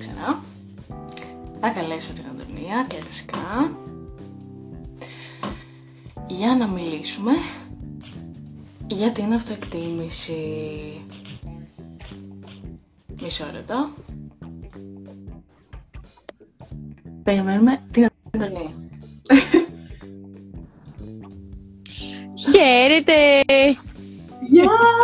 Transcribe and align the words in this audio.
ξανά. 0.00 0.42
Θα 1.60 1.68
καλέσω 1.70 2.12
την 2.12 2.24
Αντωνία, 2.30 2.86
κλασικά, 2.88 3.76
για 6.26 6.56
να 6.56 6.66
μιλήσουμε 6.66 7.32
για 8.86 9.10
την 9.12 9.32
αυτοεκτίμηση. 9.32 10.34
Μισό 13.22 13.44
λεπτό. 13.52 13.88
Περιμένουμε 17.22 17.82
την 17.92 18.06
Αντωνία. 18.30 18.72
Χαίρετε! 22.52 23.44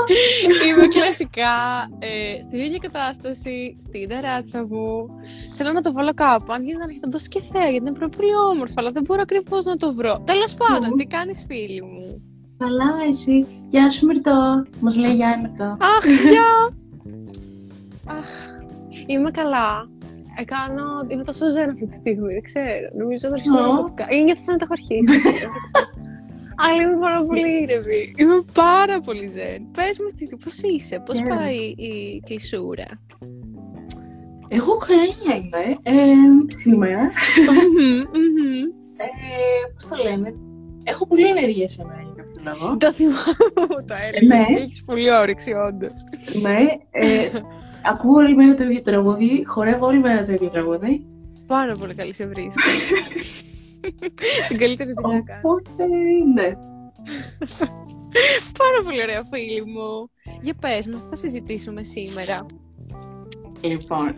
Γεια! 0.07 0.67
Είμαι 0.69 0.87
κλασικά 0.87 1.55
ε, 1.99 2.41
στην 2.41 2.59
ίδια 2.59 2.79
κατάσταση, 2.79 3.77
στην 3.79 4.09
ταράτσα 4.09 4.67
μου. 4.67 5.07
Θέλω 5.57 5.73
να 5.73 5.83
το 5.83 5.93
βάλω 5.93 6.15
κάπου. 6.15 6.53
Αν 6.53 6.63
γίνεται 6.63 6.85
να 6.85 7.01
το 7.01 7.09
δώσει 7.11 7.29
και 7.29 7.41
θέα, 7.41 7.69
γιατί 7.69 7.89
είναι 7.89 7.99
πολύ 7.99 8.37
όμορφο, 8.51 8.75
αλλά 8.77 8.91
δεν 8.91 9.03
μπορώ 9.03 9.21
ακριβώς 9.23 9.65
να 9.65 9.77
το 9.77 9.93
βρω. 9.95 10.23
Τέλος 10.25 10.55
πάντων, 10.55 10.97
τι 10.97 11.05
κάνεις, 11.05 11.45
φίλη 11.49 11.83
μου; 11.83 12.05
Καλά, 12.59 12.93
εσύ. 13.09 13.47
Γεια 13.69 13.91
σου, 13.91 14.07
Μυρτώ. 14.07 14.65
Μας 14.81 14.97
λέει 14.97 15.15
γεια, 15.15 15.31
η 15.39 15.41
Μυρτώ. 15.41 15.65
Αχ, 15.65 16.05
γεια! 16.31 16.53
Αχ, 18.19 18.29
είμαι 19.07 19.31
καλά. 19.31 19.89
Εκάνω, 20.39 20.85
είμαι 21.09 21.25
τόσο 21.25 21.51
ζένα 21.51 21.73
αυτή 21.73 21.87
τη 21.87 21.95
στιγμή, 21.95 22.33
δεν 22.33 22.43
ξέρω. 22.43 22.87
Νομίζω 22.99 23.17
ότι 23.17 23.27
θα 23.27 23.35
αρχίσω 23.35 23.59
Ω. 23.59 23.95
να 23.99 24.17
Ή 24.17 24.25
νιώθω 24.25 24.43
σαν 24.43 24.55
να 24.55 24.61
τα 24.61 24.67
έχω 24.67 24.75
αρχίσει. 24.79 25.21
Αλλά 26.59 26.83
είμαι 26.83 26.97
πάρα 27.01 27.23
πολύ 27.25 27.49
ήρεμη. 27.63 28.01
Είμαι 28.17 28.45
πάρα 28.53 29.01
πολύ 29.01 29.27
ζεν. 29.27 29.71
Πες 29.73 29.99
μου, 30.01 30.09
Στήθη, 30.09 30.37
πώς 30.37 30.59
είσαι, 30.63 31.03
πώς 31.07 31.19
Χαίρομαι. 31.19 31.35
πάει 31.37 31.57
η 31.57 32.23
κλεισούρα; 32.25 32.85
Εγώ 34.49 34.77
καλά 34.77 35.37
είμαι. 35.37 35.65
Ε, 35.83 35.93
σήμερα. 36.63 37.03
Μμμ, 37.03 37.99
μμμ. 37.99 38.63
Ε, 38.99 39.07
πώς 39.75 39.85
το 39.89 40.03
λένε. 40.11 40.35
Έχω 40.85 41.07
πολύ 41.07 41.27
ενέργεια 41.29 41.69
σήμερα 41.69 42.01
για 42.05 42.25
κάποιο 42.25 42.43
λόγο. 42.61 42.77
Το 42.77 42.93
θυμάμαι, 42.93 43.85
το 43.87 43.95
έλεγες. 44.07 44.47
ναι. 44.49 44.55
Έχεις 44.59 44.83
πολύ 44.87 45.11
όρεξη, 45.13 45.53
όντως. 45.53 45.93
ναι. 46.43 46.59
Ε, 46.91 47.29
ακούω 47.85 48.15
όλη 48.17 48.35
μέρα 48.37 48.55
το 48.55 48.65
ίδιο 48.65 48.83
τραγούδι. 48.83 49.45
Χορεύω 49.47 49.87
όλη 49.87 49.99
μέρα 49.99 50.25
το 50.27 50.33
ίδιο 50.33 50.49
τραγούδι. 50.49 51.07
Πάρα 51.47 51.75
πολύ 51.77 51.95
καλή 51.95 52.13
σε 52.15 52.27
βρίσκω. 52.27 52.63
Την 54.49 54.59
καλύτερη 54.59 54.91
δουλειά 55.03 55.21
κάνω. 55.21 55.41
Οπότε, 55.43 55.87
ναι. 56.35 56.45
Πάρα 58.63 58.79
πολύ 58.85 59.03
ωραία, 59.03 59.25
φίλη 59.33 59.65
μου. 59.67 60.11
Για 60.43 60.55
πες 60.61 60.87
μας, 60.87 61.03
τι 61.03 61.09
θα 61.09 61.17
συζητήσουμε 61.17 61.83
σήμερα. 61.83 62.47
Λοιπόν, 63.61 64.07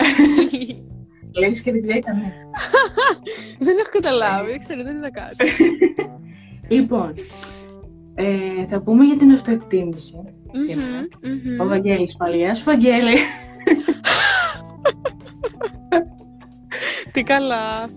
λες 1.39 1.61
και 1.61 1.73
δεν 1.73 1.81
ξέρει 1.81 1.99
κανένας. 1.99 2.47
δεν 3.59 3.79
έχω 3.79 3.89
καταλάβει, 3.91 4.51
δεν 4.51 4.59
ξέρω, 4.59 4.83
δεν 4.83 4.97
είναι 4.97 5.11
κάτι. 5.11 5.45
Λοιπόν, 6.69 7.15
ε, 8.15 8.67
θα 8.69 8.81
πούμε 8.81 9.05
για 9.05 9.17
την 9.17 9.33
αυτοεκτίμηση. 9.33 10.15
σήμερα. 10.69 11.09
Μμμ, 11.23 11.53
μμμ. 11.53 11.61
Ο 11.61 11.67
Βαγγέλης 11.67 12.17
πάλι. 12.17 12.37
Γεια 12.37 12.55
σου, 12.55 12.65
Βαγγέλη. 12.65 13.17
Τι 17.13 17.23
καλά. 17.23 17.89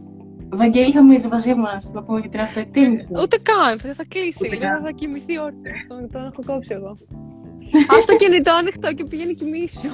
Βαγγέλη, 0.54 0.92
θα 0.92 1.04
μιλήσει 1.04 1.28
μαζί 1.28 1.54
μας. 1.54 1.92
Να 1.94 2.04
πούμε 2.04 2.20
για 2.20 2.30
την 2.30 2.40
αυτοεκτίμηση. 2.40 3.08
Ούτε 3.22 3.38
καν, 3.38 3.80
θα, 3.80 3.94
θα 3.94 4.06
κλείσει. 4.08 4.40
Ούτε 4.46 4.56
Λίγο 4.56 4.68
καν. 4.72 4.84
θα 4.84 4.92
κοιμηθεί 4.92 5.40
όρθιο. 5.40 5.72
Τον, 5.88 6.10
τον 6.12 6.26
έχω 6.26 6.42
κόψει 6.46 6.74
εγώ. 6.74 6.90
Α 7.94 7.96
το 8.08 8.16
κινητό 8.16 8.52
ανοιχτό 8.54 8.94
και 8.94 9.06
πήγαινε 9.06 9.32
κοιμήσου. 9.32 9.90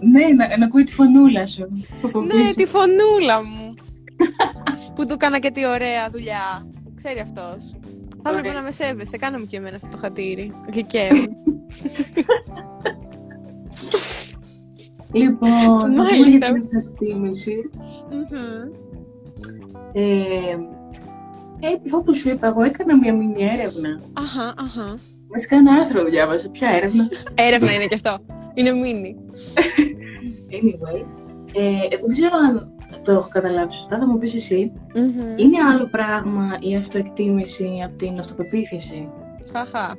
ναι, 0.00 0.26
να, 0.36 0.56
να 0.56 0.64
ακούει 0.64 0.84
τη 0.84 0.92
φωνούλα 0.92 1.46
σου. 1.46 1.68
από 2.02 2.20
ναι, 2.20 2.34
πίσω. 2.34 2.54
τη 2.54 2.64
φωνούλα 2.66 3.44
μου. 3.44 3.74
που 4.94 5.06
του 5.06 5.12
έκανα 5.12 5.38
και 5.38 5.50
τη 5.50 5.66
ωραία 5.66 6.10
δουλειά. 6.10 6.66
Ξέρει 6.94 7.18
αυτός. 7.20 7.74
Θα 8.22 8.30
έπρεπε 8.30 8.48
Ωραία. 8.48 8.60
να 8.60 8.66
με 8.66 8.70
σέβεσαι. 8.70 9.16
Κάνε 9.16 9.38
μου 9.38 9.44
και 9.46 9.56
εμένα 9.56 9.76
αυτό 9.76 9.88
το 9.88 9.96
χατήρι. 9.96 10.52
Γλυκαίο. 10.72 11.14
Λοιπόν, 15.12 15.50
θα 15.80 15.86
πούμε 15.86 15.96
Μάλιστα. 15.96 16.30
για 16.30 16.38
την 16.38 16.64
αυτοεκτίμηση. 16.76 17.70
Μμμ. 18.10 18.82
Ε, 19.96 20.00
ε, 21.60 21.68
όπως 21.90 22.16
σου 22.16 22.28
είπα, 22.28 22.46
εγώ 22.46 22.62
έκανα 22.62 22.96
μια 22.96 23.14
μήνυ 23.14 23.44
έρευνα. 23.44 24.00
Αχα, 24.12 24.54
αχα. 24.58 24.98
Μέσα 25.32 25.46
κάνα 25.48 25.72
άρθρο 25.72 26.04
διάβασα. 26.04 26.48
Ποια 26.48 26.68
έρευνα. 26.68 27.08
Έρευνα 27.34 27.72
είναι 27.72 27.86
και 27.86 27.94
αυτό. 27.94 28.18
Είναι 28.54 28.72
μίνι. 28.72 29.16
Anyway, 30.50 31.04
ε, 31.52 31.88
δεν 31.88 32.08
ξέρω 32.08 32.36
αν 32.48 32.72
το 33.04 33.12
έχω 33.12 33.28
καταλάβει 33.28 33.72
σωστά, 33.72 33.98
θα 33.98 34.06
μου 34.06 34.18
πεις 34.18 34.34
εσύ. 34.34 34.72
Μμμ. 34.94 35.38
Είναι 35.38 35.58
άλλο 35.72 35.86
πράγμα 35.86 36.58
η 36.60 36.76
αυτοεκτίμηση 36.76 37.82
από 37.84 37.96
την 37.96 38.18
αυτοπεποίθηση; 38.18 39.08
Χαχα. 39.52 39.96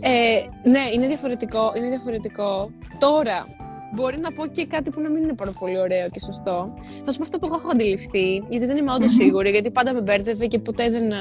Ε, 0.00 0.68
ναι, 0.70 0.80
είναι 0.94 1.06
διαφορετικό. 1.06 1.72
Είναι 1.76 1.88
διαφορετικό. 1.88 2.70
Τώρα, 2.98 3.46
μπορεί 3.94 4.18
να 4.18 4.32
πω 4.32 4.46
και 4.46 4.66
κάτι 4.66 4.90
που 4.90 5.00
να 5.00 5.10
μην 5.10 5.22
είναι 5.22 5.34
πάρα 5.34 5.52
πολύ 5.58 5.78
ωραίο 5.78 6.08
και 6.08 6.20
σωστό. 6.20 6.74
Θα 7.04 7.12
σου 7.12 7.18
πω 7.18 7.24
αυτό 7.24 7.38
που 7.38 7.46
εγώ 7.46 7.54
έχω 7.54 7.68
αντιληφθεί, 7.72 8.42
γιατί 8.48 8.66
δεν 8.66 8.76
είμαι 8.76 8.92
όντως 8.92 9.12
Μμμ. 9.12 9.18
σίγουρη, 9.18 9.50
γιατί 9.50 9.70
πάντα 9.70 9.94
με 9.94 10.00
μπέρδευε 10.02 10.46
και 10.46 10.58
ποτέ 10.58 10.90
δεν 10.90 11.10
ε, 11.10 11.16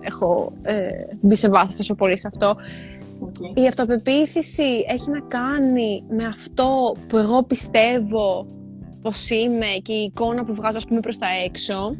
έχω 0.00 0.52
ε, 0.62 0.88
μπει 1.26 1.36
σε 1.36 1.48
βάθος 1.48 1.76
τόσο 1.76 1.94
πολύ 1.94 2.18
σε 2.18 2.26
αυτό. 2.26 2.56
Okay. 3.24 3.58
Η 3.58 3.66
αυτοπεποίθηση 3.66 4.84
έχει 4.88 5.10
να 5.10 5.20
κάνει 5.20 6.04
με 6.08 6.24
αυτό 6.24 6.96
που 7.08 7.16
εγώ 7.16 7.42
πιστεύω 7.42 8.46
πως 9.02 9.30
είμαι 9.30 9.66
και 9.82 9.92
η 9.92 10.02
εικόνα 10.02 10.44
που 10.44 10.54
βγάζω, 10.54 10.76
ας 10.76 10.84
πούμε, 10.84 11.00
προς 11.00 11.18
τα 11.18 11.26
έξω. 11.44 11.96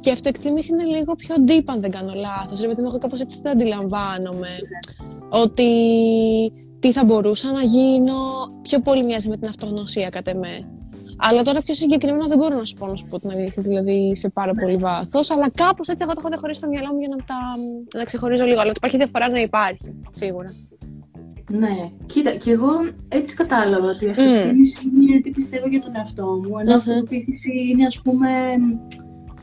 Και 0.00 0.08
η 0.08 0.12
αυτοεκτίμηση 0.12 0.72
είναι 0.72 0.84
λίγο 0.84 1.14
πιο 1.14 1.34
deep, 1.46 1.62
αν 1.66 1.80
δεν 1.80 1.90
κάνω 1.90 2.12
λάθος. 2.14 2.60
Ρε 2.60 2.66
παιδί 2.66 2.80
μου, 2.80 2.88
εγώ 2.88 2.98
κάπως 2.98 3.20
έτσι 3.20 3.40
το 3.42 3.50
αντιλαμβάνομαι. 3.50 4.48
Ότι 5.28 5.70
τι 6.84 6.92
θα 6.92 7.04
μπορούσα 7.04 7.52
να 7.52 7.62
γίνω, 7.62 8.14
πιο 8.62 8.80
πολύ 8.80 9.04
μοιάζει 9.04 9.28
με 9.28 9.36
την 9.36 9.48
αυτογνωσία 9.48 10.08
κατά 10.08 10.30
εμέ. 10.30 10.56
Αλλά 11.16 11.42
τώρα 11.42 11.60
πιο 11.62 11.74
συγκεκριμένα 11.74 12.26
δεν 12.26 12.38
μπορώ 12.38 12.56
να 12.56 12.64
σου 12.64 12.74
πω 12.74 12.86
να 12.86 12.96
σου 12.96 13.06
πω 13.06 13.18
την 13.20 13.30
αλήθεια, 13.30 13.62
δηλαδή 13.62 14.16
σε 14.16 14.28
πάρα 14.28 14.52
πολύ 14.54 14.76
βάθος. 14.76 15.30
Αλλά 15.30 15.50
κάπως 15.54 15.88
έτσι 15.88 16.04
εγώ 16.04 16.12
το 16.12 16.18
έχω 16.20 16.28
διαχωρίσει 16.28 16.60
στο 16.60 16.68
μυαλό 16.68 16.92
μου 16.92 16.98
για 16.98 17.08
να, 17.08 17.16
τα, 17.16 17.38
να 17.98 18.04
ξεχωρίζω 18.04 18.44
λίγο. 18.44 18.60
Αλλά 18.60 18.68
ότι 18.68 18.78
υπάρχει 18.78 18.96
διαφορά 18.96 19.26
να 19.30 19.40
υπάρχει, 19.40 19.88
σίγουρα. 20.10 20.54
Ναι, 21.50 21.74
κοίτα, 22.06 22.30
και 22.30 22.50
εγώ 22.50 22.70
έτσι 23.08 23.34
κατάλαβα 23.34 23.88
ότι 23.88 24.04
η 24.04 24.08
αυτοεκτίμηση 24.08 24.78
είναι 25.02 25.20
τι 25.20 25.30
πιστεύω 25.30 25.66
για 25.68 25.80
τον 25.80 25.92
εαυτό 25.96 26.26
μου, 26.42 26.58
ενώ 26.58 26.70
η 26.70 26.74
Μμμ. 26.74 26.78
αυτοπεποίθηση 26.78 27.52
είναι 27.70 27.86
ας 27.86 28.00
πούμε 28.00 28.28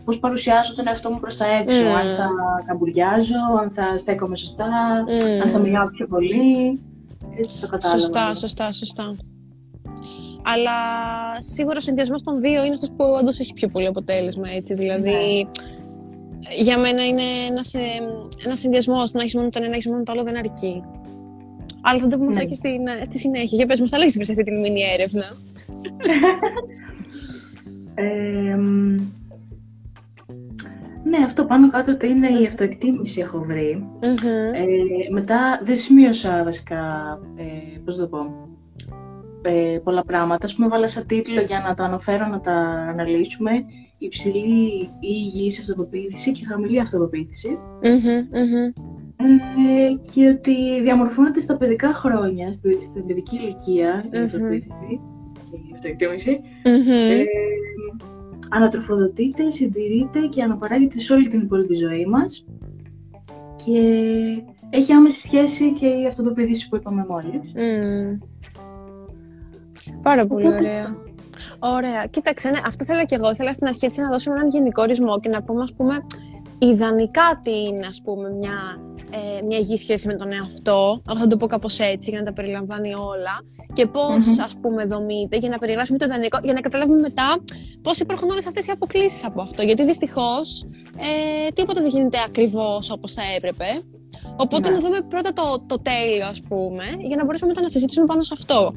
πώς 0.06 0.20
παρουσιάζω 0.20 0.76
τον 0.76 0.88
εαυτό 0.88 1.10
μου 1.12 1.20
προς 1.20 1.38
τα 1.38 1.46
έξω, 1.60 1.84
Μμ. 1.84 1.96
αν 2.02 2.16
θα 2.18 2.28
καμπουριάζω, 2.68 3.42
αν 3.62 3.72
θα 3.72 3.98
στέκομαι 3.98 4.36
σωστά, 4.36 4.70
Μμ. 5.08 5.42
αν 5.44 5.52
θα 5.52 5.60
μιλάω 5.60 5.86
πιο 5.96 6.08
πολύ, 6.08 6.80
έτσι 7.38 7.62
το 7.62 7.68
κατάλαβα. 7.68 8.00
Σωστά, 8.00 8.34
σωστά, 8.34 8.72
σωστά. 8.72 9.16
Αλλά 10.44 10.72
σίγουρα 11.40 11.78
ο 11.78 11.82
συνδυασμός 11.82 12.24
των 12.24 12.42
δύο 12.42 12.64
είναι 12.64 12.74
αυτός 12.74 12.90
που 12.90 13.06
όντως 13.20 13.40
έχει 13.40 13.54
πιο 13.54 13.68
πολύ 13.68 13.88
αποτέλεσμα. 13.88 14.50
Έτσι. 14.50 14.74
Δηλαδή, 14.74 15.48
για 16.58 16.78
μένα 16.80 17.06
είναι 17.06 17.24
ένας 17.50 17.74
ένας 18.46 18.60
συνδυασμός. 18.60 19.12
Να 19.12 19.22
έχεις 19.22 19.36
μόνο 19.36 19.50
το 19.50 19.60
ένα, 19.60 19.68
να 19.68 19.76
έχεις 19.76 19.88
μόνο 19.88 20.04
το 20.04 20.12
άλλο 20.12 20.24
δεν 20.24 20.38
αρκεί. 20.38 20.84
Αλλά 21.82 22.00
θα 22.00 22.08
το 22.08 22.18
πούμε 22.18 22.30
αυτό 22.30 22.42
Ναι. 22.44 22.50
και 22.50 22.56
στην, 22.56 22.80
στη 23.06 23.18
συνέχεια. 23.18 23.58
Για 23.58 23.66
πες 23.66 23.80
μας, 23.80 23.90
τα 23.90 23.98
λέγεις 23.98 24.14
σε 24.14 24.32
αυτή 24.32 24.44
την 24.44 24.60
μήνυ 24.60 24.82
έρευνα. 24.94 25.26
Ε, 27.96 28.56
μ, 28.56 28.96
ναι, 31.04 31.18
αυτό 31.26 31.46
πάνω 31.46 31.70
κάτω 31.70 31.92
ότι 31.92 32.08
είναι 32.08 32.28
η 32.28 32.46
αυτοεκτίμηση 32.46 33.20
έχω 33.20 33.40
βρει. 33.40 33.76
Μμμ. 34.02 34.54
Ε, 34.54 34.64
μετά 35.12 35.62
δεν 35.64 35.78
σημείωσα 35.78 36.44
βασικά, 36.44 36.86
ε, 37.36 37.78
πώς 37.86 37.96
το 37.96 38.08
πω, 38.08 38.50
ε, 39.42 39.78
πολλά 39.84 40.04
πράγματα. 40.04 40.46
Ας 40.46 40.56
πούμε 40.56 40.68
βάλα 40.68 40.88
σαν 40.88 41.06
τίτλο 41.08 41.42
για 41.42 41.60
να 41.68 41.74
τα 41.74 41.84
αναφέρω, 41.84 42.28
να 42.28 42.40
τα 42.40 42.52
αναλύσουμε. 42.90 43.52
Υψηλή 43.98 44.80
ή 44.82 44.90
υγιής 45.00 45.60
αυτοπεποίθηση 45.60 46.32
και 46.32 46.46
χαμηλή 46.50 46.80
αυτοπεποίθηση. 46.80 47.48
Μμμ, 47.84 48.44
μμμ. 48.44 48.72
Ε, 49.24 50.12
και 50.14 50.28
ότι 50.28 50.82
διαμορφώνεται 50.82 51.40
στα 51.40 51.58
παιδικά 51.58 51.94
χρόνια, 51.94 52.54
στη- 52.54 52.82
στην 52.82 53.06
παιδική 53.06 53.36
ηλικία, 53.36 54.06
η 54.14 54.18
Μμμ. 54.18 54.24
αυτοπεποίθηση, 54.24 55.00
η 55.52 55.72
αυτοεκτίμηση. 55.74 56.40
Μμμ. 56.66 56.90
Ε, 56.92 57.24
ανατροφοδοτείται, 58.52 59.50
συντηρείται 59.50 60.20
και 60.20 60.44
αναπαράγεται 60.44 61.00
σε 61.00 61.14
όλη 61.14 61.30
την 61.30 61.42
υπόλοιπη 61.42 61.74
ζωή 61.74 62.06
μας 62.06 62.46
και 63.66 63.80
έχει 64.70 64.92
άμεση 64.92 65.20
σχέση 65.20 65.74
και 65.74 65.88
η 65.88 66.06
αυτοπεποίθηση 66.08 66.68
που 66.68 66.76
είπαμε 66.76 67.06
μόλις. 67.10 67.54
Μμμ. 67.56 68.18
Πάρα 70.02 70.28
πολύ 70.28 70.48
Οπότε 70.48 70.60
ωραία. 70.60 70.96
Ωραία. 71.60 72.06
Κοίταξε, 72.06 72.50
ναι, 72.50 72.60
αυτό 72.66 72.86
θέλω 72.86 73.06
και 73.06 73.16
εγώ. 73.16 73.32
Ήθελα 73.32 73.54
στην 73.54 73.68
αρχή 73.68 73.86
έτσι 73.86 74.02
να 74.02 74.10
δώσουμε 74.10 74.36
έναν 74.36 74.48
γενικό 74.50 74.82
ορισμό 74.82 75.20
και 75.20 75.30
να 75.30 75.44
πούμε, 75.44 75.64
ας 75.64 75.74
πούμε, 75.74 75.98
ιδανικά 76.60 77.40
τι 77.44 77.52
είναι, 77.52 77.86
ας 77.88 78.02
πούμε, 78.04 78.34
μια, 78.34 78.52
ε, 79.12 79.42
μια 79.48 79.58
υγιή 79.58 79.78
σχέση 79.78 80.08
με 80.08 80.16
τον 80.16 80.32
εαυτό. 80.32 81.02
Εγώ 81.10 81.18
θα 81.18 81.28
το 81.28 81.38
πω 81.38 81.48
κάπως 81.48 81.80
έτσι, 81.80 82.10
για 82.10 82.20
να 82.20 82.26
τα 82.26 82.34
περιλαμβάνει 82.34 82.94
όλα. 82.94 83.36
Και 83.74 83.86
πώς, 83.86 84.24
mm 84.26 84.44
ας 84.44 84.56
πούμε, 84.62 84.86
δομείται, 84.86 85.38
για 85.38 85.50
να 85.50 85.58
περιγράψουμε 85.58 85.98
το 85.98 86.06
ιδανικό, 86.06 86.40
για 86.44 86.54
να 86.54 86.60
καταλάβουμε 86.60 87.00
μετά 87.00 87.44
πώς 87.82 88.00
υπάρχουν 88.00 88.30
όλες 88.30 88.48
αυτές 88.48 88.68
οι 88.68 88.72
αποκλήσεις 88.72 89.26
από 89.26 89.42
αυτό. 89.42 89.62
Γιατί 89.64 89.86
δυστυχώς 89.86 90.66
ε, 90.98 91.52
τίποτα 91.54 91.82
δεν 91.82 91.90
γίνεται 91.90 92.18
ακριβώς 92.26 92.92
όπως 92.92 93.14
θα 93.14 93.22
έπρεπε. 93.36 93.66
Οπότε 94.36 94.70
ναι. 94.70 94.76
να 94.76 94.82
δούμε 94.82 94.98
πρώτα 95.10 95.34
το, 95.34 95.64
το 95.68 95.80
τέλειο, 95.82 96.28
ας 96.28 96.42
πούμε, 96.42 96.84
για 97.00 97.16
να 97.16 97.24
μπορέσουμε 97.26 97.50
μετά 97.50 97.62
να 97.62 97.70
συζητήσουμε 97.70 98.06
πάνω 98.06 98.24
σε 98.24 98.34
αυτό. 98.34 98.74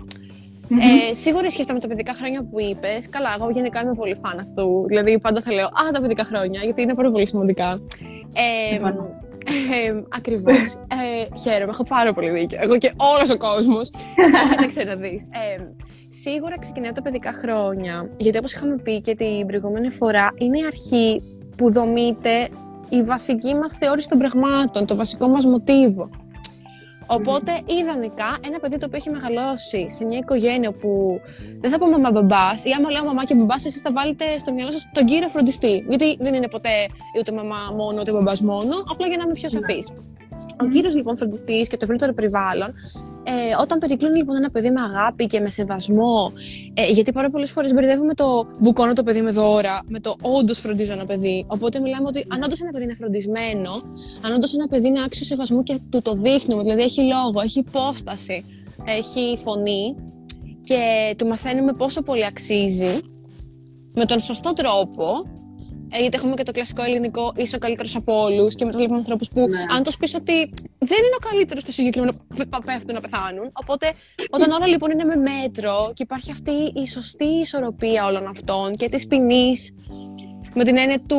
Mm-hmm. 0.69 1.11
Ε, 1.11 1.15
σίγουρα 1.15 1.51
σχέση 1.51 1.73
με 1.73 1.79
τα 1.79 1.89
παιδικά 1.89 2.15
χρόνια 2.15 2.47
που 2.51 2.61
είπες. 2.61 3.09
Καλά, 3.09 3.35
εγώ 3.39 3.51
γενικά 3.51 3.81
είμαι 3.81 3.95
πολύ 3.95 4.15
φαν 4.15 4.39
αυτού. 4.39 4.87
Δηλαδή, 4.87 5.19
πάντα 5.19 5.41
θα 5.41 5.53
λέω 5.53 5.67
Α, 5.67 5.91
τα 5.93 6.01
παιδικά 6.01 6.25
χρόνια, 6.25 6.61
γιατί 6.65 6.83
είναι 6.83 6.95
πάρα 6.95 7.11
πολύ 7.11 7.27
σημαντικά. 7.27 7.71
Ε, 8.33 8.79
ε, 9.47 10.03
Ακριβώς. 10.09 10.75
Ε, 11.05 11.39
χαίρομαι, 11.39 11.71
έχω 11.71 11.85
πάρα 11.85 12.13
πολύ 12.13 12.31
δίκιο. 12.31 12.59
Εγώ 12.63 12.79
και 12.79 12.93
όλος 12.97 13.31
ο 13.31 13.37
κόσμος. 13.37 13.91
Κοίταξε 14.51 14.85
να 14.85 14.95
δει. 14.95 15.21
Ε, 15.33 15.63
σίγουρα 16.09 16.59
ξεκινάει 16.59 16.93
τα 16.93 17.03
παιδικά 17.03 17.33
χρόνια. 17.33 18.11
Γιατί 18.19 18.39
όπως 18.39 18.53
είχαμε 18.53 18.77
πει 18.77 19.01
και 19.01 19.15
την 19.15 19.47
προηγούμενη 19.47 19.91
φορά, 19.91 20.29
είναι 20.39 20.59
η 20.59 20.65
αρχή 20.67 21.23
που 21.57 21.73
δομείται 21.73 22.49
η 22.89 23.03
βασική 23.03 23.55
μας 23.55 23.73
θεώρηση 23.73 24.09
των 24.09 24.19
πραγμάτων, 24.19 24.87
το 24.87 24.97
βασικό 24.97 25.29
μας 25.29 25.45
μοτίβο. 25.45 26.07
Οπότε, 27.07 27.53
ιδανικά, 27.81 28.39
ένα 28.47 28.59
παιδί 28.59 28.77
το 28.79 28.87
οποίο 28.87 28.99
έχει 28.99 29.11
μεγαλώσει 29.11 29.87
σε 29.89 30.05
μια 30.05 30.19
οικογένεια 30.19 30.73
που 30.73 31.21
δεν 31.61 31.71
θα 31.71 31.79
πω 31.79 31.87
μαμά 31.87 32.11
μπαμπάς, 32.11 32.65
ή 32.65 32.71
άμα 32.79 32.91
λέω 32.91 33.05
μαμά 33.05 33.25
και 33.25 33.35
μπαμπάς, 33.35 33.65
εσείς 33.65 33.81
θα 33.81 33.93
βάλετε 33.93 34.25
στο 34.39 34.53
μυαλό 34.53 34.71
σας 34.71 34.89
τον 34.93 35.05
κύριο 35.05 35.29
φροντιστή. 35.29 35.85
Γιατί 35.89 36.17
δεν 36.21 36.35
είναι 36.35 36.49
ποτέ 36.49 36.87
ούτε 37.19 37.33
μαμά 37.33 37.61
μόνο, 37.77 38.01
ούτε 38.01 38.13
μπαμπάς 38.13 38.41
μόνο, 38.41 38.75
απλά 38.93 39.07
για 39.07 39.17
να 39.17 39.23
είμαι 39.23 39.33
πιο 39.33 39.49
σαφής. 39.49 39.89
Ο 40.63 40.67
κύριος 40.73 40.95
λοιπόν 40.95 41.17
φροντιστής 41.17 41.69
και 41.69 41.77
το 41.77 41.85
ευρύτερο 41.85 42.13
περιβάλλον 42.13 42.73
ε, 43.25 43.33
όταν 43.61 43.79
περικλούν 43.79 44.15
λοιπόν 44.15 44.37
ένα 44.37 44.51
παιδί 44.51 44.71
με 44.71 44.81
αγάπη 44.81 45.27
και 45.27 45.41
με 45.41 45.49
σεβασμό, 45.49 46.33
ε, 46.75 46.91
γιατί 46.91 47.13
πάρα 47.13 47.31
πολλές 47.31 47.51
φορές 47.51 47.73
μπερδεύουμε 47.73 48.15
το 48.15 48.47
μπουκώνω 48.59 48.93
το 48.93 49.03
παιδί 49.03 49.23
με 49.23 49.31
δώρα 49.31 49.81
με 49.89 50.01
το 50.01 50.17
όντως 50.21 50.59
φροντίζω 50.59 50.93
ένα 50.93 51.05
παιδί. 51.05 51.45
Οπότε 51.49 51.81
μιλάμε 51.81 52.07
ότι 52.07 52.27
αν 52.29 52.43
όντως 52.43 52.61
ένα 52.61 52.71
παιδί 52.71 52.85
είναι 52.85 52.95
φροντισμένο, 52.95 53.73
αν 54.25 54.35
όντως 54.35 54.55
ένα 54.55 54.67
παιδί 54.67 54.87
είναι 54.87 55.03
άξιο 55.05 55.25
σεβασμού 55.25 55.63
και 55.63 55.79
του 55.91 56.03
το 56.03 56.13
δείχνουμε, 56.15 56.63
δηλαδή 56.63 56.83
έχει 56.83 57.01
λόγο, 57.01 57.41
έχει 57.45 57.59
υπόσταση, 57.59 58.45
έχει 58.85 59.39
φωνή 59.43 59.95
και 60.65 61.15
του 61.19 61.27
μαθαίνουμε 61.27 61.73
πόσο 61.73 62.03
πολύ 62.03 62.25
αξίζει 62.25 63.01
με 63.95 64.05
τον 64.05 64.21
σωστό 64.21 64.53
τρόπο, 64.53 65.07
ε, 65.07 65.44
γιατί 65.91 66.17
έχουμε 66.17 66.35
και 66.35 66.43
το 66.43 66.53
κλασικό 66.53 66.83
ελληνικό 66.83 67.33
είσαι 67.37 67.57
ο 67.57 67.59
καλύτερος 67.59 67.97
από 67.97 68.21
όλους 68.21 68.55
και 68.55 68.65
μετά 68.65 68.77
βλέπουμε 68.77 68.99
ανθρώπους 68.99 69.29
που, 69.29 69.41
ναι. 69.49 69.59
αν 69.77 69.83
τους 69.83 69.97
πεις 69.97 70.15
ότι 70.15 70.53
δεν 70.79 70.99
είναι 70.99 71.17
ο 71.23 71.29
καλύτερος 71.29 71.63
στο 71.63 71.73
συγκεκριμένο, 71.73 72.13
πέφτουν 72.65 72.95
να 72.95 73.01
πεθάνουν. 73.01 73.51
Οπότε, 73.53 73.93
όταν 74.31 74.51
όλα 74.51 74.67
λοιπόν 74.67 74.91
είναι 74.91 75.05
με 75.05 75.17
μέτρο 75.17 75.93
και 75.95 76.03
υπάρχει 76.03 76.31
αυτή 76.31 76.81
η 76.83 76.87
σωστή 76.87 77.25
ισορροπία 77.25 78.07
όλων 78.07 78.27
αυτών 78.27 78.77
και 78.77 78.89
της 78.89 79.07
ποινής, 79.07 79.75
με 80.55 80.65
την 80.65 80.77
έννοια 80.77 81.01
του 81.09 81.19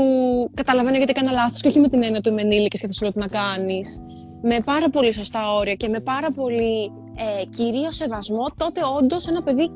καταλαβαίνω 0.54 0.98
γιατί 0.98 1.14
έκανα 1.16 1.32
λάθος 1.32 1.62
και 1.62 1.68
όχι 1.68 1.80
με 1.80 1.88
την 1.88 2.04
έννοια 2.04 2.22
του 2.22 2.30
είμαι 2.30 2.42
ενήλικε 2.42 2.78
και 2.78 2.88
θα 2.88 2.94
σου 2.94 3.04
λέω 3.04 3.12
τι 3.12 3.20
να 3.20 3.28
κάνεις. 3.28 4.02
Με 4.42 4.60
πάρα 4.66 4.90
πολύ 4.90 5.14
σωστά 5.14 5.54
όρια 5.54 5.74
και 5.74 5.88
με 5.88 6.00
πάρα 6.00 6.32
πολύ 6.32 6.92
ε, 7.16 7.46
κυρίως 7.46 7.96
σεβασμό, 7.96 8.46
τότε 8.58 8.82
όντως 9.00 9.28
ένα 9.28 9.44
παιδί 9.44 9.70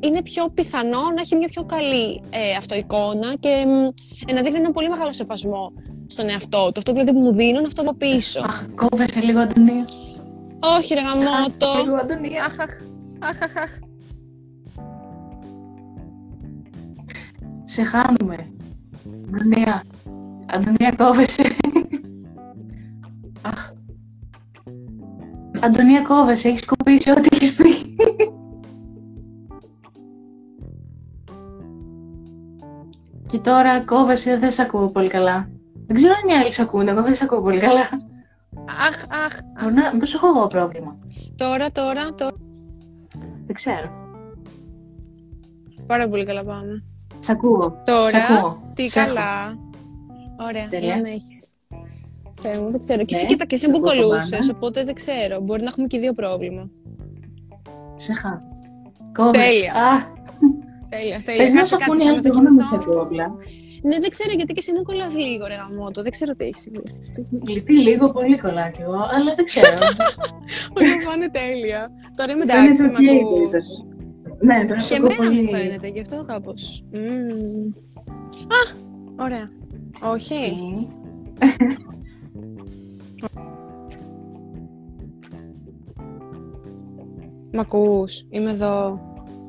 είναι 0.00 0.22
πιο 0.22 0.48
πιθανό 0.48 1.02
να 1.14 1.20
έχει 1.20 1.36
μια 1.36 1.48
πιο 1.48 1.64
καλή 1.64 2.22
ε, 2.30 2.56
αυτοεικόνα 2.58 3.34
και 3.40 3.64
ε, 4.26 4.32
να 4.32 4.42
δείχνει 4.42 4.58
ένα 4.58 4.70
πολύ 4.70 4.88
μεγάλο 4.88 5.12
σεβασμό 5.12 5.72
στον 6.06 6.28
εαυτό 6.28 6.64
του. 6.66 6.72
Αυτό 6.76 6.92
δηλαδή 6.92 7.12
που 7.12 7.18
μου 7.18 7.32
δίνουν, 7.32 7.64
αυτό 7.64 7.82
το 7.82 7.94
πίσω. 7.94 8.40
Αχ, 8.40 8.64
κόβεσαι 8.74 9.20
λίγο, 9.20 9.38
Αντωνία. 9.38 9.84
Όχι, 10.78 10.94
ρε 10.94 11.00
γαμότο. 11.00 11.82
Λίγο, 11.84 11.96
Αντωνία. 11.96 12.44
Αχ, 12.44 12.58
αχ, 12.60 13.42
αχ, 13.42 13.56
αχ. 13.56 13.78
Σε 17.64 17.82
χάνουμε. 17.82 18.50
Αντωνία. 19.34 19.82
Αντωνία, 20.46 20.94
κόβεσαι. 20.96 21.56
Αχ. 23.42 23.70
Αντωνία, 25.60 26.00
κόβεσαι. 26.00 26.48
Έχεις 26.48 26.64
κοπήσει 26.64 27.10
ό,τι 27.10 27.28
έχεις 27.32 27.54
πει. 27.54 27.85
Τώρα 33.46 33.80
κόβεσαι, 33.80 34.36
δεν 34.36 34.50
σε 34.50 34.62
ακούω 34.62 34.88
πολύ 34.88 35.08
καλά. 35.08 35.48
Δεν 35.86 35.96
ξέρω 35.96 36.12
αν 36.22 36.28
οι 36.28 36.32
άλλοι 36.32 36.52
σε 36.52 36.62
ακούνε, 36.62 36.90
εγώ 36.90 37.02
δεν 37.02 37.14
σε 37.14 37.24
ακούω 37.24 37.42
πολύ 37.42 37.60
καλά. 37.60 37.80
Αχ, 38.88 39.02
αχ. 39.24 39.38
αχ. 39.56 39.92
Μήπως 39.92 40.14
έχω 40.14 40.26
εγώ 40.26 40.46
πρόβλημα. 40.46 40.98
Τώρα, 41.36 41.70
τώρα, 41.72 42.14
τώρα. 42.14 42.36
Δεν 43.46 43.54
ξέρω. 43.54 43.90
Πάρα 45.86 46.08
πολύ 46.08 46.24
καλά 46.24 46.44
πάμε. 46.44 46.84
Σ' 47.20 47.28
ακούω. 47.28 47.82
Τώρα, 47.84 48.18
ακούω. 48.18 48.70
τι 48.74 48.88
καλά. 48.88 49.58
Ωραία, 50.46 50.68
Τέλεια. 50.68 51.00
να 51.00 51.08
έχεις. 51.08 51.50
Θεέ 52.40 52.60
μου, 52.60 52.70
δεν 52.70 52.80
ξέρω. 52.80 53.04
Και 53.04 53.14
εσύ, 53.14 53.26
ναι, 53.26 53.44
και 53.44 53.54
εσύ 53.54 53.70
που 53.70 53.80
κολούσες, 53.80 54.50
οπότε 54.50 54.84
δεν 54.84 54.94
ξέρω. 54.94 55.40
Μπορεί 55.40 55.62
να 55.62 55.68
έχουμε 55.68 55.86
και 55.86 55.98
δύο 55.98 56.12
πρόβλημα. 56.12 56.70
Σε 57.96 58.12
χα. 58.14 58.40
Κόβες. 59.12 59.44
Τέλεια. 59.44 59.72
Α, 59.72 60.15
Τέλεια, 60.88 61.22
τέλεια. 61.24 61.44
Πες 61.44 61.52
να 61.52 61.64
σου 61.64 61.76
ακούνε 61.76 62.04
οι 62.04 62.08
άλλοι, 62.08 62.20
εγώ 62.24 62.40
να 62.40 62.52
μην 62.52 62.64
σε 62.64 62.74
ακούω 62.74 63.00
απλά. 63.00 63.36
Ναι, 63.82 63.98
δεν 63.98 64.10
ξέρω 64.10 64.32
γιατί 64.32 64.52
και 64.52 64.62
εσύ 64.64 64.72
μου 64.72 64.82
κολλάς 64.82 65.16
λίγο, 65.16 65.46
ρε 65.46 65.54
γαμότο. 65.54 66.02
Δεν 66.02 66.10
ξέρω 66.10 66.34
τι 66.34 66.44
έχεις 66.44 66.60
συμβεί 66.60 67.52
Λυπεί 67.52 67.72
λίγο, 67.72 68.10
πολύ 68.10 68.38
κολλά 68.38 68.70
κι 68.70 68.82
εγώ, 68.82 69.00
αλλά 69.10 69.34
δεν 69.36 69.44
ξέρω. 69.44 69.78
Όλα 70.76 70.94
πάνε 71.06 71.30
τέλεια. 71.30 71.90
Τώρα 72.16 72.32
είμαι 72.32 72.42
εντάξει, 72.42 72.82
με 72.82 72.88
ακούω. 72.88 73.50
Ναι, 74.40 74.64
τώρα 74.68 74.80
Και 74.80 74.94
εμένα 74.94 75.32
μου 75.32 75.48
φαίνεται, 75.50 75.88
γι' 75.88 76.00
αυτό 76.00 76.24
κάπως. 76.24 76.84
Α, 78.58 78.76
ωραία. 79.16 79.44
Όχι. 80.12 80.52
Μ' 87.52 87.58
ακούς, 87.58 88.26
είμαι 88.30 88.50
εδώ. 88.50 89.00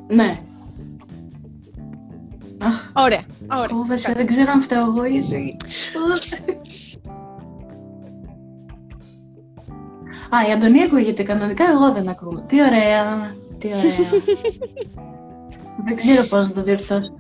Ναι. 0.08 0.42
Ωραία, 2.94 3.24
ωραία. 3.52 3.68
Κόβεσαι, 3.68 4.14
δεν 4.14 4.26
ξέρω 4.26 4.52
αν 4.52 4.64
φταίω 4.64 4.82
εγώ 4.82 5.06
ή 5.06 5.18
εσύ. 5.18 5.56
Α, 10.36 10.48
η 10.50 10.52
Αντωνία 10.52 10.86
ακούγεται 10.86 11.24
κανονικά, 11.24 11.64
εγώ 11.70 11.92
δεν 11.92 12.10
ακούω. 12.10 12.44
Τι 12.48 12.62
ωραία, 12.62 13.36
τι 13.58 13.68
ωραία. 13.68 13.82
δεν 15.86 15.96
ξέρω 15.96 16.24
πώς 16.24 16.48
να 16.48 16.54
το 16.54 16.62
διορθώσω. 16.62 17.14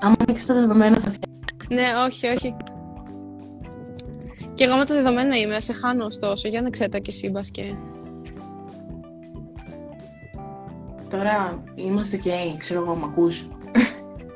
Αν 0.00 0.14
ανοίξει 0.18 0.46
το 0.46 0.54
δεδομένο 0.54 0.94
θα 0.94 1.10
φτιάξει. 1.10 1.26
Ναι, 1.68 1.84
όχι, 2.06 2.26
όχι. 2.26 2.56
Και 4.54 4.64
εγώ 4.64 4.76
με 4.76 4.84
το 4.84 4.94
δεδομένο 4.94 5.34
είμαι, 5.34 5.60
σε 5.60 5.72
χάνω 5.72 6.04
ωστόσο. 6.04 6.48
Για 6.48 6.62
να 6.62 6.70
ξέρετε 6.70 6.98
και 6.98 7.10
εσύ, 7.10 7.32
και... 7.50 7.74
Τώρα 11.10 11.62
είμαστε 11.74 12.16
και, 12.16 12.30
ξέρω 12.58 12.80
εγώ, 12.80 12.94
μ' 12.94 13.04
ακούς. 13.04 13.48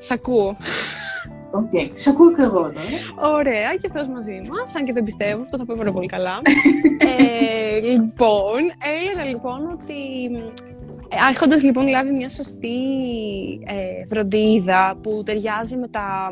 Σ' 0.03 0.11
ακούω. 0.11 0.57
OK, 1.53 1.71
okay. 1.73 1.91
σ' 1.95 2.07
ακούω 2.07 2.35
και 2.35 2.43
εγώ 2.43 2.61
τώρα. 2.61 3.35
Ωραία, 3.37 3.77
και 3.81 3.91
Θεός 3.91 4.07
μαζί 4.07 4.43
μας, 4.49 4.75
αν 4.75 4.85
και 4.85 4.93
δεν 4.93 5.05
πιστεύω, 5.05 5.43
αυτό 5.43 5.57
θα 5.57 5.65
πάει 5.65 5.77
πάρα 5.77 5.93
πολύ 5.93 6.07
καλά. 6.07 6.41
ε, 7.19 7.81
λοιπόν, 7.81 8.61
έλεγα 9.01 9.25
λοιπόν 9.25 9.71
ότι 9.73 10.01
ε, 11.09 11.31
έχοντα 11.31 11.57
λοιπόν 11.57 11.89
λάβει 11.89 12.13
μια 12.13 12.29
σωστή 12.29 12.79
ε, 13.67 14.07
φροντίδα 14.07 14.99
που 15.03 15.23
ταιριάζει 15.25 15.77
με 15.77 15.89
τα 15.89 16.31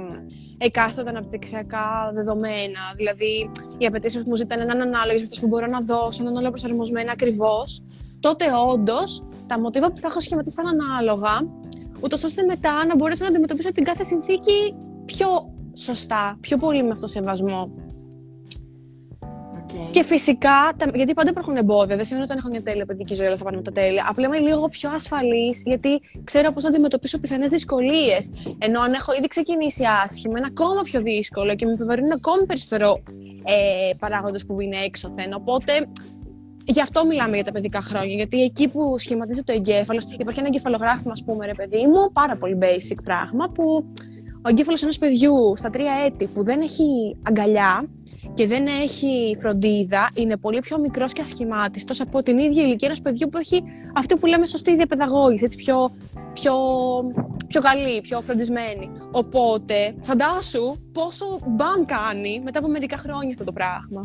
εκάστοτε 0.58 1.08
αναπτυξιακά 1.08 2.10
δεδομένα, 2.14 2.80
δηλαδή 2.96 3.50
οι 3.78 3.86
απαιτήσεις 3.86 4.22
που 4.22 4.28
μου 4.28 4.36
ζητάνε 4.36 4.64
να 4.64 4.74
είναι 4.74 4.82
ανάλογες 4.82 5.20
με 5.20 5.24
αυτές 5.24 5.40
που 5.40 5.46
μπορώ 5.46 5.66
να 5.66 5.80
δώσω, 5.80 6.22
να 6.22 6.30
είναι 6.30 6.38
όλα 6.38 6.50
προσαρμοσμένα 6.50 7.12
ακριβώς, 7.12 7.84
τότε 8.20 8.44
όντως 8.72 9.24
τα 9.46 9.60
μοτίβα 9.60 9.92
που 9.92 10.00
θα 10.00 10.06
έχω 10.06 10.20
σχηματίσει 10.20 10.54
θα 10.54 10.62
είναι 10.62 10.84
ανάλογα 10.84 11.40
ούτως 12.00 12.24
ώστε 12.24 12.42
μετά 12.42 12.86
να 12.86 12.94
μπορέσω 12.94 13.24
να 13.24 13.30
αντιμετωπίσω 13.30 13.72
την 13.72 13.84
κάθε 13.84 14.04
συνθήκη 14.04 14.74
πιο 15.04 15.28
σωστά, 15.76 16.36
πιο 16.40 16.56
πολύ 16.56 16.82
με 16.82 16.90
αυτοσεβασμό. 16.90 17.70
Okay. 19.68 19.90
Και 19.90 20.04
φυσικά, 20.04 20.72
γιατί 20.94 21.14
πάντα 21.14 21.30
υπάρχουν 21.30 21.56
εμπόδια. 21.56 21.96
Δεν 21.96 22.04
σημαίνει 22.04 22.24
ότι 22.24 22.32
όταν 22.32 22.44
έχω 22.44 22.48
μια 22.50 22.62
τέλεια 22.62 22.86
παιδική 22.86 23.14
ζωή 23.14 23.26
όλα 23.26 23.36
θα 23.36 23.44
πάνε 23.44 23.56
με 23.56 23.62
τα 23.62 23.72
τέλεια. 23.72 24.06
Απλά 24.08 24.26
είμαι 24.26 24.38
λίγο 24.38 24.68
πιο 24.68 24.90
ασφαλής, 24.90 25.62
γιατί 25.64 26.00
ξέρω 26.24 26.52
πώς 26.52 26.62
να 26.62 26.68
αντιμετωπίσω 26.68 27.18
πιθανές 27.18 27.48
δυσκολίες. 27.48 28.32
Ενώ 28.58 28.80
αν 28.80 28.92
έχω 28.92 29.12
ήδη 29.12 29.26
ξεκινήσει 29.26 29.84
άσχημα, 30.04 30.38
είναι 30.38 30.48
ακόμα 30.50 30.82
πιο 30.82 31.02
δύσκολο 31.02 31.54
και 31.54 31.66
με 31.66 31.72
επιβαρύνουν 31.72 32.12
ακόμη 32.12 32.46
περισσότερο 32.46 33.02
ε, 33.44 33.90
παράγοντες 33.98 34.46
που 34.46 34.60
είναι 34.60 34.76
έξωθεν. 34.76 35.32
Οπότε 35.32 35.72
Γι' 36.70 36.80
αυτό 36.80 37.06
μιλάμε 37.06 37.34
για 37.34 37.44
τα 37.44 37.52
παιδικά 37.52 37.80
χρόνια. 37.80 38.14
Γιατί 38.14 38.42
εκεί 38.42 38.68
που 38.68 38.98
σχηματίζεται 38.98 39.52
ο 39.52 39.54
εγκέφαλος, 39.56 40.04
υπάρχει 40.18 40.38
ένα 40.38 40.48
εγκεφαλογράφημα, 40.48 41.12
ας 41.12 41.24
πούμε, 41.24 41.46
ρε 41.46 41.54
παιδί 41.54 41.86
μου, 41.86 42.12
πάρα 42.12 42.36
πολύ 42.36 42.58
basic 42.60 42.98
πράγμα, 43.04 43.48
που 43.54 43.86
ο 44.42 44.48
εγκέφαλος 44.48 44.82
ενός 44.82 44.98
παιδιού 44.98 45.56
στα 45.56 45.70
τρία 45.70 45.92
έτη 46.06 46.26
που 46.26 46.44
δεν 46.44 46.60
έχει 46.60 47.16
αγκαλιά 47.22 47.88
και 48.34 48.46
δεν 48.46 48.66
έχει 48.66 49.36
φροντίδα, 49.40 50.10
είναι 50.14 50.36
πολύ 50.36 50.60
πιο 50.60 50.78
μικρός 50.78 51.12
και 51.12 51.20
ασχημάτιστος 51.20 52.00
από 52.00 52.22
την 52.22 52.38
ίδια 52.38 52.62
ηλικία 52.62 52.88
ενός 52.88 53.00
παιδιού 53.00 53.28
που 53.28 53.38
έχει 53.38 53.62
αυτή 53.94 54.16
που 54.16 54.26
λέμε 54.26 54.46
σωστή 54.46 54.76
διαπαιδαγώγηση, 54.76 55.44
έτσι 55.44 55.56
πιο, 55.56 55.90
πιο, 56.32 56.54
πιο 57.46 57.60
καλή, 57.60 58.00
πιο 58.00 58.20
φροντισμένη. 58.20 58.90
Οπότε, 59.10 59.94
φαντάσου 60.00 60.76
πόσο 60.92 61.38
μπαμ 61.46 61.82
κάνει 61.86 62.40
μετά 62.44 62.58
από 62.58 62.68
μερικά 62.68 62.96
χρόνια 62.96 63.30
αυτό 63.30 63.44
το 63.44 63.52
πραγμα 63.52 64.02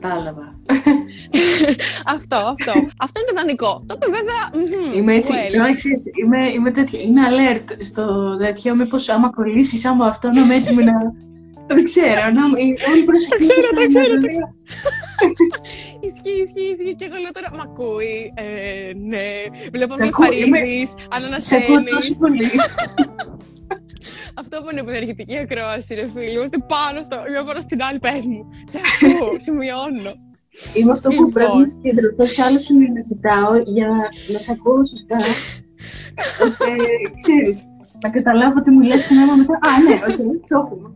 Κατάλαβα. 0.00 0.54
αυτό, 2.16 2.36
αυτό. 2.36 2.72
αυτό 2.98 3.20
είναι 3.20 3.28
το 3.28 3.34
ιδανικό. 3.34 3.84
Το 3.86 3.94
οποίο 3.94 4.10
βέβαια. 4.18 4.42
Είμαι 4.96 5.14
έτσι. 5.14 5.32
Well. 5.32 6.24
είμαι, 6.24 6.48
είμαι 6.48 6.70
τέτοιο. 6.70 7.00
Είμαι 7.00 7.22
alert 7.30 7.76
στο 7.78 8.36
τέτοιο. 8.36 8.74
Μήπως 8.74 9.08
άμα 9.08 9.30
κολλήσεις, 9.30 9.84
άμα 9.84 10.06
αυτό 10.06 10.30
να 10.30 10.40
είμαι 10.40 10.54
έτοιμη 10.54 10.84
να. 10.84 10.92
Δεν 11.66 11.84
ξέρω. 11.84 12.30
Να 12.34 12.48
μην 12.48 13.04
προσοχή. 13.04 13.30
Τα 13.30 13.36
ξέρω, 13.38 13.68
τα 13.74 13.86
ξέρω. 13.86 14.14
Ισχύει, 16.00 16.40
ισχύει, 16.44 16.70
ισχύει. 16.72 16.94
Και 16.98 17.04
εγώ 17.04 17.16
λέω 17.22 17.32
τώρα, 17.32 17.50
μ' 17.56 17.60
ακούει. 17.60 18.32
Ε, 18.34 18.92
ναι. 18.94 19.26
Βλέπω 19.72 19.94
με 19.98 20.10
χαρίζει, 20.12 20.92
αν 21.10 21.24
ανασένει. 21.24 21.64
Αυτό 24.38 24.54
που 24.62 24.68
είναι 24.70 24.80
επενεργητική 24.80 25.36
ακρόαση, 25.38 25.94
ρε 25.94 26.06
φίλοι. 26.08 26.32
Είμαστε 26.32 26.58
πάνω 26.74 27.02
στο. 27.02 27.16
Είμαι 27.28 27.44
πάνω 27.48 27.60
στην 27.60 27.82
άλλη, 27.82 27.98
πες 27.98 28.24
μου. 28.26 28.42
Σε 28.72 28.78
ακούω, 28.90 29.30
σημειώνω. 29.46 30.12
Είμαι 30.74 30.92
αυτό 30.92 31.08
που 31.10 31.30
πρέπει 31.32 31.56
να 31.56 31.66
συγκεντρωθώ 31.66 32.24
σε 32.24 32.42
άλλο 32.42 32.58
σημείο 32.58 32.88
να 32.96 33.00
κοιτάω 33.00 33.56
για 33.74 33.88
να 34.32 34.38
σε 34.38 34.50
ακούω 34.52 34.84
σωστά. 34.84 35.18
ώστε, 36.44 36.66
ξέρεις, 37.22 37.58
να 38.02 38.08
καταλάβω 38.10 38.62
τι 38.62 38.70
μου 38.70 38.80
λες 38.80 39.04
και 39.06 39.14
να 39.14 39.22
είμαι 39.22 39.36
μετά. 39.36 39.54
Α, 39.68 39.70
ναι, 39.82 39.94
οκ, 40.08 40.16
το 40.48 40.56
έχουμε. 40.62 40.88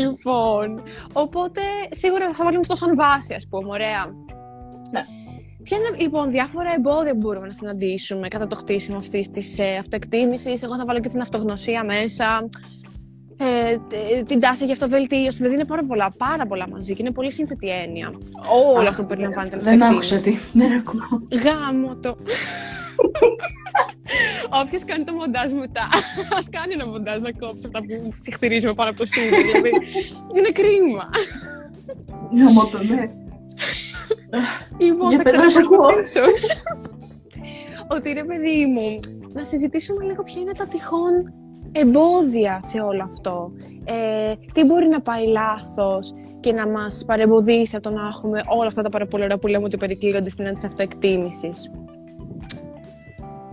λοιπόν, 0.00 0.82
οπότε 1.12 1.60
σίγουρα 1.90 2.24
θα 2.32 2.44
βάλουμε 2.44 2.60
αυτό 2.60 2.76
σαν 2.76 2.96
βάση, 2.96 3.34
ας 3.34 3.46
πούμε, 3.50 3.68
ωραία. 3.68 4.04
Ναι. 4.92 5.02
Ποια 5.68 5.76
είναι 5.78 6.02
λοιπόν 6.02 6.30
διάφορα 6.30 6.74
εμπόδια 6.76 7.12
που 7.12 7.18
μπορούμε 7.18 7.46
να 7.46 7.52
συναντήσουμε 7.52 8.28
κατά 8.28 8.46
το 8.46 8.56
χτίσιμο 8.56 8.96
αυτής 8.96 9.30
της 9.30 9.58
ε, 9.58 9.76
αυτοεκτίμησης; 9.76 10.62
Εγώ 10.62 10.76
θα 10.76 10.84
βάλω 10.84 11.00
και 11.00 11.08
την 11.08 11.20
αυτογνωσία 11.20 11.84
μέσα. 11.84 12.48
Ε, 13.36 13.76
την 14.22 14.40
τάση 14.40 14.64
για 14.64 14.72
αυτοβελτίωση. 14.72 15.36
Δηλαδή 15.36 15.54
είναι 15.54 15.64
πάρα 15.64 15.84
πολλά, 15.84 16.14
πάρα 16.16 16.46
πολλά 16.46 16.64
μαζί 16.70 16.92
και 16.92 17.02
είναι 17.02 17.12
πολύ 17.12 17.32
σύνθετη 17.32 17.68
έννοια. 17.68 18.12
Όλο 18.76 18.88
αυτό 18.88 19.02
που 19.02 19.08
περιλαμβάνεται 19.08 19.56
Δεν 19.56 19.82
άκουσα 19.82 20.20
τι. 20.20 20.38
Δεν 20.52 20.72
ακούω. 20.72 21.22
Γάμο 21.44 21.96
το. 21.96 22.16
Όποιος 24.62 24.84
κάνει 24.84 25.04
το 25.04 25.12
μοντάζ 25.12 25.52
μετά, 25.52 25.88
ας 26.38 26.48
κάνει 26.50 26.72
ένα 26.72 26.86
μοντάζ 26.86 27.20
να 27.20 27.32
κόψει 27.32 27.62
αυτά 27.66 27.80
που 27.80 28.12
συχτηρίζουμε 28.22 28.74
πάνω 28.74 28.90
από 28.90 28.98
το 28.98 29.06
σύνδεσμο. 29.06 29.38
δηλαδή 29.40 29.70
είναι 30.36 30.50
κρίμα. 30.52 31.04
Γάμο 32.38 32.66
το, 32.66 32.82
ναι. 32.82 33.10
Λοιπόν, 34.78 35.16
θα 35.16 35.22
ξαναπροσπαθήσω. 35.22 36.20
Ότι 37.94 38.12
ρε 38.12 38.24
παιδί 38.24 38.66
μου, 38.66 38.98
να 39.32 39.44
συζητήσουμε 39.44 40.04
λίγο 40.04 40.22
ποια 40.22 40.40
είναι 40.40 40.52
τα 40.52 40.66
τυχόν 40.66 41.32
εμπόδια 41.72 42.58
σε 42.62 42.80
όλο 42.80 43.02
αυτό. 43.04 43.52
Ε, 43.84 44.34
τι 44.52 44.64
μπορεί 44.64 44.86
να 44.86 45.00
πάει 45.00 45.26
λάθος 45.26 46.12
και 46.40 46.52
να 46.52 46.68
μας 46.68 47.04
παρεμποδίσει 47.06 47.76
από 47.76 47.88
το 47.88 47.94
να 47.94 48.06
έχουμε 48.06 48.40
όλα 48.58 48.66
αυτά 48.66 48.82
τα 48.82 48.88
πάρα 48.88 49.06
πολύ 49.06 49.22
ωραία 49.22 49.38
που 49.38 49.46
λέμε 49.46 49.64
ότι 49.64 49.76
περικλείονται 49.76 50.28
στην 50.28 50.44
έννοια 50.44 50.60
της 50.60 50.68
αυτοεκτίμησης. 50.68 51.70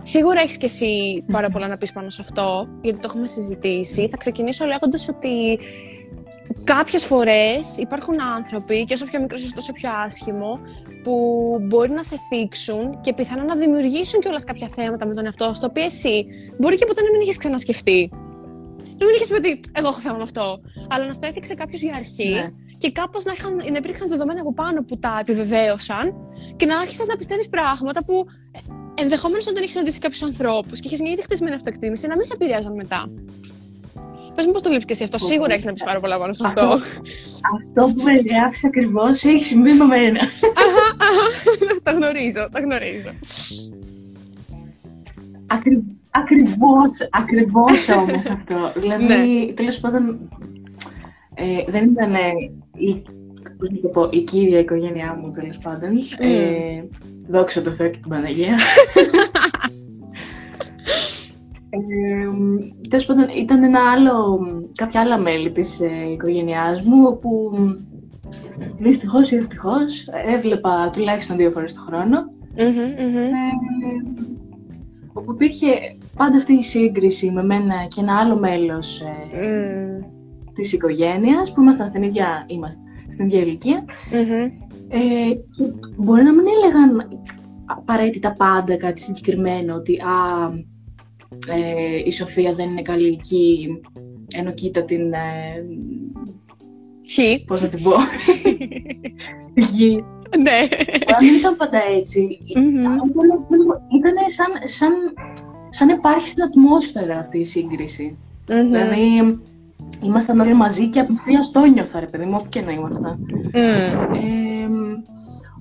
Σίγουρα 0.02 0.40
έχεις 0.40 0.56
και 0.56 0.66
εσύ 0.66 1.24
πάρα 1.32 1.48
πολλά 1.48 1.68
να 1.68 1.76
πεις 1.76 1.92
πάνω 1.92 2.10
σε 2.10 2.20
αυτό, 2.20 2.68
γιατί 2.82 2.98
το 2.98 3.08
έχουμε 3.10 3.26
συζητήσει. 3.26 4.08
Θα 4.08 4.16
ξεκινήσω 4.16 4.64
λέγοντας 4.64 5.08
ότι 5.08 5.58
κάποιες 6.74 7.04
φορές 7.04 7.76
υπάρχουν 7.76 8.20
άνθρωποι, 8.36 8.84
και 8.84 8.94
όσο 8.94 9.06
πιο 9.06 9.20
μικρός 9.20 9.52
τόσο 9.54 9.72
πιο 9.72 9.90
άσχημο, 10.06 10.60
που 11.02 11.14
μπορεί 11.60 11.92
να 11.92 12.02
σε 12.02 12.16
θίξουν 12.28 13.00
και 13.00 13.12
πιθανόν 13.14 13.46
να 13.46 13.56
δημιουργήσουν 13.56 14.20
κιόλας 14.20 14.44
κάποια 14.44 14.68
θέματα 14.74 15.06
με 15.06 15.14
τον 15.14 15.24
εαυτό 15.24 15.52
σου, 15.54 15.60
το 15.60 15.66
οποίο 15.66 15.84
εσύ 15.84 16.26
μπορεί 16.58 16.76
και 16.76 16.84
ποτέ 16.84 17.02
να 17.02 17.10
μην 17.10 17.20
έχεις 17.20 17.36
ξανασκεφτεί. 17.36 18.10
Να 18.98 19.04
μην 19.06 19.14
έχεις 19.14 19.28
πει 19.28 19.34
ότι 19.34 19.60
εγώ 19.72 19.88
έχω 19.88 20.00
θέμα 20.00 20.16
με 20.16 20.22
αυτό, 20.22 20.60
αλλά 20.88 21.06
να 21.06 21.12
στο 21.12 21.26
έθιξε 21.26 21.54
κάποιος 21.54 21.80
για 21.80 21.94
αρχή 21.96 22.32
ναι. 22.32 22.50
και 22.78 22.92
κάπως 22.92 23.24
να, 23.24 23.32
είχαν, 23.32 23.54
να 23.56 23.76
υπήρξαν 23.76 24.08
δεδομένα 24.08 24.40
από 24.40 24.52
πάνω 24.54 24.82
που 24.84 24.98
τα 24.98 25.16
επιβεβαίωσαν 25.20 26.14
και 26.56 26.66
να 26.66 26.78
άρχισες 26.78 27.06
να 27.06 27.16
πιστεύεις 27.16 27.48
πράγματα 27.48 28.04
που 28.04 28.24
ε, 28.52 29.02
ενδεχομένως 29.02 29.46
όταν 29.46 29.62
έχει 29.62 29.72
συναντήσει 29.72 29.98
κάποιους 29.98 30.22
ανθρώπους 30.22 30.80
και 30.80 30.88
έχει 30.92 31.02
μια 31.02 31.12
ήδη 31.12 31.22
χτισμένη 31.22 31.54
αυτοεκτίμηση 31.54 32.06
να 32.06 32.16
μην 32.16 32.24
σε 32.24 32.32
επηρεάζαν 32.34 32.74
μετά. 32.74 33.10
Πες 34.36 34.46
μου 34.46 34.52
πώς 34.52 34.62
το 34.62 34.68
βλέπει 34.68 34.84
και 34.84 34.92
εσύ 34.92 35.02
αυτό. 35.02 35.18
Σίγουρα 35.18 35.52
έχεις 35.52 35.64
να 35.64 35.72
πεις 35.72 35.82
πάρα 35.84 36.00
πολλά 36.00 36.18
πάνω 36.18 36.32
σε 36.32 36.42
αυτό. 36.46 36.78
Αυτό 37.56 37.84
που 37.94 38.02
περιγράφει 38.02 38.66
ακριβώς 38.66 39.24
έχει 39.24 39.44
συμβεί 39.44 39.72
με 39.72 39.84
μένα. 39.84 40.20
Το 41.82 41.90
γνωρίζω, 41.90 42.48
το 42.52 42.60
γνωρίζω. 42.60 43.10
Ακριβώς, 46.10 47.08
ακριβώς 47.10 47.88
όμως 47.88 48.22
αυτό. 48.30 48.80
Δηλαδή, 48.80 49.04
ναι. 49.04 49.52
τέλος 49.52 49.78
πάντων, 49.78 50.28
ε, 51.34 51.44
δεν 51.66 51.84
ήταν 51.84 52.14
η, 52.74 53.02
πώς 53.58 53.70
να 53.70 53.80
το 53.80 53.88
πω, 53.88 54.08
η 54.12 54.24
κύρια 54.24 54.58
οικογένειά 54.58 55.18
μου, 55.20 55.30
τέλος 55.30 55.58
πάντων. 55.58 55.90
Mm. 55.90 56.24
Ε, 56.24 56.82
δόξα 57.28 57.62
τω 57.62 57.70
Θεώ 57.70 57.88
και 57.88 57.98
την 57.98 58.08
Παναγία. 58.08 58.58
Ε, 61.76 62.88
Τέλος 62.88 63.06
πάντων, 63.06 63.24
ήταν 63.36 63.62
ένα 63.62 63.80
άλλο, 63.90 64.38
κάποια 64.74 65.00
άλλα 65.00 65.18
μέλη 65.18 65.50
της 65.50 65.80
ε, 65.80 66.10
οικογένειάς 66.12 66.80
μου, 66.82 67.02
όπου 67.06 67.52
δυστυχώς 68.78 69.30
ή 69.30 69.36
ευτυχώς 69.36 70.08
έβλεπα 70.26 70.90
τουλάχιστον 70.92 71.36
δύο 71.36 71.50
φορές 71.50 71.74
το 71.74 71.80
χρόνο. 71.80 72.16
Ε, 72.54 72.64
όπου 75.12 75.32
υπήρχε 75.32 75.66
πάντα 76.16 76.36
αυτή 76.36 76.52
η 76.52 76.62
σύγκριση 76.62 77.30
με 77.30 77.42
μένα 77.42 77.74
και 77.88 78.00
ένα 78.00 78.18
άλλο 78.18 78.36
μέλος 78.38 79.00
ε, 79.00 80.00
mm. 80.00 80.04
της 80.54 80.72
οικογένειας, 80.72 81.52
που 81.52 81.60
ήμασταν 81.60 81.86
στην 81.86 82.02
ίδια, 82.02 82.44
είμαστε, 82.46 82.80
στην 83.08 83.26
ίδια 83.26 83.40
ηλικία. 83.40 83.84
Ε, 84.88 84.98
και 85.50 85.72
μπορεί 85.96 86.22
να 86.22 86.32
μην 86.32 86.44
έλεγαν 86.56 87.08
απαραίτητα 87.66 88.32
πάντα 88.32 88.76
κάτι 88.76 89.00
συγκεκριμένο, 89.00 89.74
ότι 89.74 89.96
α, 89.96 90.50
ε, 91.48 92.02
η 92.04 92.12
Σοφία 92.12 92.54
δεν 92.54 92.70
είναι 92.70 92.82
καλή 92.82 93.06
εκεί, 93.06 93.80
ενώ 94.32 94.52
κοίτα 94.52 94.82
την... 94.82 95.12
Ε, 95.12 95.64
Χ. 97.08 97.44
Πώς 97.46 97.60
θα 97.60 97.68
την 97.68 97.82
πω. 97.82 97.90
Χ. 99.66 99.70
Ναι. 100.38 100.68
δεν 101.18 101.34
ήταν 101.38 101.56
πάντα 101.56 101.78
έτσι. 101.98 102.38
Ήταν 103.98 104.14
σαν, 104.26 104.46
σαν, 104.64 104.92
σαν 105.70 105.88
υπάρχει 105.88 106.28
στην 106.28 106.42
ατμόσφαιρα 106.42 107.18
αυτή 107.18 107.38
η 107.38 107.44
συγκριση 107.44 108.16
Δηλαδή, 108.46 109.38
ήμασταν 110.02 110.40
όλοι 110.40 110.54
μαζί 110.54 110.88
και 110.88 111.00
απευθείας 111.00 111.50
το 111.50 111.64
νιώθα, 111.64 112.00
ρε 112.00 112.06
παιδί 112.06 112.24
μου, 112.24 112.36
όπου 112.40 112.48
και 112.48 112.60
να 112.60 112.72
ήμασταν. 112.72 113.18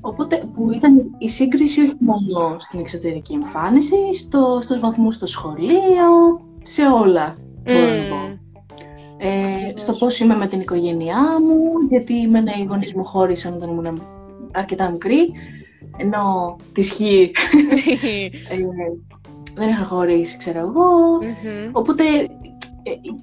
Οπότε 0.06 0.44
που 0.54 0.72
ήταν 0.72 1.16
η 1.18 1.30
σύγκριση 1.30 1.82
όχι 1.82 1.98
μόνο 2.00 2.56
στην 2.60 2.80
εξωτερική 2.80 3.34
εμφάνιση, 3.34 4.14
στο, 4.14 4.60
στους 4.62 4.80
βαθμούς 4.80 5.16
στο 5.16 5.26
σχολείο, 5.26 6.42
σε 6.62 6.82
όλα 6.82 7.36
μπορώ 7.64 7.80
να 7.80 8.10
πω. 8.10 8.40
Ε, 9.18 9.74
στο 9.76 9.94
πώς 9.94 10.20
είμαι 10.20 10.36
με 10.36 10.48
την 10.48 10.60
οικογένειά 10.60 11.22
μου, 11.42 11.58
γιατί 11.90 12.28
με 12.28 12.40
οι 12.40 12.64
γονείς 12.64 12.94
μου 12.94 13.04
χώρισαν 13.04 13.54
όταν 13.54 13.70
ήμουν 13.70 14.02
αρκετά 14.52 14.90
μικρή, 14.90 15.32
ενώ 15.98 16.56
τη 16.74 16.82
χει 16.82 17.32
ε, 18.50 18.58
δεν 19.54 19.70
είχα 19.70 19.86
χωρίσει, 19.86 20.38
ξέρω 20.38 20.60
εγώ. 20.60 21.20
Οπότε 21.72 22.04
ε, 22.04 22.28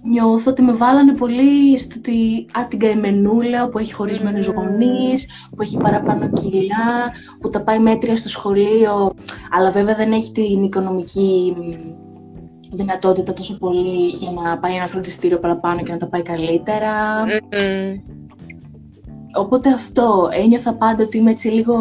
νιώθω 0.02 0.50
ότι 0.50 0.62
με 0.62 0.72
βάλανε 0.72 1.12
πολύ 1.12 1.78
στο 1.78 1.94
ότι 1.98 2.46
α, 2.58 2.66
την 2.68 2.78
καημενούλα 2.78 3.68
που 3.68 3.78
έχει 3.78 3.92
χωρισμένους 3.92 4.48
mm. 4.48 4.54
γονείς, 4.54 5.28
που 5.56 5.62
έχει 5.62 5.76
παραπάνω 5.76 6.30
κιλά, 6.32 7.12
που 7.40 7.50
τα 7.50 7.62
πάει 7.62 7.78
μέτρια 7.78 8.16
στο 8.16 8.28
σχολείο, 8.28 9.12
αλλά 9.50 9.70
βέβαια 9.70 9.94
δεν 9.94 10.12
έχει 10.12 10.32
την 10.32 10.62
οικονομική 10.62 11.56
δυνατότητα 12.72 13.32
τόσο 13.32 13.58
πολύ 13.58 14.08
για 14.08 14.30
να 14.30 14.58
πάει 14.58 14.74
ένα 14.74 14.86
φροντιστήριο 14.86 15.38
παραπάνω 15.38 15.82
και 15.82 15.92
να 15.92 15.98
τα 15.98 16.06
πάει 16.06 16.22
καλύτερα. 16.22 17.24
Οπότε 19.34 19.72
αυτό, 19.72 20.28
ένιωθα 20.32 20.74
πάντα 20.74 21.02
ότι 21.02 21.18
είμαι 21.18 21.30
έτσι 21.30 21.48
λίγο, 21.48 21.76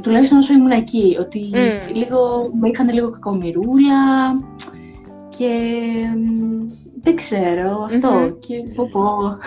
τουλάχιστον 0.00 0.38
όσο 0.38 0.52
ήμουν 0.52 0.70
εκεί, 0.70 1.16
ότι 1.20 1.50
λίγο, 1.92 2.50
με 2.60 2.68
είχαν 2.68 2.92
λίγο 2.92 3.10
κακομοιρούλα 3.10 4.32
και 5.28 5.62
δεν 7.04 7.16
ξέρω, 7.16 7.86
Και 8.40 8.54
πω 8.74 8.88
πω. 8.92 9.38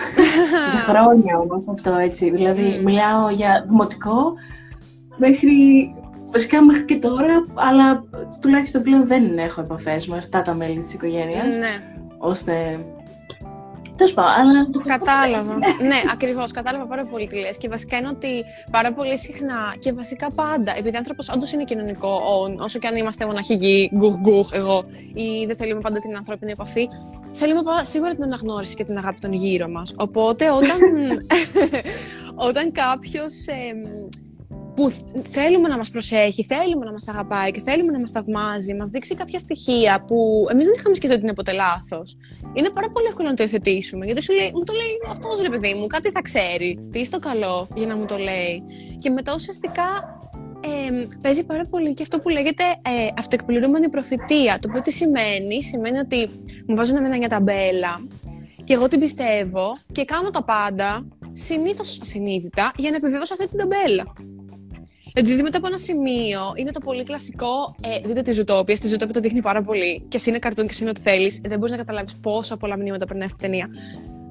για 0.70 0.80
χρόνια 0.86 1.38
όμως 1.38 1.68
αυτό 1.68 1.94
έτσι. 1.94 2.30
Δηλαδή, 2.30 2.80
μιλάω 2.84 3.30
για 3.30 3.64
δημοτικό 3.68 4.32
μέχρι. 5.16 5.52
Βασικά 6.32 6.64
μέχρι 6.64 6.84
και 6.84 6.96
τώρα, 6.96 7.46
αλλά 7.54 8.04
τουλάχιστον 8.40 8.82
πλέον 8.82 9.06
δεν 9.06 9.38
έχω 9.38 9.60
επαφές 9.60 10.06
με 10.06 10.16
αυτά 10.16 10.40
τα 10.40 10.54
μέλη 10.54 10.78
της 10.78 10.92
οικογένειας. 10.92 11.46
Ναι. 11.46 11.82
ώστε 12.18 12.78
Τέλος 13.98 14.14
πάντων, 14.14 14.72
το 14.72 14.80
Κατάλαβα. 14.80 15.54
ναι, 15.90 16.00
ακριβώς. 16.12 16.50
Κατάλαβα 16.50 16.86
πάρα 16.86 17.04
πολύ 17.04 17.26
τι 17.26 17.36
λες. 17.38 17.56
Και 17.56 17.68
βασικά 17.68 17.96
είναι 17.96 18.08
ότι 18.08 18.44
πάρα 18.70 18.92
πολύ 18.92 19.18
συχνά 19.18 19.74
και 19.78 19.92
βασικά 19.92 20.30
πάντα, 20.30 20.72
επειδή 20.76 20.94
ο 20.94 20.98
άνθρωπος 20.98 21.28
όντως 21.28 21.52
είναι 21.52 21.64
κοινωνικό, 21.64 22.20
όσο 22.58 22.78
και 22.78 22.86
αν 22.86 22.96
είμαστε 22.96 23.26
μοναχηγοί, 23.26 23.90
γκουχ 23.96 24.14
γκουχ, 24.20 24.52
εγώ, 24.54 24.82
ή 25.14 25.46
δεν 25.46 25.56
θέλουμε 25.56 25.80
πάντα 25.80 25.98
την 25.98 26.16
ανθρώπινη 26.16 26.50
επαφή, 26.50 26.88
θέλουμε 27.32 27.62
σίγουρα 27.82 28.14
την 28.14 28.22
αναγνώριση 28.22 28.74
και 28.74 28.84
την 28.84 28.96
αγάπη 28.98 29.20
των 29.20 29.32
γύρω 29.32 29.68
μας. 29.68 29.94
Οπότε 29.96 30.50
όταν, 30.50 30.78
όταν 32.48 32.72
κάποιος 32.72 33.34
που 34.78 34.90
θέλουμε 35.28 35.68
να 35.68 35.76
μας 35.76 35.90
προσέχει, 35.90 36.44
θέλουμε 36.44 36.84
να 36.84 36.92
μας 36.92 37.08
αγαπάει 37.08 37.50
και 37.50 37.60
θέλουμε 37.60 37.92
να 37.92 38.00
μας 38.00 38.10
θαυμάζει, 38.10 38.74
μας 38.74 38.90
δείξει 38.90 39.14
κάποια 39.14 39.38
στοιχεία 39.38 40.04
που 40.06 40.46
εμείς 40.50 40.64
δεν 40.64 40.74
είχαμε 40.78 40.94
σκεφτεί 40.94 41.14
ότι 41.16 41.24
είναι 41.24 41.34
ποτέ 41.34 41.52
λάθος. 41.52 42.16
Είναι 42.54 42.70
πάρα 42.70 42.90
πολύ 42.90 43.06
εύκολο 43.06 43.28
να 43.28 43.34
το 43.34 43.42
υιοθετήσουμε. 43.42 44.04
Γιατί 44.04 44.22
σου 44.22 44.32
λέει, 44.32 44.50
μου 44.54 44.64
το 44.64 44.72
λέει 44.72 44.92
αυτός 45.10 45.40
ρε 45.40 45.48
παιδί 45.48 45.74
μου, 45.74 45.86
κάτι 45.86 46.10
θα 46.10 46.22
ξέρει. 46.22 46.88
Τι 46.92 47.04
στο 47.04 47.18
καλό 47.18 47.68
για 47.74 47.86
να 47.86 47.96
μου 47.96 48.06
το 48.06 48.16
λέει. 48.16 48.62
Και 48.98 49.10
μετά 49.10 49.34
ουσιαστικά 49.34 49.86
ε, 50.60 51.06
παίζει 51.22 51.46
πάρα 51.46 51.64
πολύ 51.70 51.94
και 51.94 52.02
αυτό 52.02 52.20
που 52.20 52.28
λέγεται 52.28 52.62
ε, 52.62 53.08
αυτοεκπληρούμενη 53.18 53.88
προφητεία. 53.88 54.58
Το 54.60 54.68
οποίο 54.68 54.80
τι 54.80 54.92
σημαίνει, 54.92 55.62
σημαίνει 55.62 55.98
ότι 55.98 56.30
μου 56.66 56.76
βάζουν 56.76 56.96
εμένα 56.96 57.16
μια 57.16 57.28
ταμπέλα 57.28 58.00
και 58.64 58.74
εγώ 58.74 58.88
την 58.88 59.00
πιστεύω 59.00 59.72
και 59.92 60.04
κάνω 60.04 60.30
τα 60.30 60.44
πάντα 60.44 61.08
συνήθως 61.32 62.00
ασυνείδητα 62.02 62.72
για 62.76 62.90
να 62.90 62.96
επιβεβαιώσω 62.96 63.34
αυτή 63.34 63.48
την 63.48 63.58
ταμπέλα. 63.58 64.04
Δηλαδή 65.14 65.42
μετά 65.42 65.58
από 65.58 65.66
ένα 65.66 65.78
σημείο 65.78 66.40
είναι 66.54 66.70
το 66.70 66.80
πολύ 66.80 67.04
κλασικό. 67.04 67.74
Ε, 67.80 68.06
δείτε 68.06 68.22
τη 68.22 68.32
Ζουτόπια. 68.32 68.76
Στη 68.76 68.88
Ζουτόπια 68.88 69.14
το 69.14 69.20
δείχνει 69.20 69.42
πάρα 69.42 69.60
πολύ. 69.60 70.04
Και 70.08 70.16
εσύ 70.16 70.28
είναι 70.28 70.38
καρτούν 70.38 70.64
και 70.64 70.70
εσύ 70.72 70.82
είναι 70.82 70.90
ό,τι 70.90 71.00
θέλεις. 71.00 71.40
Δεν 71.44 71.58
μπορείς 71.58 71.70
να 71.70 71.76
καταλάβεις 71.76 72.16
πόσα 72.16 72.56
πολλά 72.56 72.76
μηνύματα 72.76 73.06
περνάει 73.06 73.26
αυτή 73.26 73.44
η 73.44 73.48
ταινία. 73.48 73.68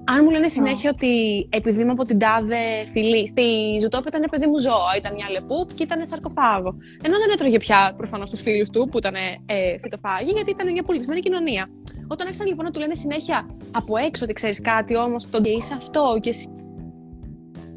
Αν 0.09 0.19
μου 0.23 0.29
λένε 0.29 0.47
συνέχεια 0.47 0.89
ότι 0.93 1.11
επειδή 1.51 1.81
είμαι 1.81 1.91
από 1.91 2.05
την 2.05 2.19
τάδε 2.19 2.85
φυλή, 2.91 3.27
στη 3.27 3.43
Ζουτόπια 3.81 4.11
ήταν 4.13 4.29
παιδί 4.31 4.47
μου 4.47 4.59
ζώα, 4.59 4.91
ήταν 4.97 5.13
μια 5.13 5.29
λεπούπ 5.29 5.73
και 5.73 5.83
ήταν 5.83 6.05
σαρκοφάγο. 6.05 6.77
Ενώ 7.03 7.15
δεν 7.17 7.29
έτρωγε 7.33 7.57
πια 7.57 7.93
προφανώς 7.97 8.29
τους 8.29 8.41
φίλους 8.41 8.69
του 8.69 8.87
που 8.91 8.97
ήταν 8.97 9.15
ε, 9.15 9.77
φυτοφάγοι, 9.81 10.31
γιατί 10.31 10.51
ήταν 10.51 10.71
μια 10.71 10.83
πολιτισμένη 10.83 11.19
κοινωνία. 11.19 11.65
Όταν 12.07 12.27
άρχισαν 12.27 12.47
λοιπόν 12.47 12.65
να 12.65 12.71
του 12.71 12.79
λένε 12.79 12.95
συνέχεια 12.95 13.47
από 13.71 13.97
έξω 13.97 14.23
ότι 14.23 14.33
ξέρεις 14.33 14.61
κάτι, 14.61 14.97
όμως 14.97 15.29
το 15.29 15.39
είσαι 15.43 15.73
αυτό 15.77 16.17
και 16.21 16.29
εσύ 16.29 16.47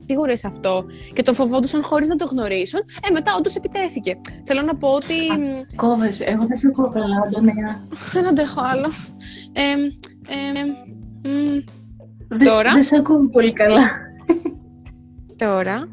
σίγουρε 0.07 0.37
σε 0.37 0.47
αυτό 0.47 0.85
και 1.13 1.23
τον 1.23 1.35
φοβόντουσαν 1.35 1.83
χωρίς 1.83 2.09
να 2.09 2.17
το 2.17 2.25
γνωρίσουν, 2.31 2.81
ε, 3.09 3.11
μετά 3.11 3.35
όντως 3.39 3.55
επιτέθηκε. 3.55 4.21
Θέλω 4.45 4.63
να 4.63 4.77
πω 4.77 4.89
ότι. 4.89 5.17
Κόβες, 5.77 6.21
εγώ 6.21 6.47
δεν 6.47 6.57
σε 6.57 6.67
ακούω 6.67 6.91
καλά, 6.91 7.17
Αντωνία. 7.27 7.87
Δεν 8.13 8.27
αντέχω 8.27 8.61
άλλο. 8.73 8.89
Ε, 9.53 9.63
ε, 10.35 10.61
ε, 11.29 11.65
τώρα. 12.39 12.73
Δεν 12.73 12.85
σε 12.85 12.97
ακούω 12.97 13.29
πολύ 13.29 13.53
καλά. 13.53 13.89
Τώρα. 15.37 15.89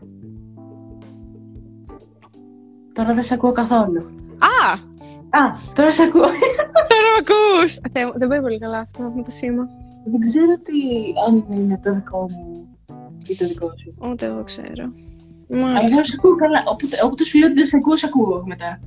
Τώρα 2.94 3.14
δεν 3.14 3.24
σε 3.24 3.34
ακούω 3.34 3.52
καθόλου. 3.52 4.00
Α! 4.38 4.72
Α, 5.40 5.52
τώρα 5.74 5.92
σε 5.92 6.04
ακούω. 6.04 6.22
τώρα 6.90 7.08
με 7.14 7.20
ακούς! 7.20 7.80
Δεν 8.18 8.28
πάει 8.28 8.42
πολύ 8.42 8.60
καλά 8.60 8.80
αυτό 8.80 9.12
με 9.16 9.24
το 9.24 9.32
σήμα. 9.32 9.70
Δεν 10.06 10.20
ξέρω 10.20 10.54
τι, 10.64 10.80
αν 11.28 11.58
είναι 11.58 11.80
το 11.84 11.94
δικό 11.94 12.22
μου 12.22 12.78
ή 13.28 13.36
το 13.36 13.48
δικό 13.48 13.74
σου. 13.78 13.94
Ούτε 14.10 14.26
εγώ 14.26 14.44
ξέρω. 14.44 14.92
Αλλά 15.50 15.90
δεν 15.90 16.06
σε 16.06 16.16
ακούω 16.18 16.36
καλά. 16.36 16.64
Όποτε, 16.66 16.98
όποτε 17.04 17.24
σου 17.24 17.38
λέω 17.38 17.48
ότι 17.48 17.58
δεν 17.58 17.66
σε 17.66 17.78
ακούω, 17.78 17.96
σε 17.98 18.06
ακούω 18.06 18.44
μετά. 18.46 18.80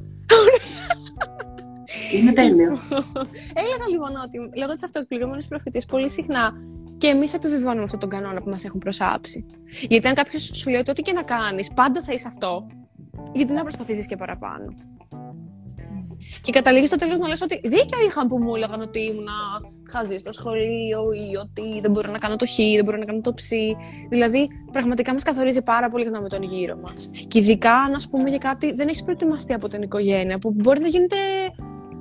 Είναι 2.15 2.33
τέλειο. 2.33 2.77
Έλεγα 3.61 3.87
λοιπόν 3.91 4.11
ότι 4.25 4.59
λόγω 4.59 4.75
της 4.75 4.85
αυτοεκπληρούμενης 4.85 5.47
προφητή 5.47 5.83
πολύ 5.89 6.11
συχνά 6.11 6.53
και 7.01 7.07
εμείς 7.07 7.35
επιβεβαιώνουμε 7.35 7.83
αυτόν 7.83 8.01
τον 8.01 8.09
κανόνα 8.09 8.43
που 8.43 8.51
μας 8.51 8.65
έχουν 8.65 8.81
προσάψει. 8.81 9.47
Γιατί 9.89 10.09
αν 10.09 10.15
κάποιος 10.15 10.51
σου 10.55 10.71
λέει 10.71 10.81
ότι 10.81 10.91
ό,τι 10.91 11.03
και 11.03 11.13
να 11.13 11.23
κάνεις, 11.23 11.71
πάντα 11.75 12.03
θα 12.03 12.13
είσαι 12.13 12.29
αυτό, 12.29 12.67
γιατί 13.33 13.53
να 13.53 13.63
προσπαθήσεις 13.63 14.07
και 14.07 14.17
παραπάνω. 14.17 14.75
Και 16.41 16.53
καταλήγεις 16.53 16.89
στο 16.89 16.97
τέλος 16.97 17.19
να 17.19 17.29
λες 17.29 17.43
ότι 17.43 17.61
δίκιο 17.65 17.99
είχαν 18.07 18.27
που 18.27 18.39
μου 18.39 18.55
έλεγαν 18.55 18.81
ότι 18.81 19.01
ήμουν 19.01 19.29
χαζή 19.91 20.19
στο 20.19 20.33
σχολείο 20.33 21.01
ή 21.13 21.37
ότι 21.37 21.81
δεν 21.81 21.91
μπορώ 21.91 22.11
να 22.11 22.19
κάνω 22.19 22.37
το 22.37 22.47
χ, 22.47 22.57
δεν 22.57 22.85
μπορώ 22.85 22.97
να 22.97 23.05
κάνω 23.05 23.21
το 23.21 23.35
ψ. 23.35 23.49
Δηλαδή, 24.09 24.49
πραγματικά 24.73 25.13
μας 25.13 25.23
καθορίζει 25.23 25.63
πάρα 25.63 25.89
πολύ 25.89 26.05
και 26.05 26.11
με 26.11 26.29
τον 26.29 26.43
γύρο 26.43 26.77
μας. 26.77 27.11
Και 27.29 27.39
ειδικά 27.39 27.73
αν, 27.73 27.95
α 27.95 28.01
πούμε, 28.11 28.29
για 28.29 28.39
κάτι 28.39 28.73
δεν 28.73 28.89
έχεις 28.89 29.03
προετοιμαστεί 29.03 29.53
από 29.53 29.69
την 29.69 29.83
οικογένεια, 29.83 30.39
που 30.39 30.51
μπορεί 30.51 30.81
να 30.81 30.89
γίνεται 30.89 31.17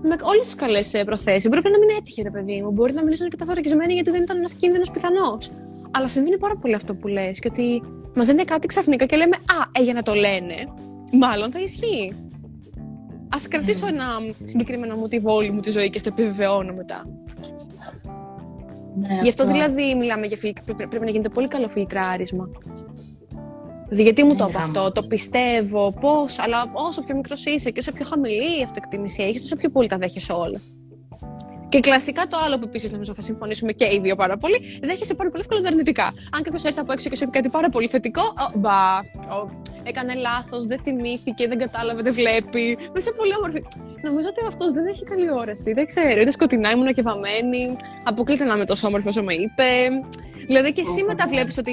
με 0.02 0.16
όλες 0.22 0.46
τις 0.46 0.56
καλές 0.56 0.94
ε, 0.94 1.04
προθέσεις. 1.04 1.50
Μπορεί 1.50 1.62
να 1.64 1.80
μην 1.80 1.90
έτυχε, 1.98 2.22
ρε 2.22 2.30
παιδί 2.30 2.62
μου. 2.62 2.72
Μπορεί 2.72 2.94
να 2.94 3.04
μιλήσουν 3.04 3.30
και 3.30 3.36
καθορικισμένοι 3.36 3.94
γιατί 3.94 4.12
δεν 4.12 4.22
ήταν 4.22 4.38
ένας 4.38 4.54
κίνδυνος 4.56 4.92
πιθανός. 4.92 5.52
Αλλά 5.92 6.08
συμβαίνει 6.08 6.38
πάρα 6.38 6.56
πολύ 6.56 6.74
αυτό 6.74 6.96
που 6.96 7.08
λες 7.08 7.40
και 7.40 7.48
ότι 7.52 7.82
μας 8.16 8.28
λένε 8.28 8.44
κάτι 8.44 8.68
ξαφνικά 8.68 9.06
και 9.06 9.18
λέμε 9.18 9.36
Α, 9.36 9.80
ε, 9.80 9.84
για 9.84 9.94
να 9.94 10.02
το 10.02 10.14
λένε. 10.14 10.56
Μάλλον 11.14 11.52
θα 11.52 11.60
ισχύει. 11.60 12.14
Α 13.30 13.48
κρατήσω 13.50 13.88
ένα 13.88 14.06
συγκεκριμένο 14.44 14.96
μοτίβο 14.96 15.34
όλη 15.34 15.52
μου 15.52 15.60
τη 15.60 15.70
ζωή 15.70 15.90
και 15.90 15.98
στο 15.98 16.10
επιβεβαιώνω 16.12 16.74
μετά. 16.78 17.06
Ναι, 18.96 19.20
Γι' 19.22 19.30
αυτό, 19.30 19.46
δηλαδή 19.46 19.96
μιλάμε 19.96 20.26
για 20.26 20.38
φιλτρ... 20.38 20.62
πρέπει 20.76 21.00
να 21.00 21.10
γίνεται 21.12 21.30
πολύ 21.30 21.48
καλό 21.48 21.68
φιλτράρισμα. 21.68 22.50
Δηλαδή, 23.90 24.04
γιατί 24.04 24.24
μου 24.24 24.36
το 24.36 24.46
είπα 24.50 24.60
αυτό, 24.60 24.92
το 24.92 25.04
πιστεύω, 25.04 25.94
πώς, 26.00 26.40
αλλά 26.40 26.72
όσο 26.74 27.04
πιο 27.04 27.16
μικρός 27.16 27.46
είσαι 27.46 27.70
και 27.70 27.80
όσο 27.80 27.92
πιο 27.92 28.06
χαμηλή 28.06 28.60
η 28.60 28.64
αυτοεκτίμηση 28.64 29.24
έχεις, 29.24 29.42
τόσο 29.42 29.56
πιο 29.56 29.70
πολύ 29.70 29.88
τα 29.88 29.98
δέχεσαι 29.98 30.34
όλα. 30.34 30.62
Και 31.70 31.80
κλασικά 31.80 32.28
το 32.28 32.38
άλλο 32.46 32.58
που 32.58 32.64
επίσης 32.66 32.92
νομίζω 32.92 33.14
θα 33.14 33.22
συμφωνήσουμε 33.22 33.72
και 33.72 33.86
οι 33.86 34.00
δύο 34.04 34.16
πάρα 34.16 34.38
πολύ, 34.38 34.80
δέχεσαι 34.84 35.14
πάρα 35.14 35.30
πολύ 35.30 35.42
εύκολα 35.42 35.62
τα 35.62 35.68
αρνητικά. 35.68 36.04
Αν 36.32 36.42
κάποιος 36.44 36.64
έρθει 36.64 36.80
από 36.80 36.92
έξω 36.92 37.10
και 37.10 37.16
σου 37.16 37.26
πει 37.26 37.32
κάτι 37.32 37.50
πάρα 37.50 37.70
πολύ 37.70 37.88
θετικό, 37.88 38.22
oh, 38.22 38.52
μπα, 38.56 39.02
oh, 39.02 39.50
έκανε 39.84 40.14
λάθος, 40.14 40.66
δεν 40.66 40.80
θυμήθηκε, 40.80 41.48
δεν 41.48 41.58
κατάλαβε, 41.58 42.02
δεν 42.02 42.14
βλέπει. 42.14 42.76
Δεν 42.76 42.96
είσαι 42.96 43.12
πολύ 43.12 43.36
όμορφη. 43.38 43.64
Νομίζω 44.04 44.28
ότι 44.28 44.48
αυτός 44.48 44.74
δεν 44.74 44.86
έχει 44.86 45.04
καλή 45.04 45.32
όραση. 45.32 45.74
Δεν 45.74 45.86
ξέρω. 45.86 46.22
Είναι 46.22 46.32
σκοτεινά, 46.32 46.72
ήμουν 46.72 46.94
και 46.94 47.02
βαμμένη. 47.02 47.78
Αποκλείται 48.04 48.44
να 48.44 48.54
είμαι 48.56 48.66
τόσο 48.66 48.88
όμορφο 48.88 49.10
όσο 49.10 49.24
με 49.24 49.34
είπε. 49.34 49.70
Δηλαδή 50.48 50.72
και 50.72 50.82
εσύ 50.82 51.04
μετά 51.04 51.28
βλέπεις 51.28 51.58
ότι 51.58 51.72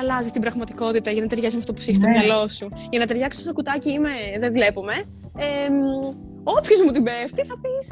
αλλάζει 0.00 0.30
την 0.30 0.40
πραγματικότητα 0.40 1.10
για 1.10 1.22
να 1.22 1.26
ταιριάζει 1.28 1.54
με 1.54 1.60
αυτό 1.60 1.72
που 1.72 1.80
έχει 1.82 1.94
στο 1.94 2.06
ναι. 2.06 2.12
μυαλό 2.12 2.48
σου. 2.48 2.68
Για 2.90 2.98
να 2.98 3.06
ταιριάξει 3.06 3.40
στο 3.40 3.52
κουτάκι 3.52 3.90
είμαι, 3.90 4.10
δεν 4.40 4.52
βλέπουμε. 4.52 4.92
Ε, 5.36 5.68
Όποιος 6.44 6.80
μου 6.82 6.90
την 6.90 7.02
πέφτει 7.02 7.42
θα 7.50 7.56
πεις: 7.62 7.86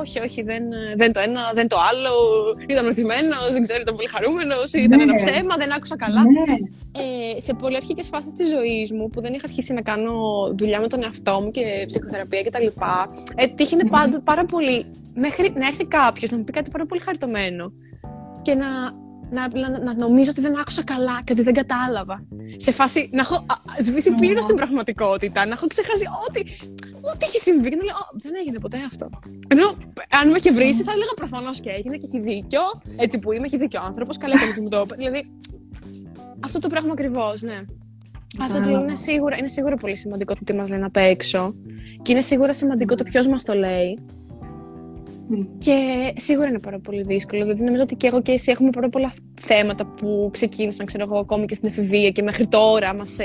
Όχι, 0.00 0.18
όχι, 0.20 0.42
δεν, 0.42 0.64
δεν 0.96 1.12
το 1.12 1.20
ένα, 1.20 1.40
δεν 1.54 1.68
το 1.68 1.76
άλλο. 1.90 2.12
Ήταν 2.68 2.84
μεθυμένο, 2.86 3.36
δεν 3.52 3.62
ξέρω, 3.62 3.80
ήταν 3.80 3.94
πολύ 3.94 4.08
χαρούμενος, 4.08 4.72
ήταν 4.72 4.98
ναι. 4.98 5.02
ένα 5.02 5.14
ψέμα, 5.14 5.54
δεν 5.58 5.72
άκουσα 5.72 5.96
καλά. 5.96 6.22
Ναι. 6.22 6.54
Ε, 7.02 7.40
σε 7.40 7.54
πολύ 7.54 7.76
αρχικέ 7.76 8.02
φάσεις 8.02 8.34
της 8.34 8.48
ζωής 8.48 8.92
μου 8.92 9.08
που 9.08 9.20
δεν 9.20 9.32
είχα 9.32 9.46
αρχίσει 9.46 9.72
να 9.72 9.80
κάνω 9.80 10.14
δουλειά 10.58 10.80
με 10.80 10.86
τον 10.86 11.02
εαυτό 11.02 11.40
μου 11.40 11.50
και 11.50 11.84
ψυχοθεραπεία 11.86 12.42
κτλ. 12.42 12.66
Ε, 13.36 13.46
τύχαινε 13.46 13.82
mm. 13.86 14.20
πάρα 14.24 14.44
πολύ 14.44 14.86
μέχρι 15.14 15.52
να 15.54 15.66
έρθει 15.66 15.86
κάποιος 15.86 16.30
να 16.30 16.36
μου 16.36 16.44
πει 16.44 16.52
κάτι 16.52 16.70
πάρα 16.70 16.86
πολύ 16.86 17.00
χαριτωμένο 17.00 17.72
και 18.42 18.54
να 18.54 18.66
να, 19.32 19.48
να, 19.58 19.78
να 19.82 19.94
νομίζω 19.94 20.30
ότι 20.30 20.40
δεν 20.40 20.58
άκουσα 20.58 20.84
καλά 20.84 21.22
και 21.24 21.32
ότι 21.32 21.42
δεν 21.42 21.54
κατάλαβα. 21.54 22.26
Σε 22.56 22.72
φάση 22.72 23.10
να 23.12 23.20
έχω 23.20 23.46
σβήσει 23.84 24.10
πλήρως 24.12 24.44
την 24.46 24.56
πραγματικότητα, 24.56 25.46
να 25.46 25.52
έχω 25.52 25.66
ξεχάσει 25.66 26.04
ό,τι, 26.28 26.40
ό,τι 27.00 27.24
έχει 27.26 27.38
συμβεί 27.38 27.68
και 27.70 27.76
να 27.76 27.84
λέω 27.84 27.94
Δεν 28.12 28.32
έγινε 28.40 28.58
ποτέ 28.58 28.78
αυτό. 28.86 29.10
Ενώ 29.48 29.66
αν 30.20 30.30
με 30.30 30.36
είχε 30.38 30.52
βρει, 30.52 30.72
θα 30.72 30.92
έλεγα 30.92 31.14
προφανώς 31.14 31.60
και 31.60 31.70
έγινε 31.70 31.96
και 31.96 32.06
έχει 32.06 32.20
δίκιο. 32.20 32.60
Έτσι 32.96 33.18
που 33.18 33.32
είμαι, 33.32 33.46
έχει 33.46 33.56
δίκιο 33.56 33.80
ο 33.82 33.84
άνθρωπος. 33.86 34.18
Καλά 34.18 34.34
έκανε 34.34 34.60
μου 34.60 34.68
το 34.68 34.80
είπε. 34.80 34.94
Δηλαδή. 34.94 35.20
Αυτό 36.44 36.58
το 36.58 36.68
πράγμα 36.68 36.92
ακριβώς, 36.92 37.42
ναι. 37.42 37.58
Αυτό 38.40 38.60
το 38.60 38.70
είναι 38.70 38.94
σίγουρα, 38.94 39.36
είναι 39.36 39.48
σίγουρα 39.48 39.76
πολύ 39.76 39.96
σημαντικό 39.96 40.34
το 40.34 40.40
τι 40.44 40.54
μας 40.54 40.68
λένε 40.68 40.84
απ' 40.84 40.96
έξω. 40.96 41.54
Και 42.02 42.12
είναι 42.12 42.20
σίγουρα 42.20 42.52
σημαντικό 42.52 42.94
το 42.94 43.04
ποιος 43.04 43.26
μας 43.28 43.42
το 43.42 43.54
λέει. 43.54 43.98
Και 45.58 45.76
σίγουρα 46.16 46.48
είναι 46.48 46.58
πάρα 46.58 46.78
πολύ 46.78 47.02
δύσκολο. 47.02 47.42
Δηλαδή, 47.42 47.64
νομίζω 47.64 47.82
ότι 47.82 47.94
και 47.94 48.06
εγώ 48.06 48.22
και 48.22 48.32
εσύ 48.32 48.50
έχουμε 48.50 48.70
πάρα 48.70 48.88
πολλά 48.88 49.12
θέματα 49.40 49.86
που 49.86 50.28
ξεκίνησαν, 50.32 50.86
ξέρω 50.86 51.04
εγώ, 51.04 51.18
ακόμη 51.18 51.46
και 51.46 51.54
στην 51.54 51.68
εφηβεία 51.68 52.10
και 52.10 52.22
μέχρι 52.22 52.46
τώρα 52.46 52.94
μας 52.94 53.18
ε, 53.18 53.24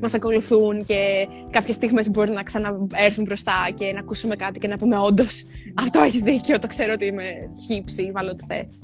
μας 0.00 0.14
ακολουθούν 0.14 0.84
και 0.84 1.28
κάποιες 1.50 1.74
στιγμές 1.74 2.10
μπορεί 2.10 2.30
να 2.30 2.42
ξαναέρθουν 2.42 3.24
μπροστά 3.24 3.70
και 3.74 3.92
να 3.92 3.98
ακούσουμε 3.98 4.36
κάτι 4.36 4.58
και 4.58 4.68
να 4.68 4.76
πούμε 4.76 4.98
όντως 4.98 5.44
αυτό 5.74 6.00
έχεις 6.00 6.20
δίκιο. 6.20 6.58
Το 6.58 6.66
ξέρω 6.66 6.92
ότι 6.92 7.06
είμαι 7.06 7.24
χύψη, 7.66 8.10
βάλω 8.14 8.30
ό,τι 8.30 8.44
θες. 8.44 8.78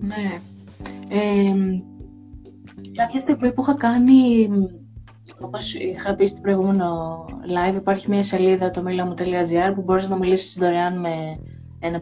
Ναι. 0.00 0.40
Ε, 1.10 1.82
κάποια 2.92 3.20
στιγμή 3.20 3.52
που 3.52 3.62
είχα 3.62 3.74
κάνει 3.74 4.48
Όπως 5.40 5.74
είχα 5.74 6.14
πει 6.14 6.26
στο 6.26 6.40
προηγούμενο 6.40 7.24
live, 7.28 7.74
υπάρχει 7.74 8.10
μια 8.10 8.22
σελίδα 8.22 8.70
το 8.70 8.82
milamu.gr 8.86 9.72
που 9.74 9.82
μπορείς 9.82 10.08
να 10.08 10.16
μιλήσεις 10.16 10.56
δωρεάν 10.58 11.00
με 11.00 11.38
ένα 11.80 11.98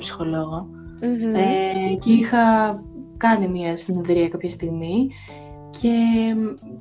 Ε, 1.01 1.94
και 1.94 2.12
είχα 2.12 2.38
κάνει 3.16 3.48
μια 3.48 3.77
συνεδρία 3.77 4.29
κάποια 4.29 4.51
στιγμή 4.51 5.09
και 5.70 5.90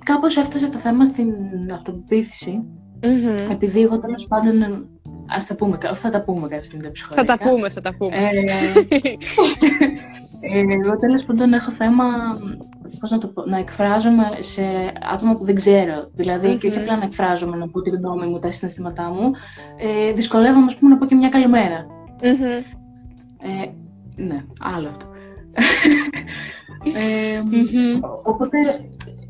κάπως 0.04 0.38
έφτασε 0.38 0.70
το 0.70 0.78
θέμα 0.78 1.06
στην 1.06 1.34
αυτοπεποίθηση. 1.74 2.64
Επειδή 3.52 3.82
εγώ 3.82 4.00
τέλος 4.00 4.28
πάντων 4.28 4.88
ας 5.28 5.46
τα 5.46 5.56
πούμε, 5.56 5.78
θα 5.94 6.10
τα 6.10 6.22
πούμε 6.22 6.48
κάποια 6.48 6.64
στιγμή 6.64 6.92
Θα 7.10 7.24
τα 7.24 7.38
πούμε, 7.38 7.70
θα 7.70 7.82
τα 7.82 7.96
πούμε. 7.96 8.16
Ε, 8.16 8.30
ε, 10.58 10.60
εγώ 10.60 10.98
τέλος 10.98 11.24
πάντων 11.24 11.54
έχω 11.54 11.72
θέμα 11.72 12.04
πώς 13.00 13.12
να, 13.12 13.18
το 13.18 13.28
πω, 13.28 13.44
να 13.46 13.58
εκφράζομαι 13.58 14.26
σε 14.40 14.62
άτομα 15.14 15.36
που 15.36 15.46
δεν 15.46 15.56
ξέρω. 15.56 16.10
Δηλαδή, 16.14 16.54
mm-hmm. 16.54 16.58
και 16.60 16.68
όχι 16.68 16.78
απλά 16.78 16.98
να 16.98 17.04
εκφράζομαι, 17.04 17.58
να 17.58 17.70
πω 17.70 17.82
τη 17.82 17.90
γνώμη 17.90 18.26
μου, 18.26 18.40
τα 18.40 18.52
συναισθήματά 18.52 19.10
μου. 19.10 19.32
Ε, 19.78 20.14
δυσκολεύομαι, 20.14 20.66
ας 20.66 20.76
πούμε, 20.76 20.92
να 20.92 20.98
πω 20.98 21.06
και 21.06 21.16
μια 21.16 21.30
καλημέρα. 21.30 21.86
Mm-hmm. 22.22 22.64
Ε, 23.40 23.66
ναι, 24.24 24.46
άλλο 24.60 24.88
αυτό. 24.88 25.06
ε, 26.84 27.42
mm-hmm. 27.52 28.02
Οπότε, 28.24 28.58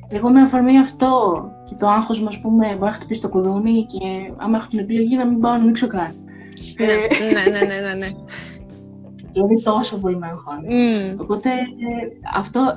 εγώ 0.07 0.29
με 0.29 0.41
αφορμή 0.41 0.79
αυτό 0.79 1.43
και 1.63 1.75
το 1.79 1.87
άγχος 1.87 2.19
μου, 2.19 2.27
ας 2.27 2.39
πούμε, 2.39 2.67
μπορεί 2.67 2.91
να 2.91 2.91
χτυπήσει 2.91 3.21
το 3.21 3.29
κουδούνι 3.29 3.85
και 3.85 4.33
άμα 4.37 4.57
έχω 4.57 4.67
την 4.67 4.79
επιλογή 4.79 5.15
να 5.15 5.25
μην 5.25 5.39
πάω 5.39 5.51
να 5.51 5.57
ανοίξω 5.57 5.87
καν. 5.87 6.15
Ναι, 6.77 6.85
ναι, 7.49 7.65
ναι, 7.65 7.79
ναι, 7.81 7.93
ναι. 7.93 8.07
Δηλαδή 9.31 9.63
τόσο 9.63 9.97
πολύ 9.97 10.17
με 10.17 10.27
αγχώνει. 10.27 10.67
Mm. 10.69 11.17
Οπότε 11.17 11.49
ε, 11.49 12.29
αυτό, 12.35 12.73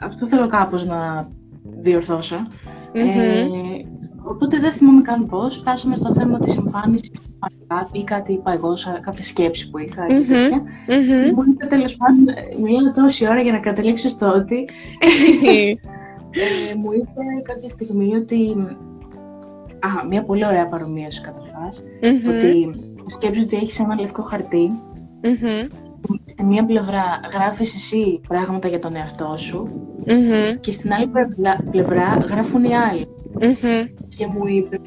αυτό 0.00 0.26
θέλω 0.26 0.46
κάπως 0.46 0.86
να 0.86 1.28
διορθώσω. 1.62 2.36
Mm-hmm. 2.36 2.98
Ε, 2.98 3.46
οπότε 4.24 4.58
δεν 4.58 4.72
θυμάμαι 4.72 5.02
καν 5.02 5.26
πώς. 5.26 5.56
Φτάσαμε 5.56 5.96
στο 5.96 6.12
θέμα 6.12 6.38
της 6.38 6.56
εμφάνισης 6.56 7.10
ή 7.92 8.04
κάτι 8.04 8.32
είπα 8.32 8.52
εγώ, 8.52 8.74
κάποια 9.00 9.24
σκέψη 9.24 9.70
που 9.70 9.78
είχα 9.78 10.04
mm-hmm. 10.04 10.08
και 10.08 10.32
τέτοια. 10.32 10.62
Mm-hmm. 10.88 11.34
Μου 11.34 11.42
είπε 11.48 11.66
τέλος 11.66 11.96
πάντων, 11.96 12.24
μιλάω 12.62 12.92
τόση 12.92 13.28
ώρα 13.28 13.40
για 13.40 13.52
να 13.52 13.58
καταλήξω 13.58 14.08
στο 14.08 14.32
ότι 14.32 14.68
ε, 16.32 16.74
μου 16.76 16.92
είπε 16.92 17.42
κάποια 17.42 17.68
στιγμή 17.68 18.14
ότι 18.14 18.56
Α, 19.80 20.06
μια 20.08 20.22
πολύ 20.22 20.46
ωραία 20.46 20.68
παρομοίωση 20.68 21.20
καταρχάς, 21.20 21.82
mm-hmm. 22.02 22.28
ότι 22.28 22.70
σκέψου 23.06 23.42
ότι 23.44 23.56
έχεις 23.56 23.78
ένα 23.78 24.00
λευκό 24.00 24.22
χαρτί 24.22 24.70
mm-hmm 25.22 25.85
στη 26.24 26.44
μία 26.44 26.66
πλευρά 26.66 27.20
γράφεις 27.32 27.74
εσύ 27.74 28.20
πράγματα 28.28 28.68
για 28.68 28.78
τον 28.78 28.96
εαυτό 28.96 29.34
σου 29.36 29.68
και 30.60 30.72
στην 30.72 30.92
άλλη 30.92 31.10
πλευρά 31.70 32.24
γράφουν 32.28 32.64
οι 32.64 32.74
άλλοι. 32.74 33.08
Και 34.16 34.26
μου 34.26 34.46
είπε, 34.46 34.80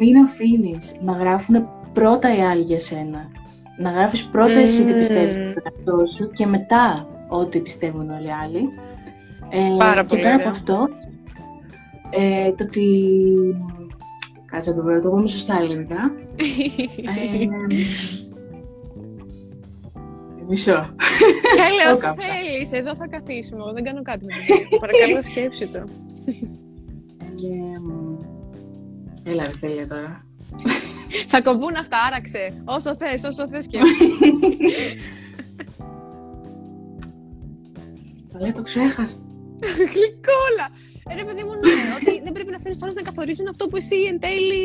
μην 0.00 0.16
αφήνεις 0.16 0.94
να 1.02 1.12
γράφουν 1.12 1.68
πρώτα 1.92 2.36
οι 2.36 2.40
άλλοι 2.40 2.62
για 2.62 2.80
σένα. 2.80 3.30
Να 3.78 3.90
γράφεις 3.90 4.24
πρώτα 4.24 4.58
εσύ 4.58 4.84
τι 4.84 4.92
πιστεύεις 4.92 5.36
για 5.36 5.54
τον 5.54 5.62
εαυτό 5.64 6.06
σου 6.06 6.30
και 6.30 6.46
μετά 6.46 7.06
ό,τι 7.28 7.58
πιστεύουν 7.58 8.10
όλοι 8.10 8.26
οι 8.26 8.32
άλλοι. 8.44 8.68
Ε, 9.48 9.76
Πάρα 9.78 10.04
και 10.04 10.16
πέρα 10.16 10.34
από 10.34 10.48
αυτό, 10.48 10.88
ε, 12.10 12.52
το 12.52 12.64
ότι... 12.64 12.86
Κάτσε 14.46 14.70
να 14.70 14.76
το 14.76 14.82
βρω, 14.82 15.00
το 15.00 15.08
πούμε 15.08 15.28
σωστά 15.28 15.58
ελληνικά. 15.60 15.96
ε, 17.14 17.74
Μισό. 20.52 20.72
Καλώ 21.56 21.92
όσο 21.92 22.14
θέλεις. 22.20 22.72
Εδώ 22.72 22.96
θα 22.96 23.06
καθίσουμε. 23.06 23.62
Εγώ 23.62 23.72
δεν 23.72 23.84
κάνω 23.84 24.02
κάτι 24.02 24.24
με 24.24 24.32
το 24.70 24.78
Παρακαλώ, 24.78 25.22
σκέψη 25.22 25.66
το. 25.66 25.88
Έλα, 29.24 29.44
ρε 29.44 29.52
φίλε 29.52 29.86
τώρα. 29.86 30.26
θα 31.26 31.42
κομπούν 31.42 31.76
αυτά, 31.76 31.96
άραξε. 32.06 32.62
Όσο 32.64 32.96
θες, 32.96 33.24
όσο 33.24 33.48
θες 33.48 33.64
σκέψη. 33.64 34.08
Το 38.32 38.38
λέει, 38.40 38.52
το 38.52 38.62
ξέχασα. 38.62 39.16
Γλυκόλα. 39.92 40.66
Ε, 41.12 41.14
ρε 41.14 41.24
παιδί 41.24 41.42
μου, 41.42 41.50
ναι, 41.50 41.94
ότι 42.00 42.20
δεν 42.24 42.32
πρέπει 42.32 42.50
να 42.50 42.56
αφήνει 42.56 42.76
όλους 42.82 42.94
να 42.94 43.02
καθορίζουν 43.02 43.48
αυτό 43.48 43.66
που 43.66 43.76
εσύ 43.76 43.96
εν 44.10 44.20
τέλει 44.20 44.62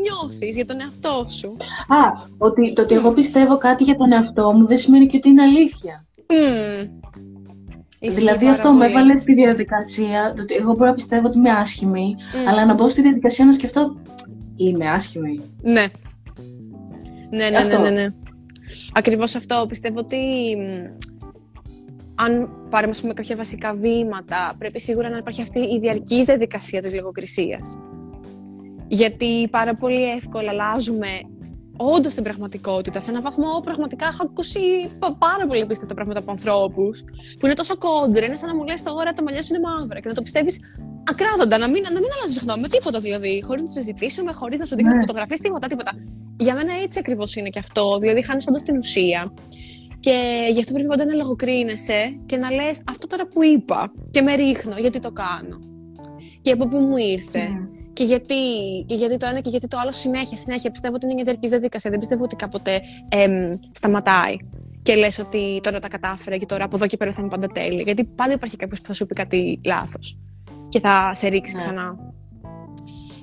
νιώθεις 0.00 0.56
για 0.56 0.66
τον 0.66 0.80
εαυτό 0.80 1.26
σου. 1.28 1.56
Α, 1.88 2.26
ότι 2.38 2.72
το 2.72 2.82
ότι 2.82 2.94
εγώ 2.94 3.10
πιστεύω 3.10 3.58
κάτι 3.58 3.84
για 3.84 3.94
τον 3.94 4.12
εαυτό 4.12 4.52
μου 4.52 4.66
δεν 4.66 4.78
σημαίνει 4.78 5.06
και 5.06 5.16
ότι 5.16 5.28
είναι 5.28 5.42
αλήθεια. 5.42 6.06
Mm. 6.26 6.88
Δηλαδή 8.00 8.48
αυτό 8.48 8.72
με 8.72 8.86
έβαλε 8.86 9.16
στη 9.16 9.34
διαδικασία, 9.34 10.32
το 10.36 10.42
ότι 10.42 10.54
εγώ 10.54 10.72
μπορώ 10.72 10.88
να 10.88 10.94
πιστεύω 10.94 11.26
ότι 11.26 11.38
είμαι 11.38 11.50
άσχημη, 11.50 12.16
αλλά 12.48 12.64
να 12.64 12.74
μπω 12.74 12.88
στη 12.88 13.02
διαδικασία 13.02 13.44
να 13.44 13.52
σκεφτώ 13.52 13.96
είμαι 14.56 14.90
άσχημη. 14.90 15.40
Ναι. 15.62 15.84
Ναι, 17.30 17.48
ναι, 17.50 17.64
ναι, 17.64 17.78
ναι, 17.78 17.90
ναι. 17.90 18.12
Ακριβώς 18.92 19.34
αυτό. 19.34 19.66
Πιστεύω 19.68 19.98
ότι 19.98 20.16
αν 22.24 22.50
πάρουμε 22.70 22.94
πούμε, 23.00 23.12
κάποια 23.12 23.36
βασικά 23.36 23.74
βήματα, 23.74 24.54
πρέπει 24.58 24.80
σίγουρα 24.80 25.08
να 25.08 25.16
υπάρχει 25.16 25.42
αυτή 25.42 25.58
η 25.58 25.78
διαρκής 25.80 26.24
διαδικασία 26.24 26.80
της 26.80 26.94
λογοκρισίας. 26.94 27.78
Γιατί 28.88 29.48
πάρα 29.50 29.74
πολύ 29.74 30.10
εύκολα 30.10 30.50
αλλάζουμε 30.50 31.08
όντως 31.76 32.14
την 32.14 32.22
πραγματικότητα. 32.22 33.00
Σε 33.00 33.10
έναν 33.10 33.22
βαθμό 33.22 33.60
πραγματικά 33.64 34.06
έχω 34.06 34.22
ακούσει 34.22 34.60
πάρα 35.18 35.46
πολύ 35.46 35.66
πίστευτα 35.66 35.94
πράγματα 35.94 36.18
από 36.18 36.30
ανθρώπους 36.30 37.04
που 37.38 37.46
είναι 37.46 37.54
τόσο 37.54 37.76
κόντρα. 37.76 38.24
Είναι 38.26 38.36
σαν 38.36 38.48
να 38.48 38.54
μου 38.56 38.64
λες: 38.64 38.82
Τα 38.82 38.92
ώρα 38.92 39.12
τα 39.12 39.22
μαλλιά 39.22 39.42
σου 39.42 39.54
είναι 39.54 39.68
μαύρα 39.68 40.00
και 40.00 40.08
να 40.08 40.14
το 40.14 40.22
πιστεύεις 40.22 40.58
ακράδαντα, 41.04 41.58
να 41.58 41.68
μην, 41.68 41.82
να 41.82 42.00
μην 42.00 42.08
αλλάζεις 42.18 42.42
γνώμη 42.42 42.60
με 42.60 42.68
τίποτα 42.68 43.00
δηλαδή. 43.00 43.42
Χωρίς 43.46 43.62
να 43.62 43.66
το 43.66 43.72
συζητήσουμε, 43.72 44.32
χωρίς 44.32 44.58
να 44.58 44.64
σου 44.64 44.76
δείχνω 44.76 44.94
ναι. 44.94 45.00
φωτογραφίες, 45.00 45.40
τίποτα, 45.40 45.66
τίποτα. 45.66 45.92
Για 46.36 46.54
μένα 46.54 46.72
έτσι 46.82 46.98
ακριβώς 46.98 47.36
είναι 47.36 47.48
και 47.48 47.58
αυτό. 47.58 47.98
Δηλαδή, 47.98 48.22
χάνεις 48.22 48.46
όντως 48.48 48.62
την 48.62 48.76
ουσία. 48.76 49.32
Και 50.00 50.48
γι' 50.52 50.60
αυτό 50.60 50.72
πρέπει 50.72 50.88
πάντα 50.88 51.04
να 51.04 51.14
λογοκρίνεσαι 51.14 52.18
και 52.26 52.36
να 52.36 52.50
λες 52.50 52.82
αυτό 52.88 53.06
τώρα 53.06 53.26
που 53.26 53.42
είπα 53.42 53.92
και 54.10 54.22
με 54.22 54.34
ρίχνω 54.34 54.76
γιατί 54.78 55.00
το 55.00 55.10
κάνω. 55.10 55.58
Και 56.40 56.52
από 56.52 56.68
πού 56.68 56.78
μου 56.78 56.96
ήρθε. 56.96 57.48
Mm. 57.48 57.90
Και 57.92 58.04
γιατί, 58.04 58.34
και 58.86 58.94
γιατί 58.94 59.16
το 59.16 59.26
ένα 59.26 59.40
και 59.40 59.50
γιατί 59.50 59.68
το 59.68 59.78
άλλο 59.78 59.92
συνέχεια, 59.92 60.36
συνέχεια. 60.36 60.70
Πιστεύω 60.70 60.94
ότι 60.94 61.04
είναι 61.04 61.14
μια 61.14 61.24
διαρκής 61.24 61.50
διαδικασία. 61.50 61.90
Δεν 61.90 61.98
πιστεύω 61.98 62.22
ότι 62.22 62.36
κάποτε 62.36 62.80
εμ, 63.08 63.56
σταματάει 63.72 64.36
και 64.82 64.94
λες 64.94 65.18
ότι 65.18 65.60
τώρα 65.62 65.78
τα 65.78 65.88
κατάφερα 65.88 66.36
και 66.36 66.46
τώρα 66.46 66.64
από 66.64 66.76
εδώ 66.76 66.86
και 66.86 66.96
πέρα 66.96 67.12
θα 67.12 67.20
είμαι 67.20 67.30
πάντα 67.30 67.46
τέλεια. 67.46 67.82
Γιατί 67.82 68.04
πάντα 68.14 68.32
υπάρχει 68.32 68.56
κάποιος 68.56 68.80
που 68.80 68.86
θα 68.86 68.92
σου 68.92 69.06
πει 69.06 69.14
κάτι 69.14 69.60
λάθος 69.64 70.20
και 70.68 70.80
θα 70.80 71.10
σε 71.14 71.28
ρίξει 71.28 71.56
ναι. 71.56 71.62
ξανά. 71.62 71.96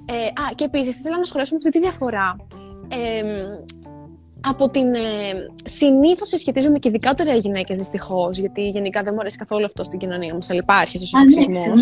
Ε, 0.05 0.13
α, 0.13 0.53
και 0.55 0.63
επίσης 0.63 0.99
ήθελα 0.99 1.17
να 1.17 1.25
σχολιάσουμε 1.25 1.59
αυτή 1.63 1.79
τη 1.79 1.79
διαφορά. 1.79 2.35
Ε, 2.87 3.23
από 4.49 4.69
την. 4.69 4.93
Ε, 4.93 4.99
Συνήθως 5.63 6.27
συσχετίζομαι 6.27 6.79
και 6.79 6.87
ειδικότερα 6.87 7.35
οι 7.35 7.37
γυναίκες 7.37 7.77
δυστυχώς, 7.77 8.37
γιατί 8.37 8.69
γενικά 8.69 9.03
δεν 9.03 9.13
μου 9.13 9.19
αρέσει 9.19 9.37
καθόλου 9.37 9.65
αυτό 9.65 9.83
στην 9.83 9.99
κοινωνία 9.99 10.33
μα, 10.33 10.39
αλλά 10.49 10.59
υπάρχει 10.63 10.97
ο 10.97 11.19
ναι, 11.23 11.31
σεξισμό. 11.31 11.73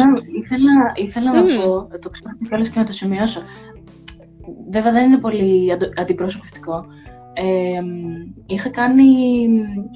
ήθελα, 0.41 0.91
ήθελα 0.95 1.33
να 1.33 1.41
πω, 1.41 1.99
το 1.99 2.09
ξέχασα 2.09 2.45
κιόλα 2.47 2.63
και 2.63 2.79
να 2.79 2.85
το 2.85 2.91
σημειώσω. 2.91 3.41
Βέβαια 4.69 4.91
δεν 4.91 5.05
είναι 5.05 5.17
πολύ 5.17 5.71
αντιπροσωπευτικό. 5.97 6.85
Ε, 7.37 7.81
είχα 8.45 8.69
κάνει, 8.69 9.03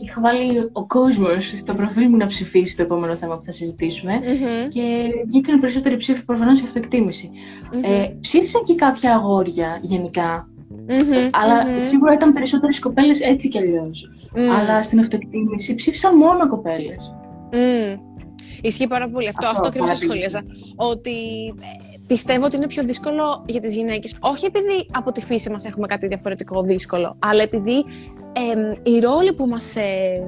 είχα 0.04 0.22
βάλει 0.22 0.70
ο 0.72 0.86
κόσμος 0.86 1.54
στο 1.58 1.74
προφίλ 1.74 2.10
μου 2.10 2.18
να 2.18 2.26
ψηφίσει 2.26 2.76
το 2.76 2.82
επόμενο 2.82 3.16
θέμα 3.16 3.38
που 3.38 3.44
θα 3.44 3.52
συζητήσουμε 3.52 4.20
mm-hmm. 4.24 4.70
και 4.70 5.10
βγήκαν 5.28 5.60
περισσότεροι 5.60 5.98
ψήφοι 5.98 6.26
προφανώς 6.26 6.58
για 6.58 6.68
αυτοεκτίμηση. 6.68 7.30
Mm-hmm. 7.32 7.84
Ε, 7.84 8.14
ψήφισαν 8.22 8.64
και 8.64 8.76
κάποια 8.76 9.14
αγόρια 9.16 9.80
γενικά 9.82 10.50
Mm-hmm, 10.90 11.30
αλλά 11.32 11.64
mm-hmm. 11.66 11.84
σίγουρα 11.84 12.14
ήταν 12.14 12.34
περισσότερες 12.34 12.80
κοπέλες 12.80 13.20
έτσι 13.22 13.50
κι 13.50 13.58
αλλιώς. 13.58 14.12
Mm. 14.36 14.40
Αλλά 14.40 14.84
στην 14.84 15.00
αυτοεκτίμηση 15.00 15.76
ψήφισαν 15.76 16.18
μόνο 16.18 16.48
κοπέλες. 16.48 17.16
Mm. 17.52 18.00
Ισχύει 18.62 18.88
πάρα 18.88 19.10
πολύ 19.10 19.28
αυτό. 19.28 19.48
Αυτό, 19.48 19.58
αυτό 19.58 19.68
ακριβώς 19.68 19.98
σχολίαζα. 19.98 20.44
Ότι 20.76 21.48
ε, 21.60 21.89
πιστεύω 22.14 22.46
ότι 22.46 22.56
είναι 22.56 22.68
πιο 22.68 22.84
δύσκολο 22.84 23.44
για 23.46 23.62
τις 23.62 23.76
γυναίκες. 23.76 24.16
Όχι 24.20 24.46
επειδή 24.46 24.88
από 24.92 25.12
τη 25.12 25.22
φύση 25.22 25.50
μας 25.50 25.66
έχουμε 25.66 25.88
κάτι 25.88 26.08
διαφορετικό 26.08 26.62
δύσκολο, 26.62 27.16
αλλά 27.20 27.44
επειδή 27.44 27.86
ε, 28.34 28.92
οι 28.92 29.00
ρόλοι 29.00 29.34
που 29.34 29.46
μας 29.48 29.76
ε, 29.76 29.82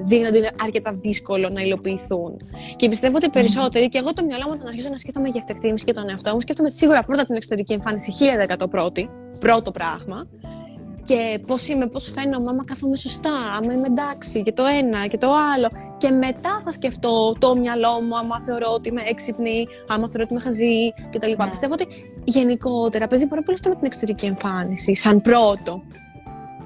δίνονται 0.04 0.38
είναι 0.38 0.52
αρκετά 0.64 0.94
δύσκολο 0.94 1.50
να 1.50 1.62
υλοποιηθούν. 1.62 2.38
Και 2.76 2.90
πιστεύω 2.90 3.16
ότι 3.16 3.30
περισσότεροι, 3.30 3.88
και 3.88 3.98
εγώ 3.98 4.14
το 4.14 4.24
μυαλό 4.24 4.44
μου 4.48 4.54
όταν 4.56 4.68
αρχίζω 4.68 4.90
να 4.90 4.98
σκέφτομαι 4.98 5.30
για 5.30 5.40
αυτοεκτίμηση 5.40 5.86
και 5.86 5.94
τον 5.94 6.10
εαυτό 6.10 6.34
μου, 6.34 6.42
σκέφτομαι 6.42 6.70
σίγουρα 6.70 7.04
πρώτα 7.04 7.26
την 7.26 7.36
εξωτερική 7.36 7.74
εμφάνιση 7.74 8.14
1000% 8.60 8.70
πρώτη, 8.70 9.10
πρώτο 9.40 9.72
πράγμα. 9.72 10.26
Και 11.06 11.40
πώς 11.48 11.68
είμαι, 11.68 11.88
πώς 11.88 12.14
φαίνομαι, 12.16 12.50
άμα 12.50 12.64
καθόμαι 12.66 12.98
σωστά, 12.98 13.34
άμα 13.58 13.74
είμαι 13.74 13.88
εντάξει, 13.88 14.44
και 14.44 14.52
το 14.52 14.64
ένα 14.66 15.08
και 15.08 15.18
το 15.18 15.28
άλλο. 15.54 15.68
Και 15.98 16.10
μετά 16.10 16.62
θα 16.64 16.72
σκεφτώ 16.72 17.36
το 17.40 17.56
μυαλό 17.56 18.02
μου, 18.02 18.18
άμα 18.18 18.42
θεωρώ 18.42 18.68
ότι 18.74 18.90
είμαι 18.90 19.02
έξυπνη, 19.06 19.68
άμα 19.88 20.10
θεωρώ 20.10 20.24
ότι 20.24 20.34
είμαι 20.34 20.42
χαζή 20.42 20.94
κτλ. 21.12 21.44
Ναι. 21.44 21.50
Πιστεύω 21.50 21.74
ότι 21.74 21.88
γενικότερα 22.24 23.08
παίζει 23.08 23.28
πάρα 23.28 23.42
πολύ 23.42 23.58
αυτό 23.60 23.70
με 23.70 23.76
την 23.76 23.86
εξωτερική 23.86 24.26
εμφάνιση, 24.26 24.96
σαν 24.96 25.22
πρώτο. 25.22 25.84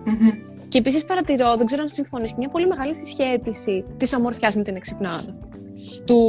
Mm-hmm. 0.05 0.33
Και 0.67 0.77
επίσης 0.77 1.05
παρατηρώ, 1.05 1.55
δεν 1.55 1.65
ξέρω 1.65 1.81
αν 1.81 1.89
συμφωνείς, 1.89 2.33
μια 2.33 2.49
πολύ 2.49 2.67
μεγάλη 2.67 2.95
συσχέτιση 2.95 3.83
της 3.97 4.13
ομορφιάς 4.13 4.55
με 4.55 4.61
την 4.61 4.75
εξυπνάδα. 4.75 5.23
Του, 6.05 6.19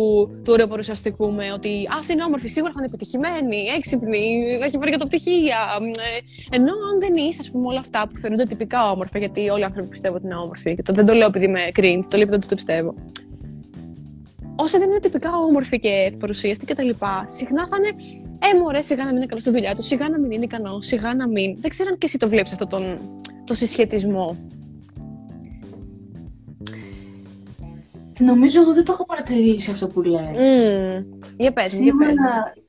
του 0.45 0.53
ωραίου 0.53 0.69
παρουσιαστικού 0.69 1.33
με 1.33 1.53
ότι 1.53 1.89
αυτή 1.99 2.13
είναι 2.13 2.25
όμορφη, 2.25 2.49
σίγουρα 2.49 2.73
θα 2.73 2.79
είναι 2.81 2.91
επιτυχημένη, 2.93 3.57
έξυπνη, 3.77 4.57
θα 4.59 4.65
έχει 4.65 4.79
βρει 4.79 4.99
το 4.99 5.07
πτυχία. 5.07 5.59
Ε, 5.81 6.57
ενώ 6.57 6.73
αν 6.93 6.99
δεν 6.99 7.15
είσαι, 7.17 7.39
ας 7.41 7.51
πούμε, 7.51 7.67
όλα 7.67 7.79
αυτά 7.79 8.09
που 8.09 8.17
θεωρούνται 8.17 8.45
τυπικά 8.45 8.91
όμορφα, 8.91 9.19
γιατί 9.19 9.49
όλοι 9.49 9.61
οι 9.61 9.65
άνθρωποι 9.65 9.89
πιστεύουν 9.89 10.17
ότι 10.17 10.27
είναι 10.27 10.35
όμορφοι, 10.35 10.75
και 10.75 10.83
το, 10.83 10.93
δεν 10.93 11.07
το 11.07 11.13
λέω 11.15 11.27
επειδή 11.27 11.45
είμαι 11.45 11.65
cringe, 11.77 12.05
το 12.11 12.17
λέω 12.17 12.27
επειδή 12.27 12.41
δεν 12.41 12.49
το 12.49 12.55
πιστεύω. 12.55 12.95
Όσοι 14.57 14.79
δεν 14.79 14.91
είναι 14.91 15.01
τυπικά 15.01 15.31
όμορφοι 15.49 15.79
και 15.79 16.13
παρουσίαστοι 16.19 16.65
κτλ., 16.67 16.91
συχνά 17.25 17.69
θα 17.71 17.77
είναι 17.79 17.91
ε, 18.39 18.59
μωρέ, 18.59 18.81
σιγά 18.81 19.05
να 19.05 19.09
μην 19.09 19.17
είναι 19.17 19.27
καλός 19.27 19.43
στη 19.43 19.51
δουλειά 19.51 19.75
τους, 19.75 19.87
σιγά 19.87 20.09
να 20.09 20.19
μην 20.19 20.31
είναι 20.31 20.45
ικανός, 20.45 20.87
σιγά 20.87 21.15
να 21.15 21.29
μην. 21.29 21.57
Δεν 21.61 21.71
ξέρω 21.71 21.89
αν 21.91 21.99
και 21.99 22.07
εσύ 22.07 22.19
το 22.19 22.29
βλέπεις 22.29 22.53
αυτόν 22.53 22.69
τον 22.69 22.99
το 23.47 23.55
συσχετισμό. 23.55 24.37
Νομίζω 28.19 28.61
εγώ 28.61 28.75
δεν 28.75 28.85
το 28.85 28.93
έχω 28.93 29.07
παρατηρήσει 29.07 29.71
αυτό 29.71 29.87
που 29.87 30.03
λες. 30.03 30.31
Mm. 30.33 31.05
Για 31.37 31.53
πες, 31.53 31.71
σίγουρα, 31.71 32.15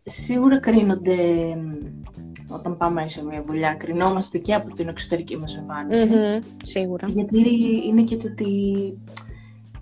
σίγουρα 0.04 0.60
κρίνονται 0.60 1.16
όταν 2.48 2.78
πάμε 2.78 3.08
σε 3.08 3.26
μια 3.26 3.42
δουλειά, 3.42 3.74
κρινόμαστε 3.74 4.38
και 4.38 4.54
από 4.54 4.72
την 4.72 4.88
εξωτερική 4.88 5.38
μας 5.38 5.56
εμφάνιση. 5.56 6.10
Mm-hmm, 6.12 6.44
σίγουρα. 6.64 7.08
Γιατί 7.10 7.40
είναι 7.88 8.02
και 8.02 8.18
το, 8.18 8.28
ότι, 8.28 8.48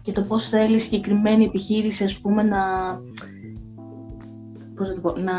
και 0.02 0.12
το 0.12 0.22
πώς 0.22 0.48
θέλει 0.48 0.80
συγκεκριμένη 0.80 1.46
επιχείρηση, 1.46 2.04
ας 2.04 2.18
πούμε, 2.18 2.44
να, 2.44 2.62
πώς 4.76 4.88
το 4.90 5.00
πω, 5.02 5.14
να, 5.18 5.34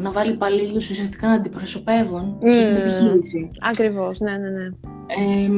να 0.00 0.10
βάλει 0.10 0.32
υπαλλήλους 0.32 0.90
ουσιαστικά 0.90 1.28
να 1.28 1.34
αντιπροσωπεύουν 1.34 2.36
mm. 2.36 2.40
την 2.40 2.76
επιχείρηση. 2.76 3.50
Ακριβώς, 3.70 4.20
ναι, 4.20 4.36
ναι, 4.36 4.48
ναι. 4.48 4.64
Ε, 5.06 5.48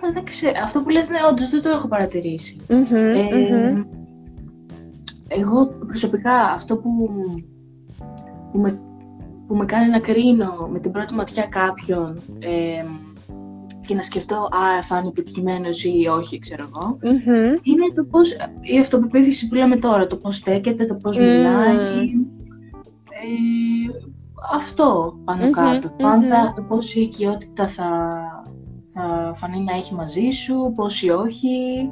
τώρα 0.00 0.12
δεν 0.12 0.24
ξέρω, 0.24 0.52
αυτό 0.62 0.80
που 0.80 0.88
λες, 0.88 1.08
ναι, 1.08 1.18
όντως 1.30 1.50
δεν 1.50 1.62
το 1.62 1.68
έχω 1.68 1.88
παρατηρήσει. 1.88 2.60
Mm-hmm, 2.68 3.84
Εγώ 5.28 5.66
προσωπικά 5.66 6.32
αυτό 6.32 6.76
που 6.76 7.10
που 8.54 8.60
με, 8.60 8.78
που 9.46 9.56
με 9.56 9.64
κάνει 9.64 9.90
να 9.90 9.98
κρίνω 9.98 10.68
με 10.72 10.78
την 10.78 10.90
πρώτη 10.90 11.14
ματιά 11.14 11.46
κάποιον 11.46 12.20
ε, 12.38 12.84
και 13.86 13.94
να 13.94 14.02
σκεφτώ 14.02 14.36
«Α, 14.36 14.82
θα 14.82 14.98
είναι 14.98 15.08
επιτυχημένος 15.08 15.84
ή 15.84 16.06
όχι», 16.18 16.38
ξέρω 16.38 16.68
εγώ, 16.74 16.98
είναι 17.62 17.92
το 17.94 18.04
πώς, 18.04 18.36
η 18.60 18.78
αυτοπεποίθηση 18.78 19.48
που 19.48 19.54
λέμε 19.54 19.76
τώρα, 19.76 20.06
το 20.06 20.16
πώς 20.16 20.36
στέκεται, 20.36 20.86
το 20.86 20.94
πώς 20.94 21.18
μιλάει, 21.18 21.76
ε, 23.10 24.08
αυτό 24.54 25.18
πάνω 25.24 25.50
κάτω. 25.50 25.88
Mm-hmm. 25.88 26.54
το 26.54 26.62
πώς 26.62 26.94
η 26.94 27.00
οικειότητα 27.00 27.68
θα, 27.68 27.88
θα 28.94 29.34
φανεί 29.36 29.60
να 29.60 29.72
έχει 29.72 29.94
μαζί 29.94 30.30
σου, 30.30 30.72
πώς 30.76 31.02
ή 31.02 31.10
όχι. 31.10 31.90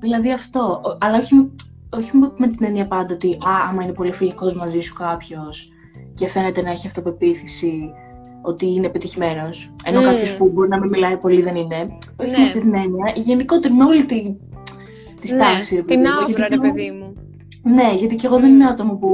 Δηλαδή 0.00 0.32
αυτό. 0.32 0.80
Αλλά 1.00 1.16
όχι 1.16 1.34
όχι 1.90 2.10
με 2.36 2.48
την 2.48 2.66
έννοια 2.66 2.86
πάντα 2.86 3.14
ότι 3.14 3.32
α, 3.32 3.68
άμα 3.70 3.82
είναι 3.82 3.92
πολύ 3.92 4.12
φιλικός 4.12 4.54
μαζί 4.54 4.80
σου 4.80 4.94
κάποιος 4.94 5.72
και 6.14 6.28
φαίνεται 6.28 6.62
να 6.62 6.70
έχει 6.70 6.86
αυτοπεποίθηση 6.86 7.92
ότι 8.42 8.66
είναι 8.66 8.88
πετυχημένος, 8.88 9.74
ενώ 9.84 10.00
mm. 10.00 10.04
κάποιος 10.04 10.36
που 10.36 10.50
μπορεί 10.52 10.68
να 10.68 10.78
μην 10.78 10.88
μιλάει 10.88 11.16
πολύ 11.16 11.42
δεν 11.42 11.56
είναι. 11.56 11.98
Όχι 12.20 12.30
ναι. 12.30 12.38
με 12.38 12.44
αυτή 12.44 12.60
την 12.60 12.74
έννοια. 12.74 13.12
Γενικότερα 13.14 13.74
με 13.74 13.84
όλη 13.84 14.04
τη, 14.04 14.36
τη 15.20 15.34
ναι, 15.34 15.42
στάση. 15.42 15.82
Την 15.82 16.06
άουρα, 16.06 16.48
ρε 16.48 16.56
παιδί 16.56 16.90
μου. 16.90 17.14
Ναι, 17.62 17.94
γιατί 17.96 18.14
και 18.14 18.26
εγώ 18.26 18.38
δεν 18.38 18.50
είμαι 18.52 18.64
άτομο 18.64 18.94
που, 18.94 19.08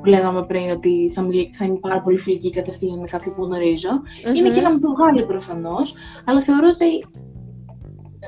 που 0.00 0.08
λέγαμε 0.08 0.42
πριν 0.42 0.70
ότι 0.70 1.10
θα, 1.14 1.22
μιλ, 1.22 1.48
θα 1.52 1.64
είμαι 1.64 1.78
πάρα 1.80 2.02
πολύ 2.02 2.16
φιλική 2.16 2.50
κατευθείαν 2.50 2.98
με 2.98 3.06
κάποιον 3.06 3.34
που 3.34 3.44
γνωριζω 3.44 3.90
Είναι 4.36 4.50
και 4.50 4.60
να 4.60 4.72
μου 4.72 4.78
το 4.78 4.88
βγάλει 4.90 5.24
προφανώς, 5.24 5.94
αλλά 6.24 6.40
θεωρώ 6.40 6.68
ότι 6.68 7.06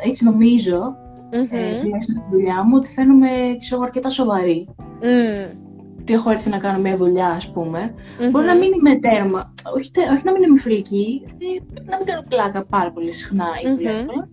έτσι 0.04 0.24
νομίζω 0.24 0.96
mm-hmm. 1.32 1.56
ε, 1.56 1.80
τουλάχιστον 1.80 2.14
στη 2.14 2.26
δουλειά 2.30 2.64
μου, 2.64 2.72
ότι 2.76 2.88
φαίνομαι 2.88 3.28
ξέρω, 3.58 3.82
αρκετά 3.82 4.10
σοβαρή. 4.10 4.68
Mm. 4.78 5.56
Τι 6.04 6.12
έχω 6.12 6.30
έρθει 6.30 6.48
να 6.48 6.58
κάνω 6.58 6.78
μια 6.78 6.96
δουλειά, 6.96 7.26
ας 7.26 7.50
πούμε. 7.50 7.94
Mm-hmm. 7.94 8.30
Μπορεί 8.30 8.46
να 8.46 8.54
μην 8.54 8.72
είμαι 8.72 8.98
τέρμα, 8.98 9.54
όχι, 9.74 9.90
όχι 10.12 10.24
να 10.24 10.32
μην 10.32 10.42
είμαι 10.42 10.58
φιλική, 10.58 11.22
ε, 11.26 11.80
να 11.90 11.96
μην 11.96 12.06
κάνω 12.06 12.22
πλάκα 12.28 12.64
πάρα 12.70 12.92
πολύ 12.92 13.12
συχνά 13.12 13.46
ή 13.64 13.66
mm-hmm. 13.66 14.28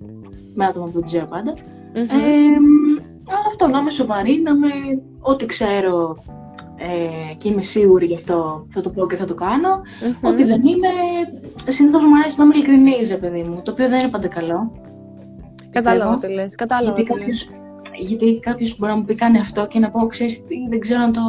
με 0.53 0.65
άτομα 0.65 0.85
που 0.85 0.91
δεν 0.91 1.05
ξέρω 1.05 1.25
πάντα. 1.25 1.53
Mm-hmm. 1.53 1.97
Ε, 1.97 2.57
αλλά 3.29 3.45
αυτό, 3.47 3.67
να 3.67 3.79
είμαι 3.79 3.91
σοβαρή, 3.91 4.41
να 4.41 4.51
είμαι 4.51 4.69
ό,τι 5.19 5.45
ξέρω 5.45 6.17
ε, 6.77 7.33
και 7.33 7.47
είμαι 7.47 7.61
σίγουρη 7.61 8.05
γι' 8.05 8.15
αυτό 8.15 8.67
θα 8.69 8.81
το 8.81 8.89
πω 8.89 9.07
και 9.07 9.15
θα 9.15 9.25
το 9.25 9.33
κάνω. 9.33 9.81
Mm-hmm. 10.01 10.29
Ό,τι 10.29 10.43
δεν 10.43 10.61
είμαι, 10.63 10.89
συνήθως 11.67 12.03
μου 12.03 12.17
αρέσει 12.19 12.35
να 12.37 12.43
είμαι 12.43 12.55
ειλικρινής, 12.55 13.17
παιδί 13.17 13.43
μου, 13.43 13.61
το 13.63 13.71
οποίο 13.71 13.89
δεν 13.89 13.99
είναι 13.99 14.09
πάντα 14.09 14.27
καλό. 14.27 14.71
Κατάλαβα 15.69 16.17
τι 16.17 16.27
λες, 16.27 16.55
κατάλαβα 16.55 16.95
γιατί 16.95 17.13
κάποιος, 17.13 17.49
γιατί 17.99 18.39
κάποιος 18.39 18.77
μπορεί 18.77 18.91
να 18.91 18.97
μου 18.97 19.03
πει 19.03 19.15
κάνε 19.15 19.37
αυτό 19.37 19.67
και 19.67 19.79
να 19.79 19.89
πω, 19.89 20.07
ξέρεις 20.07 20.45
τι, 20.45 20.55
δεν 20.69 20.79
ξέρω 20.79 21.01
αν 21.01 21.13
το 21.13 21.21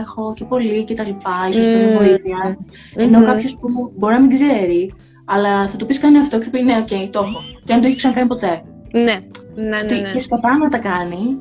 έχω 0.00 0.32
και 0.32 0.44
πολύ 0.44 0.84
και 0.84 0.94
τα 0.94 1.02
λοιπά, 1.02 1.46
ίσως 1.50 1.64
mm. 1.64 1.68
θέλει 1.68 1.96
βοήθεια. 1.96 2.56
Mm-hmm. 2.58 3.00
Ενώ 3.00 3.24
κάποιος 3.24 3.56
που 3.60 3.92
μπορεί 3.96 4.14
να 4.14 4.20
μην 4.20 4.30
ξέρει, 4.30 4.94
αλλά 5.24 5.68
θα 5.68 5.76
του 5.76 5.86
πεις 5.86 5.98
κάνε 6.00 6.18
αυτό 6.18 6.38
και 6.38 6.44
θα 6.44 6.50
πει 6.50 6.62
ναι, 6.62 6.76
OK, 6.76 6.86
okay, 6.90 7.08
το 7.10 7.18
έχω. 7.18 7.40
Και 7.64 7.72
αν 7.72 7.80
το 7.80 7.86
έχεις 7.86 7.96
ξανακάνει 7.96 8.26
ποτέ. 8.26 8.62
Ναι, 8.92 9.02
ναι, 9.02 9.14
ναι. 9.62 10.00
ναι. 10.00 10.10
Και 10.12 10.18
σκατά 10.18 10.56
να 10.56 10.68
τα 10.68 10.78
κάνει. 10.78 11.38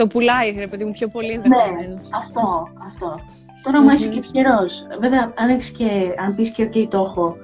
Το 0.00 0.06
πουλάει, 0.06 0.54
ρε 0.58 0.66
παιδί 0.66 0.84
μου, 0.84 0.92
πιο 0.92 1.08
πολύ 1.08 1.36
Ναι, 1.36 1.94
αυτό, 2.16 2.68
αυτό. 2.86 3.20
Τώρα 3.62 3.78
mm-hmm. 3.78 3.82
μου 3.82 3.90
είσαι 3.90 4.08
και 4.08 4.20
τυχερό. 4.20 4.58
Βέβαια, 5.00 5.32
αν, 5.36 5.48
έχεις 5.48 5.70
και, 5.70 5.90
αν 6.24 6.34
πεις 6.34 6.50
και 6.50 6.68
ok, 6.68 6.86
το 6.88 6.98
έχω 6.98 7.36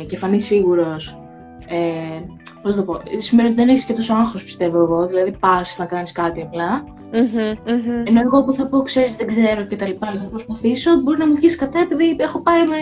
ε, 0.00 0.04
και 0.04 0.16
φανεί 0.16 0.40
σίγουρος 0.40 1.22
ε, 1.66 2.20
Πώς 2.62 2.76
να 2.76 2.84
το 2.84 2.92
πω, 2.92 3.00
σημαίνει 3.18 3.48
ότι 3.48 3.56
δεν 3.56 3.68
έχεις 3.68 3.84
και 3.84 3.92
τόσο 3.92 4.14
άγχος, 4.14 4.44
πιστεύω 4.44 4.78
εγώ. 4.78 5.06
Δηλαδή, 5.06 5.36
πας 5.40 5.76
να 5.78 5.84
κάνεις 5.84 6.12
κάτι 6.12 6.42
απλά. 6.42 6.84
Mm-hmm, 7.12 7.68
mm-hmm. 7.68 8.06
Ενώ 8.06 8.20
εγώ 8.20 8.44
που 8.44 8.52
θα 8.52 8.66
πω, 8.66 8.82
ξέρεις, 8.82 9.16
δεν 9.16 9.26
ξέρω 9.26 9.62
και 9.62 9.76
τα 9.76 9.86
λοιπά, 9.86 10.06
αλλά 10.06 10.20
θα 10.20 10.28
προσπαθήσω, 10.28 11.00
μπορεί 11.00 11.18
να 11.18 11.26
μου 11.26 11.34
βγεις 11.34 11.56
κατά 11.56 11.78
επειδή 11.78 12.16
έχω 12.18 12.42
πάει 12.42 12.62
με. 12.70 12.76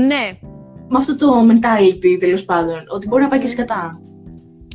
Ναι. 0.00 0.38
Με 0.88 0.98
αυτό 0.98 1.16
το 1.16 1.46
mentality 1.50 2.16
τέλος 2.18 2.44
πάντων. 2.44 2.78
Ότι 2.88 3.06
μπορεί 3.06 3.22
να 3.22 3.28
πάει 3.28 3.40
και 3.40 3.48
σκατά. 3.48 4.00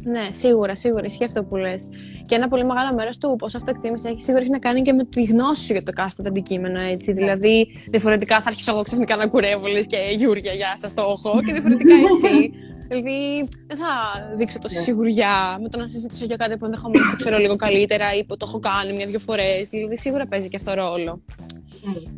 Ναι, 0.08 0.28
σίγουρα, 0.32 0.76
σίγουρα. 0.76 1.06
Ισχύει 1.06 1.24
αυτό 1.24 1.44
που 1.44 1.56
λες. 1.56 1.88
Και 2.26 2.36
ένα 2.36 2.48
πολύ 2.48 2.66
μεγάλο 2.66 2.94
μέρος 2.94 3.18
του 3.18 3.36
πώς 3.38 3.56
αυτοεκτίμηση 3.56 4.08
έχει 4.08 4.22
σίγουρα 4.22 4.42
έχει 4.42 4.52
να 4.52 4.60
κάνει 4.60 4.82
και 4.82 4.94
με 4.94 5.04
τη 5.04 5.24
γνώση 5.24 5.66
σου 5.66 5.72
για 5.72 5.84
το 5.84 5.92
κάθε 5.92 6.24
αντικείμενο. 6.28 6.80
Έτσι. 6.80 7.12
Ναι. 7.12 7.18
Δηλαδή, 7.18 7.68
διαφορετικά 7.90 8.42
θα 8.42 8.48
αρχίσω 8.48 8.72
εγώ 8.72 8.82
ξαφνικά 8.82 9.16
να 9.16 9.28
κουρεύω 9.28 9.66
και 9.88 9.98
Γιούρια, 10.16 10.54
γεια 10.54 10.78
σας, 10.78 10.94
το 10.94 11.02
έχω. 11.02 11.42
Και 11.42 11.52
διαφορετικά 11.52 11.94
εσύ 11.96 12.52
Δηλαδή, 12.88 13.48
δεν 13.68 13.78
θα 13.78 13.92
δείξω 14.36 14.60
τόση 14.60 14.76
ναι. 14.76 14.82
σιγουριά 14.82 15.58
με 15.62 15.70
το 15.70 15.78
να 15.78 15.88
συζητήσω 15.88 16.26
για 16.26 16.36
κάτι 16.36 16.58
που 16.58 16.66
ενδεχομένως 16.66 17.10
το 17.10 17.16
ξέρω 17.16 17.38
λίγο 17.38 17.56
καλύτερα 17.56 18.14
ή 18.16 18.24
που 18.26 18.38
το 18.38 18.46
έχω 18.48 18.60
κάνει 18.60 18.94
μια-δυο 18.94 19.20
φορές. 19.20 19.70
Δηλαδή, 19.70 19.98
σίγουρα 19.98 20.28
παίζει 20.28 20.48
και 20.48 20.56
αυτό 20.56 20.74
ρόλο. 20.74 21.22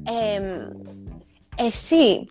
Ε, 0.03 0.41
εσύ 1.57 2.23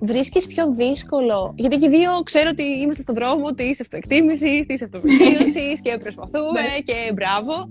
βρίσκεις 0.00 0.46
πιο 0.46 0.74
δύσκολο, 0.74 1.52
γιατί 1.56 1.76
και 1.76 1.86
οι 1.86 1.88
δύο 1.88 2.10
ξέρω 2.24 2.48
ότι 2.52 2.62
είμαστε 2.62 3.02
στον 3.02 3.14
δρόμο 3.14 3.54
της 3.54 3.80
αυτοεκτίμησης, 3.80 4.66
της 4.66 4.82
αυτοβελτίωσης 4.82 5.80
και 5.80 5.98
προσπαθούμε 5.98 6.60
ναι. 6.60 6.80
και 6.84 7.12
μπράβο. 7.14 7.68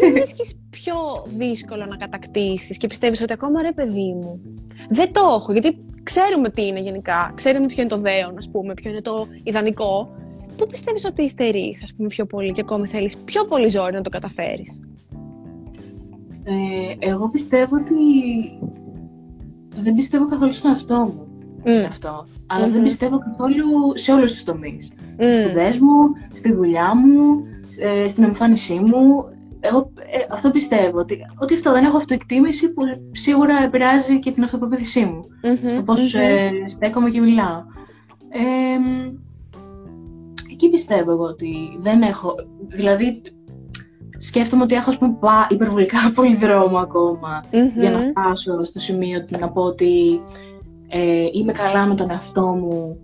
Τι 0.00 0.10
βρίσκεις 0.10 0.60
πιο 0.70 0.94
δύσκολο 1.26 1.86
να 1.86 1.96
κατακτήσεις 1.96 2.76
και 2.76 2.86
πιστεύεις 2.86 3.22
ότι 3.22 3.32
ακόμα 3.32 3.62
ρε 3.62 3.72
παιδί 3.72 4.12
μου, 4.12 4.40
δεν 4.88 5.12
το 5.12 5.20
έχω, 5.34 5.52
γιατί 5.52 5.78
ξέρουμε 6.02 6.50
τι 6.50 6.66
είναι 6.66 6.80
γενικά. 6.80 7.32
Ξέρουμε 7.34 7.66
ποιο 7.66 7.82
είναι 7.82 7.90
το 7.90 7.98
δέον, 7.98 8.38
ας 8.38 8.50
πούμε, 8.50 8.74
ποιο 8.74 8.90
είναι 8.90 9.00
το 9.00 9.26
ιδανικό. 9.42 10.14
Πού 10.56 10.66
πιστεύεις 10.66 11.04
ότι 11.04 11.22
υστερείς, 11.22 11.82
ας 11.82 11.94
πούμε, 11.96 12.08
πιο 12.08 12.26
πολύ 12.26 12.52
και 12.52 12.60
ακόμη 12.60 12.86
θέλεις 12.86 13.16
πιο 13.16 13.44
πολύ 13.44 13.68
ζόρι 13.68 13.92
να 13.92 14.00
το 14.00 14.10
καταφέρεις; 14.10 14.80
Ε, 16.44 17.06
εγώ 17.06 17.28
πιστεύω 17.28 17.76
ότι 17.76 17.94
δεν 19.74 19.94
πιστεύω 19.94 20.28
καθόλου 20.28 20.52
στον 20.52 20.70
εαυτό 20.70 20.94
μου. 20.94 21.28
Mm. 21.64 21.86
Αυτό. 21.88 22.26
Αλλά 22.46 22.68
δεν 22.68 22.82
πιστεύω 22.82 23.18
καθόλου 23.18 23.64
σε 23.94 24.12
όλους 24.12 24.30
τους 24.32 24.44
τομείς. 24.44 24.92
Mm. 24.92 25.22
Στις 25.22 25.42
σπουδές 25.42 25.78
μου, 25.78 26.12
στη 26.32 26.52
δουλειά 26.52 26.94
μου, 26.94 27.44
ε, 27.78 28.08
στην 28.08 28.24
εμφάνισή 28.24 28.74
μου 28.74 29.24
εγώ 29.66 29.90
ε, 29.96 30.26
αυτό 30.30 30.50
πιστεύω, 30.50 30.98
ότι, 30.98 31.18
ότι 31.38 31.54
αυτό 31.54 31.72
δεν 31.72 31.84
έχω 31.84 31.96
αυτοεκτίμηση 31.96 32.72
που 32.72 32.82
σίγουρα 33.12 33.62
επηρεάζει 33.64 34.18
και 34.18 34.30
την 34.30 34.42
αυτοπεποίθησή 34.42 35.04
μου, 35.04 35.20
mm-hmm, 35.42 35.70
στο 35.70 35.82
πώς 35.82 36.14
ε, 36.14 36.50
στέκομαι 36.66 37.10
και 37.10 37.20
μιλάω. 37.20 37.62
Ε, 38.28 38.78
εκεί 40.52 40.68
πιστεύω 40.70 41.10
εγώ 41.10 41.24
ότι 41.24 41.78
δεν 41.78 42.02
έχω, 42.02 42.34
δηλαδή 42.68 43.22
σκέφτομαι 44.18 44.62
ότι 44.62 44.74
έχω 44.74 44.96
πούμε, 44.98 45.16
υπερβολικά 45.48 45.98
πολύ 46.14 46.36
δρόμο 46.36 46.78
ακόμα 46.78 47.42
για 47.76 47.90
να 47.90 47.98
φτάσω 47.98 48.64
στο 48.64 48.78
σημείο 48.78 49.24
να 49.38 49.50
πω 49.50 49.62
ότι 49.62 50.20
ε, 50.88 51.26
είμαι 51.32 51.52
καλά 51.52 51.86
με 51.86 51.94
τον 51.94 52.10
εαυτό 52.10 52.42
μου, 52.42 52.98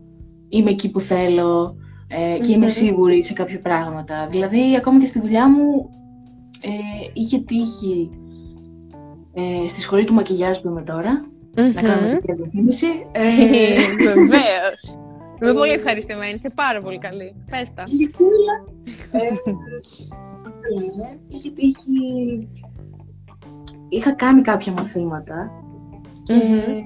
είμαι 0.49 0.71
εκεί 0.71 0.91
που 0.91 1.01
θέλω 1.01 1.77
ε, 2.09 2.39
και 2.39 2.53
είμαι 2.53 2.69
σίγουρη 2.69 3.25
σε 3.25 3.33
κάποια 3.33 3.59
πράγματα. 3.59 4.27
Δηλαδή, 4.31 4.77
ακόμα 4.77 5.01
και 5.01 5.07
στη 5.07 5.21
δουλειά 5.21 5.49
μου, 5.49 5.89
ε, 6.61 6.69
είχε 7.13 7.39
τύχει 7.39 8.11
ε, 9.35 9.69
στη 9.69 9.81
σχολή 9.81 10.05
του 10.05 10.15
μακιγιάζ 10.15 10.59
που 10.59 10.69
είμαι 10.69 10.83
τώρα, 10.83 11.25
mm-hmm. 11.25 11.75
να 11.75 11.83
κάνω 11.83 12.01
μια 12.01 12.21
διαφήμιση. 12.37 12.87
Ε, 13.13 13.23
Βεβαίως. 14.15 14.99
Είμαι 15.43 15.53
πολύ 15.53 15.73
ευχαριστημένη, 15.73 16.33
είσαι 16.33 16.51
πάρα 16.55 16.81
πολύ 16.81 16.99
καλή. 16.99 17.35
Πες 17.51 17.75
τα. 17.75 17.83
Γλυκούλα. 20.45 20.47
ε, 20.47 20.47
πώς 20.47 20.57
το 20.57 20.75
λένε, 20.75 21.19
είχε 21.29 21.51
τύχει... 21.51 22.49
Είχα 23.89 24.13
κάνει 24.13 24.43
κάποια 24.43 24.73
μαθήματα 24.73 25.51
και 26.23 26.35
mm-hmm. 26.35 26.85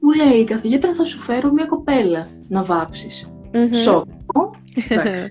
μου 0.00 0.12
λέει 0.12 0.40
η 0.40 0.44
καθηγήτρια 0.44 0.94
θα 0.94 1.04
σου 1.04 1.18
φέρω 1.18 1.52
μια 1.52 1.64
κοπέλα 1.64 2.28
να 2.48 2.62
βάψεις. 2.62 3.28
Mm-hmm. 3.52 3.74
Σοκ. 3.74 4.04
Εντάξει, 4.88 5.28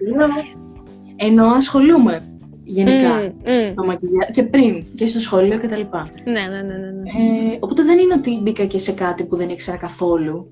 ενώ 1.16 1.46
ασχολούμαι 1.46 2.24
γενικά. 2.64 3.22
Mm, 3.22 3.48
mm. 3.48 3.74
Το 3.76 3.86
μακιγιά... 3.86 4.30
Και 4.34 4.44
πριν, 4.44 4.84
και 4.96 5.08
στο 5.08 5.20
σχολείο 5.20 5.60
κτλ. 5.60 5.82
Ναι, 6.24 6.32
ναι, 6.32 6.62
ναι. 6.62 6.62
ναι, 6.62 6.92
ναι. 6.92 7.10
Ε, 7.10 7.58
οπότε 7.60 7.84
δεν 7.84 8.00
είναι 8.00 8.14
ότι 8.14 8.40
μπήκα 8.42 8.66
και 8.66 8.78
σε 8.78 8.92
κάτι 8.92 9.24
που 9.24 9.36
δεν 9.36 9.50
ήξερα 9.50 9.78
καθόλου. 9.78 10.52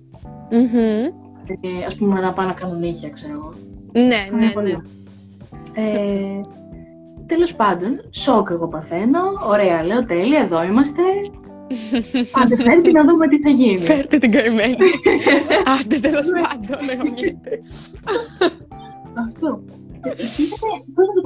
Ε, 0.49 1.85
ας 1.85 1.95
πούμε 1.95 2.19
να 2.19 2.33
πάω 2.33 2.45
να 2.45 2.53
κάνω 2.53 2.73
νύχια, 2.73 3.09
ξέρω 3.09 3.33
εγώ. 3.33 3.53
Ναι, 3.93 4.01
ναι, 4.39 4.61
ναι. 4.61 4.77
Ε, 5.75 6.41
τέλος 7.33 7.53
πάντων, 7.53 8.01
σοκ 8.09 8.49
εγώ 8.49 8.67
παθαίνω. 8.67 9.19
Ωραία, 9.49 9.83
λέω 9.83 10.05
τέλεια, 10.05 10.39
εδώ 10.39 10.63
είμαστε. 10.63 11.01
Άντε, 12.41 12.55
φέρτε 12.55 12.91
να 12.91 13.03
δούμε 13.05 13.27
τι 13.27 13.39
θα 13.39 13.49
γίνει. 13.49 13.77
Φέρτε 13.77 14.17
την 14.17 14.31
καημένη. 14.31 14.75
Άντε, 15.79 15.99
τέλος 15.99 16.27
πάντων, 16.41 16.85
λέγεται. 16.85 17.61
Αυτό. 19.25 19.61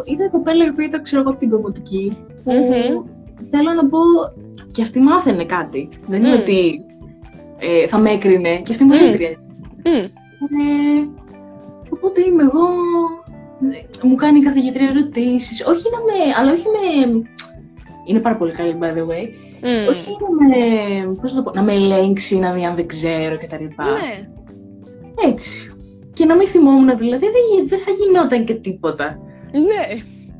Είδα 0.03 0.29
κοπέλα 0.31 0.73
που 0.73 0.81
ήταν, 0.81 1.01
ξέρω 1.03 1.21
εγώ, 1.21 1.29
από 1.29 1.39
την 1.39 1.49
κομμωτική, 1.49 2.17
που 2.43 2.51
θέλω 3.51 3.71
να 3.73 3.87
πω, 3.87 3.99
και 4.71 4.81
αυτή 4.81 4.99
μάθαινε 4.99 5.45
κάτι. 5.45 5.89
Δεν 6.07 6.23
είναι 6.23 6.35
ότι 6.35 6.85
ε, 7.57 7.87
θα 7.87 7.97
με 7.97 8.11
έκρινε, 8.11 8.61
και 8.63 8.71
αυτή 8.71 8.83
μου 8.83 8.93
έκρινε. 8.93 9.37
Ε, 9.83 11.07
οπότε 11.89 12.21
είμαι 12.21 12.43
εγώ, 12.43 12.67
μου 14.03 14.15
κάνει 14.15 14.39
η 14.39 14.43
καθηγητρία 14.43 14.89
ερωτήσεις. 14.89 15.65
Όχι 15.65 15.83
να 15.91 15.99
με, 15.99 16.33
αλλά 16.39 16.51
όχι 16.51 16.65
με... 16.65 17.23
Είναι 18.05 18.19
πάρα 18.19 18.35
πολύ 18.35 18.51
καλή, 18.51 18.77
by 18.81 18.97
the 18.97 19.05
way. 19.11 19.25
Mm. 19.61 19.89
Όχι 19.89 20.09
να 20.09 20.47
με, 20.47 20.55
πώς 21.21 21.33
το 21.33 21.41
πω, 21.43 21.51
να 21.53 21.61
με 21.61 21.73
ελέγξει, 21.73 22.37
να 22.37 22.53
δει 22.53 22.65
αν 22.65 22.75
δεν 22.75 22.87
ξέρω 22.87 23.37
κτλ. 23.37 23.63
Ναι. 23.63 24.29
Έτσι. 25.29 25.73
Και 26.13 26.25
να 26.25 26.35
μην 26.35 26.47
θυμόμουν 26.47 26.97
δηλαδή, 26.97 27.25
δεν, 27.25 27.67
δεν 27.67 27.79
θα 27.79 27.91
γινόταν 27.91 28.45
και 28.45 28.53
τίποτα. 28.53 29.19
Ναι. 29.51 29.85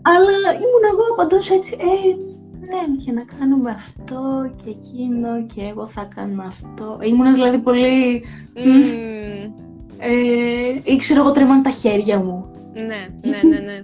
Αλλά 0.02 0.52
ήμουν 0.54 0.86
εγώ 0.92 1.16
παντός 1.16 1.50
έτσι, 1.50 1.76
ε, 1.80 2.16
ναι, 2.60 2.96
για 2.98 3.14
να 3.14 3.26
κάνουμε 3.40 3.72
αυτό 3.72 4.52
και 4.64 4.70
εκείνο 4.70 5.46
και 5.56 5.62
εγώ 5.62 5.88
θα 5.88 6.10
κάνω 6.16 6.44
αυτό. 6.48 7.00
Ήμουν 7.02 7.34
δηλαδή 7.34 7.58
πολύ... 7.58 8.26
Mm. 8.56 9.52
Ε, 9.98 10.92
ήξερα 10.92 11.20
εγώ 11.20 11.32
τρέμαν 11.32 11.62
τα 11.62 11.70
χέρια 11.70 12.18
μου. 12.18 12.50
Ναι, 12.76 13.08
ναι, 13.22 13.40
ναι, 13.50 13.60
ναι. 13.60 13.82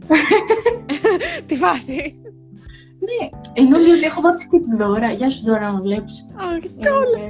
Τι 1.47 1.56
φάση. 1.56 2.21
Ναι, 2.99 3.30
ενώ 3.54 3.77
δηλαδή 3.80 4.04
έχω 4.04 4.21
βάψει 4.21 4.47
και 4.47 4.60
τη 4.60 4.75
δώρα. 4.75 5.12
Γεια 5.12 5.30
σου 5.30 5.43
δώρα, 5.45 5.71
να 5.71 5.82
βλέπεις. 5.82 6.25
Α, 6.34 6.60
και 6.60 6.69
τώρα. 6.89 7.30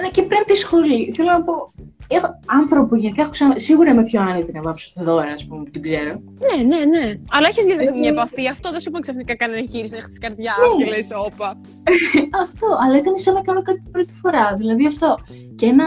Ναι, 0.00 0.08
και 0.08 0.22
πριν 0.22 0.44
τη 0.46 0.54
σχολή. 0.56 1.12
Θέλω 1.16 1.30
να 1.30 1.44
πω, 1.44 1.72
έχω 2.08 2.26
άνθρωπο 2.46 2.96
γιατί 2.96 3.20
έχω 3.20 3.30
ξανα... 3.30 3.58
Σίγουρα 3.58 3.90
είμαι 3.90 4.04
πιο 4.04 4.20
άνετη 4.20 4.52
να 4.52 4.62
βάψω 4.62 4.92
τη 4.94 5.02
δώρα, 5.02 5.32
ας 5.32 5.44
πούμε, 5.44 5.62
που 5.62 5.70
την 5.70 5.82
ξέρω. 5.82 6.16
Ναι, 6.44 6.62
ναι, 6.62 6.84
ναι. 6.84 7.12
Αλλά 7.30 7.48
έχεις 7.48 7.64
γεννηθεί 7.64 7.98
μια 7.98 8.08
επαφή. 8.08 8.48
Αυτό 8.48 8.70
δεν 8.70 8.80
σου 8.80 8.88
είπε 8.88 9.00
ξαφνικά 9.00 9.36
κανένα 9.36 9.58
εγχείρηση 9.58 9.92
να 9.92 9.98
έχει 9.98 10.08
τη 10.08 10.18
καρδιά 10.18 10.54
ναι. 10.78 10.84
και 10.84 10.90
λες, 10.90 11.08
όπα. 11.26 11.60
αυτό, 12.44 12.66
αλλά 12.84 12.96
ήταν 12.96 13.18
σαν 13.18 13.34
να 13.34 13.40
κάνω 13.40 13.62
κάτι 13.62 13.82
πρώτη 13.90 14.12
φορά. 14.12 14.56
Δηλαδή 14.56 14.86
αυτό. 14.86 15.18
Και 15.54 15.66
ένα. 15.66 15.86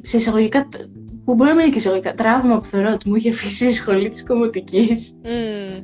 Σε 0.00 0.16
εισαγωγικά 0.16 0.68
που 1.24 1.34
μπορεί 1.34 1.48
να 1.48 1.54
μην 1.54 1.64
είναι 1.64 1.72
και 1.72 1.78
εισαγωγικά 1.78 2.14
τραύμα 2.14 2.58
που 2.58 2.64
θεωρώ 2.64 2.92
ότι 2.92 3.08
μου 3.08 3.14
είχε 3.14 3.30
αφήσει 3.30 3.66
η 3.66 3.72
σχολή 3.72 4.08
της 4.08 4.24
κομμωτικής. 4.26 5.18
Mm. 5.24 5.82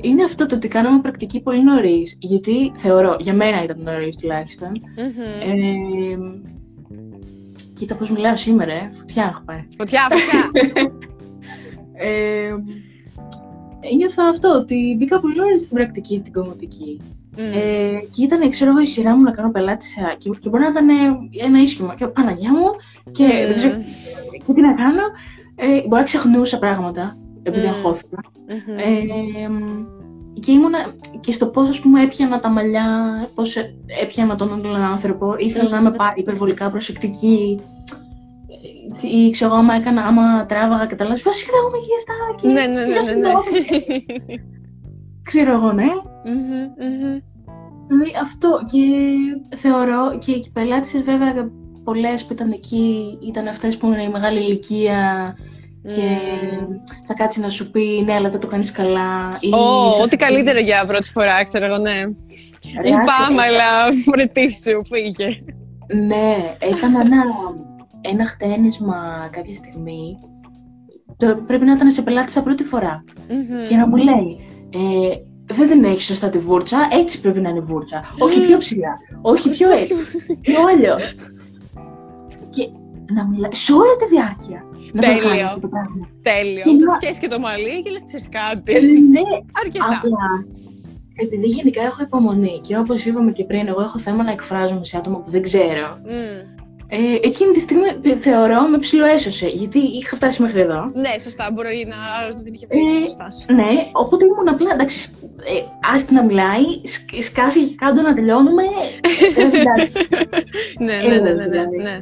Είναι 0.00 0.24
αυτό 0.24 0.46
το 0.46 0.54
ότι 0.54 0.68
κάναμε 0.68 1.00
πρακτική 1.00 1.40
πολύ 1.40 1.62
νωρίς. 1.62 2.16
Γιατί 2.18 2.72
θεωρώ, 2.76 3.16
για 3.20 3.34
μένα 3.34 3.62
ήταν 3.62 3.80
νωρίς 3.82 4.16
τουλάχιστον. 4.16 4.72
Mm-hmm. 4.72 5.48
Ε, 5.48 6.16
κοίτα 7.74 7.94
πώς 7.94 8.10
μιλάω 8.10 8.36
σήμερα, 8.36 8.72
ε. 8.72 8.90
Φωτιά 8.98 9.24
έχω 9.24 9.42
πάρει. 9.44 9.68
Φωτιά, 9.78 10.00
φωτιά. 10.10 10.70
ε, 12.06 12.54
ένιωθα 13.80 14.24
αυτό, 14.28 14.48
ότι 14.48 14.96
μπήκα 14.98 15.20
πολύ 15.20 15.34
νωρίς 15.34 15.62
στην 15.62 15.76
πρακτική 15.76 16.16
στην 16.16 16.32
κομμωτική. 16.32 17.00
Mm. 17.36 17.38
Ε, 17.38 17.98
και 18.10 18.22
ήταν, 18.24 18.50
ξέρω 18.50 18.70
εγώ, 18.70 18.80
η 18.80 18.86
σειρά 18.86 19.16
μου 19.16 19.22
να 19.22 19.30
κάνω 19.30 19.50
πελάτησα 19.50 20.14
και, 20.18 20.30
και 20.40 20.48
μπορεί 20.48 20.62
να 20.62 20.68
ήταν 20.68 20.88
ένα 21.44 21.62
ίσχυμα. 21.62 21.94
Και 21.94 22.06
Παναγιά 22.06 22.52
μου, 22.52 22.70
και 23.12 23.24
mm. 23.26 23.46
δεν 23.46 23.54
ξέρω 23.54 23.74
και 24.46 24.52
τι 24.52 24.60
να 24.60 24.74
κάνω. 24.74 25.02
Ε, 25.54 25.66
μπορεί 25.66 25.88
να 25.88 26.02
ξεχνούσα 26.02 26.58
πράγματα, 26.58 27.16
επειδή 27.42 27.66
mm. 27.66 27.70
αγχώθηκα. 27.70 28.20
Mm-hmm. 28.22 28.78
Ε, 28.78 29.48
και 30.40 30.52
ήμουνα 30.52 30.94
και 31.20 31.32
στο 31.32 31.46
πώς 31.46 31.68
ας 31.68 31.80
πούμε 31.80 32.02
έπιανα 32.02 32.40
τα 32.40 32.48
μαλλιά, 32.48 32.84
πώς 33.34 33.56
έπιανα 34.02 34.34
τον 34.34 34.52
άλλον 34.52 34.80
άνθρωπο. 34.80 35.34
Ήθελα 35.38 35.68
να 35.68 35.78
είμαι 35.78 35.96
υπερβολικά 36.14 36.70
προσεκτική. 36.70 37.60
Ή 39.00 39.30
ξέρω 39.30 39.50
εγώ, 39.50 39.60
άμα 39.60 39.74
έκανα, 39.74 40.02
άμα 40.02 40.46
τράβαγα 40.46 40.86
και 40.86 40.94
τα 40.94 41.04
λέω, 41.04 41.16
Βασικά, 41.24 41.52
εγώ 41.56 41.70
με 41.70 41.78
αυτά. 41.98 42.40
Και 42.40 42.48
ναι, 42.48 42.66
ναι, 42.66 42.84
ναι, 42.84 43.00
ναι, 43.00 43.18
ναι. 43.20 44.46
ξέρω 45.26 45.52
εγώ, 45.52 45.72
ναι. 45.72 45.88
Δηλαδή 47.88 48.12
αυτό 48.22 48.48
και 48.70 48.80
θεωρώ 49.56 50.18
και 50.18 50.30
οι 50.30 50.50
πελάτησε 50.52 51.02
βέβαια 51.02 51.50
πολλές 51.84 52.24
που 52.24 52.32
ήταν 52.32 52.50
εκεί 52.50 53.18
ήταν 53.28 53.48
αυτές 53.48 53.76
που 53.76 53.86
είναι 53.86 54.02
η 54.02 54.08
μεγάλη 54.08 54.38
ηλικία 54.38 55.34
και 55.82 56.18
θα 57.06 57.14
κάτσει 57.14 57.40
να 57.40 57.48
σου 57.48 57.70
πει 57.70 58.02
ναι, 58.04 58.12
αλλά 58.12 58.30
δεν 58.30 58.40
το 58.40 58.46
κάνεις 58.46 58.72
καλά. 58.72 59.28
Ω, 59.52 60.02
ό,τι 60.02 60.16
καλύτερο 60.16 60.58
για 60.58 60.86
πρώτη 60.86 61.10
φορά, 61.10 61.44
ξέρω 61.44 61.66
εγώ, 61.66 61.78
ναι. 61.78 61.96
Λυπάμαι, 62.84 63.42
αλλά 63.42 63.92
φορετή 64.04 64.52
σου, 64.52 64.84
φύγε. 64.84 65.42
Ναι, 66.06 66.36
έκανα 66.58 67.00
ένα, 67.00 67.22
ένα 68.00 68.26
χτένισμα 68.26 69.28
κάποια 69.30 69.54
στιγμή. 69.54 70.18
Το, 71.16 71.42
πρέπει 71.46 71.64
να 71.64 71.72
ήταν 71.72 71.90
σε 71.90 72.02
πελάτησα 72.02 72.42
πρώτη 72.42 72.64
Και 73.68 73.76
να 73.76 73.88
μου 73.88 73.96
λέει, 73.96 74.40
ε, 74.76 75.54
δεν 75.54 75.68
την 75.68 75.84
έχει 75.84 76.02
σωστά 76.02 76.28
τη 76.28 76.38
βούρτσα, 76.38 76.88
έτσι 76.92 77.20
πρέπει 77.20 77.40
να 77.40 77.48
είναι 77.48 77.58
η 77.58 77.62
βούρτσα. 77.62 78.04
Όχι 78.18 78.40
πιο 78.40 78.58
ψηλά, 78.58 78.96
όχι 79.22 79.50
πιο 79.50 79.70
έτσι, 79.70 79.94
πιο 80.40 80.60
αλλιώς 80.74 81.14
και 82.56 82.68
να 83.14 83.26
μιλάει 83.26 83.54
σε 83.54 83.72
όλη 83.72 83.96
τη 83.98 84.06
διάρκεια. 84.14 84.64
Τέλειο. 85.00 85.44
Να 85.44 85.58
το 85.58 85.68
πράγμα. 85.68 86.08
Τέλειο. 86.22 86.62
Και 86.62 86.84
να 86.84 86.92
σχέσει 86.92 87.20
και 87.20 87.28
το 87.28 87.38
μαλλί 87.38 87.82
και 87.82 87.90
λες 87.90 88.04
ξέρεις 88.04 88.28
κάτι. 88.28 88.72
Ε, 88.72 88.80
ναι, 88.80 89.20
αρκετά. 89.62 89.84
Απλά, 89.84 90.46
επειδή 91.16 91.46
γενικά 91.46 91.82
έχω 91.82 92.02
υπομονή 92.02 92.60
και 92.66 92.78
όπως 92.78 93.04
είπαμε 93.04 93.32
και 93.32 93.44
πριν, 93.44 93.68
εγώ 93.68 93.80
έχω 93.82 93.98
θέμα 93.98 94.22
να 94.22 94.30
εκφράζομαι 94.30 94.84
σε 94.84 94.96
άτομα 94.96 95.18
που 95.20 95.30
δεν 95.30 95.42
ξέρω. 95.42 96.00
Mm. 96.04 96.65
Ε, 96.88 97.14
εκείνη 97.22 97.52
τη 97.52 97.60
στιγμή 97.60 97.82
ε, 98.02 98.16
θεωρώ 98.16 98.62
με 98.62 98.78
ψηλοέσωσε, 98.78 99.46
γιατί 99.46 99.78
είχα 99.78 100.16
φτάσει 100.16 100.42
μέχρι 100.42 100.60
εδώ. 100.60 100.90
Ναι, 100.94 101.10
σωστά, 101.22 101.50
μπορεί 101.52 101.86
να 101.88 101.96
άλλο 101.96 102.34
δεν 102.34 102.42
την 102.42 102.54
είχε 102.54 102.66
πει. 102.66 102.78
Ε, 102.78 103.00
σωστά, 103.00 103.30
σωστά. 103.30 103.52
Ναι, 103.52 103.68
οπότε 103.92 104.24
ήμουν 104.24 104.48
απλά 104.48 104.70
εντάξει. 104.72 105.14
Ε, 105.44 105.92
άστη 105.94 106.14
να 106.14 106.22
μιλάει, 106.22 106.62
σκάσει 107.20 107.64
και 107.64 107.74
κάτω 107.74 108.02
να 108.02 108.14
τελειώνουμε. 108.14 108.62
Ε, 109.36 109.58
εντάξει. 109.60 110.08
ναι, 110.86 110.96
ναι, 110.96 111.14
ναι, 111.14 111.18
ναι, 111.18 111.32
ναι, 111.32 111.46
δηλαδή. 111.48 111.76
ναι. 111.76 111.98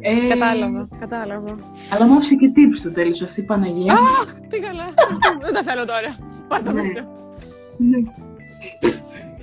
Ε... 0.00 0.28
Κατάλαβα, 0.28 0.88
κατάλαβα. 1.00 1.58
Αλλά 1.92 2.06
μου 2.06 2.14
άφησε 2.14 2.34
και 2.34 2.50
τύψη 2.54 2.80
στο 2.80 2.92
τέλος 2.92 3.22
αυτή 3.22 3.40
η 3.40 3.44
Παναγία. 3.44 3.92
Α, 3.92 3.98
τι 4.48 4.58
καλά. 4.58 4.84
Δεν 5.44 5.54
τα 5.54 5.62
θέλω 5.62 5.84
τώρα. 5.84 6.18
Πάρ' 6.48 6.62
το 6.62 6.72
ναι. 6.72 6.82
ναι. 6.82 7.98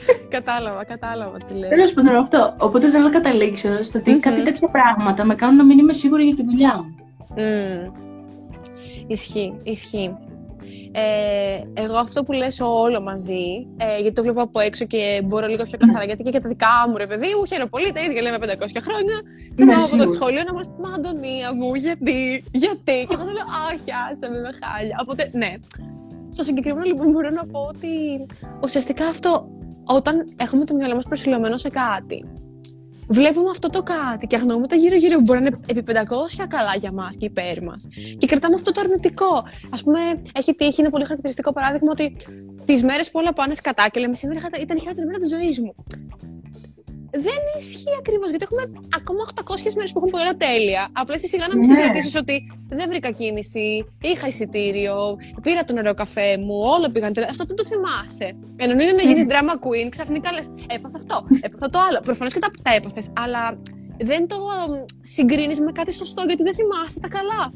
κατάλαβα, 0.36 0.84
κατάλαβα 0.84 1.38
τι 1.38 1.54
λέει. 1.54 1.70
Τέλος 1.70 1.94
πάντων 1.94 2.16
αυτό. 2.16 2.56
Οπότε 2.58 2.90
θέλω 2.90 3.04
να 3.04 3.10
καταλήξω 3.10 3.84
στο 3.84 4.00
ότι 4.00 4.20
κάτι 4.20 4.44
τέτοια 4.44 4.70
πράγματα 4.70 5.24
με 5.24 5.36
κάνουν 5.36 5.56
να 5.56 5.64
μην 5.64 5.80
είμαι 5.80 5.94
σίγουρη 5.94 6.24
για 6.24 6.36
τη 6.36 6.44
δουλειά 6.44 6.76
μου. 6.76 6.96
Mm. 7.36 7.92
Ισχύει, 9.08 9.54
ισχύει. 9.64 10.18
Ε, 10.98 11.82
εγώ 11.82 11.96
αυτό 11.96 12.24
που 12.24 12.32
λες 12.32 12.60
όλο 12.60 13.02
μαζί, 13.02 13.68
ε, 13.78 14.00
γιατί 14.02 14.16
το 14.16 14.22
βλέπω 14.22 14.42
από 14.42 14.60
έξω 14.60 14.86
και 14.86 15.22
μπορώ 15.26 15.48
λίγο 15.48 15.64
πιο 15.64 15.78
καθαρά, 15.78 16.06
γιατί 16.06 16.24
και 16.24 16.30
για 16.30 16.42
τα 16.42 16.48
δικά 16.48 16.86
μου 16.90 16.98
ρε 16.98 17.08
παιδί 17.08 17.28
μου, 17.38 17.46
χαίρομαι 17.46 17.70
πολύ, 17.70 17.92
τα 17.92 18.02
ίδια 18.02 18.22
λέμε 18.22 18.38
500 18.42 18.46
χρόνια. 18.82 19.18
Σε 19.54 19.66
πάω 19.66 19.86
από 19.86 19.98
το 20.04 20.12
σχολείο 20.12 20.44
να 20.48 20.54
μου 20.54 20.60
Μα 20.82 20.90
Αντωνία 20.96 21.54
μου, 21.54 21.76
γιατί, 21.76 22.44
γιατί; 22.52 22.98
Και 23.08 23.14
εγώ 23.18 23.24
θα 23.24 23.32
λέω, 23.38 23.48
Αχ, 23.68 23.82
άσε 24.12 24.28
με, 24.32 24.40
με 24.40 24.50
χάλια. 24.62 24.98
Οπότε, 25.02 25.30
ναι. 25.34 25.54
Στο 26.30 26.44
συγκεκριμένο 26.44 26.86
λοιπόν 26.86 27.08
μπορώ 27.10 27.30
να 27.30 27.46
πω 27.46 27.60
ότι 27.60 27.92
ουσιαστικά 28.64 29.06
αυτό, 29.06 29.48
όταν 29.86 30.34
έχουμε 30.38 30.66
το 30.66 30.74
μυαλό 30.74 30.96
μας 30.96 31.06
προσιλωμένο 31.06 31.58
σε 31.58 31.70
κάτι, 31.70 32.24
βλέπουμε 33.08 33.50
αυτό 33.50 33.70
το 33.70 33.84
κάτι 33.84 34.28
και 34.28 34.36
αγνοούμε 34.36 34.68
τα 34.68 34.76
γύρω-γύρω 34.76 35.16
που 35.18 35.22
μπορεί 35.22 35.40
να 35.40 35.46
είναι 35.46 35.60
επί 35.66 35.84
500 36.42 36.46
καλά 36.48 36.76
για 36.80 36.92
μας 36.92 37.16
και 37.16 37.26
υπέρ 37.26 37.64
μας. 37.64 37.88
Και 38.18 38.28
κρατάμε 38.28 38.56
αυτό 38.56 38.72
το 38.72 38.82
αρνητικό. 38.84 39.34
Α 39.70 39.84
πούμε, 39.84 40.00
έχει 40.34 40.56
τύχει, 40.56 40.82
είναι 40.82 40.90
πολύ 40.90 41.04
χαρακτηριστικό 41.04 41.54
παράδειγμα 41.54 41.92
ότι 41.92 42.16
τις 42.66 42.84
μέρες 42.84 43.12
που 43.12 43.20
όλα 43.20 43.34
πάνε 43.34 43.54
σκατά 43.54 43.90
και 43.92 44.00
λέμε 44.00 44.16
σήμερα 44.16 44.40
ήταν 44.60 44.78
η 44.78 44.80
χειρότερη 44.80 45.08
μέρα 45.08 45.20
της 45.20 45.30
ζωής 45.30 45.60
μου 45.60 45.76
δεν 47.28 47.42
ισχύει 47.58 47.96
ακριβώς 48.00 48.30
γιατί 48.30 48.44
έχουμε 48.48 48.64
ακόμα 49.00 49.20
800 49.36 49.74
μέρες 49.76 49.92
που 49.92 49.98
έχουν 50.00 50.10
πει 50.12 50.20
όλα 50.20 50.36
τέλεια. 50.38 50.88
Απλά 50.92 51.16
εσύ 51.16 51.28
σιγά 51.28 51.48
να 51.48 51.56
μην 51.56 51.68
ναι. 51.68 51.74
συγκρατήσεις 51.74 52.16
ότι 52.16 52.52
δεν 52.68 52.90
βρήκα 52.90 53.12
κίνηση, 53.12 53.86
είχα 54.02 54.28
εισιτήριο, 54.28 54.96
πήρα 55.42 55.64
το 55.64 55.74
νερό 55.74 55.94
καφέ 55.94 56.38
μου, 56.38 56.56
όλα 56.76 56.92
πήγαν 56.92 57.14
τέλεια. 57.14 57.30
Αυτό 57.30 57.44
δεν 57.46 57.56
το 57.56 57.66
θυμάσαι. 57.66 58.36
Ενώ 58.56 58.72
είναι 58.72 58.92
να 58.92 59.02
γίνει 59.02 59.24
ναι. 59.24 59.34
drama 59.34 59.56
queen, 59.66 59.88
ξαφνικά 59.90 60.32
λες: 60.32 60.52
Έπαθα 60.68 60.98
αυτό, 60.98 61.26
έπαθα 61.40 61.70
το 61.70 61.80
άλλο. 61.90 62.00
Προφανώς 62.00 62.34
και 62.34 62.40
τα, 62.40 62.50
τα 62.62 62.74
έπαθες, 62.74 63.08
αλλά 63.14 63.60
δεν 63.98 64.28
το 64.28 64.38
συγκρίνεις 65.02 65.60
με 65.60 65.72
κάτι 65.72 65.94
σωστό 65.94 66.24
γιατί 66.28 66.44
δεν 66.44 66.56
θυμάσαι 66.56 67.00
τα 67.00 67.08
καλά. 67.08 67.52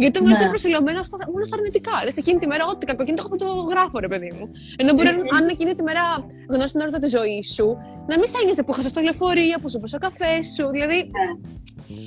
Γιατί 0.00 0.18
το 0.18 0.24
μυαλό 0.24 0.44
ναι. 0.44 0.48
προσιλωμένος 0.48 1.06
στο, 1.06 1.16
μόνο 1.32 1.44
στα 1.44 1.56
αρνητικά. 1.58 1.96
Λες 2.04 2.16
εκείνη 2.16 2.38
τη 2.38 2.46
μέρα, 2.46 2.64
ό,τι 2.72 2.86
κακό 2.86 3.04
το 3.04 3.14
έχω 3.18 3.36
το 3.36 3.48
γράφω, 3.72 3.98
ρε 3.98 4.08
παιδί 4.08 4.30
μου. 4.36 4.44
Ενώ 4.80 4.92
μπορεί 4.92 5.08
αν 5.36 5.48
εκείνη 5.48 5.72
τη 5.78 5.82
μέρα 5.82 6.02
γνώσει 6.48 6.72
την 6.72 6.80
έρωτα 6.80 6.98
τη 6.98 7.08
ζωή 7.16 7.42
σου, 7.54 7.66
να 8.10 8.14
μην 8.18 8.26
σε 8.54 8.62
που 8.62 8.72
χάσει 8.72 8.92
το 8.94 9.00
λεωφορείο, 9.00 9.56
που 9.60 9.70
σου 9.70 9.80
ο 9.94 9.98
καφέ 10.06 10.34
σου. 10.54 10.64
Δηλαδή. 10.76 10.96
Ναι. 10.96 11.28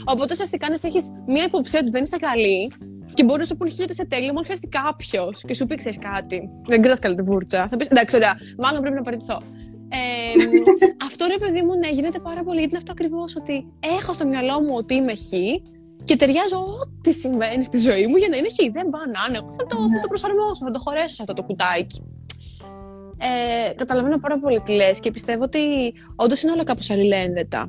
Οπότε 0.06 0.34
ουσιαστικά 0.34 0.70
να 0.70 0.78
έχεις 0.82 1.06
μία 1.28 1.44
υποψία 1.44 1.80
ότι 1.80 1.90
δεν 1.90 2.04
είσαι 2.04 2.18
καλή 2.18 2.74
και 3.14 3.24
μπορεί 3.24 3.40
να 3.40 3.46
σου 3.46 3.58
πούνε 3.58 3.70
χίλια 3.70 3.94
σε 3.94 4.06
τέλειο, 4.06 4.34
μόνο 4.34 4.46
έρθει 4.50 4.68
κάποιος 4.68 5.44
και 5.48 5.54
σου 5.54 5.66
πει 5.68 5.76
ξέρεις 5.76 6.00
κάτι. 6.12 6.50
Δεν 6.68 6.82
κρατά 6.82 7.00
καλή 7.00 7.16
τη 7.16 7.22
βούρτσα. 7.22 7.68
Θα 7.70 7.78
πεις 7.78 7.88
εντάξει, 7.88 8.16
ωραία, 8.16 8.34
μάλλον 8.58 8.82
πρέπει 8.82 8.96
να 8.96 9.02
παραιτηθώ. 9.02 9.38
Ε, 9.90 10.00
αυτό 11.08 11.26
ρε 11.26 11.38
παιδί 11.46 11.62
μου, 11.66 11.78
ναι, 11.78 11.90
γίνεται 11.90 12.20
πάρα 12.20 12.44
πολύ. 12.44 12.60
Γιατί 12.60 12.74
είναι 12.74 12.84
αυτό 12.84 12.92
ακριβώς 12.92 13.36
ότι 13.36 13.66
έχω 14.00 14.14
στο 14.14 14.26
μυαλό 14.28 14.62
μου 14.62 14.74
ότι 14.76 14.94
είμαι 14.94 15.14
χ 15.16 15.32
και 16.04 16.16
ταιριάζω 16.16 16.58
ό,τι 16.58 17.12
συμβαίνει 17.12 17.64
στη 17.64 17.78
ζωή 17.78 18.08
μου 18.08 18.16
για 18.16 18.28
να 18.30 18.38
είναι 18.38 18.48
χ. 18.50 18.58
Δεν 18.72 18.90
πάω 18.90 19.06
να 19.16 19.22
είναι. 19.30 19.40
Θα 19.58 19.64
το, 19.70 19.76
θα 19.94 20.00
το 20.02 20.08
προσαρμόσω, 20.08 20.66
θα 20.66 20.72
το 20.72 20.80
χωρέσω 20.80 21.16
σε 21.16 21.22
αυτό 21.22 21.34
το 21.34 21.44
κουτάκι. 21.44 22.06
Ε, 23.18 23.74
καταλαβαίνω 23.74 24.20
πάρα 24.20 24.40
πολύ 24.40 24.60
τι 24.60 24.72
λες 24.72 25.00
και 25.00 25.12
πιστεύω 25.12 25.44
ότι 25.44 25.60
όντως 26.16 26.42
είναι 26.42 26.52
όλα 26.52 26.64
κάπως 26.64 26.90
αλληλένδετα. 26.90 27.68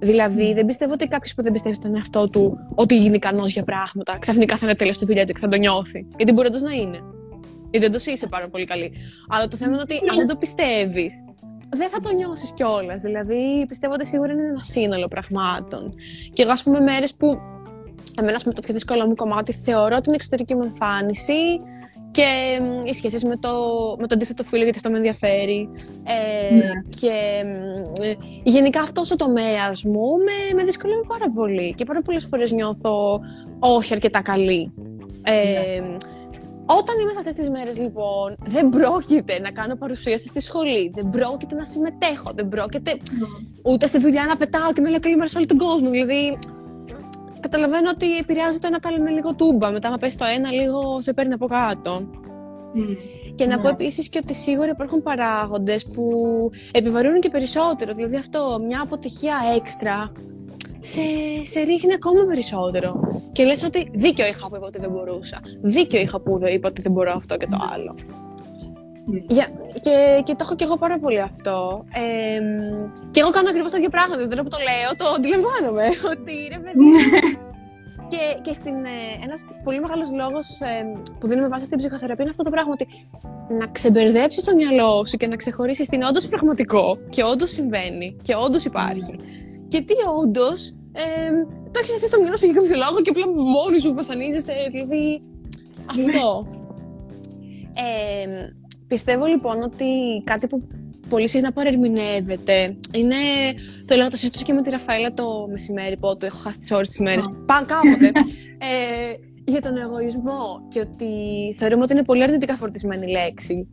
Δηλαδή, 0.00 0.52
δεν 0.54 0.66
πιστεύω 0.66 0.92
ότι 0.92 1.08
κάποιος 1.08 1.34
που 1.34 1.42
δεν 1.42 1.52
πιστεύει 1.52 1.74
στον 1.74 1.96
εαυτό 1.96 2.28
του 2.28 2.58
ότι 2.74 2.94
είναι 2.94 3.16
ικανός 3.16 3.52
για 3.52 3.62
πράγματα, 3.62 4.18
ξαφνικά 4.18 4.56
θα 4.56 4.66
είναι 4.66 4.74
τέλειος 4.74 4.96
στη 4.96 5.04
δουλειά 5.04 5.26
του 5.26 5.32
και 5.32 5.40
θα 5.40 5.48
το 5.48 5.56
νιώθει. 5.56 6.06
Γιατί 6.16 6.32
μπορεί 6.32 6.50
να 6.50 6.72
είναι. 6.72 7.00
Γιατί 7.70 7.86
δεν 7.88 7.92
το 7.92 8.10
είσαι 8.12 8.26
πάρα 8.26 8.48
πολύ 8.48 8.64
καλή. 8.64 8.92
Αλλά 9.28 9.48
το 9.48 9.56
θέμα 9.56 9.72
είναι 9.72 9.80
ότι 9.80 9.94
αν 10.10 10.16
δεν 10.16 10.26
το 10.26 10.36
πιστεύεις, 10.36 11.24
δεν 11.68 11.88
θα 11.88 12.00
το 12.00 12.14
νιώσεις 12.14 12.52
κιόλας. 12.52 13.02
Δηλαδή, 13.02 13.66
πιστεύω 13.68 13.92
ότι 13.92 14.06
σίγουρα 14.06 14.32
είναι 14.32 14.42
ένα 14.42 14.60
σύνολο 14.60 15.08
πραγμάτων. 15.08 15.94
Και 16.32 16.42
εγώ, 16.42 16.52
ας 16.52 16.62
πούμε, 16.62 16.80
μέρες 16.80 17.14
που. 17.14 17.54
Εμένα, 18.20 18.40
με 18.44 18.52
το 18.52 18.60
πιο 18.60 18.74
δύσκολο 18.74 19.06
μου 19.06 19.14
κομμάτι, 19.14 19.52
θεωρώ 19.52 20.00
την 20.00 20.14
εξωτερική 20.14 20.54
μου 20.54 20.62
εμφάνιση 20.62 21.60
και 22.10 22.58
οι 22.84 22.92
σχέσεις 22.92 23.24
με 23.24 23.36
το, 23.36 23.50
με 24.00 24.06
το 24.06 24.14
αντίθετο 24.14 24.44
φίλο, 24.44 24.62
γιατί 24.62 24.76
αυτό 24.76 24.90
με 24.90 24.96
ενδιαφέρει. 24.96 25.68
Ε, 26.04 26.54
ναι. 26.54 26.70
Και 27.00 27.12
ε, 28.00 28.14
γενικά 28.42 28.80
αυτό 28.80 29.02
ο 29.12 29.16
τομέας 29.16 29.84
μου 29.84 30.16
με, 30.16 30.54
με 30.54 30.64
δυσκολεύει 30.64 31.06
πάρα 31.06 31.30
πολύ. 31.30 31.74
Και 31.74 31.84
πάρα 31.84 32.02
πολλές 32.02 32.24
φορές 32.24 32.52
νιώθω 32.52 33.20
όχι 33.58 33.94
αρκετά 33.94 34.22
καλή. 34.22 34.72
Ε, 35.22 35.80
ναι. 35.80 35.96
Όταν 36.66 36.98
είμαι 37.00 37.12
σε 37.12 37.18
αυτές 37.18 37.34
τις 37.34 37.50
μέρες, 37.50 37.78
λοιπόν, 37.78 38.36
δεν 38.46 38.68
πρόκειται 38.68 39.40
να 39.40 39.50
κάνω 39.50 39.74
παρουσίαση 39.76 40.28
στη 40.28 40.40
σχολή, 40.40 40.92
δεν 40.94 41.10
πρόκειται 41.10 41.54
να 41.54 41.64
συμμετέχω, 41.64 42.30
δεν 42.34 42.48
πρόκειται 42.48 42.90
ναι. 42.90 43.26
ούτε 43.62 43.86
στη 43.86 43.98
δουλειά 43.98 44.24
να 44.28 44.36
πετάω 44.36 44.72
και 44.72 44.80
να 44.80 44.88
λέω 44.88 45.00
καλή 45.00 45.16
μέρα 45.16 45.28
σε 45.28 45.36
όλο 45.38 45.46
τον 45.46 45.58
κόσμο. 45.58 45.90
Δηλαδή, 45.90 46.38
καταλαβαίνω 47.48 47.90
ότι 47.94 48.16
επηρεάζει 48.16 48.58
το 48.58 48.66
ένα 48.66 48.78
το 48.78 48.88
άλλο 48.88 48.96
είναι 48.96 49.10
λίγο 49.10 49.34
τούμπα. 49.34 49.70
Μετά, 49.70 49.88
να 49.90 49.98
πέσει 49.98 50.18
το 50.18 50.24
ένα, 50.36 50.52
λίγο 50.52 51.00
σε 51.00 51.12
παίρνει 51.12 51.32
από 51.32 51.46
κάτω. 51.46 52.08
Και 53.34 53.46
να 53.46 53.56
πω 53.56 53.62
ναι. 53.62 53.70
επίσης 53.70 54.08
και 54.08 54.20
ότι 54.22 54.34
σίγουρα 54.34 54.68
υπάρχουν 54.68 55.02
παράγοντες 55.02 55.86
που 55.86 56.04
επιβαρύνουν 56.72 57.20
και 57.20 57.30
περισσότερο. 57.30 57.94
Δηλαδή, 57.94 58.16
αυτό, 58.16 58.60
μια 58.66 58.80
αποτυχία 58.82 59.36
έξτρα 59.56 60.12
σε, 60.80 61.00
σε 61.40 61.60
ρίχνει 61.60 61.94
ακόμα 61.94 62.24
περισσότερο. 62.24 63.00
Και 63.32 63.44
λες 63.44 63.64
ότι 63.64 63.90
δίκιο 63.94 64.26
είχα 64.26 64.48
που 64.48 64.56
είπα 64.56 64.66
ότι 64.66 64.78
δεν 64.78 64.90
μπορούσα. 64.90 65.40
Δίκιο 65.62 66.00
είχα 66.00 66.20
που 66.20 66.40
είπα 66.54 66.68
ότι 66.68 66.82
δεν 66.82 66.92
μπορώ 66.92 67.12
αυτό 67.12 67.36
και 67.36 67.46
το 67.46 67.56
άλλο. 67.72 67.94
Yeah, 69.08 69.48
και, 69.84 70.22
και 70.24 70.32
το 70.32 70.42
έχω 70.46 70.54
και 70.56 70.64
εγώ 70.64 70.76
πάρα 70.76 70.98
πολύ 70.98 71.20
αυτό. 71.20 71.84
Ε, 71.92 72.40
και 73.10 73.20
εγώ 73.20 73.30
κάνω 73.30 73.48
ακριβώς 73.48 73.70
το 73.70 73.76
ίδιο 73.76 73.88
πράγμα. 73.88 74.16
Δεν 74.16 74.28
που 74.28 74.52
το 74.56 74.60
λέω, 74.68 74.90
το 74.96 75.04
αντιλαμβάνομαι. 75.16 75.86
Ότι 76.12 76.34
ρε 76.54 76.58
παιδί. 76.58 76.84
Ναι. 76.84 77.20
και, 78.12 78.22
και 78.44 78.52
στην, 78.52 78.76
ε, 78.84 78.98
ένας 79.24 79.40
πολύ 79.64 79.80
μεγάλος 79.80 80.08
λόγος 80.20 80.60
ε, 80.60 80.72
που 81.20 81.26
δίνουμε 81.26 81.48
βάση 81.48 81.64
στην 81.64 81.78
ψυχοθεραπεία 81.78 82.24
είναι 82.24 82.34
αυτό 82.36 82.42
το 82.42 82.50
πράγμα 82.50 82.72
ότι 82.72 82.86
να 83.58 83.66
ξεμπερδέψεις 83.66 84.44
το 84.44 84.54
μυαλό 84.54 85.04
σου 85.04 85.16
και 85.16 85.26
να 85.26 85.36
ξεχωρίσεις 85.36 85.88
τι 85.88 85.96
είναι 85.96 86.06
όντως 86.06 86.28
πραγματικό 86.28 86.98
και 87.08 87.22
όντως 87.22 87.50
συμβαίνει 87.50 88.16
και 88.22 88.34
όντως 88.34 88.64
υπάρχει. 88.64 89.14
Και 89.68 89.80
τι 89.80 89.94
όντως 90.22 90.76
ε, 90.92 91.30
το 91.72 91.78
έχεις 91.80 91.94
εσύ 91.94 92.06
στο 92.06 92.20
μυαλό 92.20 92.36
σου 92.36 92.44
για 92.44 92.54
κάποιο 92.54 92.76
λόγο 92.84 93.00
και 93.02 93.10
απλά 93.10 93.26
μόνη 93.28 93.78
σου 93.80 93.94
βασανίζεσαι. 93.94 94.54
Δηλαδή. 94.70 95.22
Αυτό. 95.90 96.46
Ε, 97.78 98.55
Πιστεύω 98.88 99.26
λοιπόν 99.26 99.62
ότι 99.62 99.84
κάτι 100.24 100.46
που 100.46 100.58
πολύ 101.08 101.28
συχνά 101.28 101.52
παρερμηνεύεται 101.52 102.76
είναι. 102.94 103.16
Το 103.86 103.94
λέω 103.94 104.04
να 104.04 104.10
το 104.10 104.16
συζητήσω 104.16 104.44
και 104.44 104.52
με 104.52 104.62
τη 104.62 104.70
Ραφαέλα 104.70 105.14
το 105.14 105.48
μεσημέρι, 105.50 105.98
πότε 105.98 106.26
έχω 106.26 106.38
χάσει 106.38 106.58
τις 106.58 106.70
ώρες 106.70 106.88
της 106.88 106.96
ημέρα. 106.96 107.20
Παν 107.46 107.66
κάποτε. 107.66 108.06
ε, 108.58 109.14
για 109.44 109.60
τον 109.60 109.76
εγωισμό 109.76 110.66
και 110.68 110.80
ότι 110.80 111.06
θεωρούμε 111.56 111.82
ότι 111.82 111.92
είναι 111.92 112.04
πολύ 112.04 112.22
αρνητικά 112.22 112.54
φορτισμένη 112.56 113.06
λέξη. 113.10 113.68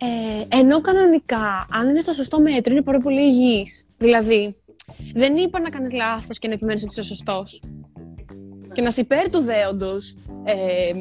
Ε, 0.00 0.56
ενώ 0.56 0.80
κανονικά, 0.80 1.66
αν 1.70 1.88
είναι 1.88 2.00
στο 2.00 2.12
σωστό 2.12 2.40
μέτρο, 2.40 2.72
είναι 2.72 2.82
πάρα 2.82 3.00
πολύ 3.00 3.22
υγιής. 3.22 3.86
Δηλαδή, 3.98 4.56
δεν 5.14 5.36
είπα 5.36 5.60
να 5.60 5.68
κάνεις 5.68 5.92
λάθος 5.92 6.38
και 6.38 6.48
να 6.48 6.54
επιμένεις 6.54 6.82
ότι 6.82 6.92
είσαι 6.92 7.02
σωστός. 7.02 7.62
Και 8.72 8.82
να 8.82 8.90
σε 8.90 9.00
υπέρ 9.00 9.30
του 9.30 9.40
δέοντος 9.40 10.16
ε, 10.44 10.92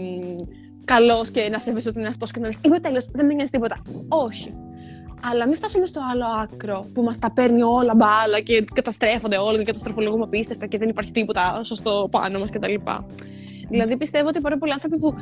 καλός 0.94 1.32
και 1.32 1.50
να 1.52 1.60
σέβεσαι 1.60 1.90
ότι 1.90 2.00
είναι 2.00 2.08
αυτός 2.08 2.32
και 2.32 2.40
να 2.40 2.46
λες: 2.46 2.58
Είμαι 2.62 2.80
τέλειος, 2.80 3.06
δεν 3.12 3.26
με 3.26 3.34
νοιάζει 3.34 3.52
τίποτα. 3.52 3.82
Όχι. 4.08 4.54
Αλλά 5.32 5.48
μην 5.48 5.56
φτάσουμε 5.56 5.86
στο 5.86 6.02
άλλο 6.12 6.26
άκρο 6.44 6.86
που 6.94 7.02
μας 7.04 7.20
τα 7.20 7.32
παίρνει 7.32 7.62
όλα 7.62 7.96
μπάλα 7.96 8.40
και 8.40 8.66
καταστρέφονται 8.74 9.38
όλα 9.38 9.58
και 9.58 9.64
καταστροφολογούμε 9.64 10.24
απίστευτα 10.24 10.66
και 10.66 10.78
δεν 10.78 10.90
υπάρχει 10.90 11.12
τίποτα 11.12 11.60
σωστό 11.64 12.08
πάνω 12.12 12.40
μας 12.40 12.52
κτλ. 12.52 12.74
Δηλαδή 13.70 13.98
πιστεύω 13.98 14.28
ότι 14.28 14.42
πάρα 14.42 14.58
πολλοί 14.58 14.72
άνθρωποι 14.72 14.98
που 14.98 15.14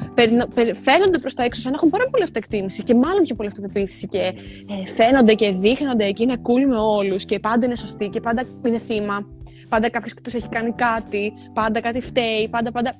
φαίνονται 0.84 1.20
προς 1.22 1.34
τα 1.34 1.44
έξω 1.44 1.62
σαν 1.62 1.72
να 1.72 1.78
έχουν 1.78 1.90
πάρα 1.90 2.10
πολύ 2.10 2.24
αυτοεκτίμηση 2.24 2.84
και 2.84 2.96
μάλλον 2.96 3.24
πιο 3.24 3.36
πολύ 3.36 3.48
αυτοπεποίθηση 3.48 4.08
και 4.08 4.20
ε, 4.20 4.86
φαίνονται 4.96 5.34
και 5.34 5.52
δείχνονται 5.52 6.12
και 6.12 6.24
είναι 6.24 6.36
cool 6.36 6.70
με 6.70 6.78
όλους 6.80 7.26
και 7.26 7.40
πάντα 7.40 7.66
είναι 7.66 7.76
σωστοί 7.76 8.08
και 8.08 8.20
πάντα 8.20 8.44
είναι 8.66 8.80
θύμα. 8.80 9.28
Πάντα 9.70 9.90
κάποιος 9.90 10.14
τους 10.14 10.34
έχει 10.34 10.50
κάνει 10.50 10.72
κάτι, 10.72 11.34
πάντα 11.54 11.82
κάτι 11.82 12.02
φταίει, 12.02 12.48
πάντα 12.50 12.72
πάντα. 12.72 13.00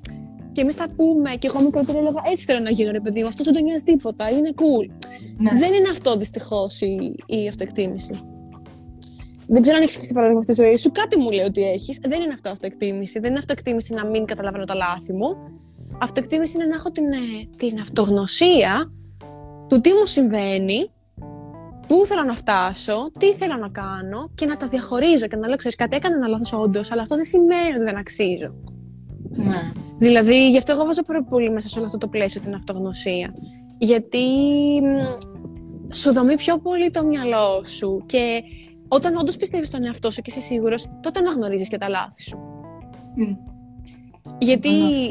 Και 0.56 0.62
εμείς 0.62 0.74
θα 0.74 0.88
πούμε, 0.96 1.30
και 1.38 1.46
εγώ 1.46 1.60
μικρότερη 1.60 1.98
έλεγα 1.98 2.20
έτσι 2.30 2.44
θέλω 2.44 2.60
να 2.60 2.70
γίνω, 2.70 2.90
ρε 2.90 3.00
παιδί 3.00 3.20
μου. 3.20 3.26
Αυτό 3.26 3.44
δεν 3.44 3.54
τον 3.54 3.62
νοιάζει 3.62 3.82
τίποτα, 3.82 4.30
είναι 4.30 4.50
cool. 4.54 5.06
Ναι. 5.38 5.50
Δεν 5.58 5.72
είναι 5.72 5.88
αυτό 5.90 6.16
δυστυχώς 6.16 6.80
η, 6.80 7.14
η 7.26 7.48
αυτοεκτίμηση. 7.48 8.12
Δεν 9.46 9.62
ξέρω 9.62 9.76
αν 9.76 9.82
έχεις 9.82 9.96
και 9.96 10.14
παράδειγμα 10.14 10.42
στη 10.42 10.52
ζωή 10.52 10.76
σου. 10.76 10.92
Κάτι 10.92 11.18
μου 11.18 11.30
λέει 11.30 11.44
ότι 11.44 11.62
έχεις. 11.62 11.98
Δεν 12.08 12.20
είναι 12.20 12.32
αυτό 12.32 12.48
αυτοεκτίμηση. 12.48 13.18
Δεν 13.18 13.30
είναι 13.30 13.38
αυτοεκτίμηση 13.38 13.94
να 13.94 14.06
μην 14.06 14.24
καταλαβαίνω 14.24 14.64
τα 14.64 14.74
λάθη 14.74 15.12
μου. 15.12 15.28
Αυτοεκτίμηση 16.00 16.56
είναι 16.56 16.66
να 16.66 16.74
έχω 16.74 16.90
την, 16.90 17.04
ε, 17.04 17.56
την 17.56 17.80
αυτογνωσία 17.80 18.92
του 19.68 19.80
τι 19.80 19.92
μου 19.92 20.06
συμβαίνει, 20.06 20.90
πού 21.88 22.06
θέλω 22.06 22.22
να 22.22 22.34
φτάσω, 22.34 23.10
τι 23.18 23.32
θέλω 23.32 23.56
να 23.56 23.68
κάνω 23.68 24.30
και 24.34 24.46
να 24.46 24.56
τα 24.56 24.66
διαχωρίζω 24.66 25.26
και 25.26 25.36
να 25.36 25.46
λέω: 25.48 25.56
Ξέρεις 25.56 25.76
κάτι, 25.76 25.96
έκανα 25.96 26.16
ένα 26.16 26.28
λάθος 26.28 26.52
όντως, 26.52 26.92
αλλά 26.92 27.02
αυτό 27.02 27.16
δεν 27.16 27.24
σημαίνει 27.24 27.74
ότι 27.74 27.84
δεν 27.84 27.96
αξίζω. 27.96 28.54
Ναι. 29.30 29.72
Δηλαδή, 29.98 30.50
γι' 30.50 30.56
αυτό 30.56 30.72
εγώ 30.72 30.84
βάζω 30.84 31.02
πάρα 31.02 31.22
πολύ 31.22 31.50
μέσα 31.50 31.68
σε 31.68 31.78
όλο 31.78 31.86
αυτό 31.86 31.98
το 31.98 32.08
πλαίσιο 32.08 32.40
την 32.40 32.54
αυτογνωσία. 32.54 33.34
Γιατί 33.78 34.26
σου 35.92 36.12
δομεί 36.12 36.34
πιο 36.34 36.58
πολύ 36.58 36.90
το 36.90 37.04
μυαλό 37.04 37.64
σου 37.64 38.02
και 38.06 38.42
όταν 38.88 39.16
όντως 39.16 39.36
πιστεύεις 39.36 39.68
στον 39.68 39.84
εαυτό 39.84 40.10
σου 40.10 40.22
και 40.22 40.30
είσαι 40.30 40.40
σίγουρος, 40.40 40.88
τότε 41.02 41.18
αναγνωρίζεις 41.18 41.68
και 41.68 41.78
τα 41.78 41.88
λάθη 41.88 42.22
σου. 42.22 42.38
Γιατί 44.38 44.70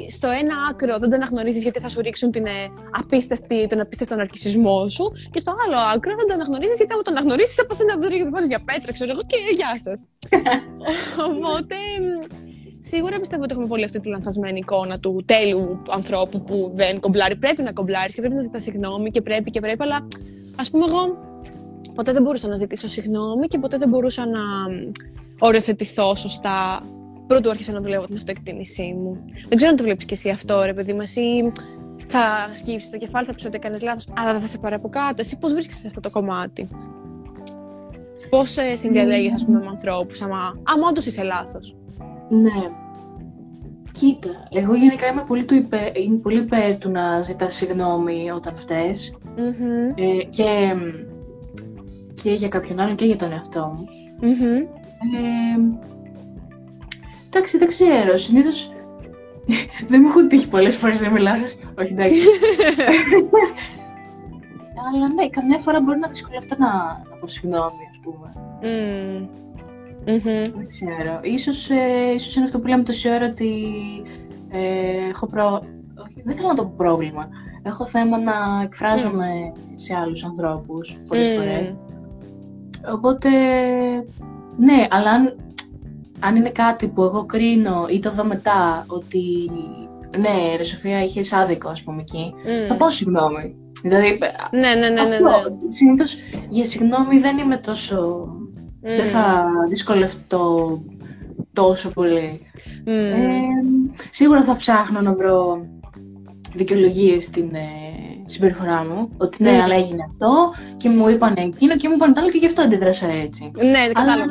στο 0.09 0.27
ένα 0.27 0.53
άκρο 0.69 0.97
δεν 0.97 1.09
το 1.09 1.15
αναγνωρίζεις 1.15 1.63
γιατί 1.63 1.79
θα 1.79 1.89
σου 1.89 2.01
ρίξουν 2.01 2.31
την, 2.31 2.45
ε, 2.45 2.51
απίστευτη, 2.91 3.67
τον 3.67 3.79
απίστευτο 3.79 4.15
ναρκισμό 4.15 4.89
σου, 4.89 5.11
και 5.31 5.39
στο 5.39 5.53
άλλο 5.65 5.77
άκρο 5.93 6.15
δεν 6.15 6.27
το 6.27 6.33
αναγνωρίζεις 6.33 6.77
γιατί 6.77 6.93
άμα 6.93 7.01
το 7.01 7.11
αναγνωρίζεις 7.11 7.55
θα 7.55 7.65
πας 7.65 7.79
ένα 7.79 7.97
βράδυ 7.97 8.17
και 8.17 8.45
για 8.47 8.63
πέτρα, 8.65 8.91
ξέρω 8.93 9.11
εγώ, 9.11 9.21
και 9.21 9.38
γεια 9.55 9.79
σας. 9.79 10.05
Οπότε 11.29 11.75
Σίγουρα 12.91 13.19
πιστεύω 13.19 13.43
ότι 13.43 13.51
έχουμε 13.51 13.67
πολύ 13.67 13.83
αυτή 13.83 13.99
τη 13.99 14.09
λανθασμένη 14.09 14.59
εικόνα 14.59 14.99
του 14.99 15.23
τέλειου 15.25 15.81
ανθρώπου 15.89 16.41
που 16.41 16.71
δεν 16.75 16.99
κομπλάρει. 16.99 17.36
Πρέπει 17.36 17.61
να 17.61 17.71
κομπλάρεις 17.71 18.13
και 18.13 18.21
πρέπει 18.21 18.36
να 18.36 18.41
ζητάς 18.41 18.61
συγγνώμη 18.63 19.11
και 19.11 19.21
πρέπει 19.21 19.49
και 19.49 19.59
πρέπει, 19.59 19.83
αλλά 19.83 20.07
ας 20.55 20.69
πούμε 20.69 20.86
εγώ 20.86 21.17
ποτέ 21.95 22.11
δεν 22.11 22.21
μπορούσα 22.21 22.47
να 22.47 22.55
ζητήσω 22.55 22.88
συγγνώμη 22.88 23.47
και 23.47 23.59
ποτέ 23.59 23.77
δεν 23.77 23.89
μπορούσα 23.89 24.25
να 24.25 24.39
οριοθετηθώ 25.39 26.15
σωστά 26.15 26.81
πρώτου 27.27 27.49
άρχισα 27.49 27.71
να 27.71 27.81
δουλεύω 27.81 28.05
την 28.05 28.15
αυτοεκτίμησή 28.15 28.93
μου. 28.93 29.25
Δεν 29.47 29.57
ξέρω 29.57 29.71
αν 29.71 29.77
το 29.77 29.83
βλέπεις 29.83 30.05
και 30.05 30.13
εσύ 30.13 30.29
αυτό, 30.29 30.63
ρε 30.63 30.73
παιδί 30.73 30.93
μου. 30.93 31.01
Εσύ 31.01 31.51
θα 32.07 32.49
σκύψεις 32.53 32.89
το 32.89 32.97
κεφάλι, 32.97 33.25
θα 33.25 33.33
πεις 33.33 33.45
ότι 33.45 33.55
έκανες 33.55 33.81
λάθος, 33.81 34.07
αλλά 34.17 34.31
δεν 34.31 34.41
θα 34.41 34.47
σε 34.47 34.57
πάρει 34.57 34.75
από 34.75 34.89
κάτω. 34.89 35.15
Εσύ 35.17 35.38
πώς 35.38 35.53
βρίσκεσαι 35.53 35.81
σε 35.81 35.88
αυτό 35.88 35.99
το 35.99 36.09
κομμάτι; 36.09 36.67
Πώς 38.29 38.57
ε, 38.57 38.75
συνδιαλέγεις, 38.75 39.33
ας 39.33 39.45
πούμε, 39.45 39.59
με 39.59 39.67
ανθρώπους, 39.67 40.21
άμα, 40.21 40.61
άμα 40.63 40.88
όντως 40.88 41.05
είσαι 41.05 41.23
λάθος; 41.23 41.75
Ναι. 42.30 42.69
Κοίτα, 43.91 44.47
εγώ 44.49 44.76
γενικά 44.76 45.07
είμαι 45.07 45.23
πολύ, 45.28 45.43
του 45.43 45.55
υπέρ, 45.55 45.97
είμαι 45.97 46.17
πολύ 46.17 46.38
υπέρ 46.38 46.78
του 46.78 46.89
να 46.89 47.21
ζητάς 47.21 47.55
συγγνώμη 47.55 48.32
όταν 48.32 48.57
φταίς. 48.57 49.17
Ε, 49.95 50.23
και, 50.23 50.76
και 52.13 52.32
για 52.32 52.47
κάποιον 52.47 52.80
άλλον 52.80 52.95
και 52.95 53.05
για 53.05 53.15
τον 53.15 53.32
εαυτό 53.32 53.73
μου. 53.76 53.86
Mm-hmm. 54.21 54.67
Ε, 55.15 55.59
εντάξει, 57.28 57.57
δεν 57.57 57.67
ξέρω. 57.67 58.17
Συνήθως 58.17 58.71
δεν 59.89 59.99
μου 60.03 60.07
έχουν 60.07 60.28
τύχει 60.28 60.47
πολλές 60.47 60.76
φορές 60.76 61.01
να 61.01 61.11
μιλάς. 61.11 61.57
Όχι, 61.80 61.91
εντάξει. 61.91 62.21
Αλλά 64.93 65.13
ναι, 65.13 65.30
καμιά 65.30 65.57
φορά 65.57 65.82
μπορεί 65.82 65.99
να 65.99 66.07
δυσκολευτώ 66.07 66.55
να, 66.57 66.67
να 67.09 67.15
πω 67.19 67.28
συγγνώμη, 67.28 67.89
ας 67.91 67.99
πούμε. 68.03 68.30
Mm. 68.61 69.44
Δεν 70.06 70.68
ξέρω. 70.68 71.20
Ίσως, 71.22 71.70
ε, 71.70 72.14
ίσως 72.16 72.36
είναι 72.36 72.45
αυτό 72.45 72.60
που 72.60 72.68
λέμε 72.68 72.84
τόση 72.84 73.10
ώρα 73.10 73.26
ότι 73.26 73.66
ε, 74.49 75.10
έχω 75.10 75.28
προ... 75.28 75.64
Όχι, 76.06 76.22
δεν 76.24 76.36
θέλω 76.36 76.47
να 76.47 76.56
το 76.56 76.64
πω 76.64 76.74
πρόβλημα. 76.78 77.30
Έχω 77.64 77.86
θέμα 77.86 78.18
να 78.20 78.34
εκφράζομαι 78.64 79.30
σε 79.76 79.95
άλλους 79.95 80.24
ανθρώπους 80.24 80.97
πολλές 81.08 81.32
mm. 81.32 81.36
φορές. 81.36 81.76
Οπότε, 82.93 83.30
ναι, 84.58 84.88
αλλά 84.89 85.12
αν, 85.12 85.36
αν 86.20 86.36
είναι 86.36 86.49
κάτι 86.49 86.88
που 86.88 87.03
εγώ 87.03 87.26
κρίνω 87.26 87.86
ή 87.89 87.99
το 87.99 88.12
δω 88.12 88.26
μετά 88.26 88.86
ότι 88.88 89.51
ναι, 90.18 90.56
ρε 90.56 90.64
Σοφία, 90.64 91.03
είχες 91.03 91.34
άδικο, 91.34 91.70
ας 91.70 91.84
πούμε 91.84 92.01
εκεί. 92.01 92.34
Θα 92.68 92.76
πω 92.76 92.89
συγγνώμη. 92.89 93.56
Δηλαδή, 93.82 94.18
ναι, 94.51 94.60
ναι, 94.60 94.89
ναι, 94.89 95.01
ναι, 95.03 95.20
ναι. 95.20 95.32
Συνήθως 95.68 96.16
για 96.49 96.66
συγγνώμη 96.66 97.20
δεν 97.20 97.38
είμαι 97.38 97.58
τόσο. 97.58 98.28
Δεν 98.86 99.05
θα 99.05 99.45
δυσκολευτώ 99.69 100.81
τόσο 101.53 101.89
πολύ. 101.89 102.41
Ε, 102.83 103.13
σίγουρα 104.11 104.43
θα 104.43 104.55
ψάχνω 104.55 105.01
να 105.01 105.13
βρω 105.13 105.65
δικαιολογίες 106.53 107.25
στην 107.25 107.55
ε, 107.55 107.69
συμπεριφορά 108.25 108.86
μου. 108.86 109.09
Ότι 109.17 109.43
ναι, 109.43 109.61
αλλά 109.61 109.75
έγινε 109.75 110.03
αυτό 110.07 110.53
και 110.77 110.89
μου 110.89 111.09
είπαν 111.09 111.33
εκείνο 111.38 111.75
και 111.75 111.88
μου 111.88 111.95
είπαν 111.95 112.13
το 112.13 112.21
άλλο 112.21 112.29
και 112.29 112.38
γι' 112.38 112.45
αυτό 112.45 112.61
αντίδρασα 112.61 113.07
έτσι. 113.07 113.51
Ναι, 113.55 113.88
κατάλαβα. 113.93 114.23
Αλλά, 114.23 114.29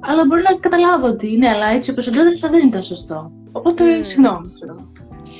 αλλά 0.00 0.24
μπορεί 0.26 0.42
να 0.42 0.54
καταλάβω 0.54 1.06
ότι 1.06 1.36
ναι, 1.36 1.48
αλλά 1.48 1.66
έτσι 1.66 1.90
όπως 1.90 2.08
αντέδρασα 2.08 2.48
δεν 2.48 2.66
ήταν 2.66 2.82
σωστό. 2.82 3.32
Οπότε, 3.52 4.00
mm. 4.00 4.04
συγγνώμη, 4.06 4.52
ξέρω. 4.54 4.76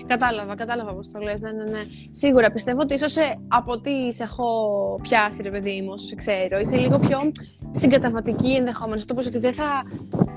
Κατάλαβα, 0.07 0.55
κατάλαβα 0.55 0.94
πώς 0.94 1.11
το 1.11 1.18
λες, 1.20 1.40
ναι, 1.40 1.50
ναι, 1.50 1.64
ναι. 1.64 1.80
Σίγουρα 2.11 2.52
πιστεύω 2.52 2.80
ότι 2.80 2.94
ίσως 2.94 3.16
ε, 3.16 3.38
από 3.48 3.72
ό,τι 3.72 4.12
σε 4.12 4.22
έχω 4.22 4.44
πιάσει, 5.02 5.42
ρε 5.42 5.50
παιδί 5.50 5.82
μου, 5.82 5.90
όσο 5.92 6.07
σε 6.07 6.14
ξέρω, 6.14 6.59
είσαι 6.61 6.76
λίγο 6.76 6.98
πιο 6.98 7.32
συγκαταβατική 7.70 8.55
ενδεχομένω. 8.55 9.00
Αυτό 9.00 9.14
ότι 9.26 9.38
δεν 9.38 9.52
θα, 9.52 9.82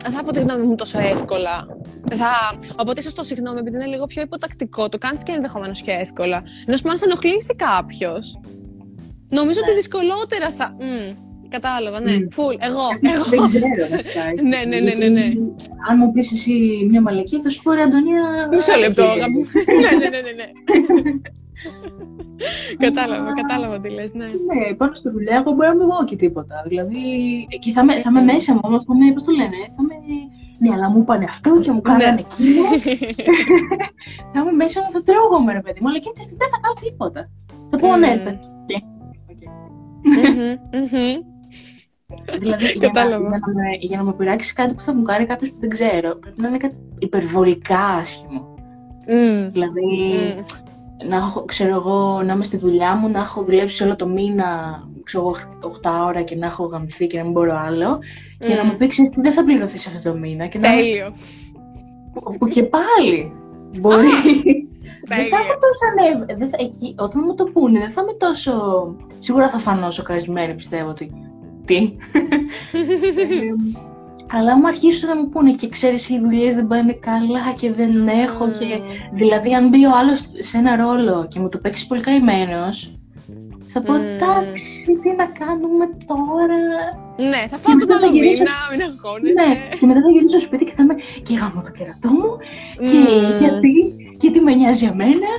δεν 0.03 0.11
θα 0.11 0.24
πω 0.24 0.32
τη 0.32 0.39
γνώμη 0.39 0.63
μου 0.65 0.76
τόσο 0.76 0.99
εύκολα. 0.99 1.68
Θα, 2.11 2.59
οπότε 2.80 2.99
ίσως 2.99 3.13
το 3.13 3.24
συγγνώμη, 3.24 3.59
επειδή 3.59 3.76
είναι 3.76 3.86
λίγο 3.86 4.05
πιο 4.05 4.22
υποτακτικό, 4.22 4.89
το 4.89 4.97
κάνεις 4.97 5.24
και 5.24 5.32
ενδεχομένως 5.32 5.84
πιο 5.84 5.93
εύκολα. 5.93 6.43
Ενώ 6.65 6.78
σου 6.78 6.89
αν 6.89 6.97
σε 6.97 7.05
ενοχλήσει 7.05 7.55
κάποιος, 7.55 8.39
νομίζω 9.30 9.59
ότι 9.59 9.70
ναι. 9.70 9.76
δυσκολότερα 9.76 10.51
θα. 10.51 10.76
Κατάλαβα, 11.50 12.00
ναι. 12.00 12.12
Φουλ, 12.30 12.56
εγώ. 12.60 12.86
εγώ. 13.02 13.26
Δεν 13.30 13.45
ξέρω 13.45 13.68
βασικά. 13.91 14.22
ναι, 14.52 14.60
ναι, 14.68 14.80
ναι, 14.80 14.93
ναι, 14.93 15.08
ναι. 15.08 15.26
Αν 15.89 15.98
μου 15.98 16.12
πεις 16.12 16.32
εσύ 16.32 16.88
μια 16.89 17.02
μαλακή, 17.02 17.41
θα 17.41 17.50
σου 17.50 17.62
πω 17.62 17.72
ρε 17.72 17.82
Αντωνία. 17.82 18.24
Μισό 18.52 18.78
λεπτό, 18.78 19.04
ναι, 19.82 19.89
ναι, 19.98 20.08
ναι, 20.10 20.20
ναι. 20.20 20.32
ναι. 20.32 20.50
κατάλαβα, 22.86 23.34
κατάλαβα 23.34 23.80
τι 23.80 23.89
λες, 23.89 24.14
ναι. 24.14 24.26
Ναι, 24.26 24.76
πάνω 24.78 24.93
στη 24.93 25.10
δουλειά 25.10 25.36
εγώ 25.36 25.52
μπορώ 25.52 25.70
να 25.70 25.76
μην 25.76 25.88
πω 25.88 26.06
και 26.06 26.16
τίποτα. 26.16 26.64
Δηλαδή, 26.68 27.00
και 27.60 27.72
θα, 27.72 27.84
με, 27.84 27.93
θα 28.02 28.10
είμαι 28.10 28.22
μέσα 28.22 28.54
μου 28.54 28.60
όμως, 28.64 28.84
θα 28.84 28.95
με, 28.95 29.14
πώς 29.14 29.24
το 29.24 29.32
λένε, 29.32 29.60
θα 29.76 29.82
με... 29.82 29.93
Ναι, 30.60 30.74
αλλά 30.74 30.89
μου 30.89 31.00
είπανε 31.00 31.26
αυτό 31.30 31.60
και 31.60 31.72
μου 31.72 31.82
κάνανε 31.82 32.12
ναι. 32.12 32.20
εκείνο. 32.20 32.64
θα 34.34 34.39
είμαι 34.39 34.52
μέσα 34.52 34.82
μου, 34.82 34.91
θα 34.91 35.04
τρώγομαι 35.04 35.54
ρε 35.54 35.62
παιδί 35.62 35.80
μου, 35.82 35.88
αλλά 35.88 35.98
εκείνη 35.98 36.14
τη 36.14 36.22
στιγμή 36.22 36.39
δεν 36.43 36.50
θα 36.54 36.60
κάνω 36.62 36.76
τίποτα. 36.84 37.30
Θα 37.70 37.78
πω 37.78 37.95
ναι, 37.95 38.12
Δηλαδή, 42.39 42.66
για 42.66 42.91
να, 42.93 43.01
για, 43.01 43.18
να 43.18 43.28
με, 43.28 43.78
για 43.80 43.97
να 43.97 44.03
με 44.03 44.14
πειράξει 44.14 44.53
κάτι 44.53 44.74
που 44.74 44.82
θα 44.82 44.93
μου 44.93 45.03
κάνει 45.03 45.26
κάποιος 45.26 45.51
που 45.51 45.60
δεν 45.60 45.70
ξέρω, 45.70 46.16
πρέπει 46.16 46.41
να 46.41 46.47
είναι 46.47 46.58
κάτι 46.58 46.76
υπερβολικά 46.99 47.80
άσχημο. 47.80 48.55
Mm. 49.08 49.49
Δηλαδή, 49.51 49.84
mm. 50.38 50.43
να 51.08 51.16
έχω, 51.16 51.45
ξέρω 51.45 51.76
εγώ, 51.76 52.22
να 52.26 52.34
είμαι 52.34 52.43
στη 52.43 52.58
δουλειά 52.58 52.95
μου, 52.95 53.10
να 53.10 53.20
έχω 53.20 53.43
δουλέψει 53.43 53.84
όλο 53.84 53.95
το 53.95 54.08
μήνα, 54.08 54.80
ξέρω 55.03 55.36
8 55.62 55.89
ώρα 56.08 56.22
και 56.22 56.36
να 56.36 56.45
έχω 56.45 56.64
γαμηθεί 56.66 57.08
και 57.08 57.18
να 57.18 57.24
μην 57.24 57.32
μπορώ 57.32 57.62
άλλο. 57.66 57.99
Και 58.38 58.53
να 58.53 58.66
μου 58.66 58.78
πει, 58.78 58.88
ξέρεις 58.88 59.12
τι, 59.12 59.22
δεν 59.22 59.34
θα 59.34 59.43
πληρωθείς 59.43 59.88
αυτό 59.88 60.12
το 60.12 60.18
μήνα. 60.18 60.47
Και 60.47 60.60
Τέλειο. 60.60 61.14
Που, 62.14 62.38
που 62.38 62.47
και 62.47 62.64
πάλι 62.64 63.32
μπορεί. 63.80 64.08
δεν 65.08 65.26
θα 65.28 65.38
είμαι 65.41 65.58
τόσο 65.64 65.84
ανέβη. 65.91 66.49
Εκεί, 66.60 66.95
όταν 66.97 67.22
μου 67.26 67.36
το 67.36 67.43
πούνε, 67.43 67.80
δεν 67.80 67.89
θα 67.89 68.01
είμαι 68.01 68.14
τόσο. 68.14 68.53
Σίγουρα 69.20 69.49
θα 69.49 69.58
φανώ 69.58 69.91
σοκαρισμένη, 69.91 70.53
πιστεύω 70.53 70.89
ότι. 70.89 71.27
Τι. 71.68 71.76
ε, 72.74 73.53
αλλά 74.32 74.57
μου 74.57 74.68
αρχίσουν 74.68 75.09
να 75.09 75.15
μου 75.15 75.30
πούνε 75.30 75.51
και 75.51 75.70
ξέρεις 75.70 76.09
οι 76.09 76.20
δουλειές 76.20 76.55
δεν 76.55 76.68
πάνε 76.68 76.93
καλά 76.93 77.53
και 77.59 77.72
δεν 77.72 78.07
έχω 78.07 78.49
και... 78.49 78.80
Δηλαδή 79.13 79.53
αν 79.53 79.70
μπει 79.70 79.86
ο 79.86 79.91
άλλος 79.97 80.24
σε 80.39 80.57
ένα 80.57 80.76
ρόλο 80.76 81.28
και 81.30 81.39
μου 81.39 81.49
το 81.49 81.57
παίξει 81.57 81.88
πολύ 81.88 82.01
καημένος, 82.01 82.97
θα 83.78 83.84
πω 83.86 83.94
εντάξει, 83.94 85.00
τι 85.02 85.10
να 85.22 85.26
κάνουμε 85.42 85.86
τώρα; 86.12 86.60
Ναι, 87.32 87.42
θα 87.52 87.58
φάω 87.58 87.76
τον 87.82 87.92
άλλο 87.96 88.12
μήνα, 88.12 88.56
μην 88.72 88.82
αγχώνεσαι. 88.88 89.34
Ναι, 89.40 89.50
και 89.80 89.86
μετά 89.86 90.02
θα 90.06 90.10
γυρίσω 90.14 90.40
στο 90.40 90.40
σπίτι 90.48 90.64
και 90.66 90.74
θα 90.78 90.84
είμαι 90.84 90.96
και 91.26 91.34
γάμω 91.42 91.62
το 91.68 91.72
κερατό 91.78 92.10
μου 92.20 92.32
και 92.90 93.00
γιατί, 93.42 93.76
και 94.18 94.30
τι 94.32 94.40
με 94.40 94.54
νοιάζει 94.54 94.84
για 94.86 94.94
μένα. 95.02 95.30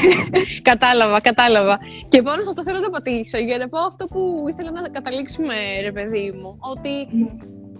κατάλαβα, 0.70 1.20
κατάλαβα. 1.20 1.78
Και 2.08 2.22
πάνω 2.22 2.42
σε 2.42 2.48
αυτό 2.48 2.62
θέλω 2.62 2.78
να 2.78 2.90
πατήσω 2.90 3.38
για 3.38 3.58
να 3.58 3.68
πω 3.68 3.78
αυτό 3.78 4.04
που 4.06 4.20
ήθελα 4.50 4.70
να 4.70 4.88
καταλήξουμε, 4.88 5.54
ρε 5.82 5.92
παιδί 5.92 6.26
μου. 6.38 6.58
Ότι 6.72 6.94
ναι. 7.10 7.28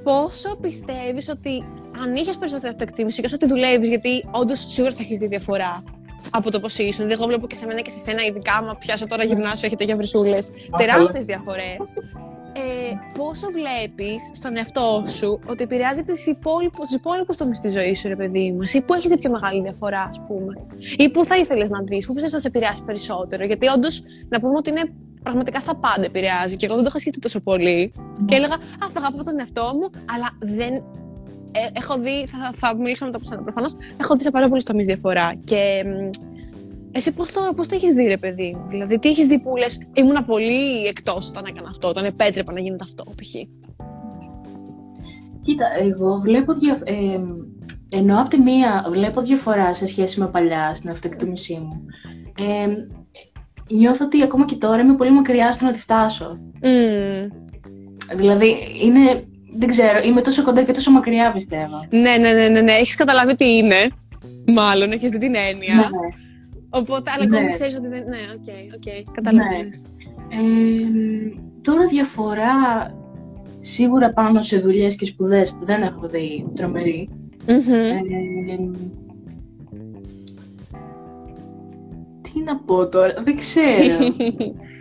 πόσο 0.03 0.51
πιστεύεις 0.61 1.29
ότι 1.29 1.65
αν 2.03 2.17
είχες 2.17 2.37
περισσότερη 2.37 2.69
αυτοεκτίμηση 2.69 3.21
και 3.21 3.27
όσο 3.27 3.37
τη 3.37 3.47
δουλεύεις, 3.47 3.89
γιατί 3.89 4.13
όντως 4.31 4.59
σίγουρα 4.69 4.95
θα 4.95 5.03
έχεις 5.03 5.19
δει 5.19 5.27
διαφορά 5.27 5.73
από 6.31 6.51
το 6.51 6.61
πώς 6.61 6.79
ήσουν. 6.79 6.93
Δηλαδή, 6.93 7.13
εγώ 7.13 7.27
βλέπω 7.27 7.47
και 7.47 7.55
σε 7.55 7.67
μένα 7.67 7.81
και 7.81 7.91
σε 7.91 7.99
σένα, 7.99 8.25
ειδικά 8.25 8.53
άμα 8.53 8.75
πιάσω 8.75 9.07
τώρα 9.07 9.25
γυμνάσιο, 9.25 9.67
έχετε 9.67 9.85
για 9.85 9.97
βρυσούλες. 9.97 10.51
Τεράστιες 10.77 11.25
διαφορές. 11.25 11.79
Ε, 12.53 12.93
πόσο 13.19 13.47
βλέπεις 13.51 14.31
στον 14.35 14.57
εαυτό 14.57 15.03
σου 15.07 15.41
ότι 15.47 15.63
επηρεάζει 15.63 16.03
του 16.03 16.15
υπόλοιπου 16.95 17.35
τομείς 17.37 17.61
της 17.61 17.73
ζωής 17.73 17.99
σου, 17.99 18.09
ρε 18.09 18.17
παιδί 18.17 18.53
μου; 18.53 18.63
Εσύ 18.63 18.81
που 18.81 18.95
έχεις 18.95 19.09
δει 19.09 19.19
πιο 19.19 19.31
μεγάλη 19.31 19.63
διαφορά, 19.63 20.01
ας 20.01 20.21
πούμε; 20.27 20.53
Ή 20.97 21.11
που 21.11 21.25
θα 21.25 21.37
ήθελες 21.37 21.71
να 21.71 21.83
δεις, 21.83 22.07
που 22.07 22.13
πιστεύεις 22.13 22.35
ότι 22.35 22.43
σε 22.43 22.49
επηρεάσει 22.49 22.85
περισσότερο; 22.85 23.45
Γιατί 23.45 23.67
όντως 23.67 24.03
να 24.29 24.41
πούμε 24.41 24.55
ότι 24.57 24.71
είναι 24.71 24.93
πραγματικά 25.23 25.61
στα 25.61 25.75
πάντα 25.77 26.05
επηρεάζει. 26.05 26.57
Και 26.57 26.67
εγώ 26.67 26.75
δεν 26.75 26.85
το 26.85 26.89
είχα 26.91 26.99
σκεφτεί 26.99 27.19
τόσο 27.19 27.41
πολύ. 27.41 27.93
Και 28.25 28.35
έλεγα, 28.35 28.55
Α, 28.55 28.89
θα 28.93 29.01
αγαπώ 29.01 29.25
τον 29.25 29.39
εαυτό 29.39 29.63
μου, 29.63 29.91
αλλά 30.15 30.29
δεν 30.41 30.73
ε, 30.75 30.83
έχω 31.73 31.99
δει, 31.99 32.27
θα, 32.27 32.51
θα 32.57 32.77
μιλήσω 32.77 33.05
μετά 33.05 33.17
από 33.17 33.27
σένα 33.27 33.43
προφανώς, 33.43 33.77
έχω 34.01 34.17
δει 34.17 34.23
σε 34.23 34.31
πάρα 34.31 34.49
πολλούς 34.49 34.65
τομείς 34.65 34.87
διαφορά 34.87 35.35
και 35.45 35.85
εσύ 36.93 37.13
πώς 37.13 37.33
το, 37.33 37.41
πώς 37.57 37.69
το 37.69 37.75
έχεις 37.75 37.95
δει 37.95 38.05
ρε 38.05 38.17
παιδί; 38.17 38.57
Δηλαδή 38.67 38.99
τι 38.99 39.09
έχεις 39.09 39.27
δει 39.27 39.41
που 39.41 39.57
λες 39.57 39.79
ήμουνα 39.93 40.25
πολύ 40.25 40.87
εκτός 40.87 41.29
όταν 41.29 41.45
έκανα 41.49 41.69
αυτό, 41.69 41.89
όταν 41.89 42.05
επέτρεπα 42.05 42.53
να 42.53 42.61
γίνεται 42.61 42.85
αυτό 42.85 43.05
π.χ. 43.05 43.35
Κοίτα, 45.43 45.67
εγώ 45.81 46.19
βλέπω 46.19 46.53
δια... 46.55 46.79
ε, 46.85 47.21
ενώ 47.91 48.21
από 48.21 48.29
τη 48.29 48.39
μία 48.39 48.87
βλέπω 48.91 49.21
διαφορά 49.21 49.75
σε 49.75 49.87
σχέση 49.87 50.21
με 50.21 50.27
παλιά 50.27 50.75
στην 50.75 50.91
αυτοεκτίμησή 50.91 51.55
μου. 51.55 51.85
Ε, 52.39 52.69
νιώθω 53.75 54.05
ότι 54.05 54.23
ακόμα 54.23 54.45
και 54.45 54.55
τώρα 54.55 54.81
είμαι 54.81 54.97
πολύ 54.97 55.11
μακριά 55.11 55.53
στο 55.53 55.65
να 55.65 55.73
τη 55.73 55.79
φτάσω. 55.79 56.39
Mm. 56.63 57.31
Δηλαδή, 58.17 58.57
είναι 58.83 59.27
δεν 59.59 59.69
ξέρω, 59.69 59.99
είμαι 60.05 60.21
τόσο 60.21 60.43
κοντά 60.43 60.63
και 60.63 60.73
τόσο 60.73 60.91
μακριά 60.91 61.33
πιστεύω. 61.33 61.87
Ναι, 61.91 62.17
ναι, 62.21 62.33
ναι, 62.33 62.49
ναι, 62.49 62.61
ναι. 62.61 62.73
Έχεις 62.73 62.95
καταλάβει 62.95 63.37
τι 63.37 63.57
είναι. 63.57 63.89
Μάλλον, 64.47 64.93
έχεις 64.93 65.11
δει 65.11 65.19
την 65.19 65.35
έννοια. 65.35 65.75
Ναι. 65.75 65.89
Οπότε, 66.71 67.11
αλλά 67.15 67.25
ακόμη 67.25 67.45
ναι. 67.45 67.53
ξέρεις 67.53 67.75
ότι 67.77 67.89
δεν... 67.89 68.05
Ναι, 68.09 68.19
OK, 68.35 68.43
okay, 68.45 68.75
OK, 68.75 68.83
okay, 68.85 69.11
καταλαβαίνεις. 69.13 69.87
Ναι. 70.29 70.37
Ε, 70.37 71.41
τώρα 71.63 71.87
διαφορά 71.87 72.53
σίγουρα 73.61 74.11
πάνω 74.11 74.41
σε 74.41 74.59
δουλειές 74.59 74.97
και 74.97 75.07
σπουδές 75.07 75.59
δεν 75.63 75.83
έχω 75.83 76.09
δει 76.09 76.47
τρομερή. 76.55 77.09
Mm-hmm. 77.47 78.09
Ε, 78.49 78.57
τι 82.23 82.43
να 82.45 82.57
πω 82.57 82.89
τώρα, 82.89 83.15
δεν 83.25 83.37
ξέρω. 83.37 84.15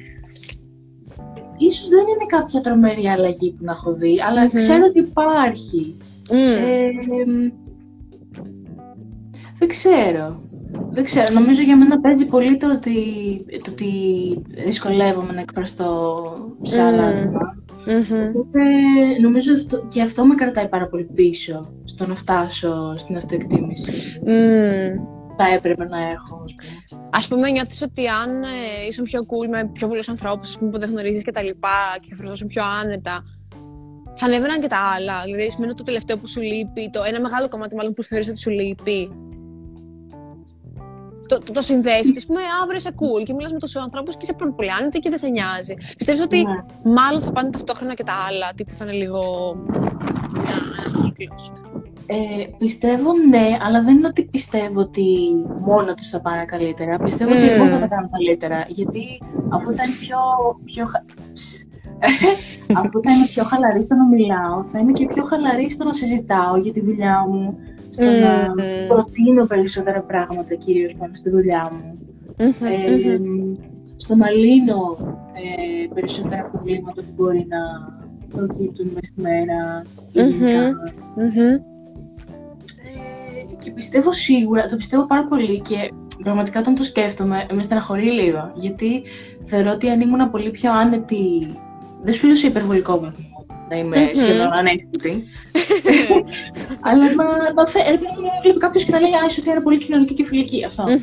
ίσως 1.57 1.87
δεν 1.87 1.99
είναι 1.99 2.25
κάποια 2.27 2.61
τρομερή 2.61 3.07
αλλαγή 3.07 3.51
που 3.51 3.63
να 3.63 3.71
έχω 3.71 3.93
δει, 3.93 4.21
αλλά 4.27 4.47
ξέρω 4.47 4.85
ότι 4.85 4.99
υπάρχει. 4.99 5.97
Ε, 6.29 6.85
δεν 9.59 9.67
ξέρω. 9.67 10.41
Δεν 10.91 11.03
ξέρω. 11.03 11.33
Νομίζω 11.33 11.61
για 11.61 11.77
μένα 11.77 11.99
παίζει 11.99 12.25
πολύ 12.25 12.57
το 12.57 12.71
ότι, 12.71 12.95
το 13.63 13.71
ότι 13.71 13.91
δυσκολεύομαι 14.65 15.33
να 15.33 15.39
εκφραστώ 15.39 16.23
σε 16.63 16.81
άλλα 16.81 17.03
άτομα. 17.03 17.55
Οπότε 18.35 18.59
νομίζω 19.21 19.53
αυτό, 19.53 19.87
και 19.87 20.01
αυτό 20.01 20.25
με 20.25 20.35
κρατάει 20.35 20.67
πάρα 20.67 20.87
πολύ 20.87 21.03
πίσω 21.03 21.71
στο 21.83 22.07
να 22.07 22.15
φτάσω 22.15 22.93
στην 22.97 23.15
αυτοεκτίμηση 23.15 24.19
θα 25.38 25.47
έπρεπε 25.55 25.85
να 25.85 26.09
έχω. 26.09 26.45
Α 27.09 27.27
πούμε, 27.27 27.49
νιώθεις 27.49 27.81
ότι 27.81 28.07
αν 28.07 28.43
ε, 28.43 28.47
ήσουν 28.89 29.03
πιο 29.03 29.21
cool 29.21 29.49
με 29.49 29.69
πιο 29.73 29.88
πολλούς 29.88 30.09
ανθρώπους 30.09 30.57
που 30.57 30.79
δεν 30.79 30.89
γνωρίζεις 30.89 31.23
και 31.23 31.31
τα 31.31 31.43
λοιπά 31.43 31.97
και 32.01 32.15
φροντίζουν 32.15 32.47
πιο 32.47 32.63
άνετα, 32.65 33.23
θα 34.15 34.25
ανέβαιναν 34.25 34.61
και 34.61 34.67
τα 34.67 34.77
άλλα. 34.95 35.21
Δηλαδή, 35.23 35.51
σημαίνει 35.51 35.73
το 35.73 35.83
τελευταίο 35.83 36.17
που 36.17 36.27
σου 36.27 36.41
λείπει, 36.41 36.89
το 36.89 37.03
ένα 37.03 37.21
μεγάλο 37.21 37.49
κομμάτι 37.49 37.75
μάλλον 37.75 37.93
που 37.93 38.03
θεωρείς 38.03 38.27
ότι 38.27 38.39
σου 38.39 38.49
λείπει. 38.49 39.11
Το, 41.27 41.38
το, 41.39 41.51
το 41.51 41.61
συνδέσει. 41.61 42.09
Α 42.09 42.25
πούμε, 42.27 42.41
αύριο 42.61 42.77
είσαι 42.77 42.89
cool 42.89 43.23
και 43.23 43.33
μιλάς 43.33 43.51
με 43.51 43.59
του 43.59 43.79
ανθρώπους 43.79 44.15
και 44.15 44.21
είσαι 44.23 44.33
πολύ 44.55 44.71
άνετη 44.71 44.99
και 44.99 45.09
δεν 45.09 45.19
σε 45.19 45.27
νοιάζει. 45.27 45.73
Πιστεύεις 45.97 46.21
ότι 46.21 46.43
ναι. 46.43 46.91
μάλλον 46.93 47.21
θα 47.21 47.31
πάνε 47.31 47.49
ταυτόχρονα 47.49 47.93
και 47.93 48.03
τα 48.03 48.13
άλλα, 48.27 48.51
τύπου 48.55 48.73
θα 48.73 48.85
είναι 48.85 48.93
λίγο. 48.93 49.21
ένας 50.77 50.95
κύκλος. 51.15 51.51
Ε, 52.09 52.45
πιστεύω 52.57 53.11
ναι, 53.29 53.57
αλλά 53.65 53.83
δεν 53.83 53.97
είναι 53.97 54.07
ότι 54.07 54.23
πιστεύω 54.23 54.79
ότι 54.79 55.05
μόνο 55.65 55.93
τους 55.93 56.09
θα 56.09 56.21
πάνε 56.21 56.45
καλύτερα. 56.45 56.97
Πιστεύω 56.97 57.31
ότι 57.31 57.49
εγώ 57.49 57.67
θα 57.67 57.79
τα 57.79 57.87
κάνω 57.87 58.09
καλύτερα. 58.09 58.65
Γιατί 58.67 59.21
αφού 59.49 59.71
θα 59.71 59.81
είναι 59.85 59.97
πιο. 60.05 60.19
πιο 60.65 60.85
αφού 62.79 62.99
θα 63.03 63.11
είμαι 63.11 63.25
πιο 63.33 63.43
χαλαρή 63.43 63.83
στο 63.83 63.95
να 63.95 64.05
μιλάω, 64.05 64.63
θα 64.63 64.79
είμαι 64.79 64.91
και 64.91 65.05
πιο 65.05 65.23
χαλαρή 65.23 65.69
στο 65.69 65.83
να 65.83 65.93
συζητάω 65.93 66.57
για 66.57 66.71
τη 66.73 66.81
δουλειά 66.81 67.25
μου, 67.29 67.57
στο 67.89 68.03
να 68.03 68.47
προτείνω 68.87 69.45
περισσότερα 69.45 70.01
πράγματα, 70.01 70.55
κυρίως 70.55 70.95
πάνω 70.95 71.13
στη 71.13 71.29
δουλειά 71.29 71.71
μου. 71.73 71.97
Ε, 72.37 73.19
στο 73.95 74.15
να 74.15 74.29
λύνω 74.29 74.97
ε, 75.33 75.93
περισσότερα 75.93 76.43
προβλήματα 76.43 77.01
που 77.01 77.11
μπορεί 77.15 77.47
να 77.49 77.59
προκύπτουν 78.37 78.85
μέσα 78.93 79.05
στη 79.11 79.21
μέρα, 79.21 79.83
και 83.57 83.71
πιστεύω 83.71 84.11
σίγουρα, 84.11 84.65
το 84.65 84.75
πιστεύω 84.75 85.05
πάρα 85.05 85.23
πολύ 85.23 85.61
και 85.61 85.91
πραγματικά 86.23 86.59
όταν 86.59 86.75
το 86.75 86.83
σκέφτομαι 86.83 87.45
με 87.53 87.61
στεναχωρεί 87.61 88.11
λίγο. 88.11 88.51
Γιατί 88.55 89.03
θεωρώ 89.43 89.71
ότι 89.71 89.89
αν 89.89 90.01
ήμουν 90.01 90.31
πολύ 90.31 90.49
πιο 90.49 90.73
άνετη, 90.73 91.55
δεν 92.01 92.13
σου 92.13 92.27
λέω 92.27 92.35
σε 92.35 92.47
υπερβολικό 92.47 92.99
βαθμό 92.99 93.37
να 93.69 93.77
είμαι 93.77 93.97
mm-hmm. 93.97 94.15
σχεδόν 94.15 94.53
ανέστητη. 94.53 95.23
Αλλά 96.87 97.13
να, 97.13 97.53
να 97.53 97.65
φέρει, 97.65 97.99
να 98.01 98.41
βλέπει 98.41 98.59
κάποιος 98.59 98.83
και 98.83 98.91
να 98.91 98.99
λέει 98.99 99.11
Α, 99.11 99.25
η 99.27 99.31
Σοφία 99.31 99.51
είναι 99.51 99.61
πολύ 99.61 99.77
κοινωνική 99.77 100.13
και 100.13 100.25
φιλική. 100.25 100.65
Αυτό. 100.65 100.83
Ε, 100.87 100.97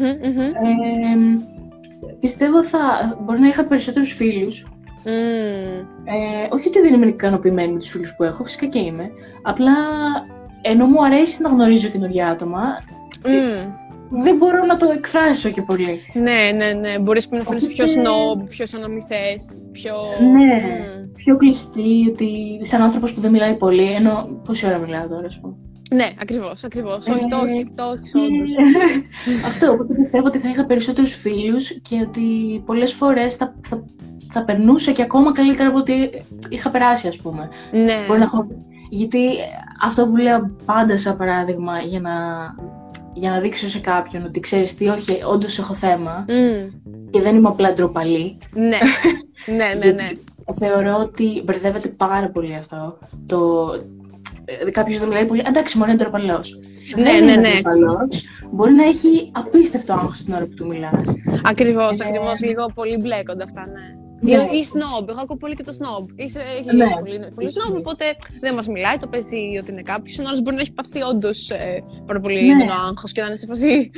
πιστεύω 2.21 2.65
θα 2.65 3.17
μπορεί 3.21 3.41
να 3.41 3.49
είχα 3.49 3.65
περισσότερους 3.65 4.13
φίλους. 4.13 4.67
Mm. 5.05 5.85
Ε, 6.05 6.49
όχι 6.51 6.69
ότι 6.69 6.81
δεν 6.81 6.95
είμαι 6.95 7.07
ικανοποιημένη 7.07 7.73
με 7.73 7.79
τους 7.79 7.89
φίλους 7.89 8.15
που 8.17 8.23
έχω, 8.23 8.45
φυσικά 8.45 8.67
και 8.67 8.79
είμαι. 8.79 9.11
Απλά 9.43 9.73
ενώ 10.67 10.87
μου 10.87 11.05
αρέσει 11.05 11.43
να 11.43 11.49
γνωρίζω 11.49 11.89
καινούργια 11.89 12.29
άτομα, 12.29 12.63
mm. 13.23 13.69
δεν 14.11 14.37
μπορώ 14.37 14.65
να 14.65 14.77
το 14.77 14.91
εκφράσω 14.97 15.51
και 15.51 15.63
πολύ. 15.63 16.01
Ναι, 16.13 16.51
ναι, 16.55 16.73
ναι. 16.73 16.99
Μπορείς 16.99 17.31
να 17.31 17.43
φανεί 17.43 17.67
πιο 17.67 17.87
σνόμπ, 17.87 18.41
πιο 18.49 18.65
αναμυθέ, 18.77 19.37
πιο. 19.73 19.95
Ναι, 20.33 20.63
mm. 20.63 21.11
πιο 21.17 21.37
κλειστή, 21.37 22.07
ότι 22.09 22.61
σαν 22.63 22.83
άνθρωπος 22.83 23.13
που 23.13 23.21
δεν 23.21 23.31
μιλάει 23.31 23.55
πολύ, 23.55 23.93
ενώ 23.93 24.41
πόση 24.45 24.67
ώρα 24.67 24.79
μιλάω 24.79 25.07
τώρα, 25.09 25.27
ας 25.27 25.39
πούμε. 25.41 25.55
Ναι, 25.95 26.09
ακριβώς, 26.21 26.65
ακριβώς. 26.65 27.07
Ε, 27.07 27.13
όχι, 27.13 27.29
το 27.29 27.37
όχι, 27.37 27.73
το 27.75 27.85
όχι, 27.85 28.19
όντως. 28.19 28.51
Αυτό, 29.49 29.73
οπότε 29.73 29.95
πιστεύω 29.95 30.27
ότι 30.27 30.39
θα 30.39 30.49
είχα 30.49 30.65
περισσότερους 30.65 31.15
φίλους 31.15 31.81
και 31.83 32.07
ότι 32.09 32.23
πολλές 32.67 32.93
φορές 32.93 33.35
θα, 33.35 33.55
θα, 33.69 33.85
θα 34.33 34.45
περνούσε 34.45 34.93
και 34.93 35.03
ακόμα 35.03 35.33
καλύτερα 35.33 35.69
από 35.69 35.79
ότι 35.79 36.25
είχα 36.49 36.71
περάσει, 36.71 37.09
ας 37.09 37.17
πούμε. 37.17 37.49
Ναι. 37.71 38.05
Μπορεί 38.07 38.19
να 38.19 38.25
έχω 38.25 38.49
γιατί 38.95 39.19
αυτό 39.83 40.07
που 40.07 40.17
λέω 40.17 40.51
πάντα 40.65 40.99
σαν 40.99 41.17
παράδειγμα 41.17 41.79
για 41.79 42.01
να, 42.01 42.13
για 43.13 43.31
να 43.31 43.41
δείξω 43.41 43.69
σε 43.69 43.79
κάποιον 43.79 44.25
ότι 44.25 44.41
ξέρεις 44.41 44.75
τι, 44.75 44.89
όχι, 44.89 45.23
όντως 45.29 45.59
έχω 45.59 45.75
θέμα 45.75 46.25
και 47.11 47.21
δεν 47.21 47.37
είμαι 47.37 47.49
απλά 47.49 47.73
ντροπαλή. 47.73 48.37
Ναι, 48.53 48.79
ναι, 49.57 49.85
ναι, 49.85 49.93
ναι. 49.93 50.11
Θεωρώ 50.59 50.97
ότι 51.01 51.43
μπερδεύεται 51.45 51.89
πάρα 51.89 52.29
πολύ 52.31 52.55
αυτό. 52.55 52.99
Το... 53.27 53.71
Ε, 54.45 54.71
Κάποιος 54.71 54.99
δεν 54.99 55.09
μιλάει 55.09 55.27
πολύ. 55.27 55.43
Εντάξει, 55.47 55.79
μόνο 55.79 55.91
είναι 55.91 56.03
ντροπαλός. 56.03 56.61
Ναι, 56.97 57.27
ναι, 57.27 57.41
ναι. 57.41 57.51
Μπορεί 58.51 58.73
να 58.73 58.85
έχει 58.85 59.31
απίστευτο 59.33 59.93
άγχος 59.93 60.25
την 60.25 60.35
ώρα 60.35 60.45
που 60.45 60.55
του 60.55 60.67
μιλάς. 60.67 61.03
Ακριβώς, 61.43 62.01
ε... 62.01 62.05
ακριβώς. 62.09 62.41
Λίγο 62.41 62.67
πολύ 62.75 62.97
μπλέκονται 62.97 63.43
αυτά, 63.43 63.67
ναι. 63.67 64.04
Ναι. 64.21 64.33
Ή, 64.33 64.65
σνόμπ. 64.65 65.09
Εγώ 65.09 65.21
ακούω 65.21 65.37
πολύ 65.37 65.55
και 65.55 65.63
το 65.63 65.73
σνόμπ. 65.73 66.09
Είσαι, 66.15 66.41
έχει 66.59 66.77
ναι. 66.77 66.87
πολύ, 67.01 67.33
πολύ 67.35 67.51
σνόμπ, 67.51 67.77
οπότε 67.77 68.05
δεν 68.41 68.55
μας 68.55 68.67
μιλάει, 68.67 68.97
το 68.97 69.07
παίζει 69.07 69.57
ότι 69.61 69.71
είναι 69.71 69.83
κάποιος. 69.83 70.19
Ενώ 70.19 70.29
άλλος 70.29 70.43
μπορεί 70.43 70.57
να 70.57 70.63
έχει 70.63 70.73
παθεί 70.73 71.01
όντως 71.03 71.51
ε, 71.51 71.83
πάρα 72.07 72.21
πολύ 72.21 72.47
ναι. 72.47 72.53
έντονο 72.53 72.73
άγχος 72.89 73.13
και 73.13 73.21
να 73.21 73.27
είναι 73.27 73.37
σε 73.37 73.47
φασί. 73.47 73.91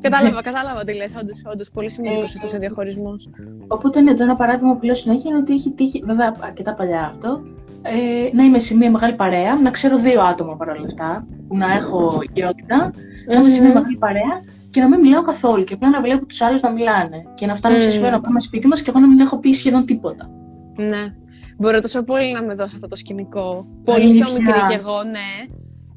κατάλαβα, 0.00 0.42
κατάλαβα 0.42 0.84
τι 0.84 0.94
λες. 0.94 1.12
Όντως, 1.52 1.70
πολύ 1.70 1.90
σημαντικός 1.90 2.34
αυτός 2.36 2.52
ο 2.52 2.58
διαχωρισμός. 2.58 3.30
Οπότε, 3.66 4.00
ναι, 4.00 4.14
το 4.14 4.22
ένα 4.22 4.36
παράδειγμα 4.36 4.76
που 4.76 4.84
λέω 4.84 4.94
συνέχεια 4.94 5.30
είναι 5.30 5.38
ότι 5.38 5.52
έχει 5.52 5.70
τύχει, 5.72 6.02
βέβαια 6.06 6.36
αρκετά 6.40 6.74
παλιά 6.74 7.06
αυτό, 7.12 7.42
ε, 7.82 8.36
να 8.36 8.42
είμαι 8.44 8.58
σε 8.58 8.74
μια 8.74 8.90
μεγάλη 8.90 9.14
παρέα, 9.14 9.54
να 9.54 9.70
ξέρω 9.70 9.98
δύο 9.98 10.22
άτομα 10.22 10.56
παρόλα 10.56 10.84
αυτά, 10.84 11.26
που 11.48 11.56
να 11.56 11.72
έχω 11.72 12.20
οικειότητα, 12.22 12.92
να 13.26 13.38
είμαι 13.38 13.48
σε 13.48 13.60
μια 13.60 13.72
μεγάλη 13.72 13.96
παρέα 13.96 14.40
και 14.72 14.80
να 14.80 14.88
μην 14.88 15.00
μιλάω 15.00 15.22
καθόλου 15.22 15.64
και 15.64 15.74
απλά 15.74 15.90
να 15.90 16.00
βλέπω 16.00 16.26
τους 16.26 16.40
άλλους 16.40 16.60
να 16.60 16.70
μιλάνε. 16.70 17.24
Και 17.34 17.46
να 17.46 17.54
φτάνω 17.54 17.76
mm. 17.76 17.80
σε 17.80 17.90
σημείο 17.90 18.10
να 18.10 18.20
πάμε 18.20 18.40
σπίτι 18.40 18.66
μας 18.66 18.82
και 18.82 18.90
εγώ 18.90 18.98
να 18.98 19.08
μην 19.08 19.20
έχω 19.20 19.38
πει 19.38 19.52
σχεδόν 19.52 19.84
τίποτα. 19.84 20.30
Ναι. 20.76 21.14
Μπορώ 21.58 21.80
τόσο 21.80 22.02
πολύ 22.02 22.32
να 22.32 22.42
με 22.42 22.54
δώσει 22.54 22.74
αυτό 22.74 22.88
το 22.88 22.96
σκηνικό. 22.96 23.66
Πολύ 23.84 24.12
πιο 24.12 24.32
μικρή 24.32 24.60
κι 24.68 24.74
εγώ, 24.74 25.04
ναι. 25.04 25.30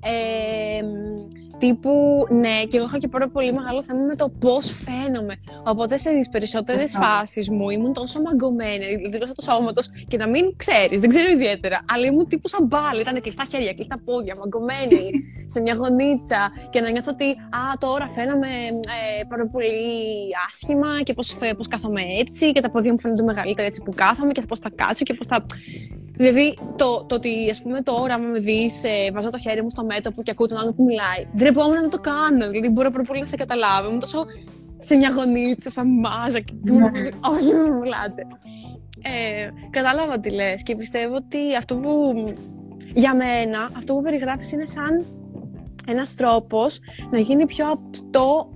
Ε, 0.07 0.81
Τύπου, 1.57 2.25
ναι, 2.29 2.63
και 2.69 2.77
εγώ 2.77 2.85
είχα 2.85 2.97
και 2.97 3.07
πάρα 3.07 3.29
πολύ 3.29 3.53
μεγάλο 3.53 3.83
θέμα 3.83 3.99
με 3.99 4.15
το 4.15 4.29
πώς 4.29 4.83
φαίνομαι. 4.83 5.35
Οπότε 5.63 5.97
σε 5.97 6.09
τις 6.09 6.29
περισσότερες 6.29 6.97
φάσεις 7.01 7.49
μου 7.49 7.69
ήμουν 7.69 7.93
τόσο 7.93 8.21
μαγκωμένη, 8.21 8.85
δηλαδή 9.11 9.33
το 9.33 9.41
σώματο 9.41 9.81
και 10.07 10.17
να 10.17 10.27
μην 10.27 10.55
ξέρεις, 10.55 10.99
δεν 10.99 11.09
ξέρω 11.09 11.29
ιδιαίτερα, 11.31 11.79
αλλά 11.93 12.05
ήμουν 12.05 12.27
τύπου 12.27 12.47
σαν 12.47 12.65
μπάλ. 12.65 12.99
Ήταν 12.99 13.21
κλειστά 13.21 13.45
χέρια, 13.51 13.73
κλειστά 13.73 13.97
πόδια, 14.05 14.35
μαγκωμένη 14.35 15.11
σε 15.53 15.61
μια 15.61 15.73
γωνίτσα 15.73 16.51
και 16.69 16.81
να 16.81 16.89
νιώθω 16.89 17.11
ότι 17.11 17.29
α, 17.29 17.59
τώρα 17.79 18.07
φαίνομαι 18.07 18.47
ε, 19.19 19.23
πάρα 19.29 19.47
πολύ 19.47 19.75
άσχημα 20.47 21.01
και 21.03 21.13
πώς 21.13 21.35
πώς 21.57 21.67
κάθομαι 21.67 22.01
έτσι 22.19 22.51
και 22.51 22.61
τα 22.61 22.71
πόδια 22.71 22.91
μου 22.91 22.99
φαίνονται 22.99 23.23
μεγαλύτερα 23.23 23.67
έτσι 23.67 23.81
που 23.81 23.93
κάθομαι 23.95 24.31
και 24.31 24.41
πώς 24.47 24.59
θα 24.59 24.69
κάτσω 24.75 25.03
και 25.03 25.13
πώς 25.13 25.27
θα. 25.27 25.45
Δηλαδή, 26.17 26.57
το, 26.75 27.05
το 27.07 27.15
ότι 27.15 27.49
ας 27.49 27.61
πούμε 27.61 27.81
τώρα, 27.81 28.13
άμα 28.13 28.27
με 28.27 28.39
δεις, 28.39 28.83
ε, 28.83 29.11
βάζω 29.13 29.29
το 29.29 29.37
χέρι 29.37 29.61
μου 29.61 29.69
στο 29.69 29.85
μέτωπο 29.85 30.23
και 30.23 30.31
ακούω 30.31 30.47
τον 30.47 30.57
άλλο 30.57 30.73
που 30.73 30.83
μιλάει, 30.83 31.27
ντρεπόμουν 31.35 31.81
να 31.81 31.89
το 31.89 31.99
κάνω. 31.99 32.49
Δηλαδή, 32.49 32.69
μπορώ 32.69 32.89
πάρα 32.89 33.03
πολύ 33.03 33.19
να 33.19 33.25
σε 33.25 33.35
καταλάβω. 33.35 33.89
Είμαι 33.89 33.99
τόσο 33.99 34.25
σε 34.77 34.95
μια 34.95 35.09
γωνίτσα, 35.09 35.69
σαν 35.69 35.87
μάζα 35.99 36.39
και 36.39 36.53
ναι. 36.61 36.85
Όχι, 37.33 37.53
μην 37.53 37.73
μιλάτε. 37.73 38.27
Ε, 39.01 39.49
κατάλαβα 39.69 40.19
τι 40.19 40.29
λες 40.29 40.63
και 40.63 40.75
πιστεύω 40.75 41.15
ότι 41.15 41.55
αυτό 41.57 41.75
που 41.75 42.13
για 42.93 43.15
μένα 43.15 43.69
αυτό 43.77 43.93
που 43.93 44.01
περιγράφεις 44.01 44.51
είναι 44.51 44.65
σαν 44.65 45.05
ένας 45.87 46.15
τρόπος 46.15 46.79
να 47.11 47.19
γίνει 47.19 47.45
πιο 47.45 47.65
απτό 47.71 48.49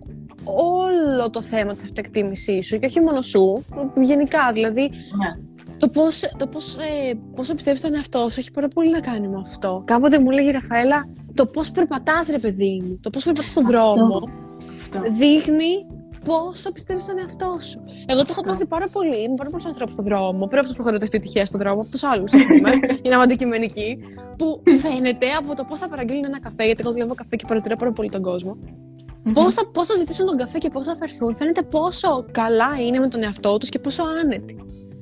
όλο 0.43 1.29
το 1.29 1.41
θέμα 1.41 1.73
της 1.73 1.83
αυτοεκτίμησής 1.83 2.67
σου 2.67 2.77
και 2.77 2.85
όχι 2.85 3.01
μόνο 3.01 3.21
σου, 3.21 3.65
γενικά 4.01 4.51
δηλαδή 4.51 4.81
ναι 5.17 5.48
το 5.79 5.87
πώς, 5.87 6.23
το 6.37 6.47
πώς, 6.47 6.75
ε, 6.75 7.13
πόσο 7.35 7.53
πιστεύεις 7.53 7.81
τον 7.81 7.95
εαυτό 7.95 8.29
σου 8.29 8.39
έχει 8.39 8.51
πάρα 8.51 8.67
πολύ 8.67 8.89
να 8.89 8.99
κάνει 8.99 9.27
με 9.27 9.37
αυτό. 9.39 9.81
Κάποτε 9.85 10.19
μου 10.19 10.31
έλεγε 10.31 10.47
η 10.47 10.51
Ραφαέλα, 10.51 11.09
το 11.33 11.45
πώς 11.45 11.71
περπατάς 11.71 12.27
ρε 12.27 12.39
παιδί 12.39 12.81
μου, 12.85 12.99
το 13.01 13.09
πώς 13.09 13.23
περπατάς 13.23 13.51
στον 13.51 13.65
δρόμο, 13.65 14.15
αυτό. 14.15 15.11
δείχνει 15.17 15.85
πόσο 16.25 16.71
πιστεύεις 16.71 17.05
τον 17.05 17.17
εαυτό 17.17 17.57
σου. 17.59 17.79
Εγώ 18.05 18.21
το 18.21 18.27
έχω 18.29 18.41
πάθει 18.41 18.65
πάρα 18.65 18.87
πολύ 18.87 19.29
με 19.29 19.35
πάρα 19.35 19.49
πολλούς 19.49 19.65
ανθρώπους 19.65 19.93
στον 19.93 20.05
δρόμο. 20.05 20.47
Πριν 20.47 20.59
από 20.59 20.67
τους 20.67 20.75
που 20.77 20.81
έχω 20.81 20.91
ρωτήσει 20.91 21.19
τυχαία 21.19 21.45
στον 21.45 21.59
δρόμο, 21.59 21.81
από 21.81 21.89
του 21.89 22.07
άλλους, 22.07 22.33
ας 22.33 22.41
πούμε. 22.47 22.71
είναι 23.03 23.15
αντικειμενικοί. 23.15 23.97
Που 24.37 24.63
φαίνεται 24.81 25.27
από 25.39 25.55
το 25.55 25.63
πώς 25.63 25.79
θα 25.79 25.87
παραγγείλουν 25.89 26.25
ένα 26.25 26.39
καφέ, 26.39 26.63
γιατί 26.65 26.81
εγώ 26.81 26.91
δουλεύω 26.91 27.13
καφέ 27.13 27.35
και 27.35 27.45
παρατηρώ 27.47 27.75
πάρα 27.75 27.91
πολύ 27.91 28.09
τον 28.09 28.21
κόσμο. 28.21 28.57
Mm-hmm. 28.59 29.31
Πώς 29.33 29.53
θα, 29.53 29.67
πώς 29.73 29.87
θα 29.87 29.95
ζητήσουν 29.95 30.25
τον 30.25 30.37
καφέ 30.37 30.57
και 30.57 30.69
πώς 30.69 30.85
θα 30.85 30.95
φερθούν, 30.95 31.35
φαίνεται 31.35 31.61
πόσο 31.61 32.25
καλά 32.31 32.69
είναι 32.87 32.99
με 32.99 33.07
τον 33.07 33.23
εαυτό 33.23 33.57
τους 33.57 33.69
και 33.69 33.79
πόσο 33.79 34.03
άνετοι. 34.21 34.57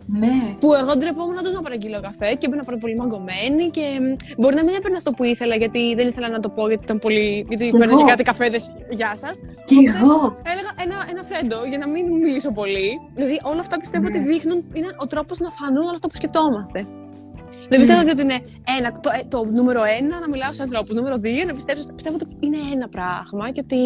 Ναι. 0.08 0.56
Που 0.60 0.74
εγώ 0.74 0.98
ντρεπόμουν 0.98 1.34
να 1.34 1.52
να 1.52 1.62
παραγγείλω 1.62 2.00
καφέ 2.02 2.34
και 2.36 2.48
ήμουν 2.50 2.66
πάρα 2.66 2.78
πολύ 2.78 2.96
μαγκωμένη 2.96 3.70
και 3.70 3.86
μπορεί 4.38 4.56
να 4.56 4.64
μην 4.64 4.74
έπαιρνα 4.76 4.98
αυτό 4.98 5.12
που 5.12 5.24
ήθελα 5.24 5.56
γιατί 5.56 5.96
δεν 5.96 6.08
ήθελα 6.08 6.30
να 6.30 6.40
το 6.40 6.50
πω 6.50 6.68
γιατί 6.68 6.84
ήταν 6.84 7.00
πολύ. 7.00 7.46
Γιατί 7.48 7.70
παίρνω 7.78 7.98
και 7.98 8.04
κάτι 8.04 8.24
καφέδες. 8.24 8.74
Γεια 8.90 9.16
σας. 9.16 9.36
Και 9.66 9.76
εγώ. 9.76 10.34
Έλεγα 10.52 10.72
ένα, 10.84 10.98
ένα 11.12 11.24
φρέντο 11.24 11.58
για 11.70 11.78
να 11.78 11.88
μην 11.88 12.06
μιλήσω 12.12 12.52
πολύ. 12.52 12.90
Δηλαδή 13.16 13.40
όλα 13.44 13.60
αυτά 13.60 13.80
πιστεύω 13.80 14.10
ναι. 14.10 14.18
ότι 14.18 14.28
δείχνουν 14.28 14.64
είναι 14.74 14.90
ο 14.98 15.08
τρόπος 15.08 15.40
να 15.40 15.50
φανούν 15.50 15.84
όλα 15.90 15.98
αυτά 16.00 16.08
που 16.08 16.16
σκεφτόμαστε. 16.16 16.88
Δεν 17.70 17.80
πιστεύω 17.80 18.02
ναι. 18.02 18.12
ότι 18.12 18.22
είναι 18.22 18.40
ένα, 18.78 18.92
το, 19.00 19.10
ε, 19.20 19.24
το 19.28 19.46
νούμερο 19.46 19.82
ένα 20.00 20.20
να 20.20 20.30
μιλάω 20.30 20.54
σε 20.54 20.62
ανθρώπους. 20.62 20.96
Νούμερο 20.96 21.18
δύο 21.18 21.44
να 21.46 21.54
πιστεύω, 21.54 21.82
πιστεύω 21.96 22.16
ότι 22.22 22.28
είναι 22.40 22.58
ένα 22.74 22.88
πράγμα 22.90 23.52
και 23.52 23.62
ότι 23.64 23.80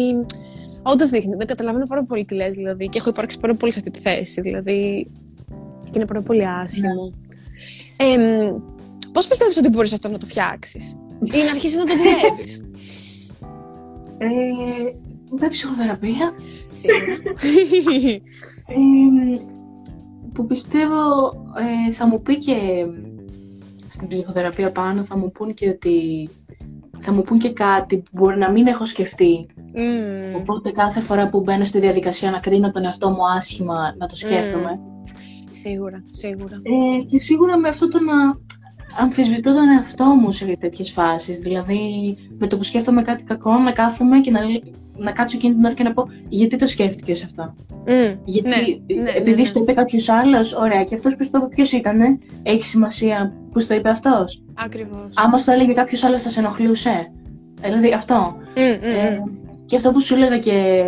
όντως 0.82 1.08
δείχνει. 1.08 1.34
Δεν 1.36 1.46
καταλαβαίνω 1.46 1.86
πάρα 1.86 2.02
πολύ 2.04 2.24
τι 2.24 2.34
λες 2.34 2.54
δηλαδή 2.54 2.88
και 2.88 2.98
έχω 2.98 3.10
υπάρξει 3.10 3.40
πάρα 3.40 3.54
πολύ 3.54 3.72
σε 3.72 3.78
αυτή 3.78 3.90
τη 3.90 4.00
θέση. 4.00 4.40
Δηλαδή 4.40 5.10
και 5.92 5.98
είναι 5.98 6.06
πάρα 6.06 6.22
πολύ 6.22 6.46
άσχημο. 6.46 7.12
Ναι. 7.96 8.06
Ε, 8.06 8.54
πώς 9.12 9.26
πιστεύεις 9.26 9.56
ότι 9.56 9.68
μπορείς 9.68 9.92
αυτό 9.92 10.08
να 10.08 10.18
το 10.18 10.26
φτιάξεις; 10.26 10.96
Ή 11.22 11.42
να 11.44 11.50
αρχίσεις 11.50 11.76
να 11.76 11.84
το 11.84 11.94
δουλεύεις; 11.96 12.62
Ε, 14.18 14.28
με 15.40 15.48
ψυχοθεραπεία. 15.48 16.32
Σίγουρα. 16.66 17.16
που 20.34 20.46
πιστεύω 20.46 21.32
ε, 21.88 21.92
θα 21.92 22.06
μου 22.06 22.22
πει 22.22 22.38
και 22.38 22.86
στην 23.88 24.08
ψυχοθεραπεία 24.08 24.72
πάνω 24.72 25.04
θα 25.04 25.16
μου 25.16 25.30
πούν 25.30 25.54
και 25.54 25.68
ότι 25.68 26.28
θα 26.98 27.12
μου 27.12 27.22
πούν 27.22 27.38
και 27.38 27.50
κάτι 27.52 27.96
που 27.96 28.10
μπορεί 28.12 28.38
να 28.38 28.50
μην 28.50 28.66
έχω 28.66 28.86
σκεφτεί. 28.86 29.46
Mm. 29.56 30.40
Οπότε 30.40 30.70
κάθε 30.70 31.00
φορά 31.00 31.28
που 31.28 31.40
μπαίνω 31.40 31.64
στη 31.64 31.78
διαδικασία 31.78 32.30
να 32.30 32.38
κρίνω 32.38 32.70
τον 32.70 32.84
εαυτό 32.84 33.10
μου 33.10 33.28
άσχημα, 33.36 33.94
να 33.98 34.06
το 34.06 34.16
σκέφτομαι. 34.16 34.80
Σίγουρα, 35.52 36.04
σίγουρα. 36.10 36.60
Ε, 36.62 37.02
και 37.02 37.18
σίγουρα 37.18 37.58
με 37.58 37.68
αυτό 37.68 37.88
το 37.88 37.98
να 37.98 38.14
αμφισβητώ 38.98 39.54
τον 39.54 39.68
εαυτό 39.68 40.04
μου 40.04 40.30
σε 40.30 40.56
τέτοιες 40.60 40.90
φάσεις. 40.90 41.38
Δηλαδή, 41.38 42.16
με 42.38 42.46
το 42.46 42.56
που 42.56 42.62
σκέφτομαι 42.62 43.02
κάτι 43.02 43.22
κακό, 43.22 43.58
να 43.58 43.72
κάθομαι 43.72 44.20
και 44.20 44.30
να, 44.30 44.40
να 44.96 45.10
κάτσω 45.10 45.36
εκείνη 45.36 45.54
την 45.54 45.64
ώρα 45.64 45.74
και 45.74 45.82
να 45.82 45.92
πω 45.92 46.08
γιατί 46.28 46.56
το 46.56 46.66
σκέφτηκες 46.66 47.24
αυτό; 47.24 47.54
Mm, 47.86 48.16
γιατί, 48.24 48.48
ναι, 48.48 49.00
ναι, 49.02 49.10
επειδή 49.10 49.40
ναι, 49.40 49.46
στο 49.46 49.60
είπε 49.60 49.72
κάποιος 49.72 50.08
άλλος, 50.08 50.54
ωραία, 50.54 50.84
και 50.84 50.94
αυτός 50.94 51.16
που 51.16 51.24
στο 51.24 51.38
είπε 51.38 51.46
ποιος 51.48 51.72
ήταν, 51.72 52.20
έχει 52.42 52.66
σημασία 52.66 53.32
που 53.52 53.58
στο 53.58 53.74
είπε 53.74 53.88
αυτός; 53.88 54.42
Ακριβώς. 54.54 55.08
Άμα 55.14 55.38
στο 55.38 55.52
έλεγε 55.52 55.72
κάποιος 55.72 56.04
άλλος, 56.04 56.20
θα 56.20 56.28
σε 56.28 56.40
ενοχλούσε; 56.40 57.12
Δηλαδή 57.62 57.92
αυτό. 57.92 58.36
Mm, 58.54 58.58
ε, 58.82 59.18
και 59.66 59.76
αυτό 59.76 59.92
που 59.92 60.00
σου 60.00 60.14
έλεγα 60.14 60.38
και 60.38 60.84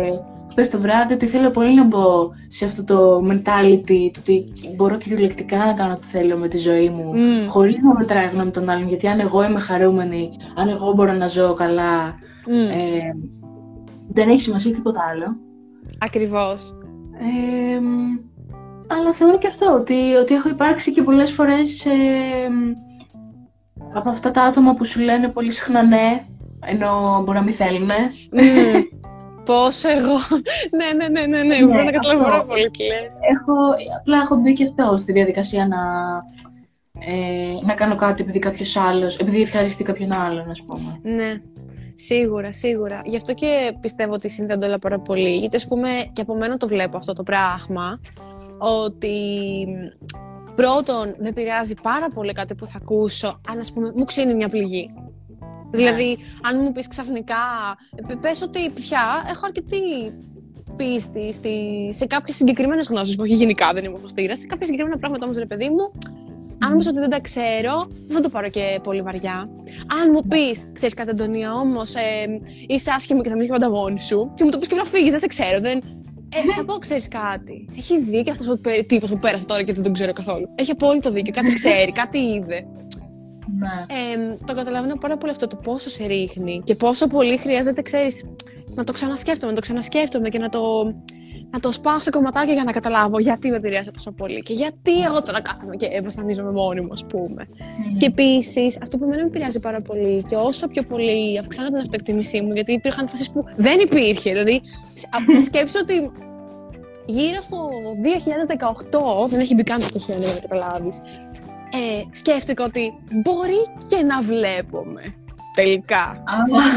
χθε 0.55 0.67
το 0.71 0.79
βράδυ, 0.79 1.13
ότι 1.13 1.25
θέλω 1.25 1.51
πολύ 1.51 1.73
να 1.73 1.83
μπω 1.83 2.29
σε 2.47 2.65
αυτό 2.65 2.83
το 2.83 3.21
mentality, 3.31 4.09
το 4.13 4.19
ότι 4.19 4.53
μπορώ 4.75 4.97
κυριολεκτικά 4.97 5.57
να 5.57 5.73
κάνω 5.73 5.93
ό,τι 5.93 6.07
θέλω 6.07 6.37
με 6.37 6.47
τη 6.47 6.57
ζωή 6.57 6.89
μου, 6.89 7.11
mm. 7.13 7.49
χωρίς 7.49 7.81
να 7.81 7.93
μετράει 7.93 8.27
γνώμη 8.27 8.51
των 8.51 8.69
άλλων. 8.69 8.87
Γιατί 8.87 9.07
αν 9.07 9.19
εγώ 9.19 9.43
είμαι 9.43 9.59
χαρούμενη, 9.59 10.29
αν 10.55 10.69
εγώ 10.69 10.93
μπορώ 10.93 11.13
να 11.13 11.27
ζω 11.27 11.53
καλά, 11.53 12.15
ε, 12.47 12.99
δεν 14.07 14.29
έχει 14.29 14.41
σημασία 14.41 14.73
τίποτα 14.73 15.01
άλλο. 15.11 15.37
Ακριβώς. 15.99 16.73
Ε, 17.19 17.79
αλλά 18.87 19.13
θεωρώ 19.13 19.37
και 19.37 19.47
αυτό, 19.47 19.73
ότι, 19.73 20.13
ότι 20.21 20.33
έχω 20.33 20.49
υπάρξει 20.49 20.91
και 20.91 21.01
πολλές 21.01 21.31
φορές 21.31 21.85
ε, 21.85 21.91
από 23.93 24.09
αυτά 24.09 24.31
τα 24.31 24.41
άτομα 24.41 24.73
που 24.73 24.85
σου 24.85 25.01
λένε 25.01 25.27
πολύ 25.27 25.51
συχνά 25.51 25.83
ναι, 25.83 26.25
ενώ 26.65 27.21
μπορεί 27.25 27.37
να 27.37 27.43
μην 27.43 27.53
θέλουν. 27.53 27.89
Mm. 27.89 28.83
Πόσο 29.45 29.89
εγώ. 29.89 30.17
ναι, 30.77 30.93
ναι, 30.97 31.07
ναι, 31.07 31.25
ναι, 31.25 31.43
ναι. 31.43 31.65
Μπορώ 31.65 31.83
να 31.83 31.91
καταλάβω 31.91 32.23
πάρα 32.23 32.43
πολύ 32.43 32.71
τι 32.71 32.83
λες. 32.83 33.17
Έχω, 33.33 33.53
απλά 33.99 34.17
έχω 34.17 34.35
μπει 34.35 34.53
και 34.53 34.63
αυτό 34.63 34.97
στη 34.97 35.11
διαδικασία 35.11 35.67
να, 35.67 35.77
ε, 36.99 37.65
να 37.65 37.73
κάνω 37.73 37.95
κάτι 37.95 38.21
επειδή 38.21 38.39
κάποιος 38.39 38.75
άλλος, 38.77 39.17
επειδή 39.17 39.41
ευχαριστεί 39.41 39.83
κάποιον 39.83 40.11
άλλον, 40.11 40.49
ας 40.49 40.61
πούμε. 40.61 40.99
Ναι. 41.01 41.41
Σίγουρα, 41.95 42.51
σίγουρα. 42.51 43.01
Γι' 43.05 43.15
αυτό 43.15 43.33
και 43.33 43.75
πιστεύω 43.79 44.13
ότι 44.13 44.29
συνδέονται 44.29 44.65
όλα 44.65 44.79
πάρα 44.79 44.99
πολύ. 44.99 45.37
Γιατί, 45.37 45.55
ας 45.55 45.67
πούμε, 45.67 45.89
και 46.11 46.21
από 46.21 46.35
μένα 46.35 46.57
το 46.57 46.67
βλέπω 46.67 46.97
αυτό 46.97 47.13
το 47.13 47.23
πράγμα. 47.23 47.99
Ότι 48.57 49.17
πρώτον, 50.55 51.15
με 51.19 51.27
επηρεάζει 51.27 51.73
πάρα 51.81 52.09
πολύ 52.09 52.33
κάτι 52.33 52.55
που 52.55 52.65
θα 52.65 52.79
ακούσω, 52.81 53.39
αν 53.49 53.59
ας 53.59 53.71
πούμε 53.73 53.91
μου 53.95 54.05
ξύνει 54.05 54.33
μια 54.33 54.49
πληγή. 54.49 54.89
Δηλαδή, 55.71 56.17
αν 56.41 56.61
μου 56.63 56.71
πεις 56.71 56.87
ξαφνικά, 56.87 57.35
πε 58.21 58.29
ότι 58.43 58.69
πια 58.69 59.25
έχω 59.29 59.45
αρκετή 59.45 60.13
πίστη 60.75 61.33
στη, 61.33 61.53
σε 61.89 62.05
κάποιες 62.05 62.35
συγκεκριμένες 62.35 62.87
γνώσεις. 62.87 63.17
Όχι 63.19 63.35
γενικά, 63.35 63.71
δεν 63.73 63.83
είμαι 63.83 63.97
φωστήρας. 63.97 64.39
Σε 64.39 64.45
κάποια 64.45 64.65
συγκεκριμένα 64.65 64.97
πράγματα 64.99 65.25
όμως, 65.25 65.37
ρε 65.37 65.45
παιδί 65.45 65.69
μου, 65.69 65.91
αν 66.65 66.71
μου 66.71 66.77
πεις 66.77 66.87
ότι 66.87 66.99
δεν 66.99 67.09
τα 67.09 67.19
ξέρω, 67.19 67.87
δεν 68.07 68.21
το 68.21 68.29
πάρω 68.29 68.49
και 68.49 68.79
πολύ 68.83 69.01
βαριά. 69.01 69.49
Αν 70.01 70.11
μου 70.13 70.21
πεις, 70.27 70.65
ξέρεις 70.73 70.93
κάτι, 70.93 71.09
Αντωνία, 71.09 71.53
όμω 71.53 71.81
ε, 71.81 72.25
είσαι 72.67 72.91
άσχημο 72.91 73.21
και 73.21 73.29
θα 73.29 73.35
μείνεις 73.35 73.49
πάντα 73.49 73.69
μόνη 73.69 73.99
σου, 73.99 74.31
και 74.35 74.43
μου 74.43 74.49
το 74.49 74.57
πεις 74.57 74.67
και 74.67 74.75
να 74.75 74.85
φύγεις, 74.85 75.11
δεν 75.11 75.19
σε 75.19 75.27
ξέρω, 75.27 75.59
δεν. 75.59 75.81
Ε, 76.29 76.53
θα 76.55 76.65
πω, 76.65 76.73
ξέρεις 76.73 77.07
κάτι. 77.07 77.69
Έχει 77.77 77.99
δίκιο 77.99 78.31
αυτός 78.31 78.47
ο 78.47 78.59
τύπος 78.87 79.09
που 79.09 79.17
πέρασε 79.17 79.45
τώρα 79.45 79.63
και 79.63 79.73
δεν 79.73 79.83
τον 79.83 79.93
ξέρω 79.93 80.13
καθόλου. 80.13 80.49
Έχει 80.55 80.71
απόλυτο 80.71 81.11
δίκιο. 81.11 81.33
Κάτι 81.33 81.53
ξέρει, 81.53 81.91
κάτι 81.91 82.17
είδε. 82.17 82.65
Ναι. 83.57 83.85
Ε, 83.87 84.35
το 84.45 84.53
καταλαβαίνω 84.53 84.95
πάρα 84.95 85.17
πολύ 85.17 85.31
αυτό 85.31 85.47
το 85.47 85.55
πόσο 85.55 85.89
σε 85.89 86.05
ρίχνει 86.05 86.61
και 86.63 86.75
πόσο 86.75 87.07
πολύ 87.07 87.37
χρειάζεται, 87.37 87.81
ξέρεις, 87.81 88.25
να 88.75 88.83
το 88.83 88.91
ξανασκέφτομαι, 88.91 89.51
να 89.51 89.57
το 89.57 89.61
ξανασκέφτομαι 89.61 90.29
και 90.29 90.39
να 90.39 90.49
το, 90.49 90.93
να 91.51 91.59
το 91.59 91.71
σπάω 91.71 91.99
σε 91.99 92.09
κομματάκια 92.09 92.53
για 92.53 92.63
να 92.63 92.71
καταλάβω 92.71 93.19
γιατί 93.19 93.49
με 93.49 93.55
επηρεάζει 93.55 93.91
τόσο 93.91 94.11
πολύ 94.11 94.41
και 94.41 94.53
γιατί 94.53 95.01
εγώ 95.01 95.21
τώρα 95.21 95.41
κάθομαι 95.41 95.75
και 95.75 95.87
βασανίζομαι 96.03 96.51
μόνη 96.51 96.81
μου, 96.81 96.91
ας 96.91 97.05
πούμε. 97.05 97.45
Και 97.97 98.05
επίσης, 98.05 98.77
αυτό 98.81 98.97
που 98.97 99.03
εμένα 99.03 99.21
με 99.21 99.27
επηρεάζει 99.27 99.59
πάρα 99.59 99.81
πολύ 99.81 100.23
και 100.23 100.35
όσο 100.35 100.67
πιο 100.67 100.83
πολύ 100.83 101.39
αυξάνω 101.39 101.67
την 101.67 101.77
αυτοεκτίμησή 101.77 102.41
μου, 102.41 102.53
γιατί 102.53 102.71
υπήρχαν 102.71 103.09
φάσεις 103.09 103.31
που 103.31 103.43
δεν 103.55 103.79
υπήρχε. 103.79 104.29
Δηλαδή, 104.29 104.61
σκέψω 105.43 105.79
ότι 105.81 106.11
γύρω 107.05 107.41
στο 107.41 107.69
2018, 109.25 109.29
δεν 109.29 109.39
έχει 109.39 109.53
μπει 109.55 109.63
καν 109.63 109.79
το 109.79 110.03
για 110.07 110.15
να 110.15 110.39
καταλάβεις, 110.41 111.01
ε, 111.73 112.03
σκέφτηκα 112.11 112.63
ότι 112.63 112.93
μπορεί 113.23 113.61
και 113.89 114.03
να 114.03 114.21
βλέπουμε. 114.21 115.01
Τελικά. 115.55 116.23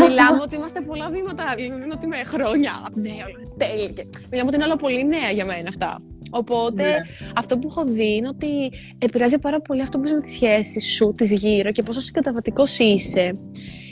Μιλάμε 0.09 0.41
ότι 0.43 0.55
είμαστε 0.55 0.81
πολλά 0.81 1.09
βήματα, 1.11 1.55
είναι 1.59 1.89
ότι 1.93 2.07
με 2.07 2.17
χρόνια. 2.25 2.73
Ναι, 2.95 3.11
τέλεια. 3.57 3.93
Μιλάμε 4.31 4.49
ότι 4.49 4.55
είναι 4.55 4.65
όλα 4.65 4.77
πολύ 4.77 5.07
νέα 5.07 5.31
για 5.31 5.45
μένα 5.45 5.69
αυτά. 5.69 5.97
Οπότε 6.31 6.83
ναι. 6.83 6.97
αυτό 7.37 7.59
που 7.59 7.69
έχω 7.71 7.85
δει 7.85 8.15
είναι 8.15 8.29
ότι 8.29 8.73
επηρεάζει 8.99 9.39
πάρα 9.39 9.61
πολύ 9.61 9.83
αυτό 9.83 9.99
που 9.99 10.05
είσαι 10.05 10.15
με 10.15 10.21
τη 10.21 10.33
σχέση 10.33 10.81
σου, 10.81 11.15
τη 11.17 11.25
γύρω 11.25 11.73
και 11.73 11.83
πόσο 11.83 12.01
συγκαταβατικός 12.01 12.79
είσαι 12.79 13.33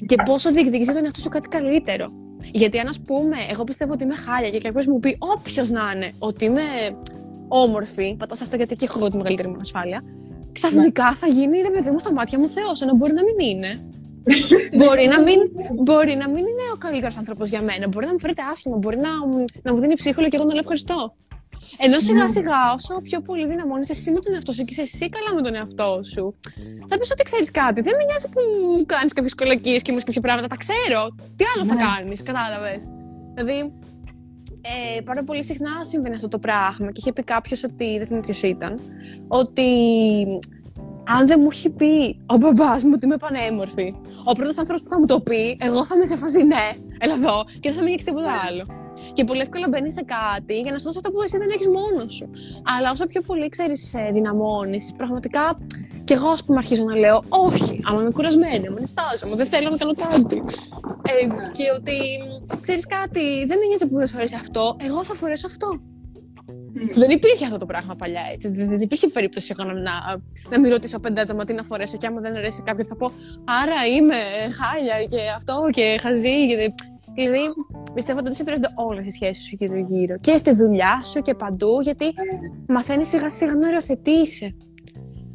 και 0.07 0.17
πόσο 0.25 0.53
διεκδικείς 0.53 0.87
τον 0.87 1.05
εαυτό 1.05 1.21
σου 1.21 1.29
κάτι 1.29 1.49
καλύτερο. 1.49 2.07
Γιατί 2.53 2.79
αν 2.79 2.89
ας 2.89 3.01
πούμε, 3.01 3.37
εγώ 3.51 3.65
πιστεύω 3.65 3.93
ότι 3.93 4.05
είμαι 4.05 4.15
χάλια 4.15 4.51
και 4.51 4.59
κάποιος 4.59 4.87
μου 4.87 4.99
πει, 4.99 5.17
όποιος 5.19 5.71
να 5.71 5.93
είναι, 5.95 6.13
ότι 6.19 6.45
είμαι 6.45 6.63
όμορφη, 7.49 8.17
πατώ 8.19 8.35
σε 8.35 8.43
αυτό 8.43 8.57
γιατί 8.57 8.75
και 8.75 8.85
έχω 8.85 8.99
εγώ 8.99 9.11
τη 9.11 9.17
μεγαλύτερη 9.17 9.49
μου 9.49 9.55
ασφάλεια, 9.61 10.03
ξαφνικά 10.59 11.09
θα 11.21 11.27
γίνει 11.27 11.57
ρε 11.61 11.71
παιδί 11.75 11.91
μου 11.91 11.99
στα 11.99 12.13
μάτια 12.13 12.39
μου 12.39 12.49
Θεός, 12.57 12.77
ενώ 12.83 12.95
μπορεί 12.95 13.13
να 13.13 13.25
μην 13.29 13.37
είναι. 13.51 13.71
μπορεί, 14.81 15.07
να 15.07 15.19
μην, 15.27 15.39
μπορεί 15.87 16.15
να 16.23 16.29
μην 16.29 16.45
είναι 16.51 16.67
ο 16.75 16.77
καλύτερος 16.85 17.17
άνθρωπος 17.17 17.49
για 17.49 17.63
μένα. 17.63 17.89
Μπορεί 17.89 18.07
να 18.07 18.13
μου 18.13 18.21
φέρεται 18.21 18.43
άσχημα, 18.53 18.77
μπορεί 18.77 18.97
να, 18.97 19.11
να 19.63 19.73
μου 19.73 19.81
δίνει 19.81 19.95
ψύχολο 19.95 20.29
και 20.29 20.37
εγώ 20.37 20.45
να 20.45 20.53
λέω 20.53 20.65
ευχαριστώ. 20.67 20.99
Ενώ 21.79 21.99
σιγά 22.01 22.23
ναι. 22.23 22.29
σιγά, 22.29 22.61
όσο 22.77 23.01
πιο 23.09 23.21
πολύ 23.21 23.47
δυναμώνεις 23.47 23.89
εσύ 23.91 24.11
με 24.13 24.21
τον 24.21 24.35
εαυτό 24.35 24.53
σου 24.53 24.65
και 24.65 24.73
είσαι 24.75 24.81
εσύ 24.81 25.09
καλά 25.09 25.31
με 25.35 25.43
τον 25.43 25.55
εαυτό 25.55 26.01
σου, 26.13 26.35
θα 26.89 26.99
πεις 26.99 27.11
ότι 27.11 27.23
ξέρεις 27.23 27.51
κάτι. 27.51 27.81
Δεν 27.81 27.95
με 27.99 28.05
νοιάζει 28.05 28.29
που 28.29 28.41
κάνεις 28.87 29.13
κάποιες 29.13 29.35
κολακίες 29.35 29.83
και 29.83 29.93
μου 29.93 29.99
κάποια 29.99 30.21
πράγματα. 30.21 30.47
Τα 30.47 30.57
ξέρω. 30.65 31.01
Τι 31.37 31.45
άλλο 31.53 31.65
θα 31.71 31.75
ναι. 31.75 31.85
κάνεις, 31.87 32.23
κατάλαβες. 32.23 32.83
Δηλαδή, 33.35 33.73
ε, 34.97 35.01
πάρα 35.01 35.25
πολύ 35.25 35.45
συχνά 35.45 35.71
συμβαίνει 35.81 36.15
αυτό 36.15 36.29
το 36.29 36.39
πράγμα 36.39 36.87
και 36.87 37.01
είχε 37.01 37.13
πει 37.13 37.23
κάποιος 37.23 37.65
ότι, 37.65 37.97
δεν 37.99 38.07
θυμάμαι 38.07 38.25
ποιος 38.25 38.43
ήταν, 38.43 38.81
ότι 39.29 39.65
αν 41.09 41.27
δεν 41.27 41.39
μου 41.43 41.49
έχει 41.53 41.71
πει 41.71 42.19
ο 42.27 42.37
μπαμπάς 42.37 42.83
μου 42.83 42.91
ότι 42.95 43.05
είμαι 43.05 43.17
πανέμορφη, 43.17 43.93
ο 44.25 44.33
πρώτος 44.33 44.59
άνθρωπος 44.59 44.83
που 44.83 44.89
θα 44.89 44.99
μου 44.99 45.07
το 45.07 45.21
πει, 45.21 45.57
εγώ 45.61 45.85
θα 45.87 45.95
είμαι 45.95 46.07
σε 46.07 46.17
φάση 46.17 46.43
ναι, 46.43 46.71
έλα 46.99 47.15
εδώ 47.15 47.45
και 47.61 47.69
δεν 47.69 47.73
θα 47.73 47.83
με 47.83 47.89
νοιάξει 47.89 48.07
τίποτα 48.07 48.33
άλλο. 48.49 48.65
Και 49.13 49.25
πολύ 49.25 49.41
εύκολα 49.41 49.69
μπαίνει 49.69 49.93
σε 49.93 50.03
κάτι 50.03 50.61
για 50.61 50.73
να 50.73 50.79
σου 50.79 50.85
δώσει 50.85 50.99
αυτό 50.99 51.11
που 51.11 51.23
εσύ 51.23 51.39
δεν 51.39 51.51
έχεις 51.51 51.67
μόνος 51.67 52.15
σου. 52.15 52.31
Αλλά 52.77 52.91
όσο 52.91 53.07
πιο 53.07 53.21
πολύ 53.21 53.49
ξέρεις, 53.49 53.95
ε, 53.95 54.09
δυναμώνεις, 54.13 54.95
πραγματικά 54.97 55.59
και 56.07 56.15
εγώ, 56.15 56.29
ας 56.29 56.45
πούμε, 56.45 56.59
αρχίζω 56.59 56.85
να 56.85 56.97
λέω 56.97 57.23
Όχι, 57.29 57.81
άμα 57.85 58.01
είμαι 58.01 58.11
κουρασμένη, 58.11 58.67
άμα 58.67 58.81
νιστάζομαι, 58.81 59.37
δεν 59.37 59.47
θέλω 59.47 59.71
να 59.71 59.77
κάνω 59.77 59.95
κάτι. 59.95 60.43
Ε, 61.09 61.27
και 61.57 61.65
ότι 61.77 61.97
ξέρεις 62.61 62.87
κάτι, 62.87 63.25
δεν 63.49 63.59
με 63.59 63.65
νοιάζει 63.67 63.87
που 63.89 63.97
δεν 63.97 64.07
σου 64.07 64.17
αρέσει 64.17 64.35
αυτό, 64.35 64.77
εγώ 64.87 65.05
θα 65.05 65.15
φορέσω 65.15 65.47
αυτό. 65.47 65.81
Δεν 66.95 67.11
υπήρχε 67.11 67.45
αυτό 67.45 67.59
το 67.59 67.67
πράγμα 67.67 67.95
παλιά 67.95 68.23
έτσι. 68.33 68.49
Δεν, 68.49 68.81
υπήρχε 68.81 69.09
περίπτωση 69.09 69.55
εγώ 69.59 69.69
να, 69.69 69.75
να, 69.81 69.93
να 70.51 70.61
μην 70.61 70.71
ρωτήσω 70.71 70.99
πέντε 70.99 71.21
άτομα 71.21 71.45
τι 71.45 71.53
να 71.53 71.63
φορέσω 71.63 71.97
και 71.97 72.07
άμα 72.07 72.21
δεν 72.21 72.37
αρέσει 72.37 72.63
κάποιον 72.63 72.87
θα 72.87 72.97
πω 72.97 73.13
Άρα 73.63 73.87
είμαι 73.97 74.17
χάλια 74.59 75.05
και 75.09 75.21
αυτό 75.37 75.69
και 75.71 75.99
χαζή. 76.01 76.47
Γιατί... 76.47 76.75
Δηλαδή, 77.15 77.41
πιστεύω 77.95 78.19
ότι 78.19 78.35
σε 78.35 78.43
επηρεάζονται 78.43 78.75
όλες 78.75 79.07
οι 79.07 79.11
σχέσεις 79.11 79.45
σου 79.45 79.57
γύρω-γύρω. 79.59 80.19
Και 80.21 80.37
στη 80.37 80.53
δουλειά 80.55 81.01
σου 81.13 81.21
και 81.23 81.35
παντού, 81.35 81.81
γιατί 81.81 82.05
μαθαίνεις 82.69 83.09
σιγά-σιγά 83.09 83.55
να 83.55 83.67
οριοθετήσει. 83.67 84.57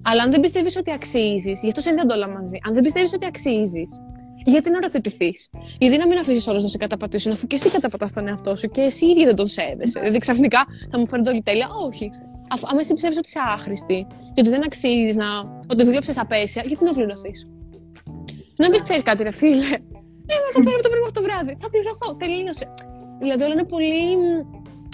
Αλλά 0.03 0.23
αν 0.23 0.31
δεν 0.31 0.39
πιστεύεις 0.39 0.75
ότι 0.75 0.91
αξίζεις, 0.91 1.61
γι' 1.61 1.67
αυτό 1.67 1.81
συνδέονται 1.81 2.13
όλα 2.13 2.27
μαζί. 2.27 2.57
Αν 2.67 2.73
δεν 2.73 2.83
πιστεύεις 2.83 3.13
ότι 3.13 3.25
αξίζεις, 3.25 4.01
γιατί 4.45 4.69
να 4.69 4.77
οριοθετηθεί. 4.77 5.31
Γιατί 5.79 5.97
να 5.97 6.07
μην 6.07 6.17
αφήσεις 6.17 6.47
όλους 6.47 6.63
να 6.63 6.69
σε 6.69 6.77
καταπατήσουν, 6.77 7.31
αφού 7.31 7.47
και 7.47 7.55
εσύ 7.55 7.69
καταπατάς 7.69 8.13
τον 8.13 8.27
εαυτό 8.27 8.55
σου 8.55 8.67
και 8.67 8.81
εσύ 8.81 9.05
ίδια 9.05 9.25
δεν 9.25 9.35
τον 9.35 9.47
σέβεσαι. 9.47 9.99
Δηλαδή 9.99 10.17
ξαφνικά 10.17 10.65
θα 10.91 10.99
μου 10.99 11.07
φαίνεται 11.07 11.29
όλη 11.29 11.41
τέλεια. 11.41 11.67
Όχι. 11.85 12.11
Αφού, 12.53 12.67
αν 12.71 12.77
εσύ 12.77 12.93
πιστεύει 12.93 13.17
ότι 13.17 13.27
είσαι 13.27 13.39
άχρηστη 13.53 14.07
και 14.33 14.41
ότι 14.41 14.49
δεν 14.49 14.63
αξίζεις 14.63 15.15
να. 15.15 15.25
ότι 15.67 15.83
δούλεψες 15.83 16.17
απέσια, 16.17 16.63
γιατί 16.65 16.83
να 16.83 16.93
πληρωθείς; 16.93 17.53
Να 18.57 18.69
μην 18.69 18.83
ξέρεις 18.83 19.03
κάτι, 19.03 19.23
ρε 19.23 19.31
φίλε. 19.31 19.65
Ε, 20.33 20.35
μα 20.43 20.49
το 20.53 20.59
παίρνω 20.63 20.79
το 20.81 20.89
πρωί 20.89 21.11
το 21.13 21.21
βράδυ. 21.21 21.55
Θα 21.61 21.69
πληρωθώ. 21.69 22.15
Τελείωσε. 22.15 22.67
Δηλαδή 23.19 23.43
όλα 23.43 23.53
είναι 23.53 23.63
πολύ. 23.63 24.17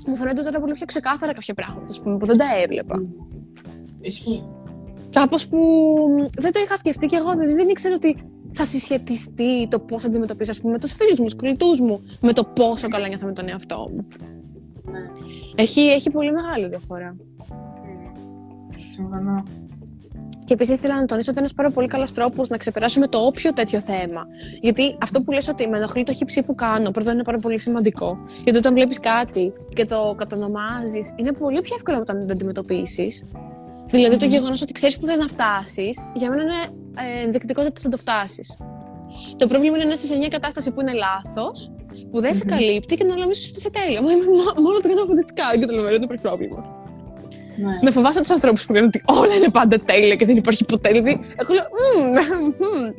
Μου 0.07 0.15
φαίνονται 0.15 0.43
τώρα 0.43 0.59
πολύ 0.59 0.73
πιο 0.73 0.85
ξεκάθαρα 0.85 1.33
κάποια 1.33 1.53
πράγματα 1.53 2.01
πούμε, 2.03 2.17
που 2.17 2.25
δεν 2.25 2.37
τα 2.37 2.45
έβλεπα. 2.63 2.95
Ισχύει. 4.01 4.43
Κάπως 5.11 5.47
που 5.47 5.57
δεν 6.37 6.51
το 6.51 6.59
είχα 6.63 6.75
σκεφτεί 6.75 7.05
και 7.05 7.15
εγώ, 7.15 7.31
δηλαδή 7.31 7.53
δεν 7.53 7.69
ήξερα 7.69 7.95
ότι 7.95 8.17
θα 8.51 8.65
συσχετιστεί 8.65 9.67
το 9.69 9.79
πώς 9.79 10.05
αντιμετωπίζω, 10.05 10.51
ας 10.51 10.59
πούμε, 10.59 10.71
με 10.71 10.79
τους 10.79 10.93
φίλους 10.93 11.19
μου, 11.19 11.25
τους 11.25 11.35
κολλητούς 11.35 11.79
μου, 11.79 12.01
με 12.21 12.33
το 12.33 12.43
πόσο 12.43 12.87
καλά 12.87 13.07
νιώθω 13.07 13.25
με 13.25 13.33
τον 13.33 13.49
εαυτό 13.49 13.87
μου. 13.91 14.07
Ναι. 14.91 14.99
Έχει, 15.55 15.81
έχει 15.81 16.09
πολύ 16.09 16.31
μεγάλη 16.31 16.67
διαφορά. 16.67 17.15
Συμφωνώ. 18.95 19.43
Και 20.45 20.53
επίσης 20.53 20.75
ήθελα 20.75 20.95
να 20.95 21.05
τονίσω 21.05 21.31
ότι 21.31 21.39
είναι 21.39 21.39
ένας 21.39 21.53
πάρα 21.53 21.71
πολύ 21.71 21.87
καλός 21.87 22.13
τρόπος 22.13 22.49
να 22.49 22.57
ξεπεράσουμε 22.57 23.07
το 23.07 23.17
όποιο 23.17 23.53
τέτοιο 23.53 23.81
θέμα. 23.81 24.25
Γιατί 24.61 24.97
αυτό 25.01 25.21
που 25.21 25.31
λες 25.31 25.47
ότι 25.47 25.67
με 25.67 25.77
ενοχλεί 25.77 26.03
το 26.03 26.13
χύψη 26.13 26.43
που 26.43 26.55
κάνω, 26.55 26.91
πρώτον 26.91 27.13
είναι 27.13 27.23
πάρα 27.23 27.37
πολύ 27.37 27.59
σημαντικό. 27.59 28.17
Γιατί 28.43 28.57
όταν 28.57 28.73
βλέπεις 28.73 28.99
κάτι 28.99 29.53
και 29.73 29.85
το 29.85 30.15
κατονομάζεις, 30.17 31.13
είναι 31.15 31.31
πολύ 31.31 31.61
πιο 31.61 31.75
εύκολο 31.75 31.97
όταν 31.97 32.27
το 32.27 32.33
αντιμετωπίσεις. 32.33 33.23
Δηλαδή 33.91 34.15
mm-hmm. 34.15 34.19
το 34.19 34.25
γεγονός 34.25 34.61
ότι 34.61 34.73
ξέρεις 34.73 34.97
που 34.99 35.05
θες 35.05 35.17
να 35.17 35.27
φτάσεις, 35.27 36.11
για 36.13 36.29
μένα 36.29 36.41
είναι 36.43 36.61
ε, 37.19 37.23
ενδεικτικό 37.23 37.63
ότι 37.65 37.81
θα 37.81 37.89
το 37.89 37.97
φτάσεις. 37.97 38.57
Το 39.37 39.47
πρόβλημα 39.47 39.75
είναι 39.75 39.85
να 39.85 39.91
είσαι 39.91 40.05
σε 40.05 40.17
μια 40.17 40.27
κατάσταση 40.27 40.71
που 40.71 40.81
είναι 40.81 40.93
λάθος, 40.93 41.71
που 42.11 42.21
δεν 42.21 42.31
mm-hmm. 42.31 42.35
σε 42.35 42.45
καλύπτει 42.45 42.95
και 42.95 43.03
να 43.03 43.17
νομίζει 43.17 43.49
ότι 43.49 43.59
είσαι 43.59 43.69
τέλεια. 43.69 44.01
Μα 44.01 44.09
μόνο 44.65 44.77
το 44.81 44.87
κάνω 44.87 45.05
φανταστικά 45.05 45.57
και 45.59 45.65
το 45.65 45.75
λέω, 45.75 45.83
δεν 45.83 46.01
υπάρχει 46.01 46.23
πρόβλημα. 46.23 46.85
Ναι. 47.59 47.79
Με 47.81 47.91
φοβάσαι 47.91 48.19
τους 48.19 48.29
ανθρώπους 48.29 48.65
που 48.65 48.73
λένε 48.73 48.85
ότι 48.85 49.01
όλα 49.05 49.33
είναι 49.33 49.49
πάντα 49.49 49.77
τέλεια 49.79 50.15
και 50.15 50.25
δεν 50.25 50.37
υπάρχει 50.37 50.65
ποτέ. 50.65 50.89
Δηλαδή, 50.89 51.19
εγώ 51.35 51.53
λέω, 51.53 51.67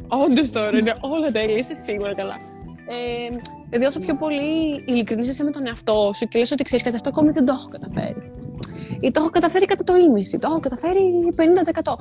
όντως 0.08 0.50
τώρα 0.50 0.78
είναι 0.78 0.94
όλα 1.00 1.30
τέλεια, 1.30 1.56
είσαι 1.56 1.74
σίγουρα 1.74 2.14
καλά. 2.14 2.36
Ε, 2.90 3.36
δηλαδή, 3.70 3.86
όσο 3.86 3.98
πιο 3.98 4.14
πολύ 4.16 4.82
ειλικρινής 4.86 5.28
είσαι 5.28 5.44
με 5.44 5.50
τον 5.50 5.66
εαυτό 5.66 6.10
σου 6.14 6.28
και 6.28 6.38
λες 6.38 6.50
ότι 6.50 6.62
ξέρεις 6.62 6.84
κάτι, 6.84 6.96
αυτό 6.96 7.08
ακόμη 7.08 7.30
δεν 7.30 7.44
το 7.44 7.52
έχω 7.56 7.68
καταφέρει. 7.68 8.30
Ή 9.00 9.10
το 9.10 9.20
έχω 9.20 9.30
καταφέρει 9.30 9.64
κατά 9.64 9.84
το 9.84 9.94
ίμιση, 9.96 10.38
το 10.38 10.48
έχω 10.50 10.60
καταφέρει 10.60 11.00
50%. 11.36 11.92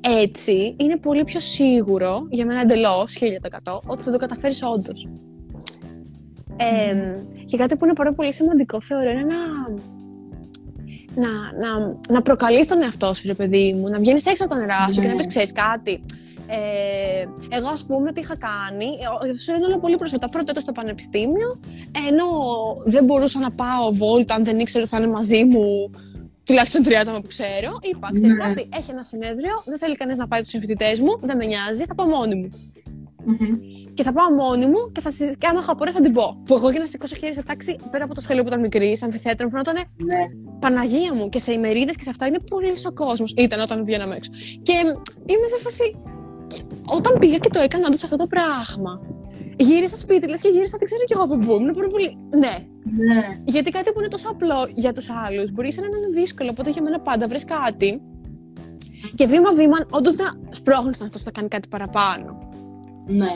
Έτσι, 0.00 0.74
είναι 0.78 0.96
πολύ 0.96 1.24
πιο 1.24 1.40
σίγουρο, 1.40 2.26
για 2.30 2.46
μένα 2.46 2.60
εντελώς 2.60 3.18
1000% 3.20 3.78
ότι 3.86 4.02
θα 4.02 4.10
το 4.10 4.16
καταφέρεις 4.18 4.62
όντως. 4.62 5.08
Ε, 6.56 7.20
και 7.44 7.56
κάτι 7.56 7.76
που 7.76 7.84
είναι 7.84 7.94
πάρα 7.94 8.12
πολύ 8.12 8.32
σημαντικό, 8.32 8.80
θεωρώ, 8.80 9.10
είναι 9.10 9.22
να 9.24 9.36
να, 11.16 11.28
να, 11.28 11.96
να 12.08 12.22
προκαλείς 12.22 12.66
τον 12.66 12.82
εαυτό 12.82 13.14
σου, 13.14 13.26
ρε 13.26 13.34
παιδί 13.34 13.72
μου, 13.72 13.88
να 13.88 13.98
βγαίνεις 13.98 14.26
έξω 14.26 14.44
από 14.44 14.54
τα 14.54 14.60
νερά 14.60 14.92
σου 14.92 15.00
και 15.00 15.06
να 15.06 15.12
ναι. 15.12 15.16
πεις: 15.16 15.26
Ξέρεις 15.26 15.52
κάτι. 15.52 16.00
Ε, 16.46 17.24
εγώ, 17.48 17.68
ας 17.68 17.84
πούμε, 17.84 18.12
τι 18.12 18.20
είχα 18.20 18.36
κάνει. 18.36 18.86
Αυτό 19.34 19.54
είναι 19.54 19.66
όλα 19.66 19.78
πολύ 19.78 19.96
πρόσφατα. 19.96 20.28
Πρώτο 20.28 20.50
έτος 20.50 20.62
στο 20.62 20.72
πανεπιστήμιο, 20.72 21.60
ενώ 22.08 22.26
δεν 22.86 23.04
μπορούσα 23.04 23.38
να 23.38 23.50
πάω 23.50 23.92
βόλτα 23.92 24.34
αν 24.34 24.44
δεν 24.44 24.58
ήξερα 24.58 24.84
ότι 24.84 24.92
θα 24.92 25.02
είναι 25.02 25.12
μαζί 25.12 25.44
μου 25.44 25.90
τουλάχιστον 26.44 26.82
τρία 26.82 27.00
άτομα 27.00 27.20
που 27.20 27.26
ξέρω. 27.26 27.78
Είπα: 27.80 28.08
Ξέρεις 28.14 28.34
ναι. 28.36 28.42
κάτι, 28.42 28.68
έχει 28.76 28.90
ένα 28.90 29.02
συνέδριο, 29.02 29.62
δεν 29.64 29.78
θέλει 29.78 29.96
κανεί 29.96 30.16
να 30.16 30.26
πάει 30.26 30.40
τους 30.40 30.50
συμφοιτητές 30.50 31.00
μου, 31.00 31.18
δεν 31.20 31.36
με 31.36 31.44
νοιάζει, 31.44 31.84
θα 31.84 31.94
πάω 31.94 32.06
μόνη 32.06 32.34
μου. 32.34 32.50
Και 33.94 34.02
θα 34.02 34.12
πάω 34.12 34.30
μόνη 34.30 34.66
μου 34.66 34.92
και 34.92 35.00
θα 35.00 35.10
συζητήσω. 35.10 35.38
Και 35.38 35.46
άμα 35.46 35.60
έχω 35.60 35.72
απορία 35.72 35.92
θα 35.92 36.00
την 36.00 36.12
πω. 36.12 36.42
Που 36.46 36.54
εγώ 36.54 36.70
για 36.70 36.80
να 36.80 36.86
σηκώσω 36.86 37.16
χέρι 37.16 37.34
σε 37.34 37.42
τάξη 37.42 37.76
πέρα 37.90 38.04
από 38.04 38.14
το 38.14 38.20
σχολείο 38.20 38.42
που 38.42 38.48
ήταν 38.48 38.60
μικρή, 38.60 38.96
σαν 38.96 39.08
αμφιθέατρο, 39.08 39.44
μου 39.44 39.50
φαινόταν. 39.50 39.74
Ναι. 39.74 40.22
Παναγία 40.58 41.14
μου. 41.14 41.28
Και 41.28 41.38
σε 41.38 41.52
ημερίδες 41.52 41.96
και 41.96 42.02
σε 42.02 42.10
αυτά 42.10 42.26
είναι 42.26 42.38
πολύ 42.50 42.72
ο 42.88 42.92
κόσμος. 42.92 43.32
Ήταν 43.36 43.60
όταν 43.60 43.84
βγαίναμε 43.84 44.14
έξω. 44.14 44.30
Και 44.62 44.72
είμαι 45.26 45.46
σε 45.46 45.58
φάση. 45.62 45.96
Όταν 46.84 47.18
πήγα 47.18 47.38
και 47.38 47.48
το 47.48 47.60
έκανα 47.60 47.86
όντως 47.86 48.04
αυτό 48.04 48.16
το 48.16 48.26
πράγμα. 48.26 49.00
Γύρισα 49.56 49.96
σπίτι, 49.96 50.28
λες 50.28 50.40
και 50.40 50.48
γύρισα, 50.48 50.76
δεν 50.78 50.86
ξέρω 50.86 51.04
κι 51.04 51.12
εγώ 51.12 51.22
από 51.22 51.36
πού. 51.36 51.62
Είναι 51.62 51.72
πολύ 51.72 51.88
πολύ. 51.88 52.16
Ναι. 52.30 52.54
ναι. 53.04 53.40
Γιατί 53.44 53.70
κάτι 53.70 53.92
που 53.92 53.98
είναι 53.98 54.08
τόσο 54.08 54.28
απλό 54.30 54.68
για 54.74 54.92
τους 54.92 55.10
άλλους 55.10 55.52
μπορεί 55.52 55.70
να 55.80 55.86
είναι 55.86 56.20
δύσκολο. 56.20 56.50
Οπότε 56.50 56.70
για 56.70 56.82
μένα 56.82 57.00
πάντα 57.00 57.28
βρει 57.28 57.44
κάτι. 57.44 58.00
Και 59.14 59.26
βήμα-βήμα, 59.26 59.76
όντως 59.90 60.14
να 60.14 60.24
σπρώχνεις 60.50 61.00
αυτό 61.00 61.18
να 61.24 61.30
κάνει 61.30 61.48
κάτι 61.48 61.68
παραπάνω. 61.68 62.48
Ναι. 63.06 63.32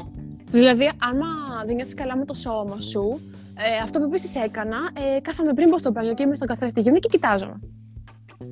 Δηλαδή, 0.50 0.90
άμα 1.10 1.26
δεν 1.66 1.74
νιώθεις 1.74 1.94
καλά 1.94 2.16
με 2.16 2.24
το 2.24 2.34
σώμα 2.34 2.80
σου, 2.80 3.20
ε, 3.54 3.82
αυτό 3.82 3.98
που 3.98 4.04
επίσης 4.04 4.34
έκανα, 4.36 4.76
ε, 5.16 5.20
κάθαμε 5.20 5.52
πριν 5.54 5.70
πω 5.70 5.78
στο 5.78 5.90
μπάνιο 5.90 6.14
και 6.14 6.22
είμαι 6.22 6.34
στον 6.34 6.46
καθρέφτη 6.48 6.80
γυμνή 6.80 6.98
και 6.98 7.08
κοιτάζομαι. 7.08 7.60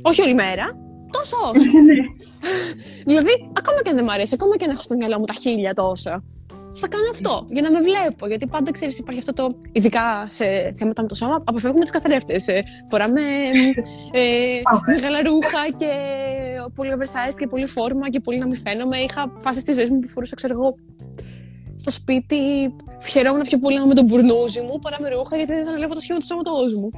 Όχι 0.02 0.22
όλη 0.22 0.34
μέρα, 0.34 0.87
τόσο 1.10 1.36
όσο. 1.50 1.78
Ναι. 1.88 1.94
δηλαδή, 3.06 3.32
ακόμα 3.52 3.78
και 3.82 3.90
αν 3.90 3.96
δεν 3.96 4.04
μου 4.04 4.12
αρέσει, 4.12 4.34
ακόμα 4.34 4.56
και 4.56 4.64
αν 4.64 4.70
έχω 4.70 4.82
στο 4.82 4.94
μυαλό 4.96 5.18
μου 5.18 5.24
τα 5.24 5.34
χίλια 5.34 5.74
τόσα, 5.74 6.24
θα 6.80 6.88
κάνω 6.88 7.08
αυτό 7.10 7.46
για 7.50 7.62
να 7.62 7.70
με 7.70 7.80
βλέπω. 7.80 8.26
Γιατί 8.26 8.46
πάντα 8.46 8.70
ξέρεις, 8.70 8.98
υπάρχει 8.98 9.20
αυτό 9.20 9.32
το. 9.32 9.58
ειδικά 9.72 10.26
σε 10.28 10.44
θέματα 10.74 11.02
με 11.02 11.08
το 11.08 11.14
σώμα, 11.14 11.42
αποφεύγουμε 11.44 11.82
τους 11.82 11.90
καθρέφτες. 11.90 12.48
Ε, 12.48 12.62
φοράμε 12.90 13.20
ε, 14.12 14.60
μεγάλα 14.86 15.22
ρούχα 15.22 15.62
και 15.76 15.90
πολύ 16.74 16.90
oversized 16.96 17.36
και 17.38 17.46
πολύ 17.46 17.66
φόρμα 17.66 18.10
και 18.10 18.20
πολύ 18.20 18.38
να 18.38 18.46
μην 18.46 18.60
φαίνομαι. 18.60 18.96
Είχα 18.98 19.32
φάσεις 19.40 19.62
στη 19.62 19.72
ζωής 19.72 19.90
μου 19.90 19.98
που 19.98 20.08
φορούσα, 20.08 20.34
ξέρω 20.36 20.54
εγώ, 20.54 20.74
στο 21.76 21.90
σπίτι 21.90 22.36
χαιρόμουν 23.08 23.42
πιο 23.42 23.58
πολύ 23.58 23.86
με 23.86 23.94
τον 23.94 24.04
μπουρνούζι 24.04 24.60
μου 24.60 24.78
παρά 24.78 24.96
με 25.00 25.08
ρούχα 25.08 25.36
γιατί 25.36 25.52
δεν 25.52 25.60
ήθελα 25.60 25.72
να 25.72 25.78
βλέπω 25.78 25.94
το 25.94 26.00
σχήμα 26.00 26.18
του 26.18 26.26
σώματός 26.26 26.74
μου. 26.74 26.90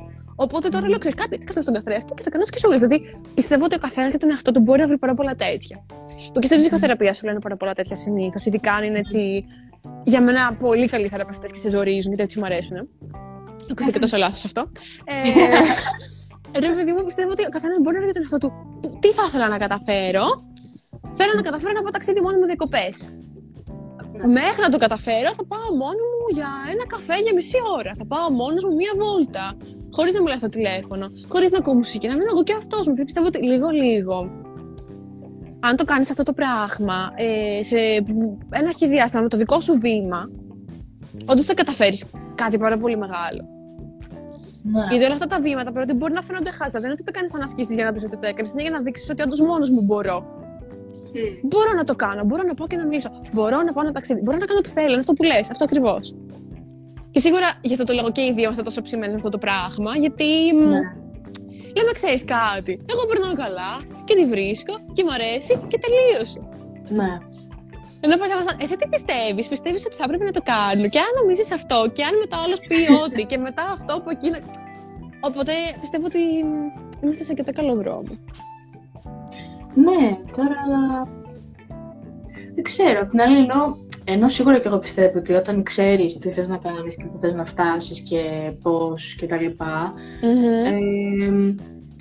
Οπότε 0.45 0.69
τώρα 0.69 0.89
λέω: 0.89 0.99
Ξέρεις 0.99 1.19
κάτι, 1.19 1.39
κάθομαι 1.39 1.63
στον 1.63 1.75
καθρέφτη 1.75 2.15
και 2.15 2.23
θα 2.23 2.31
κάνω 2.31 2.45
και 2.45 2.79
Δηλαδή 2.79 3.21
πιστεύω 3.35 3.65
ότι 3.65 3.75
ο 3.75 3.79
καθένας 3.79 4.11
για 4.11 4.19
τον 4.19 4.31
εαυτό 4.31 4.53
του 4.53 4.61
μπορεί 4.61 4.81
να 4.81 4.87
βρει 4.87 4.99
πάρα 4.99 5.15
πολλά 5.15 5.35
τέτοια. 5.35 5.77
Το 6.33 6.41
και 6.41 6.47
στην 6.47 6.59
ψυχοθεραπεία 6.59 7.13
σου 7.13 7.27
λένε 7.27 7.39
πάρα 7.39 7.57
πολλά 7.57 7.73
τέτοια 7.73 7.97
συνήθως, 7.97 8.45
ειδικά 8.47 8.73
αν 8.73 8.85
είναι 8.85 8.99
έτσι. 8.99 9.45
Για 10.05 10.23
μένα 10.23 10.57
πολύ 10.59 10.89
καλοί 10.89 11.09
θεραπευτές 11.09 11.51
και 11.53 11.59
σε 11.59 11.69
ζορίζουν, 11.69 12.09
γιατί 12.09 12.23
έτσι 12.23 12.39
μου 12.39 12.45
αρέσουν. 12.45 12.77
Ακούστε 13.71 13.91
και 13.93 13.99
τόσο 13.99 14.17
λάθο 14.17 14.37
αυτό. 14.45 14.71
Ε, 15.05 16.61
ρε 16.67 16.75
παιδί 16.75 16.93
μου, 16.93 17.05
πιστεύω 17.05 17.31
ότι 17.31 17.47
ο 17.47 17.49
καθένας 17.49 17.79
μπορεί 17.83 17.97
να 17.97 18.03
βρει 18.03 18.13
τον 18.13 18.23
εαυτό 18.23 18.39
του. 18.39 18.53
Τι 19.01 19.13
θα 19.13 19.25
ήθελα 19.27 19.49
να 19.49 19.59
καταφέρω; 19.59 20.27
Θέλω 21.17 21.33
να 21.37 21.43
καταφέρω 21.43 21.73
να 21.73 21.83
πάω 21.83 21.91
ταξίδι 21.91 22.21
μόνο 22.21 22.39
με 22.39 22.47
διακοπές. 22.47 22.95
Μέχρι 24.39 24.61
να 24.63 24.71
το 24.71 24.79
καταφέρω, 24.79 25.31
θα 25.39 25.45
πάω 25.53 25.71
μόνο 25.83 26.03
μου 26.19 26.27
για 26.33 26.51
ένα 26.73 26.87
καφέ 26.87 27.17
για 27.25 27.35
μισή 27.35 27.59
ώρα. 27.79 27.93
Θα 27.95 28.07
πάω 28.07 28.31
μόνος 28.31 28.65
μου 28.65 28.75
μία 28.75 28.93
βόλτα. 28.97 29.57
Χωρίς 29.93 30.13
να 30.13 30.23
μιλάω 30.23 30.39
στο 30.39 30.49
τηλέφωνο, 30.49 31.07
χωρίς 31.29 31.51
να 31.51 31.59
ακούω 31.59 31.75
μουσική. 31.75 32.07
Να 32.09 32.13
μείνω 32.17 32.31
εγώ 32.33 32.43
και 32.43 32.55
αυτός 32.59 32.87
μου. 32.87 32.95
Πιστεύω 32.95 33.27
ότι 33.27 33.39
λίγο-λίγο. 33.43 34.31
Αν 35.61 35.77
το 35.77 35.85
κάνεις 35.85 36.11
αυτό 36.11 36.23
το 36.23 36.33
πράγμα 36.33 37.11
ε, 37.17 37.63
σε 37.65 37.77
ένα 38.51 38.67
αρχή 38.67 38.89
διάστημα 38.89 39.23
με 39.23 39.29
το 39.29 39.37
δικό 39.37 39.61
σου 39.61 39.79
βήμα, 39.81 40.31
όντως 41.27 41.45
θα 41.45 41.55
καταφέρεις 41.55 42.05
κάτι 42.35 42.59
πάρα 42.59 42.79
πολύ 42.79 42.97
μεγάλο. 42.97 43.43
Ναι. 44.63 44.87
Γιατί 44.91 45.05
όλα 45.05 45.15
αυτά 45.15 45.27
τα 45.27 45.41
βήματα 45.41 45.73
πρώτα 45.73 45.95
μπορεί 45.95 46.13
να 46.13 46.23
φαίνονται 46.23 46.51
χάζα. 46.51 46.79
Δεν 46.81 46.83
είναι 46.83 46.93
ότι 46.93 47.03
το 47.03 47.11
κάνεις 47.11 47.35
ανασκήσεις 47.35 47.75
για 47.75 47.85
να 47.85 47.93
πεις 47.93 48.05
ότι 48.05 48.17
το 48.17 48.27
έκανες. 48.29 48.53
Είναι 48.53 48.63
για 48.63 48.71
να 48.71 48.81
δείξεις 48.81 49.11
ότι 49.11 49.23
όντως 49.23 49.41
μόνος 49.41 49.71
μου 49.71 49.83
μπορώ. 49.83 50.19
Mm. 50.19 51.41
Μπορώ 51.43 51.73
να 51.77 51.85
το 51.85 51.95
κάνω, 51.95 52.25
μπορώ 52.25 52.43
να 52.43 52.55
πάω 52.55 52.67
και 52.67 52.77
να 52.77 52.87
μιλήσω. 52.87 53.11
Μπορώ 53.33 53.63
να 53.63 53.73
πάω 53.73 53.85
να 53.85 53.93
ταξίδι. 53.93 54.21
Μπορώ 54.21 54.39
να 54.39 54.47
κάνω 54.47 54.59
ό,τι 54.59 54.69
θέλω, 54.69 54.99
αυτό 54.99 55.13
που 55.13 55.23
λες, 55.23 55.51
αυτό 55.51 55.65
ακριβώς. 55.65 56.15
Και 57.21 57.27
σίγουρα 57.27 57.49
γι' 57.61 57.73
αυτό 57.73 57.85
το 57.85 57.93
λέγω 57.93 58.11
και 58.13 58.21
οι 58.21 58.33
δύο 58.33 58.45
είμαστε 58.45 58.63
τόσο 58.63 58.83
ψημένοι 58.83 59.13
με 59.13 59.17
αυτό 59.17 59.29
το 59.29 59.39
πράγμα, 59.39 59.97
γιατί. 59.97 60.31
Ναι. 60.53 60.81
Λέμε, 61.77 61.93
ξέρεις 61.93 62.25
κάτι. 62.25 62.73
Εγώ 62.93 63.03
περνάω 63.07 63.35
καλά 63.45 63.73
και 64.05 64.15
τη 64.15 64.25
βρίσκω 64.27 64.75
και 64.93 65.03
μου 65.05 65.13
αρέσει 65.13 65.53
και 65.71 65.79
τελείωσε. 65.85 66.41
Ναι. 66.99 67.11
Ενώ 68.01 68.17
παλιά 68.17 68.37
εσύ 68.63 68.77
τι 68.77 68.89
πιστεύεις, 68.89 69.49
πιστεύεις 69.49 69.87
ότι 69.87 69.97
θα 70.01 70.07
πρέπει 70.09 70.25
να 70.25 70.35
το 70.39 70.43
κάνω. 70.53 70.89
Και 70.93 70.99
αν 70.99 71.11
νομίζεις 71.21 71.53
αυτό, 71.53 71.79
και 71.95 72.03
αν 72.05 72.15
μετά 72.23 72.37
άλλος 72.45 72.61
πει 72.69 72.81
ότι, 73.05 73.23
και 73.31 73.39
μετά 73.39 73.65
αυτό 73.77 73.93
από 73.95 74.11
εκεί. 74.11 74.31
Οπότε 75.21 75.53
πιστεύω 75.81 76.07
ότι 76.07 76.23
είμαστε 77.03 77.23
σε 77.25 77.31
αρκετά 77.33 77.53
καλό 77.53 77.75
δρόμο. 77.75 78.13
Ναι, 79.87 80.03
τώρα. 80.37 80.61
Δεν 82.55 82.65
ξέρω. 82.65 83.07
Την 83.07 83.21
άλλη 83.21 83.39
ενώ, 83.45 83.61
ενώ 84.13 84.29
σίγουρα 84.29 84.59
και 84.59 84.69
εγώ 84.69 84.79
πιστεύω 84.79 85.19
ότι 85.19 85.33
όταν 85.33 85.63
ξέρεις 85.63 86.19
τι 86.19 86.31
θες 86.31 86.49
να 86.49 86.57
κάνεις 86.57 86.97
και 86.97 87.05
που 87.13 87.19
θες 87.19 87.35
να 87.35 87.45
φτάσεις 87.45 88.01
και 88.01 88.21
πώς 88.63 89.17
και 89.19 89.27
τα 89.27 89.37
λοιπά. 89.41 89.95
Mm-hmm. 90.23 91.55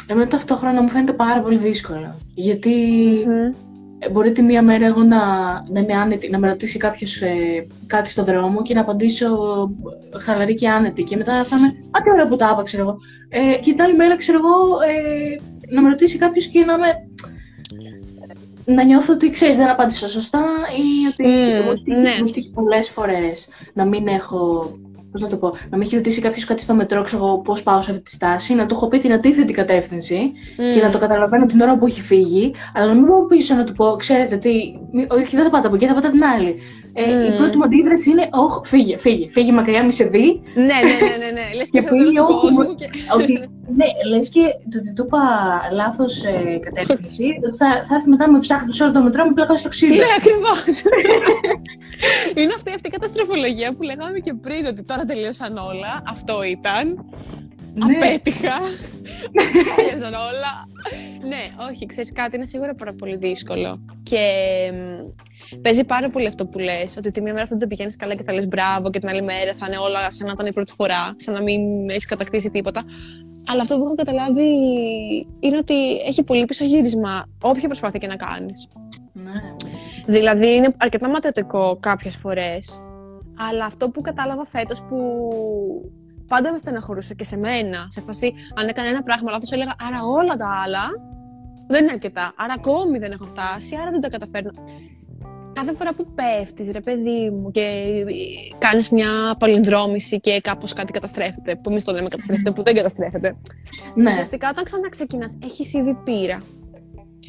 εμένα 0.07 0.27
ταυτόχρονα 0.27 0.81
μου 0.81 0.89
φαίνεται 0.89 1.13
πάρα 1.13 1.41
πολύ 1.41 1.57
δύσκολο. 1.57 2.15
Γιατί 2.33 2.71
mm-hmm. 3.25 4.11
μπορεί 4.11 4.31
τη 4.31 4.41
μία 4.41 4.61
μέρα 4.61 4.85
εγώ 4.85 5.03
να, 5.03 5.19
να 5.69 5.79
είμαι 5.79 5.93
άνετη, 5.93 6.29
να 6.29 6.39
με 6.39 6.47
ρωτήσει 6.47 6.77
κάποιος 6.77 7.21
ε, 7.21 7.67
κάτι 7.87 8.09
στο 8.09 8.23
δρόμο 8.23 8.61
και 8.61 8.73
να 8.73 8.81
απαντήσω 8.81 9.29
χαλαρή 10.23 10.53
και 10.53 10.69
άνετη. 10.69 11.03
Και 11.03 11.17
μετά 11.17 11.43
θα 11.43 11.57
είμαι, 11.57 11.67
Α, 11.67 12.01
τι 12.03 12.11
ωραία 12.13 12.27
που 12.27 12.35
τα 12.35 12.49
είπα, 12.53 12.63
ξέρω 12.63 12.83
εγώ. 12.83 12.97
Ε, 13.29 13.59
και 13.59 13.71
την 13.71 13.81
άλλη 13.81 13.95
μέρα, 13.95 14.17
ξέρω 14.17 14.37
εγώ, 14.37 14.55
ε, 14.81 15.41
να 15.73 15.81
με 15.81 15.89
ρωτήσει 15.89 16.17
κάποιος 16.17 16.47
και 16.47 16.65
να 16.65 16.77
με 16.77 16.87
να 18.75 18.83
νιώθω 18.83 19.13
ότι 19.13 19.29
ξέρεις, 19.29 19.57
δεν 19.57 19.69
απάντησα 19.69 20.07
σωστά 20.07 20.45
ή 20.75 21.07
ότι 21.07 21.29
mm, 21.29 21.65
μου 21.65 21.71
έχει 22.25 22.39
ναι. 22.39 22.53
πολλές 22.53 22.89
φορές 22.89 23.49
να 23.73 23.85
μην 23.85 24.07
έχω. 24.07 24.71
Πώς 25.11 25.21
να 25.21 25.27
το 25.27 25.37
πω, 25.37 25.53
να 25.69 25.77
με 25.77 25.83
έχει 25.83 25.95
ρωτήσει 25.95 26.21
κάποιος 26.21 26.45
κάτι 26.45 26.61
στο 26.61 26.73
μετρό, 26.73 27.03
ξέρω 27.03 27.41
πώς 27.43 27.63
πάω 27.63 27.81
σε 27.81 27.91
αυτή 27.91 28.03
τη 28.03 28.11
στάση, 28.11 28.53
να 28.53 28.65
του 28.65 28.75
έχω 28.75 28.87
πει 28.87 28.99
την 28.99 29.13
αντίθετη 29.13 29.53
κατεύθυνση 29.53 30.31
και 30.73 30.81
να 30.83 30.91
το 30.91 30.97
καταλαβαίνω 30.97 31.45
την 31.45 31.61
ώρα 31.61 31.77
που 31.77 31.85
έχει 31.85 32.01
φύγει, 32.01 32.53
αλλά 32.73 32.85
να 32.85 32.93
μην 32.93 33.05
πω 33.05 33.25
πίσω 33.25 33.55
να 33.55 33.63
του 33.63 33.73
πω, 33.73 33.95
ξέρετε 33.95 34.37
τι, 34.37 34.49
όχι 35.09 35.35
δεν 35.35 35.43
θα 35.43 35.49
πάτε 35.49 35.67
από 35.67 35.75
εκεί, 35.75 35.85
θα 35.85 35.93
πάτε 35.93 36.09
την 36.09 36.23
άλλη. 36.23 36.55
Ε, 36.93 37.33
Η 37.33 37.37
πρώτη 37.37 37.57
μου 37.57 37.63
αντίδραση 37.63 38.09
είναι, 38.09 38.29
Όχι, 38.31 38.59
φύγε, 38.63 38.97
φύγε, 38.97 39.29
φύγε 39.29 39.51
μακριά, 39.51 39.85
μη 39.85 39.91
σε 39.91 40.03
δει. 40.03 40.41
Ναι, 40.55 40.63
ναι, 40.63 40.95
ναι, 41.07 41.15
ναι. 41.23 41.29
ναι. 41.37 41.55
Λες 41.55 41.69
και, 41.71 41.79
και 41.79 41.87
πήγε, 41.89 42.09
και... 42.75 42.89
ότι, 43.15 43.33
ναι, 43.77 43.85
λες 44.09 44.29
και 44.29 44.41
το 44.71 44.77
ότι 44.77 44.93
του 44.93 45.03
είπα 45.05 45.21
λάθος 45.71 46.23
ε, 46.23 46.59
κατεύθυνση, 46.61 47.27
ότι 47.45 47.57
θα, 47.57 47.83
θα 47.87 47.95
έρθει 47.95 48.09
μετά 48.09 48.31
με 48.31 48.39
ψάχνεις 48.39 48.75
σε 48.75 48.83
όλο 48.83 48.91
το 48.91 49.01
μετρό 49.01 49.25
μου 49.25 49.33
πλάκα 49.33 49.57
στο 49.57 49.69
ξύλο. 49.69 49.95
Ναι, 49.95 50.11
ακριβώς. 50.17 50.63
είναι 52.39 52.53
αυτή, 52.55 52.69
αυτή 52.75 52.87
η 52.87 52.91
καταστροφολογία 52.91 53.73
που 53.73 53.83
λέγαμε 53.83 54.19
και 54.19 54.33
πριν, 54.33 54.65
ότι 54.65 54.83
τώρα 54.83 55.03
τελείωσαν 55.03 55.57
όλα. 55.57 56.03
Αυτό 56.07 56.43
ήταν. 56.43 57.05
Ναι. 57.73 57.95
απέτυχα. 57.95 58.55
Τέλειωσαν 59.75 60.13
όλα. 60.13 60.53
ναι, 61.27 61.67
όχι, 61.69 61.85
ξέρεις 61.85 62.11
κάτι, 62.13 62.35
είναι 62.35 62.45
σίγουρα 62.45 62.75
πάρα 62.75 62.93
πολύ 62.93 63.17
δύσκολο. 63.17 63.77
Και 64.03 64.23
παίζει 65.61 65.83
πάρα 65.83 66.09
πολύ 66.09 66.27
αυτό 66.27 66.47
που 66.47 66.59
λες, 66.59 66.97
ότι 66.97 67.11
τη 67.11 67.21
μία 67.21 67.33
μέρα 67.33 67.45
θα 67.45 67.55
το 67.55 67.67
πηγαίνεις 67.67 67.95
καλά 67.95 68.15
και 68.15 68.23
θα 68.23 68.33
λες 68.33 68.47
μπράβο, 68.47 68.89
και 68.89 68.99
την 68.99 69.09
άλλη 69.09 69.21
μέρα 69.21 69.53
θα 69.53 69.65
είναι 69.67 69.77
όλα 69.77 70.11
σαν 70.11 70.27
να 70.27 70.31
ήταν 70.33 70.45
η 70.45 70.53
πρώτη 70.53 70.73
φορά, 70.73 71.15
σαν 71.15 71.33
να 71.33 71.41
μην 71.41 71.89
έχεις 71.89 72.05
κατακτήσει 72.05 72.49
τίποτα. 72.49 72.83
Αλλά 73.51 73.61
αυτό 73.61 73.77
που 73.77 73.83
έχω 73.83 73.95
καταλάβει 73.95 74.47
είναι 75.39 75.57
ότι 75.57 75.97
έχει 75.97 76.23
πολύ 76.23 76.45
πίσω 76.45 76.65
γύρισμα, 76.65 77.25
όποια 77.41 77.67
προσπάθεια 77.67 77.99
και 77.99 78.07
να 78.07 78.15
κάνεις. 78.15 78.67
Ναι. 79.13 79.55
Δηλαδή 80.05 80.53
είναι 80.53 80.73
αρκετά 80.77 81.09
ματαιωτικό 81.09 81.77
κάποιες 81.79 82.15
φορές. 82.15 82.81
Αλλά 83.49 83.65
αυτό 83.65 83.89
που 83.89 84.01
κατάλαβα 84.01 84.45
φέτος 84.45 84.81
που 84.81 84.97
πάντα 86.29 86.51
με 86.51 86.57
στεναχωρούσε 86.57 87.13
και 87.13 87.23
σε 87.23 87.37
μένα, 87.37 87.87
σε 87.89 88.01
φάση 88.01 88.33
αν 88.55 88.67
έκανε 88.67 88.87
ένα 88.87 89.01
πράγμα 89.01 89.31
λάθος, 89.31 89.51
έλεγα 89.51 89.75
Άρα 89.87 89.99
όλα 90.03 90.35
τα 90.35 90.61
άλλα 90.63 90.85
δεν 91.67 91.83
είναι 91.83 91.91
αρκετά. 91.91 92.33
Άρα 92.35 92.53
ακόμη 92.53 92.97
δεν 92.97 93.11
έχω 93.11 93.25
φτάσει, 93.25 93.75
άρα 93.81 93.91
δεν 93.91 94.01
τα 94.01 94.09
καταφέρνω. 94.09 94.51
Κάθε 95.53 95.73
φορά 95.73 95.93
που 95.93 96.05
πέφτεις, 96.15 96.71
ρε 96.71 96.81
παιδί 96.81 97.29
μου, 97.29 97.51
και 97.51 97.65
κάνεις 98.57 98.89
μια 98.89 99.35
παλινδρόμηση 99.39 100.19
και 100.19 100.41
κάπως 100.41 100.73
κάτι 100.73 100.91
καταστρέφεται, 100.91 101.55
που 101.55 101.69
εμείς 101.69 101.83
το 101.83 101.91
λέμε 101.91 102.07
καταστρέφεται, 102.07 102.51
που 102.51 102.63
δεν 102.63 102.75
καταστρέφεται. 102.75 103.35
Ναι. 103.95 104.11
Ουσιαστικά 104.11 104.49
όταν 104.49 104.63
ξαναξεκινάς, 104.63 105.37
έχεις 105.43 105.73
ήδη 105.73 105.97
πείρα. 106.03 106.39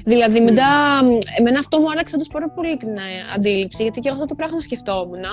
Δηλαδή, 0.05 0.41
μετά, 0.41 1.01
εμένα 1.39 1.59
αυτό 1.59 1.81
μου 1.81 1.91
άλλαξε 1.91 2.15
όντως 2.15 2.29
πάρα 2.29 2.51
πολύ 2.51 2.77
την 2.77 2.89
ε, 2.89 3.01
αντίληψη, 3.35 3.83
γιατί 3.83 4.01
και 4.01 4.09
εγώ 4.09 4.17
αυτό 4.17 4.29
το 4.29 4.35
πράγμα 4.35 4.61
σκεφτόμουν 4.61 5.25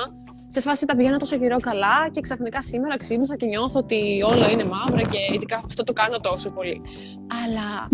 σε 0.48 0.62
φάση 0.62 0.86
τα 0.86 0.96
πηγαίνω 0.96 1.18
τόσο 1.18 1.38
καιρό 1.38 1.58
καλά 1.60 2.10
και 2.12 2.22
ξαφνικά 2.22 2.62
σήμερα 2.62 2.98
ξύπνησα 2.98 3.36
και 3.36 3.46
νιώθω 3.46 3.80
ότι 3.80 4.22
όλα 4.26 4.50
είναι 4.50 4.64
μαύρα 4.64 5.02
και 5.02 5.18
ειδικά 5.34 5.62
αυτό 5.66 5.84
το 5.84 5.94
κάνω 5.94 6.20
τόσο 6.20 6.50
πολύ. 6.50 6.82
Αλλά 7.46 7.90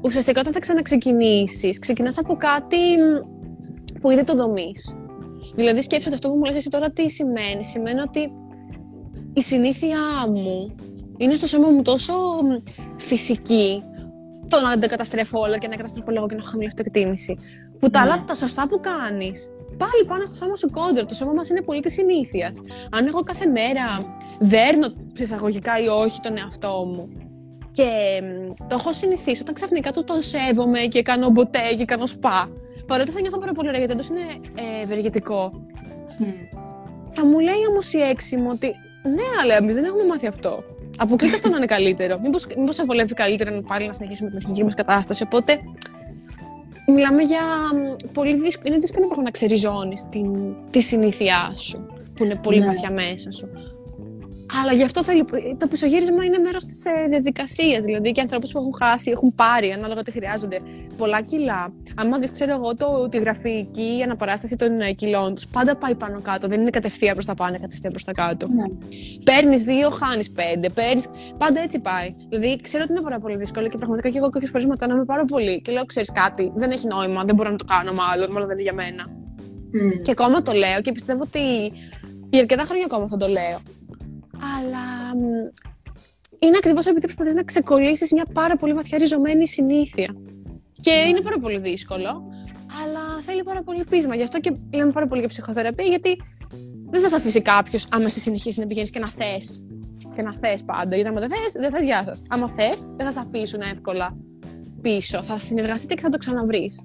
ουσιαστικά 0.00 0.40
όταν 0.40 0.52
θα 0.52 0.58
ξαναξεκινήσεις, 0.58 1.78
ξεκινάς 1.78 2.18
από 2.18 2.36
κάτι 2.36 2.78
που 4.00 4.10
ήδη 4.10 4.24
το 4.24 4.34
δομείς. 4.34 4.96
Δηλαδή 5.54 5.82
σκέψου 5.82 6.04
ότι 6.06 6.14
αυτό 6.14 6.28
που 6.28 6.36
μου 6.36 6.44
λες 6.44 6.56
εσύ 6.56 6.68
τώρα 6.68 6.90
τι 6.90 7.10
σημαίνει. 7.10 7.64
Σημαίνει 7.64 8.00
ότι 8.00 8.32
η 9.32 9.42
συνήθεια 9.42 9.98
μου 10.28 10.76
είναι 11.16 11.34
στο 11.34 11.46
σώμα 11.46 11.70
μου 11.70 11.82
τόσο 11.82 12.12
φυσική 12.96 13.82
το 14.48 14.60
να 14.60 14.76
δεν 14.76 14.88
καταστρέφω 14.88 15.40
όλα 15.40 15.58
και 15.58 15.68
να 15.68 15.76
καταστρέφω 15.76 16.10
λόγω 16.10 16.26
και 16.26 16.34
να 16.34 16.40
έχω 16.40 16.50
χαμηλή 16.50 16.68
αυτοεκτίμηση. 16.68 17.38
Που 17.78 17.90
τα 17.90 18.00
άλλα, 18.00 18.16
ναι. 18.16 18.22
τα 18.26 18.34
σωστά 18.34 18.68
που 18.68 18.80
κάνεις 18.80 19.50
πάλι 19.82 20.02
πάνω 20.06 20.24
στο 20.24 20.34
σώμα 20.34 20.56
σου 20.56 20.70
κόντρα. 20.70 21.04
Το 21.04 21.14
σώμα 21.14 21.32
μας 21.32 21.48
είναι 21.50 21.62
πολύ 21.62 21.80
της 21.80 21.92
συνήθειας. 21.92 22.54
Αν 22.90 23.06
εγώ 23.06 23.20
κάθε 23.20 23.46
μέρα 23.46 23.86
δέρνω 24.38 24.86
εισαγωγικά 25.16 25.74
ή 25.84 25.86
όχι 25.86 26.20
τον 26.20 26.36
εαυτό 26.38 26.84
μου 26.92 27.04
και 27.70 27.90
το 28.68 28.74
έχω 28.78 28.92
συνηθίσει, 28.92 29.42
όταν 29.42 29.54
ξαφνικά 29.54 29.90
το 29.92 30.04
τον 30.04 30.20
σέβομαι 30.22 30.78
και 30.78 31.02
κάνω 31.02 31.30
μποτέ 31.30 31.74
και 31.76 31.84
κάνω 31.84 32.06
σπα, 32.06 32.48
παρότι 32.86 33.10
θα 33.10 33.20
νιώθω 33.20 33.38
πάρα 33.38 33.52
πολύ 33.52 33.68
ωραία 33.68 33.84
γιατί 33.84 34.06
είναι 34.10 34.26
ε, 34.54 34.82
ευεργετικό. 34.82 35.52
Θα 37.10 37.26
μου 37.26 37.38
λέει 37.38 37.62
όμως 37.70 37.92
η 37.92 38.00
έξι 38.00 38.36
μου 38.36 38.48
ότι 38.52 38.66
ναι, 39.02 39.26
αλλά 39.42 39.54
εμείς 39.54 39.74
δεν 39.74 39.84
έχουμε 39.84 40.04
μάθει 40.04 40.26
αυτό. 40.26 40.58
Αποκλείται 40.96 41.36
αυτό 41.36 41.48
να 41.48 41.56
είναι 41.56 41.66
καλύτερο. 41.66 42.18
Μήπως 42.22 42.46
μήπως 42.58 42.82
βολεύει 42.86 43.14
καλύτερα 43.14 43.50
να 43.50 43.62
πάλι 43.62 43.86
να 43.86 43.92
συνεχίσουμε 43.92 44.28
την 44.28 44.38
αρχική 44.42 44.64
μας 44.64 44.74
κατάσταση. 44.74 45.22
Οπότε 45.22 45.58
μιλάμε 46.86 47.22
για 47.22 47.42
πολύ 48.12 48.34
δύσκολο. 48.34 48.68
Είναι 48.68 48.78
δύσκολο 48.78 49.06
να 49.22 49.30
ξεριζώνεις 49.30 50.06
τη 50.70 50.80
συνήθειά 50.80 51.52
σου, 51.56 51.86
που 52.14 52.24
είναι 52.24 52.34
πολύ 52.34 52.58
ναι. 52.58 52.66
βαθιά 52.66 52.90
μέσα 52.92 53.30
σου. 53.32 53.48
Αλλά 54.60 54.72
γι' 54.72 54.82
αυτό 54.82 55.04
θέλει. 55.04 55.24
Το 55.58 55.66
πισωγύρισμα 55.66 56.24
είναι 56.24 56.38
μέρος 56.38 56.64
της 56.64 56.84
ε, 56.84 57.08
διαδικασίας. 57.08 57.84
Δηλαδή 57.84 58.12
και 58.12 58.20
ανθρώπους 58.20 58.52
που 58.52 58.58
έχουν 58.58 58.74
χάσει, 58.82 59.10
έχουν 59.10 59.32
πάρει, 59.32 59.70
ανάλογα 59.70 60.02
τι 60.02 60.10
χρειάζονται, 60.10 60.58
πολλά 60.96 61.20
κιλά. 61.20 61.74
Αν 61.96 62.20
δει, 62.20 62.30
ξέρω 62.30 62.52
εγώ, 62.52 62.74
το, 62.76 63.08
τη 63.08 63.18
γραφική 63.18 64.00
αναπαράσταση 64.04 64.56
των 64.56 64.80
ε, 64.80 64.92
κιλών 64.92 65.34
τους, 65.34 65.46
πάντα 65.46 65.76
πάει 65.76 65.94
πάνω 65.94 66.20
κάτω. 66.20 66.48
Δεν 66.48 66.60
είναι 66.60 66.70
κατευθείαν 66.70 67.14
προς 67.14 67.26
τα 67.26 67.34
πάνω, 67.34 67.60
κατευθείαν 67.60 67.92
προς 67.92 68.04
τα 68.04 68.12
κάτω. 68.12 68.46
Ναι. 68.46 68.64
Παίρνεις 69.24 69.62
δύο, 69.62 69.90
χάνεις 69.90 70.30
πέντε. 70.30 70.70
Παίρνεις... 70.70 71.06
Πάντα 71.38 71.60
έτσι 71.60 71.78
πάει. 71.78 72.14
Δηλαδή 72.28 72.60
ξέρω 72.62 72.82
ότι 72.84 72.92
είναι 72.92 73.02
πάρα 73.02 73.18
πολύ 73.18 73.36
δύσκολο 73.36 73.68
και 73.68 73.76
πραγματικά 73.76 74.08
και 74.08 74.18
εγώ 74.18 74.28
κάποιες 74.30 74.50
φορές 74.50 74.66
ματώναμε 74.66 75.04
πάρα 75.04 75.24
πολύ. 75.24 75.60
Και 75.60 75.72
λέω, 75.72 75.84
ξέρεις 75.84 76.12
κάτι, 76.12 76.52
δεν 76.54 76.70
έχει 76.70 76.86
νόημα, 76.86 77.24
δεν 77.24 77.34
μπορώ 77.34 77.50
να 77.50 77.56
το 77.56 77.64
κάνω 77.64 77.92
μάλλον, 77.92 78.30
μάλλον 78.32 78.48
δεν 78.48 78.58
είναι 78.58 78.70
για 78.70 78.74
μένα. 78.74 79.04
Mm. 79.06 80.02
Και 80.02 80.10
ακόμα 80.10 80.42
το 80.42 80.52
λέω 80.52 80.80
και 80.80 80.92
πιστεύω 80.92 81.22
ότι 81.22 81.40
για 82.30 82.40
αρκετά 82.40 82.62
χρόνια 82.62 82.84
ακόμα 82.84 83.08
θα 83.08 83.16
το 83.16 83.26
λέω 83.26 83.58
αλλά 84.56 84.84
είναι 86.38 86.56
ακριβώς 86.56 86.86
επειδή 86.86 87.04
προσπαθείς 87.04 87.34
να 87.34 87.42
ξεκολλήσεις 87.42 88.12
μια 88.12 88.26
πάρα 88.32 88.56
πολύ 88.56 88.72
βαθιά 88.72 88.98
ριζωμένη 88.98 89.48
συνήθεια. 89.48 90.16
Και 90.80 90.90
ναι. 90.90 91.08
είναι 91.08 91.20
πάρα 91.20 91.38
πολύ 91.38 91.58
δύσκολο, 91.58 92.22
αλλά 92.82 93.22
θέλει 93.22 93.42
πάρα 93.42 93.62
πολύ 93.62 93.84
πείσμα. 93.90 94.14
Γι' 94.14 94.22
αυτό 94.22 94.40
και 94.40 94.52
λέμε 94.72 94.92
πάρα 94.92 95.06
πολύ 95.06 95.20
για 95.20 95.28
ψυχοθεραπεία, 95.28 95.86
γιατί 95.86 96.22
δεν 96.90 97.00
θα 97.00 97.08
σε 97.08 97.16
αφήσει 97.16 97.40
κάποιος 97.40 97.86
άμα 97.90 98.08
σε 98.08 98.20
συνεχίσει 98.20 98.60
να 98.60 98.66
πηγαίνεις 98.66 98.90
και 98.90 98.98
να 98.98 99.08
θες. 99.08 99.62
Και 100.14 100.22
να 100.22 100.32
θες 100.32 100.64
πάντα. 100.64 100.94
Γιατί 100.94 101.10
άμα 101.10 101.20
δεν 101.20 101.28
θες, 101.28 101.52
δεν 101.52 101.70
θες 101.70 101.84
γεια 101.84 102.02
σας. 102.04 102.22
Άμα 102.28 102.48
θες, 102.48 102.92
δεν 102.96 103.06
θα 103.06 103.12
σε 103.12 103.20
αφήσουν 103.26 103.60
εύκολα 103.60 104.16
πίσω. 104.80 105.22
Θα 105.22 105.38
συνεργαστείτε 105.38 105.94
και 105.94 106.00
θα 106.00 106.08
το 106.08 106.18
ξαναβρεις 106.18 106.84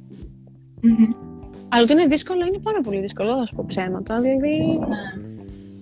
Αλλά 1.70 1.84
ότι 1.84 1.92
είναι 1.92 2.06
δύσκολο, 2.06 2.46
είναι 2.46 2.60
πάρα 2.60 2.82
πολύ 2.82 3.00
δύσκολο. 3.00 3.30
Δεν 3.30 3.40
θα 3.40 3.46
σου 3.46 3.56
πω 3.56 3.64
ψέματα. 3.68 4.22
Δηλαδή. 4.22 4.80
Ναι. 4.80 4.88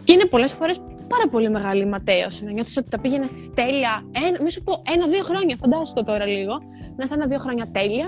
Και 0.03 0.11
είναι 0.11 0.25
πολλές 0.25 0.51
φορές 0.51 0.81
πάρα 1.15 1.29
πολύ 1.31 1.49
μεγάλη 1.49 1.85
ματέωση. 1.85 2.43
Να 2.45 2.51
νιώθεις 2.51 2.77
ότι 2.77 2.89
τα 2.89 2.99
πήγαινες 2.99 3.29
στη 3.29 3.53
τέλεια. 3.53 4.05
Ένα, 4.25 4.41
μη 4.43 4.51
σου 4.51 4.63
πω 4.63 4.81
ένα-δύο 4.93 5.23
χρόνια, 5.23 5.55
φαντάσου 5.61 5.93
το 5.93 6.03
τώρα 6.03 6.25
λίγο. 6.25 6.53
Να 6.97 7.01
είσαι 7.03 7.13
ένα-δύο 7.13 7.39
χρόνια 7.39 7.65
τέλεια. 7.71 8.07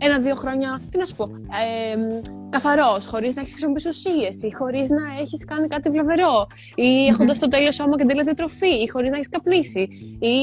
Ένα-δύο 0.00 0.34
χρόνια, 0.34 0.80
τι 0.90 0.98
να 0.98 1.04
σου 1.04 1.16
πω, 1.16 1.24
ε, 1.24 2.20
καθαρός, 2.50 3.06
χωρίς 3.06 3.34
να 3.34 3.40
έχεις 3.40 3.52
χρησιμοποιήσει 3.52 3.88
ουσίες 3.88 4.42
ή 4.42 4.54
χωρίς 4.54 4.88
να 4.88 5.20
έχεις 5.20 5.44
κάνει 5.44 5.66
κάτι 5.66 5.90
βλαβερό. 5.90 6.46
Ή 6.74 6.82
mm-hmm. 6.82 7.10
έχοντας 7.10 7.38
το 7.38 7.48
τέλειο 7.48 7.72
σώμα 7.72 7.96
και 7.96 8.04
τέλεια 8.04 8.24
διατροφή, 8.24 8.74
ή 8.84 8.88
χωρίς 8.88 9.10
να 9.10 9.16
έχεις 9.16 9.28
καπνίσει. 9.28 9.88
Ή 10.20 10.36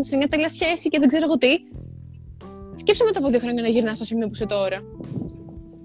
σε 0.00 0.16
μια 0.16 0.28
τέλεια 0.28 0.48
σχέση 0.48 0.88
και 0.88 0.98
δεν 0.98 1.08
ξέρω 1.08 1.24
εγώ 1.24 1.38
τι. 1.38 1.52
Σκέψε 2.74 3.04
μετά 3.04 3.18
από 3.18 3.28
δύο 3.28 3.38
χρόνια 3.38 3.62
να 3.62 3.68
γυρνάς 3.68 3.96
στο 3.96 4.04
σημείο 4.04 4.26
που 4.26 4.32
είσαι 4.34 4.46
τώρα 4.46 4.78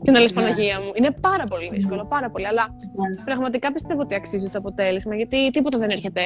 και 0.01 0.11
να 0.11 0.19
λες 0.19 0.33
ναι. 0.33 0.41
Παναγία 0.41 0.79
μου. 0.79 0.91
Είναι 0.95 1.11
πάρα 1.21 1.43
πολύ 1.43 1.69
δύσκολο, 1.73 2.05
πάρα 2.05 2.29
πολύ. 2.29 2.47
Αλλά 2.47 2.67
ναι. 2.67 3.23
πραγματικά 3.23 3.71
πιστεύω 3.71 4.01
ότι 4.01 4.15
αξίζει 4.15 4.49
το 4.49 4.57
αποτέλεσμα, 4.57 5.15
γιατί 5.15 5.49
τίποτα 5.51 5.77
δεν 5.77 5.89
έρχεται 5.89 6.21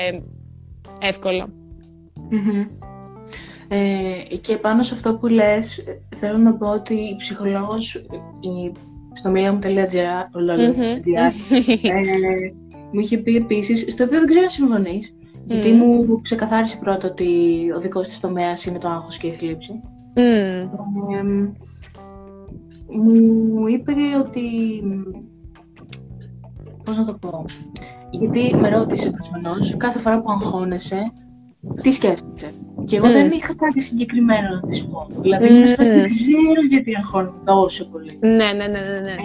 Ε, 3.67 4.35
και 4.41 4.57
πάνω 4.57 4.83
σε 4.83 4.93
αυτό 4.93 5.15
που 5.15 5.27
λες, 5.27 5.83
θέλω 6.15 6.37
να 6.37 6.53
πω 6.53 6.67
ότι 6.67 6.93
η 6.93 7.15
ψυχολόγος 7.17 7.95
η, 7.95 8.71
στο 9.13 9.29
μιλιαμ.gr 9.29 9.67
ε, 11.81 12.51
μου 12.91 12.99
είχε 12.99 13.17
πει 13.17 13.35
επίσης, 13.35 13.85
στο 13.91 14.03
οποίο 14.03 14.19
δεν 14.19 14.27
ξέρω 14.27 14.43
αν 14.43 14.49
συμφωνείς, 14.49 15.13
γιατί 15.43 15.71
μου 15.71 16.21
ξεκαθάρισε 16.21 16.77
πρώτα 16.77 17.07
ότι 17.07 17.27
ο 17.75 17.79
δικός 17.79 18.07
της 18.07 18.19
τομέας 18.19 18.65
είναι 18.65 18.77
το 18.77 18.89
άγχος 18.89 19.17
και 19.17 19.27
η 19.27 19.31
θλίψη. 19.31 19.71
Ε, 20.13 20.67
μου 22.97 23.67
είπε 23.67 23.93
ότι. 24.19 24.41
Πώς 26.83 26.97
να 26.97 27.05
το 27.05 27.13
πω. 27.13 27.45
Γιατί 28.11 28.55
με 28.55 28.69
ρώτησε 28.69 29.11
προφανώς 29.11 29.77
κάθε 29.77 29.99
φορά 29.99 30.21
που 30.21 30.31
αγχώνεσαι, 30.31 31.11
τι 31.81 31.91
σκέφτεται. 31.91 32.53
Και 32.85 32.95
εγώ 32.95 33.07
δεν 33.07 33.31
είχα 33.31 33.55
κάτι 33.55 33.81
συγκεκριμένο 33.81 34.49
να 34.49 34.67
της 34.67 34.85
πω. 34.85 35.07
Δηλαδή, 35.21 35.47
mm. 35.47 35.75
δεν 35.77 36.05
ξέρω 36.05 36.61
γιατί 36.69 36.95
αγχώνομαι 36.95 37.37
τόσο 37.45 37.89
πολύ. 37.89 38.17
Ναι, 38.19 38.29
ναι, 38.29 38.67
ναι, 38.67 38.79
ναι. 38.79 38.99
ναι. 38.99 39.11
Ε, 39.11 39.15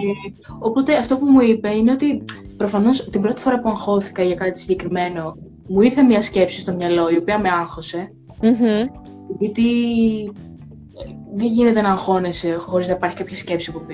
οπότε 0.59 0.95
αυτό 0.95 1.17
που 1.17 1.25
μου 1.25 1.39
είπε 1.39 1.75
είναι 1.75 1.91
ότι 1.91 2.23
προφανώς 2.57 3.09
την 3.09 3.21
πρώτη 3.21 3.41
φορά 3.41 3.59
που 3.59 3.69
αγχώθηκα 3.69 4.23
για 4.23 4.35
κάτι 4.35 4.59
συγκεκριμένο, 4.59 5.37
μου 5.67 5.81
ήρθε 5.81 6.01
μια 6.01 6.21
σκέψη 6.21 6.59
στο 6.59 6.73
μυαλό 6.73 7.09
η 7.09 7.17
οποία 7.17 7.39
με 7.39 7.49
αγχωσε 7.49 8.13
Γιατί 9.39 9.63
δεν 11.35 11.47
γίνεται 11.47 11.81
να 11.81 11.89
αγχώνεσαι 11.89 12.55
χωρίς 12.59 12.87
να 12.87 12.93
υπάρχει 12.93 13.17
κάποια 13.17 13.35
σκέψη 13.35 13.71
από 13.75 13.85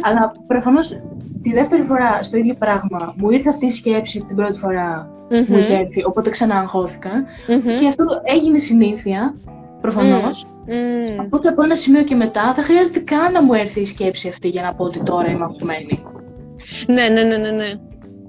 Αλλά 0.00 0.32
προφανώς 0.46 1.00
τη 1.42 1.52
δεύτερη 1.52 1.82
φορά 1.82 2.22
στο 2.22 2.36
ίδιο 2.36 2.54
πράγμα 2.54 3.14
μου 3.16 3.30
ήρθε 3.30 3.48
αυτή 3.48 3.66
η 3.66 3.70
σκέψη 3.70 4.24
την 4.26 4.36
πρώτη 4.36 4.58
φορά 4.58 5.10
mm-hmm. 5.30 5.46
μου 5.46 5.58
είχε 5.58 5.74
έρθει, 5.74 6.04
οπότε 6.04 6.30
ξανά 6.30 6.70
Και 7.78 7.88
αυτό 7.88 8.04
έγινε 8.34 8.58
συνήθεια, 8.58 9.34
προφανώς. 9.80 10.46
Mm. 10.66 11.24
Οπότε 11.24 11.48
από 11.48 11.62
ένα 11.62 11.76
σημείο 11.76 12.02
και 12.02 12.14
μετά 12.14 12.52
δεν 12.54 12.64
χρειάζεται 12.64 12.98
καν 12.98 13.32
να 13.32 13.42
μου 13.42 13.54
έρθει 13.54 13.80
η 13.80 13.86
σκέψη 13.86 14.28
αυτή 14.28 14.48
για 14.48 14.62
να 14.62 14.74
πω 14.74 14.84
ότι 14.84 15.02
τώρα 15.02 15.30
είμαι 15.30 15.44
αγχωμένη. 15.44 16.02
Ναι, 16.86 17.08
ναι, 17.08 17.22
ναι, 17.22 17.36
ναι, 17.36 17.50
ναι. 17.50 17.72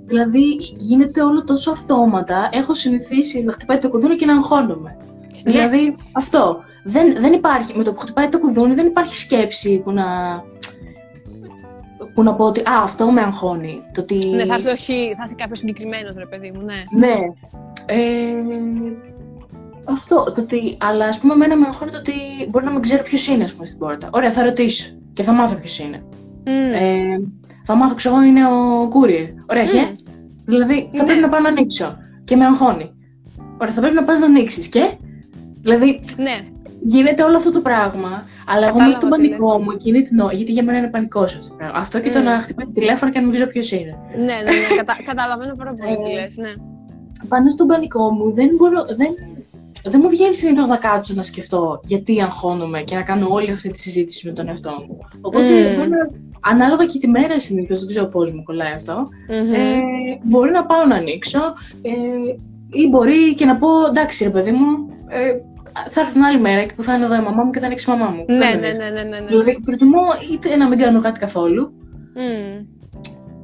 Δηλαδή 0.05 0.43
γίνεται 0.79 1.21
όλο 1.21 1.43
τόσο 1.43 1.71
αυτόματα. 1.71 2.49
Έχω 2.51 2.73
συνηθίσει 2.73 3.43
να 3.43 3.53
χτυπάει 3.53 3.77
το 3.77 3.89
κουδούνι 3.89 4.15
και 4.15 4.25
να 4.25 4.33
αγχώνομαι. 4.33 4.97
Ναι. 5.43 5.51
Δηλαδή 5.51 5.95
αυτό. 6.11 6.63
Δεν, 6.83 7.15
δεν 7.19 7.33
υπάρχει, 7.33 7.77
με 7.77 7.83
το 7.83 7.93
που 7.93 7.99
χτυπάει 7.99 8.29
το 8.29 8.39
κουδούνι 8.39 8.73
δεν 8.73 8.85
υπάρχει 8.85 9.15
σκέψη 9.15 9.81
που 9.83 9.91
να... 9.91 10.05
που 12.13 12.23
να 12.23 12.33
πω 12.33 12.45
ότι 12.45 12.59
α, 12.59 12.81
αυτό 12.83 13.11
με 13.11 13.21
αγχώνει. 13.21 13.81
Το 13.93 14.01
ότι... 14.01 14.27
Ναι, 14.27 14.45
θα 14.45 14.53
έρθει, 14.53 14.69
όχι, 14.69 15.13
θα 15.15 15.23
έρθει 15.23 15.35
κάποιος 15.35 15.59
συγκεκριμένος, 15.59 16.15
ρε 16.15 16.25
παιδί 16.25 16.51
μου, 16.55 16.61
ναι. 16.61 17.07
Ναι. 17.07 17.15
Ε, 17.85 18.33
αυτό, 19.83 20.23
το 20.23 20.41
ότι, 20.41 20.77
αλλά 20.79 21.05
ας 21.05 21.19
πούμε, 21.19 21.33
εμένα 21.33 21.55
με 21.55 21.65
αγχώνει 21.67 21.91
το 21.91 21.97
ότι 21.97 22.13
μπορεί 22.49 22.65
να 22.65 22.71
μην 22.71 22.81
ξέρω 22.81 23.03
ποιος 23.03 23.27
είναι, 23.27 23.43
ας 23.43 23.53
πούμε, 23.53 23.65
στην 23.65 23.79
πόρτα. 23.79 24.09
Ωραία, 24.11 24.31
θα 24.31 24.43
ρωτήσω 24.43 24.97
και 25.13 25.23
θα 25.23 25.31
μάθω 25.31 25.55
ποιος 25.55 25.79
είναι. 25.79 26.03
Mm. 26.45 26.49
Ε, 26.73 27.17
θα 27.65 27.75
μάθω, 27.75 27.95
ξέρω 27.95 28.21
είναι 28.21 28.45
ο 28.45 28.87
courier. 28.87 29.27
Ωραία, 29.49 29.65
mm. 29.65 29.69
και. 29.71 29.87
Δηλαδή, 30.45 30.89
θα 30.91 30.97
ναι. 30.97 31.03
πρέπει 31.03 31.21
να 31.21 31.29
πάω 31.29 31.39
να 31.39 31.49
ανοίξω 31.49 31.97
και 32.23 32.35
με 32.35 32.45
αγχώνει. 32.45 32.93
Ωραία, 33.57 33.73
θα 33.73 33.79
πρέπει 33.79 33.95
να 33.95 34.03
πας 34.03 34.19
να 34.19 34.25
ανοίξεις 34.25 34.67
και. 34.67 34.97
Δηλαδή, 35.61 36.03
ναι. 36.17 36.37
Γίνεται 36.83 37.23
όλο 37.23 37.37
αυτό 37.37 37.51
το 37.51 37.61
πράγμα. 37.61 38.23
Αλλά 38.47 38.67
εγώ 38.67 38.83
είμαι 38.83 38.91
στον 38.91 39.09
πανικό 39.09 39.59
μου 39.59 39.71
εκείνη 39.71 40.01
την 40.01 40.19
ώρα. 40.19 40.33
Γιατί 40.33 40.51
για 40.51 40.63
μένα 40.63 40.77
είναι 40.77 40.89
πανικό 40.89 41.19
αυτό 41.19 41.39
το 41.47 41.53
πράγμα. 41.57 41.77
Αυτό 41.77 41.99
και 41.99 42.09
το 42.09 42.19
να 42.19 42.41
χτυπάει 42.41 42.73
τηλέφωνο 42.73 43.11
και 43.11 43.19
να 43.19 43.25
μην 43.25 43.33
ξέρω 43.35 43.49
ποιος 43.49 43.71
είναι. 43.71 43.97
Ναι, 44.17 44.23
ναι, 44.23 44.51
ναι. 44.61 44.75
Κατα... 44.77 44.97
Καταλαβαίνω 45.09 45.53
πάρα 45.57 45.73
πολύ 45.73 45.97
τι 45.97 46.13
λες. 46.13 46.37
Ναι. 46.37 46.53
Πάνω 47.27 47.49
στον 47.49 47.67
πανικό 47.67 48.11
μου 48.11 48.31
δεν 48.31 48.49
μπορώ. 48.57 48.85
Δεν 48.85 49.11
δεν 49.85 49.99
μου 50.03 50.09
βγαίνει 50.09 50.35
συνήθως 50.35 50.67
να 50.67 50.77
κάτσω 50.77 51.13
να 51.13 51.23
σκεφτώ 51.23 51.79
γιατί 51.83 52.21
αγχώνομαι 52.21 52.81
και 52.81 52.95
να 52.95 53.01
κάνω 53.01 53.27
όλη 53.29 53.51
αυτή 53.51 53.69
τη 53.69 53.79
συζήτηση 53.79 54.27
με 54.27 54.33
τον 54.33 54.47
εαυτό 54.47 54.69
μου. 54.87 54.97
Οπότε, 55.21 55.77
mm. 55.77 56.21
ανάλογα 56.39 56.85
και 56.85 56.99
τη 56.99 57.07
μέρα 57.07 57.39
συνήθως, 57.39 57.79
δεν 57.79 57.87
ξέρω 57.87 58.05
πώς 58.05 58.31
μου 58.31 58.43
κολλάει 58.43 58.73
αυτό, 58.73 59.07
mm-hmm. 59.29 59.55
ε, 59.55 60.17
μπορεί 60.23 60.51
να 60.51 60.65
πάω 60.65 60.85
να 60.85 60.95
ανοίξω 60.95 61.39
ε, 61.81 61.91
ή 62.71 62.89
μπορεί 62.89 63.35
και 63.35 63.45
να 63.45 63.55
πω 63.55 63.67
εντάξει, 63.89 64.23
ρε 64.23 64.29
παιδί 64.29 64.51
μου, 64.51 64.65
ε, 65.07 65.33
θα 65.89 66.01
έρθει 66.01 66.13
την 66.13 66.23
άλλη 66.23 66.39
μέρα 66.39 66.63
και 66.63 66.73
που 66.75 66.83
θα 66.83 66.95
είναι 66.95 67.05
εδώ 67.05 67.15
η 67.15 67.21
μαμά 67.21 67.43
μου 67.43 67.51
και 67.51 67.59
θα 67.59 67.65
ανοίξει 67.65 67.91
η 67.91 67.93
μαμά 67.93 68.11
μου. 68.11 68.25
Ναι, 68.27 68.35
ναι, 68.37 68.55
ναι, 68.55 68.89
ναι, 68.89 69.03
ναι, 69.03 69.19
ναι. 69.19 69.25
Δηλαδή, 69.27 69.59
προτιμώ 69.65 70.03
είτε 70.31 70.55
να 70.55 70.67
μην 70.67 70.79
κάνω 70.79 71.01
κάτι 71.01 71.19
καθόλου, 71.19 71.73
mm. 72.15 72.65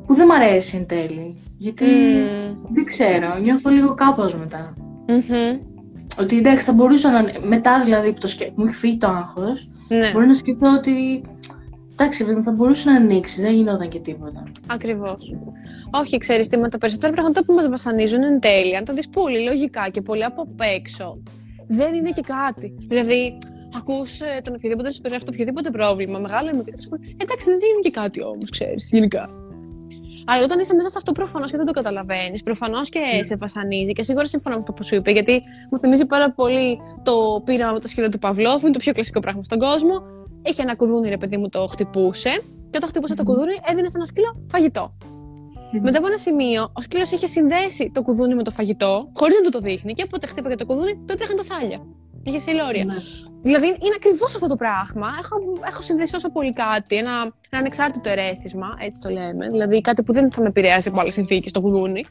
που 0.06 0.14
δεν 0.14 0.26
μ' 0.26 0.32
αρέσει 0.32 0.78
εν 0.78 0.86
τέλει. 0.86 1.44
Γιατί 1.58 1.86
mm. 1.86 2.56
δεν 2.70 2.84
ξέρω, 2.86 3.38
νιώθω 3.42 3.70
λίγο 3.70 3.94
κάπως 3.94 4.36
μετά. 4.36 4.74
Mm-hmm. 5.08 5.60
Ότι 6.20 6.38
εντάξει, 6.38 6.66
θα 6.66 6.72
μπορούσα 6.72 7.12
να. 7.12 7.48
Μετά 7.48 7.82
δηλαδή 7.84 8.14
που 8.14 8.20
το 8.20 8.28
σκε... 8.28 8.52
μου 8.56 8.66
έχει 8.66 8.76
φύγει 8.76 8.98
το 8.98 9.08
άγχος, 9.08 9.70
ναι. 9.88 10.12
μπορεί 10.12 10.28
να 10.28 10.34
σκεφτώ 10.34 10.74
ότι. 10.78 11.24
Εντάξει, 11.92 12.24
θα 12.24 12.52
μπορούσε 12.52 12.90
να 12.90 12.96
ανοίξεις, 12.96 13.42
δεν 13.42 13.54
γινόταν 13.54 13.90
και 13.90 14.00
τίποτα. 14.00 14.44
Ακριβώς. 14.68 15.36
Όχι, 15.92 16.18
ξέρεις 16.18 16.48
τι, 16.48 16.58
με 16.58 16.70
τα 16.70 16.78
περισσότερα 16.78 17.14
πράγματα 17.14 17.44
που 17.46 17.54
μας 17.54 17.70
βασανίζουν 17.70 18.24
εν 18.24 18.40
τέλει, 18.40 18.76
αν 18.76 18.86
τα 18.86 18.94
δεις 18.94 19.10
πολύ 19.10 19.44
λογικά 19.44 19.90
και 19.90 20.02
πολύ 20.02 20.24
από 20.24 20.48
έξω, 20.76 21.22
δεν 21.70 21.94
είναι 21.94 22.12
και 22.12 22.22
κάτι. 22.22 22.74
Δηλαδή, 22.88 23.38
ακούς 23.78 24.22
ε, 24.22 24.42
τον 24.44 24.54
οποιοδήποτε 24.56 24.92
σου 24.92 25.02
περιγράφει 25.02 25.26
το 25.26 25.32
οποιοδήποτε 25.34 25.70
πρόβλημα, 25.70 26.20
μεγάλο 26.20 26.50
ή 26.50 26.56
μικρό, 26.56 26.74
εντάξει, 27.18 27.46
δεν 27.50 27.56
είναι 27.56 27.82
και 27.82 27.92
κάτι 27.92 28.24
όμως, 28.24 28.50
ξέρεις, 28.50 28.90
γενικά. 28.92 29.30
Αλλά 30.26 30.44
όταν 30.44 30.60
είσαι 30.60 30.74
μέσα 30.74 30.90
σε 30.90 30.96
αυτό, 30.98 31.12
προφανώς 31.12 31.52
και 31.52 31.58
δεν 31.58 31.66
το 31.66 31.72
καταλαβαίνεις. 31.72 32.44
Προφανώς 32.44 32.90
και 32.90 33.00
mm. 33.00 33.26
σε 33.26 33.36
βασανίζει. 33.36 33.92
Και 33.92 34.04
σίγουρα 34.04 34.26
συμφωνώ 34.26 34.58
με 34.58 34.64
το 34.64 34.74
που 34.74 34.84
σου 34.84 34.96
είπε, 34.96 35.12
γιατί 35.12 35.42
μου 35.72 35.78
θυμίζει 35.78 36.06
πάρα 36.06 36.32
πολύ 36.32 36.80
το 37.04 37.42
πείραμα 37.46 37.72
με 37.72 37.80
το 37.80 37.88
σκύλο 37.88 38.10
του 38.10 38.20
Παυλόφ. 38.20 38.62
Είναι 38.62 38.72
το 38.72 38.80
πιο 38.80 38.94
κλασικό 38.94 39.20
πράγμα 39.20 39.44
στον 39.44 39.60
κόσμο. 39.60 40.02
Έχει 40.42 40.62
ένα 40.62 40.76
κουδούνι, 40.76 41.10
ρε 41.10 41.18
παιδί 41.18 41.38
μου, 41.38 41.50
το 41.50 41.68
χτυπούσε. 41.68 42.42
Και 42.70 42.78
όταν 42.78 42.90
χτυπούσε 42.90 43.14
mm. 43.14 43.18
το 43.18 43.24
κουδούνι, 43.24 43.54
έδινε 43.70 43.90
σε 43.90 43.98
ένα 43.98 44.06
σκύλο 44.06 44.46
φαγητό. 44.48 44.98
Mm. 45.74 45.80
Μετά 45.82 45.98
από 45.98 46.08
ένα 46.08 46.18
σημείο, 46.18 46.72
ο 46.74 46.82
σκύλος 46.82 47.12
είχε 47.12 47.28
συνδέσει 47.28 47.92
το 47.94 48.02
κουδούνι 48.02 48.36
με 48.36 48.44
το 48.44 48.52
φαγητό, 48.52 49.12
χωρίς 49.14 49.36
να 49.36 49.42
του 49.44 49.50
το 49.50 49.60
δείχνει. 49.60 49.94
Και 49.94 50.04
όποτε 50.06 50.28
χτύπαγε 50.28 50.56
το 50.56 50.66
κουδούνι, 50.66 50.96
το 51.06 51.14
έτρεχαν 51.14 51.36
τα 51.36 51.44
σάλια. 51.44 51.80
Είχε 52.24 52.40
σιλόρια. 52.40 52.86
Mm. 52.86 53.30
Δηλαδή 53.42 53.68
είναι 53.68 53.96
ακριβώς 53.96 54.36
αυτό 54.36 54.48
το 54.48 54.56
πράγμα. 54.56 55.08
Έχω, 55.20 55.36
έχω 55.68 55.82
συνδέσει 55.82 56.12
τόσο 56.12 56.30
πολύ 56.32 56.54
κάτι, 56.54 56.96
ένα, 56.96 57.12
ένα 57.50 57.60
ανεξάρτητο 57.62 58.10
ερέθισμα, 58.10 58.68
έτσι 58.80 59.02
το 59.02 59.10
λέμε. 59.10 59.48
Δηλαδή 59.48 59.82
κάτι 59.82 60.04
που 60.04 60.14
δεν 60.14 60.32
θα 60.32 60.42
με 60.42 60.48
επηρεάσει 60.48 60.90
από 60.90 61.00
άλλες 61.00 61.14
συνθήκες, 61.14 61.52
το 61.52 61.62
κουδούνι. 61.62 62.06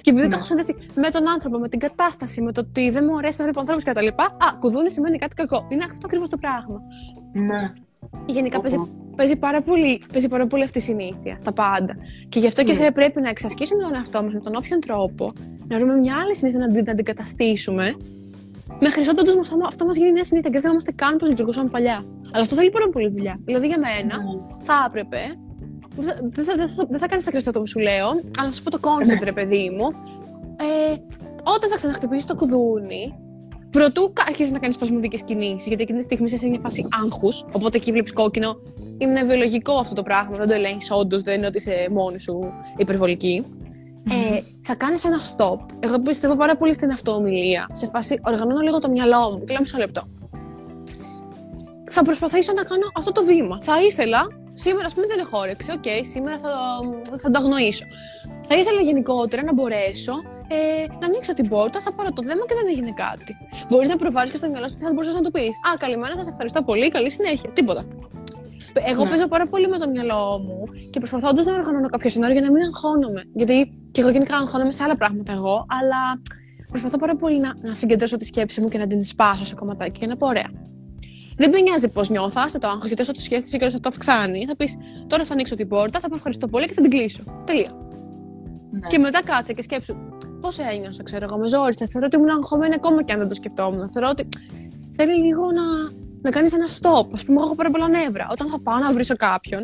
Και 0.00 0.10
επειδή 0.10 0.26
ναι. 0.26 0.28
το 0.28 0.36
έχω 0.36 0.44
συνδέσει 0.44 0.76
με 0.94 1.08
τον 1.10 1.28
άνθρωπο, 1.28 1.58
με 1.58 1.68
την 1.68 1.78
κατάσταση, 1.78 2.42
με 2.42 2.52
το 2.52 2.60
ότι 2.60 2.90
δεν 2.90 3.04
μου 3.08 3.18
αρέσει 3.18 3.36
να 3.38 3.44
βλέπω 3.44 3.60
ανθρώπους 3.60 3.84
κτλ. 3.84 4.06
Α, 4.06 4.56
κουδούνι 4.58 4.90
σημαίνει 4.90 5.18
κάτι 5.18 5.34
κακό. 5.34 5.66
Είναι 5.68 5.84
αυτό 5.84 6.00
ακριβώς 6.04 6.28
το 6.28 6.36
πράγμα. 6.36 6.80
Ναι. 7.32 7.72
Γενικά 8.26 8.60
παίζει, 8.60 8.76
παίζει, 9.16 9.36
πάρα 9.36 9.62
πολύ, 9.62 10.02
παίζει 10.12 10.28
πάρα 10.28 10.46
πολύ 10.46 10.62
αυτή 10.62 10.78
η 10.78 10.80
συνήθεια 10.80 11.36
στα 11.38 11.52
πάντα. 11.52 11.96
Και 12.28 12.38
γι' 12.38 12.46
αυτό 12.46 12.64
και 12.64 12.72
ναι. 12.72 12.78
θα 12.78 12.92
πρέπει 12.92 13.20
να 13.20 13.28
εξασκήσουμε 13.28 13.82
τον 13.82 13.94
εαυτό 13.94 14.22
μας 14.22 14.32
με 14.32 14.40
τον 14.40 14.52
όποιον 14.56 14.80
τρόπο, 14.80 15.30
να 15.68 15.76
βρούμε 15.76 15.96
μια 15.96 16.14
άλλη 16.22 16.34
συνήθεια 16.36 16.60
να 16.60 16.72
την 16.72 16.90
αντικαταστήσουμε 16.90 17.94
Μέχρι 18.80 19.08
ότου 19.08 19.40
αυτό, 19.40 19.56
αυτό 19.66 19.84
μας 19.84 19.96
γίνει 19.96 20.12
μια 20.12 20.24
συνήθεια 20.24 20.50
και 20.50 20.54
δεν 20.54 20.62
θυμάμαστε 20.62 20.92
καν 20.92 21.16
πώς 21.16 21.26
λειτουργούσαμε 21.26 21.68
παλιά. 21.68 22.04
Αλλά 22.32 22.42
αυτό 22.42 22.54
θέλει 22.54 22.70
πάρα 22.70 22.88
πολύ 22.92 23.08
δουλειά. 23.08 23.40
Δηλαδή 23.44 23.66
για 23.66 23.78
μένα 23.78 24.14
mm. 24.16 24.58
θα 24.62 24.84
έπρεπε. 24.86 25.18
Δεν 26.20 26.44
θα, 26.44 26.54
δε 26.88 26.98
θα, 26.98 27.06
κάνεις 27.06 27.24
τα 27.24 27.30
κρυστά 27.30 27.50
που 27.50 27.66
σου 27.66 27.78
λέω, 27.78 28.08
αλλά 28.38 28.48
θα 28.48 28.52
σου 28.52 28.62
πω 28.62 28.70
το 28.70 28.78
concept, 28.78 29.20
ναι. 29.20 29.24
ρε 29.24 29.32
παιδί 29.32 29.70
μου. 29.76 29.86
Ε, 30.56 30.94
όταν 31.54 31.70
θα 31.70 31.76
ξαναχτυπήσεις 31.76 32.24
το 32.24 32.34
κουδούνι, 32.34 33.14
Προτού 33.72 34.12
αρχίσεις 34.28 34.52
να 34.52 34.58
κάνεις 34.58 34.74
σπασμωδικές 34.74 35.22
κινήσεις, 35.22 35.66
γιατί 35.66 35.82
εκείνη 35.82 35.98
τη 35.98 36.04
στιγμή 36.04 36.26
είσαι 36.26 36.36
σε 36.36 36.48
μια 36.48 36.60
φάση 36.60 36.86
άγχους. 37.02 37.28
Οπότε 37.52 37.76
εκεί 37.76 37.90
βλέπεις 37.90 38.12
κόκκινο. 38.12 38.56
Είναι 38.98 39.24
βιολογικό 39.24 39.72
αυτό 39.72 39.94
το 39.94 40.02
πράγμα, 40.02 40.36
δεν 40.36 40.48
το 40.48 40.54
ελέγχεις 40.54 40.90
όντως, 40.90 41.22
δεν 41.22 41.34
είναι 41.34 41.46
ότι 41.46 41.56
είσαι 41.56 41.86
μόνη 41.90 42.20
σου 42.20 42.52
υπερβολική 42.76 43.44
ε, 44.10 44.40
θα 44.62 44.74
κάνεις 44.74 45.04
ένα 45.04 45.20
stop. 45.20 45.58
Εγώ 45.80 45.98
πιστεύω 45.98 46.36
πάρα 46.36 46.56
πολύ 46.56 46.74
στην 46.74 46.90
αυτοομιλία. 46.90 47.68
Σε 47.72 47.86
φάση, 47.86 48.20
οργανώνω 48.26 48.60
λίγο 48.60 48.78
το 48.78 48.88
μυαλό 48.88 49.30
μου. 49.30 49.44
Κλείνω 49.44 49.60
μισό 49.60 49.78
λεπτό. 49.78 50.02
Θα 51.90 52.02
προσπαθήσω 52.02 52.52
να 52.52 52.62
κάνω 52.62 52.86
αυτό 52.96 53.12
το 53.12 53.24
βήμα. 53.24 53.58
Θα 53.62 53.82
ήθελα, 53.82 54.26
σήμερα 54.54 54.86
ας 54.86 54.94
πούμε 54.94 55.06
δεν 55.06 55.18
έχω 55.18 55.38
όρεξη, 55.38 55.70
OK, 55.72 55.82
okay, 55.82 56.00
σήμερα 56.12 56.38
θα, 56.38 56.50
θα 57.18 57.30
το 57.30 57.38
αγνοήσω. 57.38 57.84
Θα 58.46 58.56
ήθελα 58.56 58.80
γενικότερα 58.80 59.42
να 59.42 59.52
μπορέσω 59.52 60.12
ε, 60.52 60.86
να 61.00 61.06
ανοίξω 61.06 61.34
την 61.34 61.48
πόρτα, 61.48 61.80
θα 61.80 61.92
πάρω 61.92 62.10
το 62.12 62.22
δέμα 62.22 62.44
και 62.48 62.54
δεν 62.58 62.66
έγινε 62.72 62.92
κάτι. 63.04 63.36
Μπορείς 63.68 63.88
να 63.88 63.96
προβάλλεις 63.96 64.30
και 64.30 64.36
στο 64.36 64.48
μυαλό 64.48 64.68
σου 64.68 64.76
και 64.78 64.84
θα 64.84 64.92
μπορούσες 64.92 65.14
να 65.14 65.20
του 65.20 65.30
πεις 65.30 65.54
Α, 65.68 65.70
καλημέρα, 65.78 66.16
σας 66.16 66.28
ευχαριστώ 66.28 66.62
πολύ, 66.62 66.88
καλή 66.88 67.10
συνέχεια. 67.10 67.50
Τίποτα. 67.50 67.82
Εγώ 68.74 69.04
ναι. 69.04 69.10
παίζω 69.10 69.28
πάρα 69.28 69.46
πολύ 69.46 69.68
με 69.68 69.78
το 69.78 69.88
μυαλό 69.88 70.38
μου 70.46 70.64
και 70.90 70.98
προσπαθώ 70.98 71.28
όντω 71.28 71.42
να 71.42 71.52
οργανώνω 71.52 71.88
κάποιο 71.88 72.10
σενάριο 72.10 72.36
για 72.38 72.46
να 72.46 72.52
μην 72.52 72.62
αγχώνομαι. 72.62 73.22
Γιατί 73.34 73.56
και 73.92 74.00
εγώ 74.00 74.10
γενικά 74.10 74.36
αγχώνομαι 74.36 74.72
σε 74.72 74.82
άλλα 74.84 74.96
πράγματα 74.96 75.32
εγώ, 75.32 75.66
αλλά 75.78 76.00
προσπαθώ 76.68 76.96
πάρα 76.98 77.16
πολύ 77.16 77.38
να, 77.40 77.54
να 77.62 77.74
συγκεντρώσω 77.74 78.16
τη 78.16 78.24
σκέψη 78.24 78.60
μου 78.60 78.68
και 78.68 78.78
να 78.78 78.86
την 78.86 79.04
σπάσω 79.04 79.44
σε 79.44 79.54
κομματάκι 79.54 79.98
και 80.00 80.06
να 80.06 80.16
πω 80.16 80.26
ωραία. 80.26 80.50
Δεν 81.36 81.50
με 81.50 81.60
νοιάζει 81.60 81.88
πώς 81.88 82.10
νιώθω, 82.10 82.40
άσε 82.44 82.58
το 82.58 82.68
άγχος, 82.68 82.86
γιατί 82.86 83.02
όσο 83.02 83.12
το 83.12 83.20
σκέφτεσαι 83.20 83.56
και 83.56 83.64
όσο 83.64 83.80
το 83.80 83.88
αυξάνει, 83.88 84.44
θα 84.44 84.56
πεις 84.56 84.76
τώρα 85.06 85.24
θα 85.24 85.32
ανοίξω 85.32 85.54
την 85.54 85.68
πόρτα, 85.68 86.00
θα 86.00 86.08
πω 86.08 86.14
ευχαριστώ 86.14 86.48
πολύ 86.48 86.66
και 86.66 86.72
θα 86.72 86.82
την 86.82 86.90
κλείσω. 86.90 87.22
Τελεία. 87.44 87.70
Ναι. 88.70 88.86
Και 88.86 88.98
μετά 88.98 89.22
κάτσε 89.24 89.52
και 89.52 89.62
σκέψου 89.62 89.96
πώς 90.42 90.58
ένιωσα, 90.58 91.02
ξέρω 91.02 91.24
εγώ, 91.28 91.36
με 91.38 91.48
ζόρισα. 91.48 91.86
Θεωρώ 91.88 92.06
ότι 92.06 92.16
ήμουν 92.16 92.30
αγχωμένη 92.30 92.74
ακόμα 92.74 93.02
και 93.02 93.12
αν 93.12 93.18
δεν 93.18 93.28
το 93.28 93.34
σκεφτόμουν. 93.34 93.90
Θεωρώ 93.90 94.08
ότι 94.10 94.28
θέλει 94.96 95.14
λίγο 95.26 95.44
να, 95.58 95.64
να 96.22 96.30
κάνεις 96.30 96.52
ένα 96.52 96.68
stop. 96.78 97.06
Α 97.20 97.24
πούμε, 97.26 97.38
έχω 97.44 97.54
πάρα 97.54 97.70
πολλά 97.70 97.88
νεύρα. 97.88 98.26
Όταν 98.30 98.48
θα 98.48 98.58
πάω 98.60 98.78
να 98.78 98.92
βρίσω 98.92 99.16
κάποιον, 99.16 99.62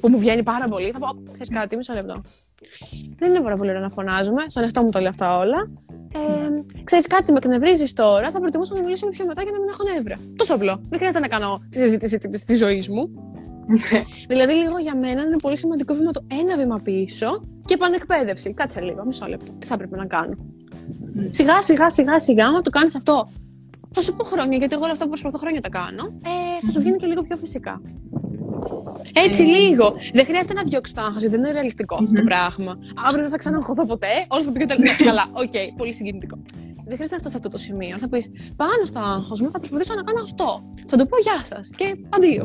που 0.00 0.08
μου 0.08 0.18
βγαίνει 0.18 0.42
πάρα 0.42 0.64
πολύ, 0.64 0.90
θα 0.90 0.98
πω: 0.98 1.08
Ξέρεις 1.32 1.48
κάτι, 1.58 1.76
μισό 1.76 1.92
λεπτό. 1.94 2.22
Δεν 3.18 3.30
είναι 3.30 3.40
πάρα 3.40 3.56
πολύ 3.56 3.70
ωραίο 3.70 3.82
να 3.82 3.90
φωνάζουμε. 3.90 4.42
Στον 4.48 4.62
εαυτό 4.62 4.82
μου 4.82 4.90
το 4.90 4.98
λέω 5.00 5.08
αυτά 5.08 5.38
όλα. 5.38 5.68
Ε, 6.14 6.82
Ξέρεις 6.84 7.06
κάτι, 7.06 7.32
με 7.32 7.38
εκνευρίζεις 7.42 7.92
τώρα. 7.92 8.30
Θα 8.30 8.40
προτιμούσα 8.40 8.74
να 8.74 8.82
μιλήσουμε 8.82 9.10
πιο 9.10 9.26
μετά 9.26 9.42
για 9.42 9.52
να 9.52 9.60
μην 9.60 9.68
έχω 9.68 9.82
νεύρα. 9.94 10.16
Τόσο 10.36 10.54
απλό. 10.54 10.80
Δεν 10.88 10.98
χρειάζεται 10.98 11.20
να 11.20 11.28
κάνω 11.28 11.60
τη 11.70 11.78
συζήτηση 11.78 12.18
της 12.46 12.58
ζωής 12.58 12.88
μου. 12.88 13.10
Ναι. 13.66 14.02
δηλαδή, 14.30 14.52
λίγο 14.52 14.78
για 14.78 14.96
μένα 14.96 15.22
είναι 15.22 15.36
πολύ 15.42 15.56
σημαντικό 15.56 15.94
βήμα 15.94 16.10
το 16.10 16.26
ένα 16.40 16.56
βήμα 16.56 16.80
πίσω 16.80 17.40
και 17.64 17.74
επανεκπαίδευση. 17.74 18.54
Κάτσε 18.54 18.80
λίγο, 18.80 19.04
μισό 19.04 19.26
λεπτό. 19.26 19.52
Τι 19.58 19.66
θα 19.66 19.74
έπρεπε 19.74 19.96
να 19.96 20.06
κάνω; 20.06 20.34
Ναι. 21.12 21.30
Σιγά, 21.30 21.62
σιγά, 21.62 21.90
σιγά, 21.90 22.18
σιγά, 22.18 22.46
άμα 22.46 22.60
το 22.60 22.70
κάνεις 22.70 22.94
αυτό 22.94 23.28
θα 23.96 24.02
σου 24.02 24.14
πω 24.16 24.24
χρόνια, 24.24 24.58
γιατί 24.58 24.74
εγώ 24.74 24.82
όλα 24.82 24.92
αυτά 24.92 25.04
που 25.04 25.10
προσπαθώ 25.10 25.38
χρόνια 25.38 25.60
τα 25.60 25.68
κάνω. 25.68 26.04
Ε, 26.24 26.66
θα 26.66 26.70
σου 26.72 26.80
βγαίνει 26.80 26.96
και 26.96 27.06
λίγο 27.06 27.22
πιο 27.22 27.36
φυσικά. 27.36 27.80
Έτσι 29.24 29.42
ε. 29.42 29.46
λίγο. 29.46 29.94
Δεν 30.12 30.24
χρειάζεται 30.24 30.54
να 30.54 30.62
διώξεις 30.62 30.94
το 30.94 31.00
άγχος, 31.00 31.20
γιατί 31.20 31.36
δεν 31.36 31.44
είναι 31.44 31.52
ρεαλιστικό 31.52 31.94
αυτό 31.94 32.12
το 32.12 32.22
πράγμα. 32.22 32.78
Αύριο 33.06 33.22
δεν 33.22 33.30
θα 33.30 33.36
ξαναγχωθώ 33.36 33.86
ποτέ. 33.86 34.14
Όλα 34.28 34.44
θα 34.44 34.52
πηγαίνουν 34.52 34.96
καλά. 35.04 35.24
Οκ, 35.32 35.76
πολύ 35.76 35.94
συγκινητικό. 35.94 36.38
Δεν 36.88 36.96
χρειάζεται 36.98 37.16
να 37.18 37.22
φτάσει 37.22 37.34
σε 37.34 37.36
αυτό 37.36 37.48
το 37.48 37.58
σημείο. 37.58 37.98
Θα 37.98 38.08
πεις 38.08 38.30
πάνω 38.56 38.82
στο 38.90 38.98
άγχος 38.98 39.40
μου, 39.40 39.50
θα 39.50 39.58
προσπαθήσω 39.58 39.94
να 39.94 40.02
κάνω 40.02 40.20
αυτό. 40.28 40.48
Θα 40.90 40.96
του 40.96 41.06
πω 41.06 41.16
γεια 41.26 41.38
σας 41.44 41.70
και 41.76 41.86
αντίο. 42.16 42.44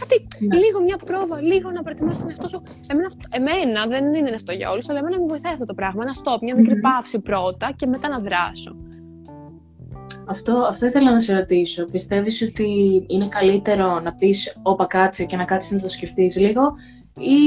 Κάτι, 0.00 0.16
ναι. 0.38 0.56
λίγο 0.56 0.82
μια 0.82 0.96
πρόβα, 0.96 1.40
λίγο 1.40 1.70
να 1.70 1.80
προετοιμάσεις 1.80 2.20
τον 2.20 2.30
εαυτό 2.30 2.48
σου. 2.48 2.62
Εμένα, 2.86 3.10
εμένα 3.30 3.86
δεν 3.86 4.14
είναι 4.14 4.34
αυτό 4.34 4.52
για 4.52 4.70
όλους, 4.70 4.88
αλλά 4.88 4.98
εμένα 4.98 5.18
μου 5.20 5.26
βοηθάει 5.26 5.52
αυτό 5.52 5.64
το 5.64 5.74
πράγμα. 5.74 6.02
Ένα 6.02 6.14
stop, 6.20 6.38
μια 6.42 6.56
μικρή 6.56 6.80
παύση 6.80 7.18
πρώτα 7.20 7.72
και 7.76 7.86
μετά 7.86 8.08
να 8.08 8.18
δράσω. 8.18 8.76
Αυτό, 10.26 10.52
αυτό 10.52 10.86
ήθελα 10.86 11.10
να 11.10 11.20
σε 11.20 11.38
ρωτήσω. 11.38 11.84
Πιστεύεις 11.84 12.42
ότι 12.42 12.68
είναι 13.06 13.28
καλύτερο 13.28 14.00
να 14.00 14.12
πεις 14.12 14.58
όπα 14.62 14.86
κάτσε 14.86 15.24
και 15.24 15.36
να 15.36 15.44
κάτσεις 15.44 15.72
να 15.72 15.80
το 15.80 15.88
σκεφτείς 15.88 16.36
λίγο 16.36 16.62
ή 17.16 17.40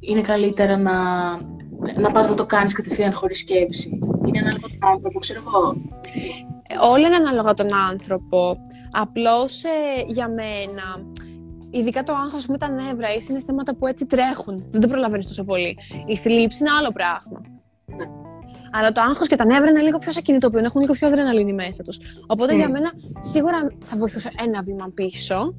είναι 0.00 0.20
καλύτερα 0.20 0.76
να, 0.76 0.92
να 2.00 2.10
πας 2.12 2.28
να 2.28 2.34
το 2.34 2.46
κάνεις 2.46 2.72
κατευθείαν 2.72 3.14
χωρίς 3.14 3.38
σκέψη; 3.38 3.98
Είναι 4.26 4.38
ανάλογα 4.38 4.68
τον 4.78 4.88
άνθρωπο, 4.90 5.18
ξέρω 5.18 5.42
εγώ. 5.46 5.76
Όλα 6.92 7.06
είναι 7.06 7.16
ανάλογα 7.16 7.54
τον 7.54 7.74
άνθρωπο. 7.90 8.56
Απλώς 8.90 9.64
ε, 9.64 9.68
για 10.06 10.28
μένα 10.28 10.82
ειδικά 11.70 12.02
το 12.02 12.12
άγχος 12.14 12.46
με 12.46 12.58
τα 12.58 12.70
νεύρα 12.70 13.14
ή 13.14 13.20
συναισθήματα 13.20 13.74
που 13.74 13.86
έτσι 13.86 14.06
τρέχουν. 14.06 14.64
Δεν 14.70 14.80
το 14.80 14.88
προλαβαίνεις 14.88 15.26
τόσο 15.26 15.44
πολύ. 15.44 15.78
Η 16.06 16.16
θλίψη 16.16 16.62
είναι 16.62 16.72
άλλο 16.78 16.90
πράγμα. 16.90 17.40
Ναι. 17.96 18.04
Αλλά 18.72 18.92
το 18.92 19.00
άγχος 19.00 19.28
και 19.28 19.36
τα 19.36 19.44
νεύρα 19.44 19.70
είναι 19.70 19.80
λίγο 19.80 19.98
πιο 19.98 20.12
ακινητοποιούν, 20.18 20.64
έχουν 20.64 20.80
λίγο 20.80 20.92
πιο 20.92 21.08
αδρεναλίνη 21.08 21.52
μέσα 21.52 21.82
τους. 21.82 21.98
Οπότε 22.26 22.54
για 22.54 22.70
μένα 22.70 22.90
σίγουρα 23.20 23.58
θα 23.84 23.96
βοηθούσε 23.96 24.30
ένα 24.46 24.62
βήμα 24.62 24.90
πίσω 24.94 25.54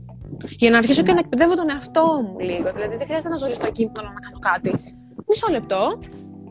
για 0.57 0.69
να 0.69 0.77
αρχίσω 0.77 1.03
και 1.03 1.13
να 1.13 1.19
εκπαιδεύω 1.19 1.55
τον 1.55 1.69
εαυτό 1.69 2.05
μου 2.23 2.39
λίγο. 2.39 2.71
Δηλαδή 2.73 2.95
δεν 2.97 3.05
χρειάζεται 3.05 3.29
να 3.29 3.35
ζω 3.35 3.53
στο 3.53 3.71
κίνητο 3.71 4.01
να 4.01 4.07
κάνω 4.07 4.39
κάτι. 4.39 4.73
Μισό 5.27 5.47
λεπτό. 5.51 5.99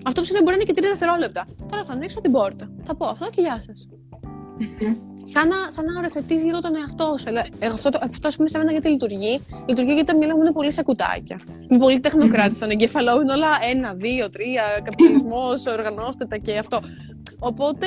Αυτό 0.06 0.20
που 0.20 0.26
συμβαίνει 0.26 0.44
μπορεί 0.44 0.56
να 0.56 0.62
είναι 0.62 0.72
και 0.72 0.78
τρία 0.78 0.90
δευτερόλεπτα. 0.90 1.46
Τώρα 1.70 1.84
θα 1.84 1.92
ανοίξω 1.92 2.20
την 2.20 2.32
πόρτα. 2.32 2.70
Θα 2.86 2.94
πω 2.94 3.06
αυτό 3.06 3.30
και 3.30 3.40
γεια 3.40 3.60
σας. 3.60 3.88
Σαν 5.22 5.48
να, 5.48 5.56
σαν 5.74 5.84
να 5.84 5.98
οριοθετεί 5.98 6.34
λίγο 6.34 6.60
τον 6.60 6.76
εαυτό 6.76 7.14
σου. 7.18 7.28
Εγώ 7.58 7.74
αυτό, 7.74 7.88
αυτό 8.02 8.28
πούμε 8.36 8.48
σε 8.48 8.58
μένα 8.58 8.70
γιατί 8.70 8.88
λειτουργεί. 8.88 9.40
Λειτουργεί 9.66 9.92
γιατί 9.92 10.10
τα 10.12 10.16
μυαλά 10.16 10.34
μου 10.36 10.42
είναι 10.42 10.52
πολύ 10.52 10.72
σε 10.72 10.82
κουτάκια. 10.82 11.40
Είμαι 11.68 11.78
πολύ 11.78 12.00
τεχνοκράτης. 12.00 12.56
Στον 12.56 12.70
εγκέφαλό 12.70 13.20
είναι 13.20 13.32
όλα 13.32 13.52
ένα, 13.70 13.94
δύο, 13.94 14.30
τρία. 14.30 14.62
Καπιταλισμός, 14.82 15.66
οργανώστε 15.66 16.24
τα 16.24 16.36
και 16.36 16.58
αυτό. 16.58 16.80
Οπότε 17.38 17.86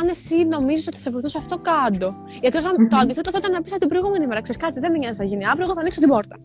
αν 0.00 0.08
εσύ 0.08 0.44
νομίζεις 0.44 0.86
ότι 0.86 0.98
θα 0.98 1.10
βοηθούσε 1.10 1.38
αυτό, 1.38 1.58
κάτω. 1.58 2.14
Γιατί 2.40 2.58
το 2.88 2.96
αντίθετο 2.96 3.30
θα 3.30 3.38
ήταν 3.38 3.52
να 3.52 3.62
πεις 3.62 3.72
από 3.72 3.80
την 3.80 3.88
προηγούμενη 3.88 4.26
μέρα: 4.26 4.40
Ξέρεις 4.40 4.62
κάτι, 4.62 4.80
δεν 4.80 4.90
με 4.90 4.98
νοιάζει, 4.98 5.16
θα 5.16 5.24
γίνει 5.24 5.46
αύριο, 5.46 5.64
εγώ 5.64 5.74
θα 5.74 5.80
ανοίξω 5.80 6.00
την 6.00 6.08
πόρτα. 6.08 6.36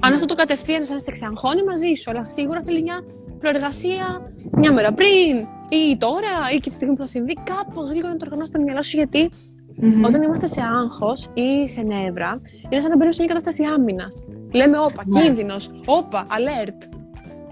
Αν 0.00 0.12
αυτό 0.12 0.26
το 0.26 0.34
κατευθείαν 0.34 0.84
σαν 0.84 0.94
να 0.94 1.02
σε 1.02 1.10
ξαγχώνει 1.10 1.62
μαζί 1.62 1.94
σου, 1.94 2.10
αλλά 2.10 2.24
σίγουρα 2.24 2.60
θέλει 2.62 2.82
μια 2.82 3.04
προεργασία 3.44 4.06
μια 4.52 4.72
μέρα 4.72 4.92
πριν 4.92 5.34
ή 5.68 5.96
τώρα 5.98 6.34
ή 6.54 6.58
και 6.60 6.68
τη 6.68 6.74
στιγμή 6.74 6.94
που 6.94 7.00
θα 7.00 7.06
συμβεί, 7.06 7.34
κάπως 7.54 7.92
λίγο 7.92 8.08
να 8.08 8.16
το 8.16 8.24
οργανώσει 8.24 8.52
το 8.52 8.60
μυαλό 8.60 8.82
σου. 8.82 8.96
Γιατί 8.96 9.30
mm-hmm. 9.30 10.06
όταν 10.06 10.22
είμαστε 10.22 10.46
σε 10.46 10.60
άγχος 10.80 11.28
ή 11.34 11.68
σε 11.68 11.82
νεύρα, 11.82 12.40
είναι 12.68 12.80
σαν 12.80 12.90
να 12.90 12.96
μπαίνουμε 12.96 13.12
σε 13.12 13.22
μια 13.22 13.32
κατάσταση 13.34 13.64
άμυνας. 13.64 14.24
Λέμε, 14.52 14.78
όπα, 14.78 15.02
yeah. 15.02 15.06
Ναι. 15.06 15.20
κίνδυνος, 15.20 15.70
όπα, 15.86 16.26
alert. 16.36 16.80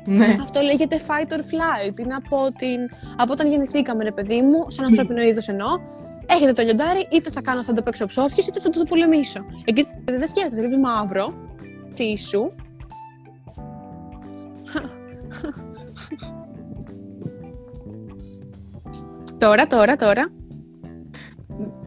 Ναι. 0.05 0.37
Αυτό 0.41 0.61
λέγεται 0.61 1.01
fight 1.07 1.31
or 1.37 1.43
flight. 1.53 2.01
Είναι 2.01 2.15
από, 2.15 2.37
την... 2.59 2.81
από 3.17 3.33
όταν 3.33 3.47
γεννηθήκαμε, 3.51 4.05
ρε 4.05 4.13
παιδί 4.13 4.43
μου, 4.43 4.65
σαν 4.69 4.85
ανθρώπινο 4.85 5.23
είδος 5.23 5.49
εννοώ. 5.49 5.69
Έχετε 6.27 6.53
το 6.53 6.63
λιοντάρι, 6.63 7.07
είτε 7.11 7.31
θα 7.31 7.41
κάνω 7.43 7.63
θα 7.63 7.73
το 7.73 7.83
παίξω 7.83 8.07
ψόφιος, 8.07 8.47
είτε 8.47 8.61
θα 8.61 8.71
το 8.71 8.85
πολεμήσω. 8.85 9.41
Εκεί 9.65 9.87
δεν 10.05 10.29
σκέφτεσαι, 10.29 10.61
βλέπει 10.61 10.77
μαύρο, 10.77 11.33
τσίσου. 11.95 12.51
Τώρα, 19.39 19.67
τώρα, 19.67 19.97
τώρα. 19.97 20.33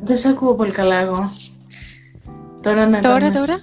Δεν 0.04 0.18
σε 0.18 0.28
ακούω 0.30 0.56
πολύ 0.56 0.72
καλά 0.72 0.96
εγώ. 0.96 1.16
Τώρα 2.62 2.88
ναι. 2.88 3.00
Τώρα, 3.00 3.30
τώρα. 3.30 3.56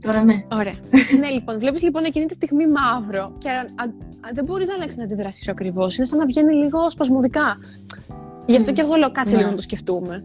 Τώρα 0.00 0.24
ναι. 0.24 0.34
Ωραία. 0.52 0.74
ναι, 1.20 1.28
λοιπόν, 1.28 1.58
βλέπεις 1.58 1.82
λοιπόν 1.82 2.04
εκείνη 2.04 2.26
τη 2.26 2.34
στιγμή 2.34 2.66
μαύρο 2.66 3.32
και 3.38 3.48
α, 3.48 3.60
α, 3.82 3.86
δεν 4.32 4.44
μπορεί 4.44 4.64
να 4.66 4.74
αλλάξει 4.74 4.96
την 4.96 5.04
αντιδράσεις 5.04 5.44
σου 5.44 5.50
ακριβώς. 5.50 5.96
Είναι 5.96 6.06
σαν 6.06 6.18
να 6.18 6.26
βγαίνει 6.26 6.54
λίγο 6.54 6.90
σπασμωδικά. 6.90 7.56
Γι' 8.46 8.56
αυτό 8.56 8.72
και 8.72 8.80
εγώ 8.80 8.94
λέω 8.94 9.12
κάτσε 9.12 9.32
ναι. 9.32 9.38
λίγο 9.38 9.50
να 9.50 9.56
το 9.56 9.62
σκεφτούμε. 9.62 10.22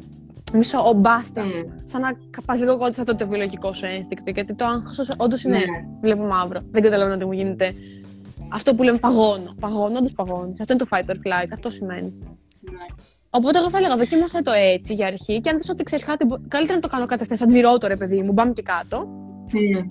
Μισό, 0.53 0.77
ο 0.89 0.93
μπάστα. 0.93 1.43
Mm. 1.43 1.65
Σαν 1.83 2.01
να 2.01 2.17
πα 2.45 2.55
λίγο 2.55 2.77
κόντρα 2.77 3.01
αυτό 3.01 3.15
το 3.15 3.27
βιολογικό 3.27 3.73
σου 3.73 3.85
ένστικτο. 3.85 4.31
Γιατί 4.31 4.53
το 4.53 4.65
άγχος 4.65 5.09
όντως 5.17 5.43
είναι. 5.43 5.57
Ναι. 5.57 5.85
Βλέπω 6.01 6.25
μαύρο. 6.25 6.59
Δεν 6.71 6.81
καταλαβαίνω 6.81 7.15
τι 7.15 7.25
μου 7.25 7.31
γίνεται. 7.31 7.73
Αυτό 8.51 8.75
που 8.75 8.83
λέμε 8.83 8.97
παγώνω. 8.97 9.51
Παγώνω, 9.59 9.97
όντω 9.97 10.09
παγώνεις. 10.15 10.59
Αυτό 10.59 10.73
είναι 10.73 10.83
το 10.83 10.89
fight 10.91 11.09
or 11.11 11.15
flight. 11.15 11.47
Αυτό 11.53 11.69
σημαίνει. 11.69 12.13
Ναι. 12.59 12.85
Οπότε 13.29 13.57
εγώ 13.57 13.69
θα 13.69 13.77
έλεγα 13.77 13.97
δοκίμασα 13.97 14.41
το 14.41 14.51
έτσι 14.51 14.93
για 14.93 15.07
αρχή 15.07 15.41
και 15.41 15.49
αν 15.49 15.57
δει 15.59 15.71
ότι 15.71 15.83
ξέρεις 15.83 16.05
κάτι, 16.05 16.25
καλύτερα 16.47 16.75
να 16.75 16.81
το 16.81 16.87
κάνω 16.87 17.05
κάτι 17.05 17.37
σαν 17.37 17.47
τζιρότο, 17.47 17.87
ρε 17.87 17.95
παιδί 17.95 18.21
μου, 18.21 18.31
μπαμ 18.31 18.51
και 18.51 18.61
κάτω. 18.61 19.07
Mm. 19.53 19.85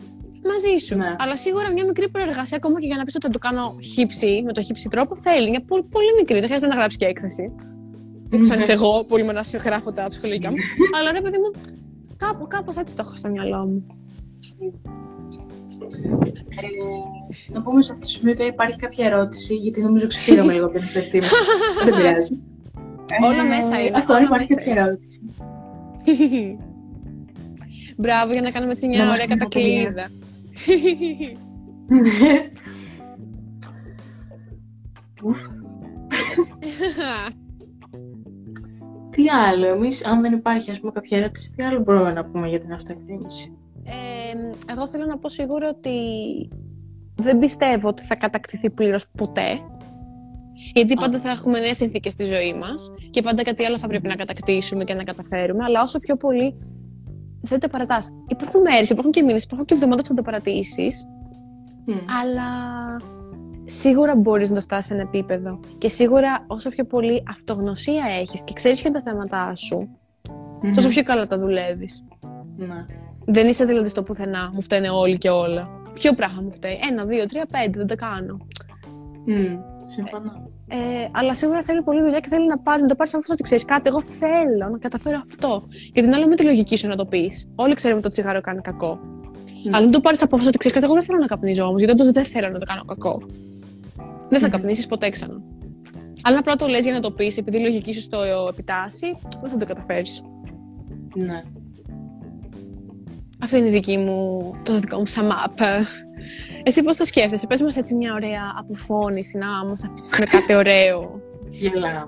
Μαζί 0.51 0.85
σου. 0.87 0.97
Ναι. 0.97 1.17
Αλλά 1.19 1.37
σίγουρα 1.37 1.73
μια 1.73 1.85
μικρή 1.85 2.09
προεργασία, 2.09 2.57
ακόμα 2.57 2.81
και 2.81 2.87
για 2.87 2.97
να 2.97 3.05
πεις 3.05 3.15
ότι 3.15 3.27
θα 3.27 3.33
το 3.33 3.39
κάνω 3.39 3.77
χύψη, 3.83 4.43
με 4.45 4.53
το 4.53 4.63
χύψη 4.63 4.89
τρόπο, 4.89 5.17
θέλει. 5.17 5.51
Μια 5.51 5.63
πολύ, 5.67 5.83
πολύ 5.83 6.13
μικρή. 6.19 6.35
Δεν 6.39 6.45
χρειάζεται 6.45 6.69
να 6.69 6.75
γράψει 6.75 6.97
και 6.97 7.05
έκθεση. 7.05 7.53
Δεν 8.31 8.47
σαν 8.47 8.59
είσαι 8.59 8.73
εγώ, 8.73 9.05
πολύ 9.05 9.25
με 9.25 9.33
να 9.33 9.43
γράφω 9.65 9.93
τα 9.93 10.07
ψυχολογικά 10.09 10.51
μου. 10.51 10.57
Αλλά 10.99 11.13
ρε 11.13 11.21
παιδί 11.21 11.37
μου, 11.39 11.51
κάπου, 12.17 12.47
κάπως 12.47 12.77
έτσι 12.77 12.95
το 12.97 13.03
έχω 13.07 13.17
στο 13.17 13.29
μυαλό 13.29 13.59
μου. 13.59 13.87
Ε, 15.83 16.67
να 17.53 17.63
πούμε 17.63 17.83
σε 17.83 17.93
αυτό 17.93 18.05
το 18.05 18.11
σημείο 18.13 18.33
ότι 18.33 18.45
υπάρχει 18.45 18.77
κάποια 18.77 19.07
ερώτηση, 19.07 19.55
γιατί 19.55 19.81
νομίζω 19.81 20.07
ξεφύγαμε 20.07 20.53
λίγο 20.53 20.67
από 20.67 20.79
την 20.79 20.89
Δεν 21.85 21.95
πειράζει. 21.97 22.39
Όλα 23.29 23.45
μέσα 23.45 23.81
είναι. 23.81 23.97
Αυτό 23.97 24.21
υπάρχει 24.23 24.55
κάποια 24.55 24.73
ερώτηση. 24.73 25.31
Μπράβο 27.97 28.33
για 28.33 28.43
να 28.43 28.51
κάνουμε 28.51 28.73
έτσι 28.73 28.87
μια 28.89 29.11
ωραία 29.11 29.27
κατακλείδα. 29.27 30.05
τι 39.11 39.29
άλλο, 39.29 39.67
εμείς, 39.67 40.05
αν 40.05 40.21
δεν 40.21 40.33
υπάρχει 40.33 40.71
ας 40.71 40.81
πούμε, 40.81 40.93
κάποια 40.93 41.19
ερώτηση, 41.19 41.53
τι 41.57 41.63
άλλο 41.63 41.81
μπορούμε 41.81 42.13
να 42.13 42.25
πούμε 42.25 42.49
για 42.49 42.61
την 42.61 42.73
αυτοεκτίμηση; 42.73 43.57
Ε, 43.85 44.16
εγώ 44.71 44.89
θέλω 44.89 45.07
να 45.07 45.19
πω 45.19 45.29
σίγουρα 45.29 45.69
ότι 45.69 45.99
δεν 47.15 47.39
πιστεύω 47.39 47.89
ότι 47.89 48.03
θα 48.03 48.17
κατακτηθεί 48.17 48.71
πλήρως 48.71 49.11
ποτέ. 49.17 49.61
Γιατί 50.75 50.95
πάντα 50.95 51.19
θα 51.19 51.31
έχουμε 51.31 51.59
νέες 51.59 51.77
συνθήκες 51.77 52.13
στη 52.13 52.25
ζωή 52.25 52.55
μας 52.55 52.93
και 53.11 53.23
πάντα 53.23 53.43
κάτι 53.43 53.65
άλλο 53.65 53.79
θα 53.79 53.89
πρέπει 53.89 54.09
να 54.09 54.15
κατακτήσουμε 54.15 54.85
και 54.85 54.95
να 54.95 55.05
καταφέρουμε. 55.05 55.65
Αλλά 55.65 55.83
όσο 55.83 55.99
πιο 55.99 56.17
πολύ 56.17 56.57
δεν 57.41 57.61
το 57.61 57.69
παρατάς. 57.69 58.09
Υπάρχουν 58.29 58.61
μέρες, 58.61 58.91
υπάρχουν 58.91 59.13
και 59.13 59.23
μήνες, 59.23 59.45
υπάρχουν 59.45 59.67
και 59.67 59.75
εβδομάδες 59.75 60.03
που 60.03 60.09
θα 60.09 60.15
το 60.15 60.23
παρατήσεις. 60.23 61.07
Αλλά 62.21 62.47
σίγουρα 63.65 64.17
μπορείς 64.17 64.49
να 64.49 64.55
το 64.55 64.61
φτάσεις 64.61 64.87
σε 64.87 64.95
ένα 64.95 65.03
επίπεδο. 65.03 65.61
Και 65.79 65.89
σίγουρα 65.89 66.45
όσο 66.47 66.69
πιο 66.71 66.85
πολύ 66.85 67.23
αυτογνωσία 67.29 68.05
έχεις 68.21 68.43
και 68.45 68.53
ξέρεις 68.53 68.81
ποια 68.81 68.91
είναι 68.91 69.01
τα 69.03 69.11
θέματα 69.11 69.55
σου, 69.55 69.89
mm 70.63 70.73
τόσο 70.75 70.89
πιο 70.89 71.03
καλά 71.03 71.27
τα 71.27 71.39
δουλεύεις. 71.39 72.05
Ναι. 72.57 72.85
Δεν 73.27 73.49
είσαι 73.49 73.65
δηλαδή 73.65 73.89
στο 73.89 74.03
πουθενά, 74.03 74.51
μου 74.55 74.63
φταίνε 74.63 74.91
όλοι 74.91 75.19
και 75.19 75.31
όλα. 75.31 75.83
Ποιο 75.93 76.13
πράγμα 76.13 76.43
μου 76.43 76.53
φταίει; 76.53 76.79
Ένα, 76.91 77.05
δύο, 77.05 77.27
τρία, 77.27 77.47
πέντε, 77.47 77.79
δεν 77.79 77.87
τα 77.87 77.95
κάνω. 77.95 78.47
Mm. 79.29 79.59
Συμφωνώ. 79.87 80.51
Ε, 80.69 81.09
αλλά 81.13 81.35
σίγουρα 81.35 81.63
θέλει 81.63 81.83
πολύ 81.83 82.01
δουλειά 82.03 82.21
και 82.21 82.29
θέλει 82.29 82.47
να, 82.47 82.59
πάρει, 82.59 82.83
να 82.83 82.89
το 82.89 82.95
πάρεις 82.95 83.15
αυτό 83.15 83.33
ότι 83.33 83.43
ξέρεις 83.43 83.65
κάτι. 83.65 83.89
Εγώ 83.89 84.03
θέλω 84.03 84.69
να 84.71 84.79
καταφέρω 84.79 85.23
αυτό. 85.25 85.63
Και 85.93 86.03
την 86.03 86.15
άλλη 86.15 86.27
με 86.27 86.35
τη 86.35 86.45
λογική 86.45 86.77
σου 86.77 86.89
να 86.89 86.97
το 86.97 87.07
πεις. 87.07 87.49
Όλοι 87.55 87.75
ξέρουμε 87.75 87.99
ότι 87.99 88.09
το 88.09 88.13
τσιγάρο 88.13 88.41
κάνει 88.41 88.61
κακό. 88.61 89.01
Mm. 89.01 89.71
Αλλά 89.73 89.83
δεν 89.83 89.91
το 89.91 90.01
πάρεις 90.01 90.23
από 90.23 90.37
αυτό 90.37 90.49
ότι 90.49 90.59
ξέρεις 90.59 90.77
κάτι. 90.77 90.87
Εγώ 90.87 90.95
δεν 90.95 91.05
θέλω 91.05 91.19
να 91.19 91.27
καπνίζω 91.27 91.65
όμως, 91.65 91.79
γιατί 91.79 92.01
όντως 92.01 92.13
δεν 92.13 92.25
θέλω 92.25 92.49
να 92.49 92.59
το 92.59 92.67
κάνω 92.67 92.85
κακό. 92.85 93.23
Δεν 94.29 94.41
θα 94.41 94.49
mm. 94.49 94.51
καπνίσεις 94.51 94.87
ποτέ 94.87 95.11
ξανά. 95.11 95.43
Αλλά 96.23 96.39
απλά 96.39 96.57
το 96.57 96.67
λες 96.67 96.85
για 96.85 96.93
να 96.93 97.01
το 97.01 97.11
πεις, 97.11 97.37
επειδή 97.37 97.57
η 97.57 97.61
λογική 97.61 97.93
σου 97.93 98.09
το 98.09 98.19
επιτάσσει, 98.49 99.19
δεν 99.41 99.51
θα 99.51 99.57
το 99.57 99.65
καταφέρεις. 99.67 100.23
Ναι. 101.15 101.43
Αυτό 103.43 103.57
είναι 103.57 103.69
η 103.69 103.71
δική 103.71 103.97
μου, 103.97 104.53
το 104.63 104.81
δικό 104.81 104.97
μου 104.97 105.09
sum 105.09 105.29
up. 105.29 105.85
Εσύ 106.63 106.83
πώς 106.83 106.97
το 106.97 107.05
σκέφτεσαι, 107.05 107.47
πες 107.47 107.63
μας 107.63 107.77
έτσι 107.77 107.95
μια 107.95 108.13
ωραία 108.15 108.55
αποφώνηση, 108.59 109.39
να 109.39 109.47
μας 109.47 109.85
αφήσεις 109.85 110.19
με 110.19 110.25
κάτι 110.25 110.55
ωραίο. 110.55 111.21
Γελάω. 111.49 112.07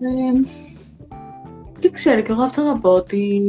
ε, 0.00 0.40
τι 1.80 1.90
ξέρω, 1.90 2.20
και 2.20 2.32
εγώ 2.32 2.42
αυτό 2.42 2.62
θα 2.62 2.78
πω, 2.80 2.90
ότι 2.90 3.40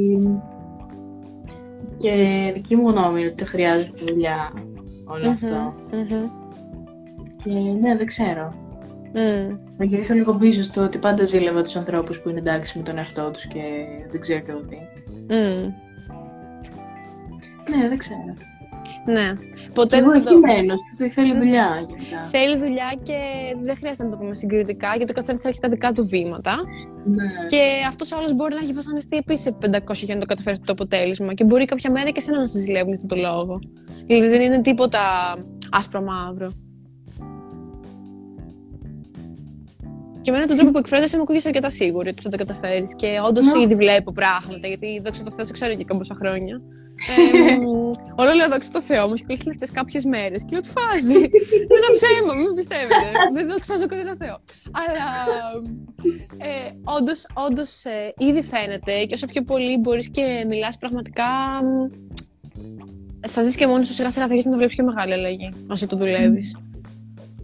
και 1.97 2.51
δική 2.53 2.75
μου 2.75 2.89
γνώμη 2.89 3.19
είναι 3.21 3.29
ότι 3.29 3.45
χρειάζεται 3.45 4.05
δουλειά 4.05 4.51
όλο 5.05 5.29
αυτό. 5.29 5.73
Και 7.43 7.51
ναι, 7.79 7.95
δεν 7.95 8.05
ξέρω. 8.05 8.53
Mm. 9.17 9.55
Θα 9.77 9.83
γυρίσω 9.83 10.13
λίγο 10.13 10.33
πίσω 10.33 10.63
στο 10.63 10.81
ότι 10.83 10.97
πάντα 10.97 11.25
ζήλευα 11.25 11.61
τους 11.63 11.75
ανθρώπους 11.75 12.19
που 12.19 12.29
είναι 12.29 12.39
εντάξει 12.39 12.77
με 12.77 12.83
τον 12.83 12.97
εαυτό 12.97 13.31
τους 13.31 13.47
και 13.47 13.61
δεν 14.11 14.21
ξέρω 14.21 14.39
και 14.39 14.51
εγώ 14.51 14.59
τι. 14.59 14.75
Mm. 15.29 15.73
Ναι, 17.69 17.87
δεν 17.89 17.97
ξέρω. 17.97 18.33
Ναι. 19.05 19.33
Ποτέ 19.73 19.97
Εγώ 19.97 20.11
εκεί 20.11 20.35
μένω, 20.35 20.73
το... 20.97 21.09
θέλει 21.09 21.37
δουλειά 21.37 21.83
γενικά. 21.87 22.23
Θέλει 22.23 22.57
δουλειά 22.57 22.93
και 23.03 23.19
δεν 23.63 23.75
χρειάζεται 23.75 24.03
να 24.03 24.09
το 24.09 24.17
πούμε 24.17 24.33
συγκριτικά, 24.33 24.95
γιατί 24.95 25.11
ο 25.11 25.15
καθένας 25.15 25.43
έχει 25.43 25.59
τα 25.59 25.69
δικά 25.69 25.91
του 25.91 26.07
βήματα. 26.07 26.55
Ναι. 27.05 27.25
Και 27.47 27.61
αυτός 27.87 28.11
ο 28.11 28.17
άλλος 28.17 28.33
μπορεί 28.33 28.53
να 28.53 28.59
έχει 28.59 28.73
βασανιστεί 28.73 29.17
επίσης 29.17 29.41
σε 29.41 29.55
500 29.61 29.93
για 29.93 30.13
να 30.13 30.19
το 30.19 30.25
καταφέρει 30.25 30.59
το 30.59 30.71
αποτέλεσμα. 30.71 31.33
Και 31.33 31.43
μπορεί 31.43 31.65
κάποια 31.65 31.91
μέρα 31.91 32.09
και 32.09 32.19
εσένα 32.19 32.39
να 32.39 32.45
σα 32.45 32.59
ζηλεύουν 32.59 32.87
για 32.87 32.99
αυτόν 33.03 33.09
τον 33.09 33.19
λόγο. 33.19 33.59
Δηλαδή 34.07 34.27
δεν 34.27 34.41
είναι 34.41 34.61
τίποτα 34.61 34.99
άσπρο 35.71 36.01
μαύρο. 36.01 36.51
Και 40.27 40.33
εμένα 40.33 40.47
τον 40.47 40.57
τρόπο 40.57 40.71
που 40.71 40.77
εκφράζεσαι 40.77 41.15
με 41.15 41.21
ακούγεσαι 41.21 41.47
αρκετά 41.47 41.69
σίγουρη 41.69 42.09
ότι 42.09 42.21
θα 42.21 42.29
τα 42.29 42.37
καταφέρεις. 42.37 42.95
Και 42.95 43.07
όντως 43.27 43.45
ήδη 43.63 43.75
βλέπω 43.75 44.11
πράγματα, 44.11 44.67
γιατί 44.67 45.01
δόξα 45.03 45.23
τω 45.23 45.31
Θεώ 45.31 45.45
σε 45.45 45.51
ξέρω 45.51 45.75
και 45.75 45.83
καμπόσα 45.83 46.15
χρόνια. 46.15 46.61
ε, 47.11 47.55
Όλο 48.21 48.31
λέω 48.33 48.49
δόξα 48.49 48.71
τω 48.71 48.81
Θεώ 48.81 49.07
μου 49.07 49.13
και 49.13 49.25
τις 49.27 49.39
τελευταίες 49.43 49.71
κάποιες 49.71 50.03
μέρες 50.05 50.43
και 50.45 50.49
λέω 50.51 50.61
τι 50.61 50.69
φάση. 50.69 51.19
Δεν 51.69 51.77
είναι 51.77 51.91
ψέμα, 51.93 52.33
μην 52.33 52.55
πιστεύετε. 52.55 53.07
Δεν 53.33 53.47
δοξάζω 53.49 53.85
κανένα 53.85 54.15
Θεό. 54.17 54.39
Αλλά 54.83 55.07
ε, 56.49 56.71
όντως, 56.97 57.25
όντως 57.47 57.85
ε, 57.85 58.13
ήδη 58.17 58.43
φαίνεται 58.43 59.03
και 59.05 59.13
όσο 59.13 59.25
πιο 59.25 59.41
πολύ 59.43 59.77
μπορείς 59.77 60.09
και 60.09 60.45
μιλάς 60.47 60.77
πραγματικά 60.77 61.29
θα 63.27 63.43
δεις 63.43 63.55
και 63.55 63.67
μόνος 63.67 63.87
σου 63.87 63.93
σιγά 63.93 64.11
σιγά 64.11 64.27
θα 64.27 64.35
να 64.35 64.41
το 64.41 64.57
βλέπεις 64.57 64.75
πιο 64.75 64.85
μεγάλη 64.85 65.13
αλλαγή 65.13 65.49
όσο 65.67 65.87
το 65.87 65.95
δουλεύεις. 65.97 66.57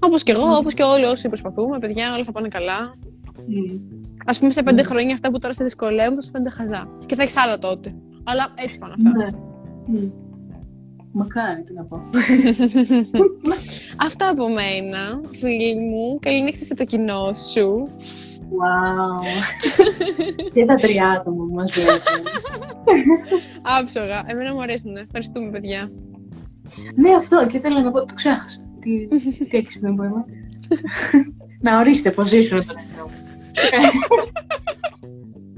Όπως 0.06 0.24
και 0.24 0.32
εγώ, 0.32 0.56
όπως 0.58 0.74
και 0.74 0.84
όλοι 0.84 1.06
όσοι 1.06 1.28
προσπαθούμε, 1.28 1.80
παιδιά, 1.80 2.14
όλα 2.14 2.24
θα 2.24 2.32
πάνε 2.32 2.48
καλά. 2.48 2.96
Mm. 3.38 3.80
Α 4.26 4.40
πούμε, 4.40 4.52
σε 4.52 4.64
πέντε 4.64 4.82
mm. 4.82 4.86
χρόνια 4.86 5.14
αυτά 5.14 5.32
που 5.32 5.40
τώρα 5.40 5.54
σε 5.54 5.64
δυσκολεύουν 5.64 6.16
θα 6.16 6.22
σου 6.22 6.30
φαίνεται 6.30 6.50
χαζά. 6.50 6.88
Και 7.06 7.16
θα 7.16 7.22
έχεις 7.22 7.38
άλλα 7.38 7.58
τότε. 7.58 7.92
Αλλά 8.24 8.54
έτσι 8.56 8.78
πάνε 8.78 8.94
αυτά. 8.98 9.10
Ναι. 9.18 9.30
Mm. 9.88 10.12
Μακάρι, 11.12 11.64
τι 11.64 11.74
να 11.74 11.84
πω. 11.84 12.02
Αυτά 14.08 14.30
από 14.30 14.50
μένα, 14.50 15.22
φίλοι 15.40 15.76
μου. 15.80 16.20
Καληνύχτα 16.20 16.66
σε 16.66 16.74
το 16.74 16.84
κοινό 16.84 17.34
σου. 17.34 17.90
Wow. 18.60 19.24
και 20.54 20.66
τα 20.66 20.76
τρία 20.76 21.10
άτομα 21.10 21.46
που 21.46 21.54
μας 21.54 21.72
βλέπουν. 21.72 22.26
Άψογα. 23.80 24.24
Εμένα 24.28 24.54
μου 24.54 24.62
αρέσουν. 24.62 24.96
Ευχαριστούμε, 24.96 25.50
παιδιά. 25.50 25.92
Ναι, 26.96 27.16
αυτό. 27.16 27.48
Και 27.48 27.60
θέλω 27.60 27.80
να 27.80 27.92
πω, 27.92 28.06
το 28.06 28.14
ξέχασα. 28.14 28.62
Τι, 28.84 29.07
τι 29.45 29.57
έξυπνο 29.57 29.95
που 29.95 30.03
είμαι. 30.03 30.26
να 31.61 31.80
ορίστε 31.80 32.11
πώς 32.11 32.31
ήρθε 32.31 32.55
το 32.55 33.10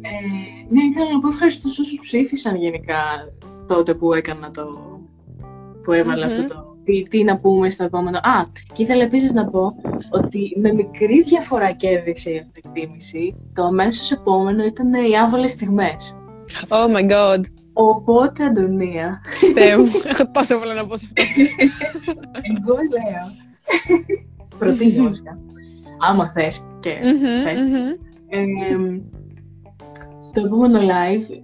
ε, 0.02 0.10
ναι, 0.70 0.84
ήθελα 0.84 1.12
να 1.12 1.20
πω 1.20 1.28
ευχαριστώ 1.28 1.70
όσους 1.70 2.00
ψήφισαν 2.02 2.56
γενικά 2.56 2.96
τότε 3.68 3.94
που 3.94 4.14
έκανα 4.14 4.52
το. 4.52 4.66
που 5.84 5.92
εβαλα 5.92 6.26
αυτό 6.26 6.48
το. 6.48 6.76
Τι, 6.84 7.02
τι 7.02 7.24
να 7.24 7.40
πούμε 7.40 7.70
στο 7.70 7.84
επόμενο. 7.84 8.18
Α, 8.18 8.48
και 8.74 8.84
ήθελα 8.84 9.04
επίσης 9.04 9.34
να 9.34 9.50
πω 9.50 9.76
ότι 10.12 10.58
με 10.62 10.74
μικρή 10.74 11.24
διαφορά 11.24 11.72
κέρδισε 11.72 12.30
η 12.30 12.38
αυτοεκτίμηση. 12.38 13.36
Το 13.54 13.64
αμέσως 13.64 14.12
επόμενο 14.12 14.64
ήταν 14.64 14.94
οι 14.94 15.18
άβολες 15.18 15.52
στιγμές. 15.52 16.16
Oh 16.70 16.96
my 16.96 17.10
god. 17.10 17.40
Οπότε, 17.78 18.44
Αντωνία. 18.44 19.22
Πιστεύω. 19.40 19.84
Έχω 20.04 20.32
τόσο 20.32 20.60
πολλά 20.60 20.74
να 20.74 20.86
πω 20.88 20.98
σε 20.98 21.08
αυτό. 21.18 21.42
Εγώ 22.42 22.76
λέω. 22.76 23.28
Προτείνω, 24.60 25.10
Άμα 26.00 26.32
θες 26.34 26.62
και 26.80 26.90
θες. 27.44 27.60
στο 30.20 30.42
επόμενο 30.46 30.80
live, 30.80 31.42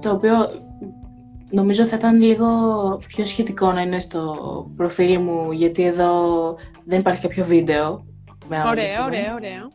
το 0.00 0.10
οποίο 0.10 0.34
νομίζω 1.50 1.86
θα 1.86 1.96
ήταν 1.96 2.20
λίγο 2.20 2.46
πιο 3.06 3.24
σχετικό 3.24 3.72
να 3.72 3.80
είναι 3.80 4.00
στο 4.00 4.36
προφίλ 4.76 5.20
μου, 5.20 5.52
γιατί 5.52 5.84
εδώ 5.84 6.10
δεν 6.84 6.98
υπάρχει 6.98 7.22
κάποιο 7.22 7.44
βίντεο. 7.44 8.04
ωραία, 8.66 9.04
ωραία, 9.04 9.34
ωραία. 9.34 9.68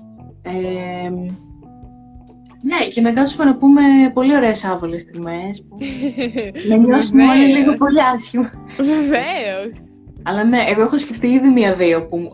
Ναι, 2.62 2.88
και 2.88 3.02
να 3.02 3.12
κάτσουμε 3.12 3.44
να 3.46 3.56
πούμε 3.56 3.82
πολύ 4.14 4.36
ωραίες 4.36 4.64
άβολες 4.64 5.02
στιγμές 5.02 5.66
που 5.70 5.78
να 6.70 6.76
νιώσουμε 6.86 7.28
όλοι 7.28 7.46
λίγο 7.46 7.76
πολύ 7.76 8.02
άσχημα. 8.16 8.52
Βεβαίως. 8.78 9.76
Αλλά 10.24 10.44
ναι, 10.44 10.64
εγώ 10.68 10.82
έχω 10.82 10.98
σκεφτεί 10.98 11.28
ήδη 11.28 11.50
μία-δύο 11.50 12.08
που 12.08 12.32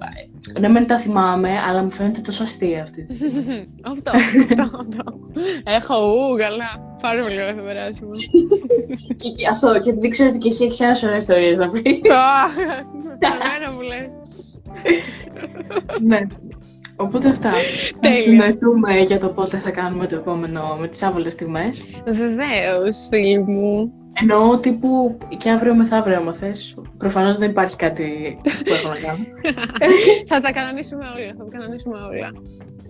ναι, 0.59 0.67
μεν 0.69 0.87
τα 0.87 0.99
θυμάμαι, 0.99 1.49
αλλά 1.69 1.83
μου 1.83 1.89
φαίνεται 1.89 2.19
τόσο 2.19 2.43
αστεία 2.43 2.83
αυτή 2.83 3.03
τη 3.03 3.15
στιγμή. 3.15 3.67
αυτό, 3.91 4.11
αυτό, 4.43 4.63
αυτό. 4.63 5.19
Έχω 5.63 5.95
ου, 5.95 6.37
καλά. 6.37 6.97
Πάρα 7.01 7.21
πολύ 7.21 7.41
ωραία 7.41 7.55
θα 7.55 7.61
περάσουμε. 7.61 8.11
και, 9.21 9.47
αυτό, 9.51 9.79
και 9.79 9.93
δεν 9.93 10.09
ξέρω 10.09 10.29
ότι 10.29 10.37
και 10.37 10.47
εσύ 10.47 10.63
έχεις 10.63 10.79
ένα 10.79 10.95
σωρό 10.95 11.15
ιστορίες 11.15 11.57
να 11.57 11.69
πεις. 11.69 11.83
Εμένα 13.19 13.71
μου 13.73 13.81
λες. 13.81 14.19
ναι. 16.01 16.17
Οπότε 17.03 17.29
αυτά. 17.29 17.51
Θα 18.01 18.15
συνδεθούμε 18.15 18.99
για 18.99 19.19
το 19.19 19.27
πότε 19.27 19.57
θα 19.57 19.71
κάνουμε 19.71 20.07
το 20.07 20.15
επόμενο 20.15 20.77
με 20.79 20.87
τις 20.87 21.03
άβολες 21.03 21.35
τιμέ. 21.35 21.73
Βεβαίως, 22.05 23.07
φίλοι 23.09 23.43
μου. 23.43 23.93
Εννοώ 24.21 24.57
τύπου 24.57 25.17
και 25.37 25.49
αύριο 25.49 25.75
μεθαύριο, 25.75 26.17
άμα 26.17 26.33
θες. 26.33 26.75
Προφανώς 26.97 27.37
δεν 27.37 27.49
υπάρχει 27.49 27.75
κάτι 27.75 28.37
που 28.43 28.73
έχω 28.73 28.87
να 28.87 28.95
κάνω. 28.99 29.23
θα 30.29 30.39
τα 30.39 30.51
κανονίσουμε 30.51 31.05
όλα. 31.15 31.33
Θα 31.37 31.43
τα 31.43 31.57
κανονίσουμε 31.57 31.97
όλα. 31.97 32.31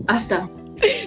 Αυτά. 0.10 0.50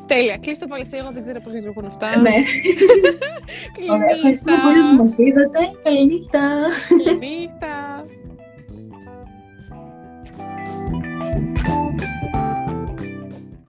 Τέλεια. 0.06 0.36
Κλείστε 0.36 0.66
πάλι 0.66 0.86
εγώ 0.90 1.10
δεν 1.12 1.22
ξέρω 1.22 1.40
πώς 1.40 1.52
λειτουργούν 1.52 1.84
αυτά. 1.86 2.18
Ναι. 2.18 2.30
Ωραία, 3.94 4.10
ευχαριστώ 4.14 4.52
πολύ 4.62 4.80
που 4.80 5.02
μας 5.02 5.18
είδατε. 5.18 5.58
Καληνύχτα. 5.82 6.40
Καληνύχτα. 7.04 7.74